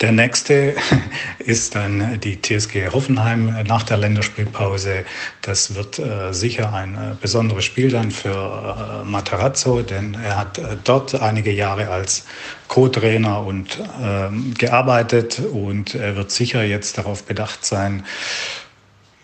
Der 0.00 0.12
nächste 0.12 0.76
ist 1.40 1.74
dann 1.74 2.20
die 2.20 2.40
TSG 2.40 2.88
Hoffenheim 2.92 3.64
nach 3.66 3.82
der 3.82 3.96
Länderspielpause. 3.96 5.04
Das 5.42 5.74
wird 5.74 5.98
äh, 5.98 6.32
sicher 6.32 6.72
ein 6.72 6.94
äh, 6.94 7.14
besonderes 7.20 7.64
Spiel 7.64 7.90
dann 7.90 8.12
für 8.12 9.02
äh, 9.02 9.04
Matarazzo, 9.04 9.82
denn 9.82 10.14
er 10.14 10.36
hat 10.36 10.58
äh, 10.58 10.76
dort 10.84 11.20
einige 11.20 11.50
Jahre 11.50 11.88
als 11.88 12.26
Co-Trainer 12.68 13.44
und 13.44 13.80
ähm, 14.00 14.54
gearbeitet 14.56 15.40
und 15.40 15.96
er 15.96 16.14
wird 16.14 16.30
sicher 16.30 16.62
jetzt 16.62 16.98
darauf 16.98 17.24
bedacht 17.24 17.64
sein, 17.64 18.04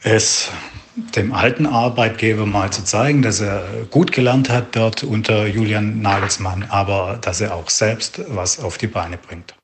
es 0.03 0.51
dem 0.97 1.33
alten 1.33 1.67
Arbeitgeber 1.67 2.47
mal 2.47 2.71
zu 2.71 2.85
zeigen, 2.85 3.23
dass 3.23 3.41
er 3.41 3.65
gut 3.91 4.13
gelernt 4.13 4.49
hat 4.49 4.77
dort 4.77 5.05
unter 5.05 5.47
Julian 5.47 6.03
Nagelsmann, 6.03 6.67
aber 6.69 7.19
dass 7.21 7.41
er 7.41 7.55
auch 7.55 7.71
selbst 7.71 8.21
was 8.29 8.59
auf 8.61 8.79
die 8.79 8.87
Beine 8.87 9.19
bringt. 9.19 9.55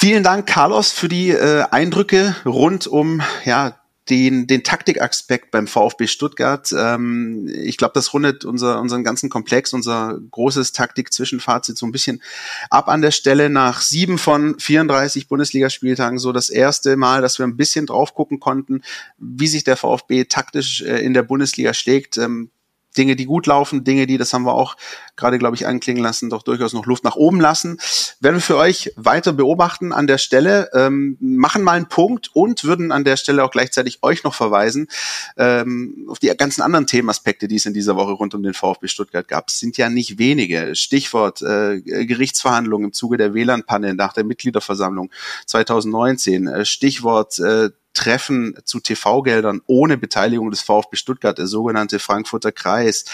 Vielen 0.00 0.22
Dank, 0.22 0.46
Carlos, 0.46 0.92
für 0.92 1.08
die 1.08 1.30
äh, 1.30 1.64
Eindrücke 1.72 2.36
rund 2.46 2.86
um 2.86 3.20
ja, 3.44 3.80
den, 4.08 4.46
den 4.46 4.62
Taktikaspekt 4.62 5.50
beim 5.50 5.66
VfB 5.66 6.06
Stuttgart. 6.06 6.72
Ähm, 6.72 7.48
ich 7.52 7.76
glaube, 7.78 7.94
das 7.94 8.14
rundet 8.14 8.44
unser, 8.44 8.80
unseren 8.80 9.02
ganzen 9.02 9.28
Komplex, 9.28 9.72
unser 9.72 10.16
großes 10.30 10.70
Taktik-Zwischenfazit 10.70 11.76
so 11.76 11.84
ein 11.84 11.90
bisschen 11.90 12.22
ab 12.70 12.88
an 12.88 13.02
der 13.02 13.10
Stelle 13.10 13.50
nach 13.50 13.80
sieben 13.80 14.18
von 14.18 14.56
34 14.60 15.26
Bundesligaspieltagen. 15.26 16.20
So 16.20 16.30
das 16.30 16.48
erste 16.48 16.96
Mal, 16.96 17.20
dass 17.20 17.40
wir 17.40 17.46
ein 17.48 17.56
bisschen 17.56 17.86
drauf 17.86 18.14
gucken 18.14 18.38
konnten, 18.38 18.82
wie 19.18 19.48
sich 19.48 19.64
der 19.64 19.76
VfB 19.76 20.26
taktisch 20.26 20.80
äh, 20.82 21.04
in 21.04 21.12
der 21.12 21.24
Bundesliga 21.24 21.74
schlägt. 21.74 22.18
Ähm, 22.18 22.52
Dinge, 22.98 23.16
die 23.16 23.24
gut 23.24 23.46
laufen, 23.46 23.84
Dinge, 23.84 24.06
die, 24.06 24.18
das 24.18 24.32
haben 24.32 24.44
wir 24.44 24.54
auch 24.54 24.76
gerade, 25.16 25.38
glaube 25.38 25.56
ich, 25.56 25.66
anklingen 25.66 26.02
lassen, 26.02 26.30
doch 26.30 26.42
durchaus 26.42 26.72
noch 26.72 26.86
Luft 26.86 27.04
nach 27.04 27.16
oben 27.16 27.40
lassen. 27.40 27.78
Werden 28.20 28.36
wir 28.36 28.40
für 28.40 28.56
euch 28.56 28.92
weiter 28.96 29.32
beobachten 29.32 29.92
an 29.92 30.06
der 30.06 30.18
Stelle, 30.18 30.70
ähm, 30.74 31.16
machen 31.20 31.62
mal 31.62 31.72
einen 31.72 31.88
Punkt 31.88 32.30
und 32.34 32.64
würden 32.64 32.92
an 32.92 33.04
der 33.04 33.16
Stelle 33.16 33.44
auch 33.44 33.50
gleichzeitig 33.50 34.00
euch 34.02 34.24
noch 34.24 34.34
verweisen 34.34 34.88
ähm, 35.36 36.06
auf 36.08 36.18
die 36.18 36.28
ganzen 36.36 36.62
anderen 36.62 36.86
Themenaspekte, 36.86 37.48
die 37.48 37.56
es 37.56 37.66
in 37.66 37.74
dieser 37.74 37.96
Woche 37.96 38.12
rund 38.12 38.34
um 38.34 38.42
den 38.42 38.54
VfB 38.54 38.88
Stuttgart 38.88 39.28
gab. 39.28 39.48
Es 39.48 39.58
sind 39.58 39.76
ja 39.76 39.88
nicht 39.88 40.18
wenige. 40.18 40.74
Stichwort 40.74 41.42
äh, 41.42 41.80
Gerichtsverhandlungen 41.80 42.88
im 42.88 42.92
Zuge 42.92 43.16
der 43.16 43.34
WLAN-Panne 43.34 43.94
nach 43.94 44.12
der 44.12 44.24
Mitgliederversammlung 44.24 45.10
2019. 45.46 46.46
Äh, 46.48 46.64
Stichwort 46.64 47.38
äh, 47.38 47.70
Treffen 47.94 48.54
zu 48.64 48.80
TV-Geldern 48.80 49.60
ohne 49.66 49.98
Beteiligung 49.98 50.50
des 50.50 50.60
VfB 50.60 50.96
Stuttgart, 50.96 51.36
der 51.36 51.46
sogenannte 51.46 51.98
Frankfurter 51.98 52.52
Kreis. 52.52 53.04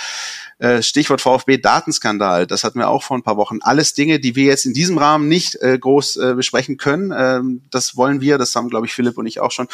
Äh, 0.58 0.82
Stichwort 0.82 1.20
VfB-Datenskandal, 1.20 2.46
das 2.46 2.62
hatten 2.62 2.78
wir 2.78 2.88
auch 2.88 3.02
vor 3.02 3.16
ein 3.16 3.22
paar 3.22 3.36
Wochen. 3.36 3.58
Alles 3.60 3.94
Dinge, 3.94 4.20
die 4.20 4.36
wir 4.36 4.44
jetzt 4.44 4.66
in 4.66 4.72
diesem 4.72 4.98
Rahmen 4.98 5.26
nicht 5.26 5.56
äh, 5.56 5.76
groß 5.76 6.16
äh, 6.16 6.34
besprechen 6.34 6.76
können. 6.76 7.12
Ähm, 7.16 7.62
das 7.70 7.96
wollen 7.96 8.20
wir, 8.20 8.38
das 8.38 8.54
haben, 8.54 8.70
glaube 8.70 8.86
ich, 8.86 8.94
Philipp 8.94 9.18
und 9.18 9.26
ich 9.26 9.40
auch 9.40 9.50
schon 9.50 9.66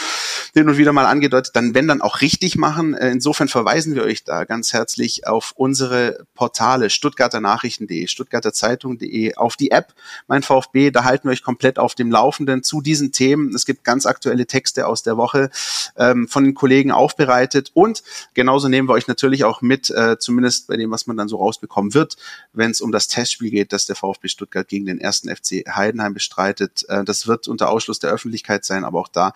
hin 0.55 0.69
und 0.69 0.79
wieder 0.79 0.93
mal 0.93 1.05
angedeutet, 1.05 1.55
dann 1.55 1.75
wenn 1.75 1.87
dann 1.87 2.01
auch 2.01 2.23
richtig 2.23 2.57
machen. 2.57 2.95
insofern 2.95 3.49
verweisen 3.49 3.95
wir 3.95 4.03
euch 4.03 4.25
da 4.25 4.45
ganz 4.45 4.73
herzlich 4.73 5.27
auf 5.27 5.53
unsere 5.55 6.25
Portale 6.35 6.91
stuttgarter 6.91 7.41
Nachrichten.de, 7.41 8.07
stuttgarter 8.07 8.53
Zeitung.de, 8.53 9.35
auf 9.35 9.57
die 9.57 9.71
App 9.71 9.95
Mein 10.29 10.43
VfB, 10.43 10.91
da 10.91 11.05
halten 11.05 11.29
wir 11.29 11.33
euch 11.33 11.43
komplett 11.43 11.79
auf 11.79 11.95
dem 11.95 12.11
Laufenden 12.11 12.63
zu 12.63 12.81
diesen 12.81 13.13
Themen. 13.13 13.55
Es 13.55 13.67
gibt 13.67 13.85
ganz 13.85 14.07
aktuelle 14.07 14.47
Texte 14.47 14.87
aus 14.87 15.00
der 15.03 15.17
Woche 15.17 15.51
ähm, 15.97 16.29
von 16.29 16.45
den 16.45 16.55
Kollegen 16.55 16.93
aufbereitet 16.93 17.71
und 17.75 18.03
genauso 18.35 18.69
nehmen 18.69 18.89
wir 18.89 18.95
euch 18.95 19.09
natürlich 19.09 19.45
auch 19.45 19.63
mit, 19.63 19.91
äh, 19.91 20.19
zumindest 20.19 20.69
bei 20.69 20.77
dem, 20.77 20.91
was 20.91 21.07
man 21.07 21.17
dann 21.17 21.29
so 21.29 21.37
rausbekommen 21.37 21.95
wird, 21.95 22.17
wenn 22.53 22.71
es 22.71 22.81
um 22.81 22.93
das 22.93 23.09
Testspiel 23.09 23.51
geht, 23.51 23.73
das 23.73 23.87
der 23.87 23.97
VfB 23.97 24.29
Stuttgart 24.29 24.69
gegen 24.69 24.87
den 24.87 24.99
ersten 24.99 25.35
FC 25.35 25.65
Heidenheim 25.69 26.15
bestreitet. 26.15 26.85
Äh, 26.89 27.05
das 27.05 27.27
wird 27.27 27.49
unter 27.49 27.71
Ausschluss 27.71 27.99
der 27.99 28.11
Öffentlichkeit 28.11 28.65
sein, 28.65 28.85
aber 28.85 29.01
auch 29.01 29.09
da 29.09 29.33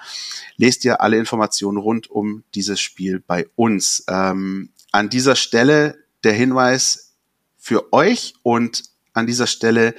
lest 0.57 0.85
ihr 0.85 1.01
alle 1.01 1.19
Informationen 1.19 1.79
rund 1.79 2.11
um 2.11 2.45
dieses 2.55 2.81
Spiel 2.81 3.23
bei 3.27 3.47
uns. 3.57 4.05
Ähm, 4.09 4.71
an 4.93 5.09
dieser 5.09 5.35
Stelle 5.35 5.99
der 6.23 6.33
Hinweis 6.33 7.15
für 7.59 7.93
euch 7.93 8.35
und 8.43 8.85
an 9.13 9.27
dieser 9.27 9.47
Stelle 9.47 9.95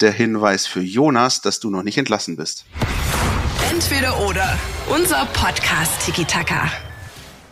der 0.00 0.12
Hinweis 0.12 0.66
für 0.66 0.80
Jonas, 0.80 1.40
dass 1.40 1.60
du 1.60 1.70
noch 1.70 1.82
nicht 1.82 1.98
entlassen 1.98 2.36
bist. 2.36 2.64
Entweder 3.70 4.18
oder. 4.26 4.58
Unser 4.88 5.26
Podcast 5.26 6.04
Tiki 6.04 6.24
Taka. 6.24 6.70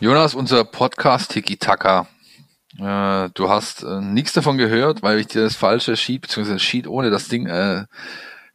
Jonas, 0.00 0.34
unser 0.34 0.64
Podcast 0.64 1.32
Tiki 1.32 1.56
Taka 1.56 2.06
äh, 2.78 3.30
du 3.30 3.48
hast 3.48 3.82
äh, 3.82 4.00
nichts 4.00 4.34
davon 4.34 4.58
gehört, 4.58 5.02
weil 5.02 5.18
ich 5.18 5.28
dir 5.28 5.42
das 5.42 5.56
falsche 5.56 5.96
Sheet 5.96 6.22
bzw. 6.22 6.58
Sheet 6.58 6.86
ohne 6.86 7.10
das 7.10 7.28
Ding 7.28 7.46
äh, 7.46 7.84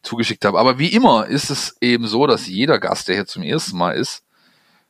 zugeschickt 0.03 0.45
habe. 0.45 0.59
Aber 0.59 0.79
wie 0.79 0.93
immer 0.93 1.27
ist 1.27 1.49
es 1.49 1.75
eben 1.81 2.07
so, 2.07 2.27
dass 2.27 2.47
jeder 2.47 2.79
Gast, 2.79 3.07
der 3.07 3.15
hier 3.15 3.25
zum 3.25 3.43
ersten 3.43 3.77
Mal 3.77 3.93
ist, 3.93 4.23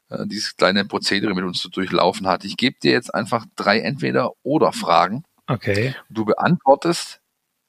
äh, 0.09 0.25
dieses 0.25 0.57
kleine 0.57 0.85
Prozedere 0.85 1.33
mit 1.33 1.45
uns 1.45 1.61
zu 1.61 1.69
durchlaufen 1.69 2.27
hat. 2.27 2.43
Ich 2.43 2.57
gebe 2.57 2.77
dir 2.81 2.91
jetzt 2.91 3.13
einfach 3.13 3.45
drei 3.55 3.79
Entweder-Oder-Fragen. 3.79 5.23
Okay. 5.47 5.95
Du 6.09 6.25
beantwortest 6.25 7.21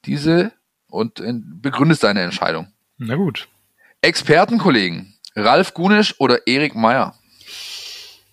diese 0.05 0.53
und 0.89 1.21
äh, 1.21 1.33
begründest 1.35 2.03
deine 2.03 2.23
Entscheidung. 2.23 2.73
Na 2.99 3.15
gut. 3.15 3.49
Expertenkollegen, 4.03 5.15
Ralf 5.37 5.75
Gunisch 5.75 6.17
oder 6.19 6.45
Erik 6.49 6.75
Meyer? 6.75 7.15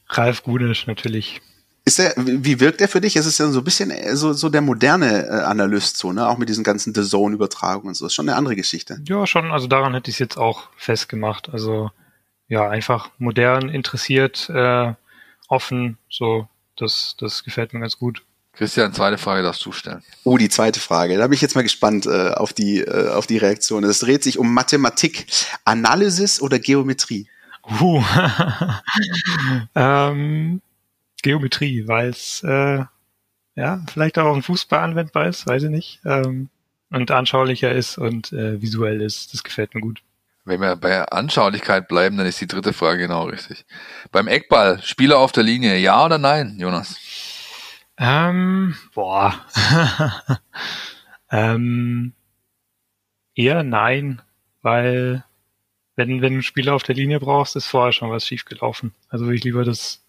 Ralf 0.10 0.42
Gunisch, 0.42 0.88
natürlich. 0.88 1.42
Ist 1.86 2.00
er, 2.00 2.14
wie 2.18 2.60
wirkt 2.60 2.82
er 2.82 2.88
für 2.88 3.02
dich? 3.02 3.16
Es 3.16 3.28
ist 3.28 3.38
ja 3.38 3.48
so 3.50 3.60
ein 3.60 3.64
bisschen 3.64 3.92
äh, 3.92 4.16
so, 4.16 4.34
so 4.34 4.50
der 4.50 4.62
moderne 4.62 5.28
äh, 5.28 5.30
Analyst, 5.30 5.98
so, 5.98 6.12
ne? 6.12 6.28
Auch 6.28 6.38
mit 6.38 6.50
diesen 6.50 6.64
ganzen 6.64 6.94
The 6.96 7.04
Zone-Übertragungen 7.04 7.90
und 7.90 7.94
so. 7.94 8.06
Das 8.06 8.12
ist 8.12 8.16
schon 8.16 8.28
eine 8.28 8.38
andere 8.38 8.56
Geschichte. 8.56 9.00
Ja, 9.08 9.28
schon. 9.28 9.52
Also 9.52 9.68
daran 9.68 9.94
hätte 9.94 10.10
ich 10.10 10.16
es 10.16 10.20
jetzt 10.20 10.38
auch 10.38 10.70
festgemacht. 10.76 11.50
Also 11.50 11.92
ja, 12.48 12.68
einfach 12.68 13.12
modern, 13.20 13.70
interessiert, 13.70 14.50
äh, 14.50 14.94
offen. 15.48 16.00
So, 16.10 16.48
das, 16.78 17.16
das 17.20 17.44
gefällt 17.44 17.74
mir 17.74 17.80
ganz 17.80 17.98
gut. 17.98 18.24
Christian, 18.60 18.92
zweite 18.92 19.18
Frage 19.18 19.42
darfst 19.42 19.66
du 19.66 19.72
stellen. 19.72 20.04
Oh, 20.26 20.38
die 20.38 20.50
zweite 20.50 20.82
Frage. 20.82 21.18
Da 21.18 21.28
bin 21.28 21.34
ich 21.34 21.40
jetzt 21.40 21.56
mal 21.56 21.62
gespannt 21.62 22.06
äh, 22.08 22.32
auf, 22.32 22.52
die, 22.52 22.82
äh, 22.82 23.08
auf 23.08 23.26
die 23.26 23.38
Reaktion. 23.38 23.86
Es 23.86 24.00
dreht 24.00 24.22
sich 24.22 24.38
um 24.38 24.54
Mathematik, 24.54 25.28
Analysis 25.64 26.42
oder 26.42 26.60
Geometrie? 26.60 27.30
Uh. 27.80 28.04
ähm, 29.76 30.62
Geometrie, 31.22 31.88
weil 31.88 32.10
es 32.10 32.44
äh, 32.44 32.84
ja 33.56 33.86
vielleicht 33.94 34.20
auch 34.20 34.36
im 34.36 34.44
Fußball 34.44 34.82
anwendbar 34.82 35.28
ist, 35.28 35.48
weiß 35.48 35.64
ich 35.64 35.70
nicht. 35.70 36.02
Ähm, 36.04 36.50
und 36.90 37.12
anschaulicher 37.12 37.72
ist 37.72 37.98
und 37.98 38.34
äh, 38.34 38.62
visuell 38.62 39.00
ist. 39.00 39.34
Das 39.34 39.42
gefällt 39.42 39.74
mir 39.74 39.80
gut. 39.80 40.02
Wenn 40.44 40.60
wir 40.60 40.76
bei 40.76 41.06
Anschaulichkeit 41.06 41.88
bleiben, 41.88 42.18
dann 42.18 42.28
ist 42.28 42.42
die 42.42 42.48
dritte 42.48 42.74
Frage 42.74 43.04
genau 43.04 43.24
richtig. 43.24 43.66
Beim 44.12 44.28
Eckball, 44.28 44.82
Spieler 44.82 45.20
auf 45.20 45.32
der 45.32 45.44
Linie, 45.44 45.78
ja 45.78 46.04
oder 46.04 46.18
nein, 46.18 46.58
Jonas? 46.60 46.98
Ähm, 48.00 48.76
boah. 48.94 49.46
ähm, 51.32 52.14
eher 53.36 53.64
nein, 53.64 54.22
weil 54.62 55.26
wenn, 55.98 56.22
wenn 56.22 56.32
du 56.32 56.36
einen 56.36 56.44
Spieler 56.44 56.76
auf 56.76 56.84
der 56.84 56.96
Linie 56.96 57.20
brauchst, 57.20 57.58
ist 57.58 57.68
vorher 57.68 57.92
schon 57.92 58.10
was 58.10 58.26
schiefgelaufen. 58.26 58.96
Also 59.10 59.28
will 59.28 59.36
ich 59.36 59.44
lieber 59.44 59.66
das 59.66 60.02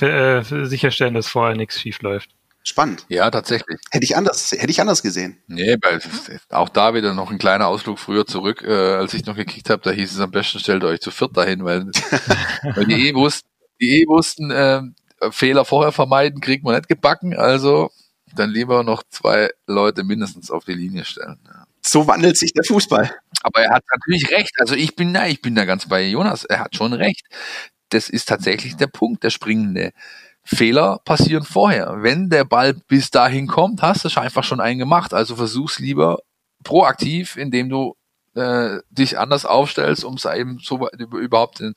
äh, 0.00 0.42
sicherstellen, 0.42 1.14
dass 1.14 1.28
vorher 1.28 1.54
nichts 1.54 1.78
schief 1.80 2.00
läuft. 2.00 2.30
Spannend. 2.64 3.04
Ja, 3.08 3.30
tatsächlich. 3.30 3.78
Hätte 3.90 4.04
ich 4.04 4.16
anders, 4.16 4.52
hätte 4.52 4.70
ich 4.70 4.80
anders 4.80 5.02
gesehen. 5.02 5.38
Nee, 5.46 5.76
weil 5.82 6.00
auch 6.50 6.68
da 6.68 6.94
wieder 6.94 7.14
noch 7.14 7.30
ein 7.30 7.38
kleiner 7.38 7.66
Ausflug 7.66 7.98
früher 7.98 8.26
zurück, 8.26 8.62
äh, 8.62 8.94
als 8.94 9.14
ich 9.14 9.26
noch 9.26 9.36
gekickt 9.36 9.70
habe, 9.70 9.82
da 9.82 9.90
hieß 9.90 10.12
es 10.12 10.20
am 10.20 10.30
besten, 10.30 10.58
stellt 10.58 10.84
euch 10.84 11.00
zu 11.00 11.10
viert 11.10 11.36
dahin, 11.36 11.64
weil, 11.64 11.86
weil 12.74 12.86
die 12.86 13.08
eh 13.08 13.14
wussten, 13.14 13.48
die 13.80 14.02
eh 14.02 14.06
wussten, 14.06 14.50
äh, 14.50 14.82
Fehler 15.30 15.64
vorher 15.64 15.92
vermeiden, 15.92 16.40
kriegt 16.40 16.64
man 16.64 16.74
nicht 16.74 16.88
gebacken, 16.88 17.36
also 17.36 17.90
dann 18.34 18.50
lieber 18.50 18.84
noch 18.84 19.02
zwei 19.10 19.50
Leute 19.66 20.04
mindestens 20.04 20.50
auf 20.50 20.64
die 20.64 20.74
Linie 20.74 21.04
stellen. 21.04 21.38
Ja. 21.46 21.64
So 21.80 22.06
wandelt 22.06 22.36
sich 22.36 22.52
der 22.52 22.64
Fußball. 22.64 23.10
Aber 23.42 23.62
er 23.62 23.74
hat 23.74 23.84
natürlich 23.94 24.30
recht. 24.30 24.52
Also 24.58 24.74
ich 24.74 24.96
bin, 24.96 25.12
na, 25.12 25.28
ich 25.28 25.40
bin 25.40 25.54
da 25.54 25.64
ganz 25.64 25.88
bei 25.88 26.06
Jonas. 26.06 26.44
Er 26.44 26.60
hat 26.60 26.76
schon 26.76 26.92
recht. 26.92 27.26
Das 27.90 28.08
ist 28.08 28.28
tatsächlich 28.28 28.76
der 28.76 28.88
Punkt, 28.88 29.22
der 29.22 29.30
springende. 29.30 29.92
Fehler 30.44 31.00
passieren 31.04 31.44
vorher. 31.44 32.02
Wenn 32.02 32.30
der 32.30 32.44
Ball 32.44 32.74
bis 32.74 33.10
dahin 33.10 33.46
kommt, 33.46 33.82
hast 33.82 34.04
du 34.04 34.20
einfach 34.20 34.44
schon 34.44 34.60
einen 34.60 34.78
gemacht. 34.78 35.14
Also 35.14 35.36
versuch's 35.36 35.78
lieber 35.78 36.18
proaktiv, 36.64 37.36
indem 37.36 37.68
du 37.68 37.96
äh, 38.38 38.80
dich 38.90 39.18
anders 39.18 39.44
aufstellst, 39.44 40.04
um 40.04 40.14
es 40.14 40.24
eben 40.24 40.58
so 40.62 40.88
überhaupt 40.90 41.60
den 41.60 41.74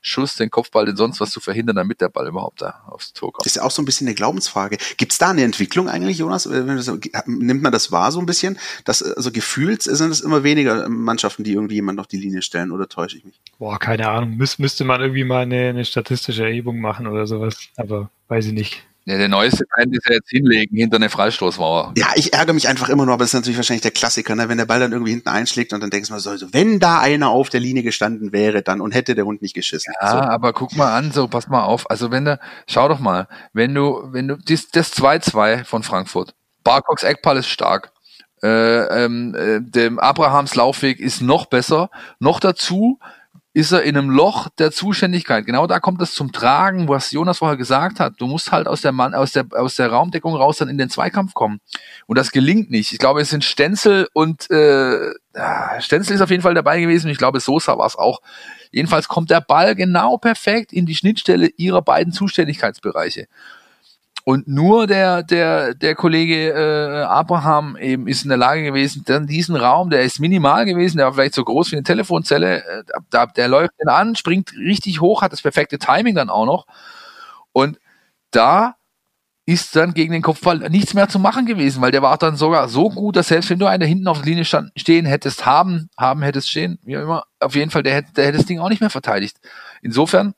Schuss, 0.00 0.36
den 0.36 0.50
Kopfball, 0.50 0.86
den 0.86 0.96
sonst 0.96 1.20
was 1.20 1.30
zu 1.30 1.40
verhindern, 1.40 1.76
damit 1.76 2.00
der 2.00 2.08
Ball 2.08 2.26
überhaupt 2.26 2.62
da 2.62 2.82
aufs 2.86 3.12
Tor 3.12 3.32
kommt. 3.32 3.46
Das 3.46 3.52
ist 3.52 3.56
ja 3.56 3.62
auch 3.62 3.70
so 3.70 3.82
ein 3.82 3.84
bisschen 3.84 4.06
eine 4.06 4.14
Glaubensfrage. 4.14 4.76
Gibt 4.96 5.12
es 5.12 5.18
da 5.18 5.30
eine 5.30 5.42
Entwicklung 5.42 5.88
eigentlich, 5.88 6.18
Jonas? 6.18 6.46
Nimmt 6.46 7.62
man 7.62 7.72
das 7.72 7.92
wahr 7.92 8.12
so 8.12 8.20
ein 8.20 8.26
bisschen? 8.26 8.58
Dass, 8.84 9.02
also 9.02 9.32
gefühlt 9.32 9.82
sind 9.82 10.10
es 10.10 10.20
immer 10.20 10.42
weniger 10.44 10.88
Mannschaften, 10.88 11.44
die 11.44 11.52
irgendwie 11.52 11.76
jemand 11.76 11.98
auf 12.00 12.06
die 12.06 12.18
Linie 12.18 12.42
stellen, 12.42 12.70
oder 12.72 12.88
täusche 12.88 13.16
ich 13.16 13.24
mich? 13.24 13.40
Boah, 13.58 13.78
keine 13.78 14.08
Ahnung. 14.08 14.36
Müs 14.36 14.58
müsste 14.58 14.84
man 14.84 15.00
irgendwie 15.00 15.24
mal 15.24 15.42
eine, 15.42 15.68
eine 15.70 15.84
statistische 15.84 16.44
Erhebung 16.44 16.80
machen 16.80 17.06
oder 17.06 17.26
sowas. 17.26 17.56
Aber 17.76 18.10
weiß 18.28 18.46
ich 18.46 18.52
nicht. 18.52 18.84
Ja, 19.04 19.18
der 19.18 19.28
neueste 19.28 19.64
Trend 19.66 19.96
ist 19.96 20.06
ja 20.08 20.14
jetzt 20.14 20.30
hinlegen 20.30 20.76
hinter 20.76 20.96
eine 20.96 21.10
Freistoßmauer. 21.10 21.94
Ja, 21.96 22.08
ich 22.14 22.32
ärgere 22.34 22.52
mich 22.52 22.68
einfach 22.68 22.88
immer 22.88 23.04
nur, 23.04 23.14
aber 23.14 23.24
das 23.24 23.30
ist 23.30 23.34
natürlich 23.34 23.56
wahrscheinlich 23.56 23.82
der 23.82 23.90
Klassiker, 23.90 24.36
ne? 24.36 24.48
wenn 24.48 24.58
der 24.58 24.66
Ball 24.66 24.78
dann 24.78 24.92
irgendwie 24.92 25.10
hinten 25.10 25.28
einschlägt 25.28 25.72
und 25.72 25.80
dann 25.80 25.90
denkst 25.90 26.08
du 26.08 26.14
mal 26.14 26.20
so, 26.20 26.30
also, 26.30 26.52
wenn 26.52 26.78
da 26.78 27.00
einer 27.00 27.30
auf 27.30 27.48
der 27.48 27.58
Linie 27.58 27.82
gestanden 27.82 28.32
wäre, 28.32 28.62
dann 28.62 28.80
und 28.80 28.94
hätte 28.94 29.16
der 29.16 29.24
Hund 29.24 29.42
nicht 29.42 29.54
geschissen. 29.54 29.92
Ja, 30.00 30.10
so. 30.10 30.18
aber 30.18 30.52
guck 30.52 30.76
mal 30.76 30.96
an, 30.96 31.10
so 31.10 31.26
pass 31.26 31.48
mal 31.48 31.64
auf. 31.64 31.90
Also 31.90 32.12
wenn 32.12 32.24
du, 32.24 32.38
schau 32.68 32.88
doch 32.88 33.00
mal, 33.00 33.26
wenn 33.52 33.74
du, 33.74 34.08
wenn 34.12 34.28
du, 34.28 34.36
das, 34.36 34.68
das 34.68 34.92
2-2 34.92 35.64
von 35.64 35.82
Frankfurt, 35.82 36.34
Barcocks 36.62 37.02
Eckball 37.02 37.38
ist 37.38 37.48
stark. 37.48 37.90
Äh, 38.42 39.04
ähm, 39.04 39.34
äh, 39.36 39.60
dem 39.60 39.98
Abrahams 39.98 40.54
Laufweg 40.54 40.98
ist 41.00 41.22
noch 41.22 41.46
besser. 41.46 41.90
Noch 42.18 42.40
dazu 42.40 42.98
ist 43.54 43.72
er 43.72 43.82
in 43.82 43.96
einem 43.96 44.08
Loch 44.08 44.48
der 44.58 44.70
Zuständigkeit. 44.70 45.44
Genau 45.44 45.66
da 45.66 45.78
kommt 45.78 46.00
es 46.00 46.14
zum 46.14 46.32
Tragen, 46.32 46.88
was 46.88 47.10
Jonas 47.10 47.38
vorher 47.38 47.58
gesagt 47.58 48.00
hat. 48.00 48.14
Du 48.18 48.26
musst 48.26 48.50
halt 48.50 48.66
aus 48.66 48.80
der 48.80 48.92
Mann, 48.92 49.14
aus 49.14 49.32
der, 49.32 49.44
aus 49.50 49.76
der 49.76 49.90
Raumdeckung 49.90 50.34
raus 50.34 50.56
dann 50.56 50.68
in 50.68 50.78
den 50.78 50.88
Zweikampf 50.88 51.34
kommen. 51.34 51.60
Und 52.06 52.16
das 52.16 52.32
gelingt 52.32 52.70
nicht. 52.70 52.92
Ich 52.92 52.98
glaube, 52.98 53.20
es 53.20 53.28
sind 53.28 53.44
Stenzel 53.44 54.08
und 54.14 54.50
äh, 54.50 55.12
Stenzel 55.80 56.14
ist 56.14 56.22
auf 56.22 56.30
jeden 56.30 56.42
Fall 56.42 56.54
dabei 56.54 56.80
gewesen. 56.80 57.10
Ich 57.10 57.18
glaube, 57.18 57.40
Sosa 57.40 57.76
war 57.76 57.86
es 57.86 57.96
auch. 57.96 58.20
Jedenfalls 58.70 59.08
kommt 59.08 59.30
der 59.30 59.42
Ball 59.42 59.74
genau 59.74 60.16
perfekt 60.16 60.72
in 60.72 60.86
die 60.86 60.94
Schnittstelle 60.94 61.48
ihrer 61.56 61.82
beiden 61.82 62.12
Zuständigkeitsbereiche. 62.14 63.26
Und 64.24 64.46
nur 64.46 64.86
der, 64.86 65.24
der, 65.24 65.74
der 65.74 65.96
Kollege 65.96 66.50
äh, 66.50 67.02
Abraham 67.02 67.76
eben 67.76 68.06
ist 68.06 68.22
in 68.22 68.28
der 68.28 68.38
Lage 68.38 68.62
gewesen, 68.62 69.02
dann 69.04 69.26
diesen 69.26 69.56
Raum, 69.56 69.90
der 69.90 70.02
ist 70.02 70.20
minimal 70.20 70.64
gewesen, 70.64 70.98
der 70.98 71.06
war 71.06 71.14
vielleicht 71.14 71.34
so 71.34 71.44
groß 71.44 71.72
wie 71.72 71.76
eine 71.76 71.82
Telefonzelle, 71.82 72.64
äh, 72.64 72.84
da, 73.10 73.26
der 73.26 73.48
läuft 73.48 73.72
den 73.80 73.88
an, 73.88 74.14
springt 74.14 74.52
richtig 74.56 75.00
hoch, 75.00 75.22
hat 75.22 75.32
das 75.32 75.42
perfekte 75.42 75.78
Timing 75.78 76.14
dann 76.14 76.30
auch 76.30 76.46
noch. 76.46 76.66
Und 77.52 77.80
da 78.30 78.76
ist 79.44 79.74
dann 79.74 79.92
gegen 79.92 80.12
den 80.12 80.22
Kopfball 80.22 80.58
nichts 80.70 80.94
mehr 80.94 81.08
zu 81.08 81.18
machen 81.18 81.46
gewesen, 81.46 81.82
weil 81.82 81.90
der 81.90 82.02
war 82.02 82.16
dann 82.16 82.36
sogar 82.36 82.68
so 82.68 82.90
gut, 82.90 83.16
dass 83.16 83.28
selbst 83.28 83.50
wenn 83.50 83.58
du 83.58 83.66
einen 83.66 83.80
da 83.80 83.86
hinten 83.86 84.06
auf 84.06 84.18
der 84.18 84.26
Linie 84.26 84.44
stand, 84.44 84.70
stehen 84.76 85.04
hättest, 85.04 85.46
haben, 85.46 85.90
haben 85.98 86.22
hättest 86.22 86.48
stehen, 86.48 86.78
wie 86.84 86.92
immer, 86.92 87.24
auf 87.40 87.56
jeden 87.56 87.72
Fall, 87.72 87.82
der 87.82 87.94
hätte, 87.94 88.12
der 88.12 88.26
hätte 88.26 88.38
das 88.38 88.46
Ding 88.46 88.60
auch 88.60 88.68
nicht 88.68 88.80
mehr 88.80 88.90
verteidigt. 88.90 89.38
Insofern, 89.82 90.34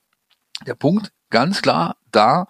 der 0.66 0.74
Punkt 0.74 1.12
ganz 1.28 1.60
klar 1.60 1.96
da, 2.12 2.46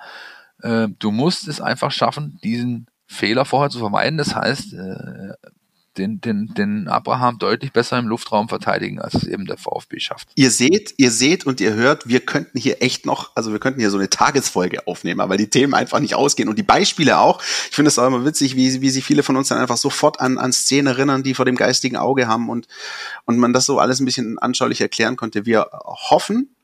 äh, 0.65 0.89
du 0.99 1.11
musst 1.11 1.47
es 1.47 1.61
einfach 1.61 1.93
schaffen, 1.93 2.39
diesen 2.43 2.87
Fehler 3.07 3.45
vorher 3.45 3.71
zu 3.71 3.79
vermeiden. 3.79 4.17
Das 4.17 4.35
heißt, 4.35 4.73
äh, 4.73 5.35
den, 5.99 6.21
den, 6.21 6.53
den 6.55 6.89
Abraham 6.89 7.39
deutlich 7.39 7.73
besser 7.73 7.99
im 7.99 8.09
Luftraum 8.09 8.49
verteidigen, 8.49 8.99
als 8.99 9.15
es 9.15 9.25
eben 9.25 9.45
der 9.45 9.59
VfB 9.59 10.01
schafft. 10.01 10.29
Ihr 10.35 10.51
seht, 10.51 10.95
ihr 10.97 11.11
seht 11.11 11.47
und 11.47 11.61
ihr 11.61 11.75
hört, 11.75 12.09
wir 12.09 12.21
könnten 12.21 12.59
hier 12.59 12.83
echt 12.83 13.07
noch, 13.07 13.31
also 13.37 13.53
wir 13.53 13.61
könnten 13.61 13.79
hier 13.79 13.91
so 13.91 13.99
eine 13.99 14.11
Tagesfolge 14.11 14.89
aufnehmen, 14.89 15.29
weil 15.29 15.39
die 15.39 15.51
Themen 15.51 15.75
einfach 15.75 16.01
nicht 16.01 16.15
ausgehen 16.15 16.49
und 16.49 16.59
die 16.59 16.65
Beispiele 16.65 17.19
auch. 17.19 17.41
Ich 17.43 17.77
finde 17.77 17.91
es 17.91 17.99
auch 17.99 18.07
immer 18.07 18.25
witzig, 18.25 18.57
wie, 18.57 18.81
wie 18.81 18.91
sich 18.91 19.05
viele 19.05 19.23
von 19.23 19.37
uns 19.37 19.49
dann 19.49 19.59
einfach 19.59 19.77
sofort 19.77 20.19
an, 20.21 20.39
an 20.39 20.53
Szenen 20.53 20.89
erinnern, 20.89 21.23
die 21.23 21.35
vor 21.35 21.45
dem 21.45 21.57
geistigen 21.57 21.97
Auge 21.97 22.27
haben 22.27 22.49
und, 22.49 22.67
und 23.27 23.39
man 23.39 23.53
das 23.53 23.67
so 23.67 23.79
alles 23.79 24.01
ein 24.01 24.07
bisschen 24.07 24.39
anschaulich 24.39 24.81
erklären 24.81 25.17
konnte. 25.17 25.47
Wir 25.47 25.69
hoffen, 26.11 26.57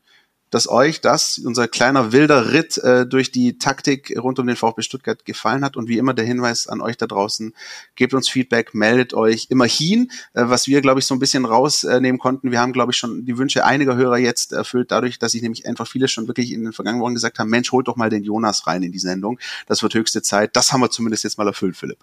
dass 0.51 0.69
euch 0.69 1.01
das, 1.01 1.39
unser 1.39 1.67
kleiner 1.67 2.11
wilder 2.11 2.51
Ritt 2.51 2.77
äh, 2.77 3.07
durch 3.07 3.31
die 3.31 3.57
Taktik 3.57 4.13
rund 4.17 4.37
um 4.37 4.45
den 4.45 4.55
VfB 4.55 4.83
Stuttgart 4.83 5.25
gefallen 5.25 5.63
hat. 5.63 5.77
Und 5.77 5.87
wie 5.87 5.97
immer 5.97 6.13
der 6.13 6.25
Hinweis 6.25 6.67
an 6.67 6.81
euch 6.81 6.97
da 6.97 7.07
draußen, 7.07 7.55
gebt 7.95 8.13
uns 8.13 8.29
Feedback, 8.29 8.73
meldet 8.73 9.13
euch 9.13 9.47
immerhin, 9.49 10.11
äh, 10.33 10.43
was 10.45 10.67
wir, 10.67 10.81
glaube 10.81 10.99
ich, 10.99 11.05
so 11.05 11.15
ein 11.15 11.19
bisschen 11.19 11.45
rausnehmen 11.45 12.19
konnten. 12.19 12.51
Wir 12.51 12.59
haben, 12.59 12.73
glaube 12.73 12.91
ich, 12.91 12.97
schon 12.97 13.25
die 13.25 13.37
Wünsche 13.37 13.65
einiger 13.65 13.95
Hörer 13.95 14.17
jetzt 14.17 14.51
erfüllt, 14.51 14.91
dadurch, 14.91 15.17
dass 15.17 15.31
sich 15.31 15.41
nämlich 15.41 15.65
einfach 15.65 15.87
viele 15.87 16.09
schon 16.09 16.27
wirklich 16.27 16.51
in 16.51 16.65
den 16.65 16.73
vergangenen 16.73 17.03
Wochen 17.03 17.13
gesagt 17.13 17.39
haben, 17.39 17.49
Mensch, 17.49 17.71
holt 17.71 17.87
doch 17.87 17.95
mal 17.95 18.09
den 18.09 18.23
Jonas 18.23 18.67
rein 18.67 18.83
in 18.83 18.91
die 18.91 18.99
Sendung. 18.99 19.39
Das 19.67 19.81
wird 19.81 19.93
höchste 19.93 20.21
Zeit. 20.21 20.55
Das 20.57 20.73
haben 20.73 20.81
wir 20.81 20.91
zumindest 20.91 21.23
jetzt 21.23 21.37
mal 21.37 21.47
erfüllt, 21.47 21.77
Philipp. 21.77 21.99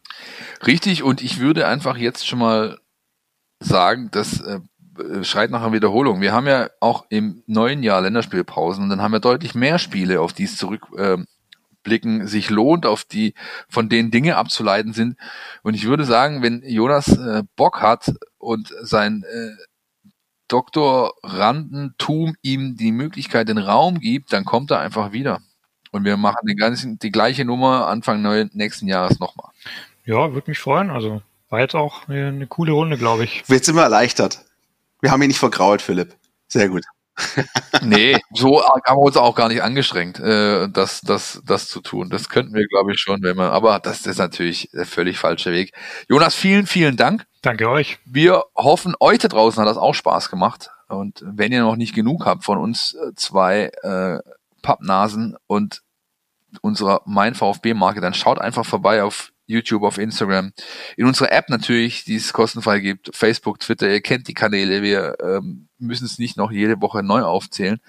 Richtig, 0.66 1.02
und 1.02 1.22
ich 1.22 1.38
würde 1.38 1.66
einfach 1.66 1.98
jetzt 1.98 2.26
schon 2.26 2.38
mal 2.38 2.78
sagen, 3.60 4.10
dass 4.10 4.40
äh, 4.40 4.60
schreit 5.22 5.50
nach 5.50 5.62
einer 5.62 5.72
Wiederholung. 5.72 6.20
Wir 6.20 6.32
haben 6.32 6.46
ja 6.46 6.70
auch 6.80 7.06
im 7.08 7.42
neuen 7.46 7.82
Jahr 7.82 8.00
Länderspielpausen 8.00 8.84
und 8.84 8.90
dann 8.90 9.02
haben 9.02 9.12
wir 9.12 9.20
deutlich 9.20 9.54
mehr 9.54 9.78
Spiele, 9.78 10.20
auf 10.20 10.32
die 10.32 10.44
es 10.44 10.56
zurückblicken, 10.56 12.20
äh, 12.20 12.26
sich 12.26 12.50
lohnt, 12.50 12.86
auf 12.86 13.04
die 13.04 13.34
von 13.68 13.88
denen 13.88 14.10
Dinge 14.10 14.36
abzuleiten 14.36 14.92
sind. 14.92 15.16
Und 15.62 15.74
ich 15.74 15.86
würde 15.86 16.04
sagen, 16.04 16.42
wenn 16.42 16.62
Jonas 16.64 17.08
äh, 17.16 17.42
Bock 17.56 17.80
hat 17.80 18.12
und 18.38 18.72
sein 18.82 19.24
äh, 19.24 19.50
Doktorandentum 20.48 22.34
ihm 22.42 22.76
die 22.76 22.92
Möglichkeit, 22.92 23.48
den 23.48 23.58
Raum 23.58 24.00
gibt, 24.00 24.32
dann 24.32 24.44
kommt 24.44 24.70
er 24.70 24.80
einfach 24.80 25.12
wieder. 25.12 25.40
Und 25.90 26.04
wir 26.04 26.16
machen 26.16 26.46
die, 26.48 26.56
ganzen, 26.56 26.98
die 26.98 27.10
gleiche 27.10 27.44
Nummer 27.44 27.86
Anfang 27.86 28.22
neuen, 28.22 28.50
nächsten 28.52 28.88
Jahres 28.88 29.20
nochmal. 29.20 29.50
Ja, 30.04 30.32
würde 30.32 30.50
mich 30.50 30.58
freuen. 30.58 30.90
Also 30.90 31.22
war 31.50 31.60
jetzt 31.60 31.74
auch 31.74 32.08
eine, 32.08 32.28
eine 32.28 32.46
coole 32.46 32.72
Runde, 32.72 32.98
glaube 32.98 33.24
ich. 33.24 33.48
Wird 33.48 33.66
immer 33.68 33.82
erleichtert. 33.82 34.44
Wir 35.00 35.10
haben 35.10 35.22
ihn 35.22 35.28
nicht 35.28 35.38
vergrault, 35.38 35.82
Philipp. 35.82 36.16
Sehr 36.48 36.68
gut. 36.68 36.84
nee, 37.82 38.16
so 38.32 38.62
haben 38.62 38.98
wir 38.98 39.06
uns 39.06 39.16
auch 39.16 39.34
gar 39.34 39.48
nicht 39.48 39.62
angestrengt, 39.62 40.20
äh, 40.20 40.68
das, 40.68 41.00
das, 41.00 41.42
das 41.44 41.68
zu 41.68 41.80
tun. 41.80 42.10
Das 42.10 42.28
könnten 42.28 42.54
wir, 42.54 42.66
glaube 42.68 42.92
ich, 42.92 43.00
schon, 43.00 43.22
wenn 43.22 43.36
wir, 43.36 43.52
aber 43.52 43.80
das 43.80 44.06
ist 44.06 44.18
natürlich 44.18 44.70
der 44.72 44.86
völlig 44.86 45.18
falsche 45.18 45.52
Weg. 45.52 45.72
Jonas, 46.08 46.34
vielen, 46.34 46.66
vielen 46.66 46.96
Dank. 46.96 47.26
Danke 47.42 47.68
euch. 47.68 47.98
Wir 48.04 48.44
hoffen, 48.56 48.94
euch 49.00 49.18
da 49.18 49.28
draußen 49.28 49.60
hat 49.60 49.68
das 49.68 49.76
auch 49.76 49.94
Spaß 49.94 50.30
gemacht. 50.30 50.70
Und 50.88 51.22
wenn 51.24 51.52
ihr 51.52 51.62
noch 51.62 51.76
nicht 51.76 51.94
genug 51.94 52.24
habt 52.24 52.44
von 52.44 52.58
uns 52.58 52.94
äh, 52.94 53.14
zwei 53.14 53.70
äh, 53.82 54.18
Pappnasen 54.62 55.36
und 55.46 55.82
unserer 56.62 57.02
Mein 57.04 57.34
VfB-Marke, 57.34 58.00
dann 58.00 58.14
schaut 58.14 58.40
einfach 58.40 58.64
vorbei 58.64 59.02
auf 59.02 59.32
YouTube, 59.48 59.82
auf 59.82 59.98
Instagram, 59.98 60.52
in 60.96 61.06
unserer 61.06 61.32
App 61.32 61.48
natürlich, 61.48 62.04
die 62.04 62.16
es 62.16 62.32
kostenfrei 62.32 62.78
gibt, 62.78 63.10
Facebook, 63.16 63.58
Twitter, 63.58 63.90
ihr 63.90 64.00
kennt 64.00 64.28
die 64.28 64.34
Kanäle, 64.34 64.82
wir 64.82 65.16
ähm, 65.20 65.68
müssen 65.78 66.04
es 66.04 66.18
nicht 66.18 66.36
noch 66.36 66.52
jede 66.52 66.80
Woche 66.80 67.02
neu 67.02 67.22
aufzählen. 67.22 67.80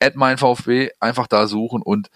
Add 0.00 0.16
mein 0.16 0.38
VfB, 0.38 0.90
einfach 0.98 1.26
da 1.26 1.46
suchen 1.46 1.82
und 1.82 2.10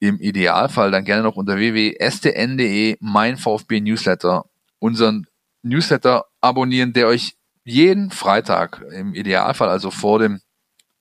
im 0.00 0.20
Idealfall 0.20 0.90
dann 0.90 1.04
gerne 1.04 1.22
noch 1.22 1.36
unter 1.36 1.56
www.stn.de 1.56 2.96
mein 3.00 3.38
VfB 3.38 3.80
Newsletter 3.80 4.44
unseren 4.78 5.26
Newsletter 5.62 6.26
abonnieren, 6.40 6.92
der 6.92 7.08
euch 7.08 7.36
jeden 7.64 8.10
Freitag, 8.10 8.84
im 8.92 9.14
Idealfall 9.14 9.68
also 9.68 9.90
vor 9.90 10.18
dem 10.18 10.40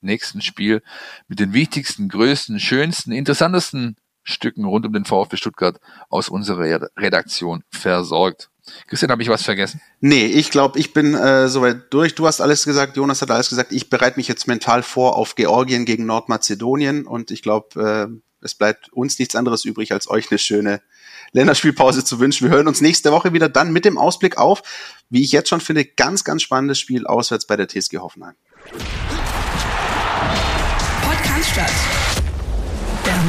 nächsten 0.01 0.41
Spiel, 0.41 0.81
mit 1.27 1.39
den 1.39 1.53
wichtigsten, 1.53 2.09
größten, 2.09 2.59
schönsten, 2.59 3.11
interessantesten 3.11 3.97
Stücken 4.25 4.65
rund 4.65 4.85
um 4.85 4.91
den 4.91 5.05
VfB 5.05 5.37
Stuttgart 5.37 5.79
aus 6.09 6.27
unserer 6.27 6.89
Redaktion 6.97 7.63
versorgt. 7.69 8.49
Christian, 8.87 9.11
habe 9.11 9.21
ich 9.21 9.29
was 9.29 9.43
vergessen? 9.43 9.79
Nee, 9.99 10.25
ich 10.25 10.49
glaube, 10.49 10.79
ich 10.79 10.91
bin 10.91 11.13
äh, 11.13 11.47
soweit 11.47 11.93
durch. 11.93 12.15
Du 12.15 12.25
hast 12.25 12.41
alles 12.41 12.65
gesagt, 12.65 12.97
Jonas 12.97 13.21
hat 13.21 13.29
alles 13.29 13.49
gesagt. 13.49 13.71
Ich 13.71 13.89
bereite 13.89 14.17
mich 14.17 14.27
jetzt 14.27 14.47
mental 14.47 14.81
vor 14.81 15.15
auf 15.15 15.35
Georgien 15.35 15.85
gegen 15.85 16.07
Nordmazedonien 16.07 17.05
und 17.05 17.29
ich 17.29 17.43
glaube, 17.43 18.09
äh, 18.11 18.21
es 18.41 18.55
bleibt 18.55 18.91
uns 18.91 19.19
nichts 19.19 19.35
anderes 19.35 19.65
übrig, 19.65 19.91
als 19.91 20.09
euch 20.09 20.31
eine 20.31 20.39
schöne 20.39 20.81
Länderspielpause 21.31 22.03
zu 22.03 22.19
wünschen. 22.19 22.49
Wir 22.49 22.55
hören 22.55 22.67
uns 22.67 22.81
nächste 22.81 23.11
Woche 23.11 23.33
wieder 23.33 23.49
dann 23.49 23.71
mit 23.71 23.85
dem 23.85 23.97
Ausblick 23.97 24.37
auf, 24.37 24.63
wie 25.09 25.23
ich 25.23 25.31
jetzt 25.31 25.49
schon 25.49 25.61
finde, 25.61 25.85
ganz, 25.85 26.23
ganz 26.23 26.41
spannendes 26.41 26.79
Spiel 26.79 27.05
auswärts 27.05 27.45
bei 27.45 27.55
der 27.55 27.67
TSG 27.67 27.97
Hoffenheim. 27.97 28.35
Podcast 31.03 31.49
statt. 31.51 32.04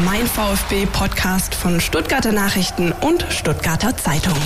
Mein 0.05 0.27
VfB 0.27 0.86
Podcast 0.86 1.55
von 1.55 1.81
Stuttgarter 1.81 2.32
Nachrichten 2.32 2.93
und 2.93 3.24
Stuttgarter 3.31 3.97
Zeitung. 3.97 4.36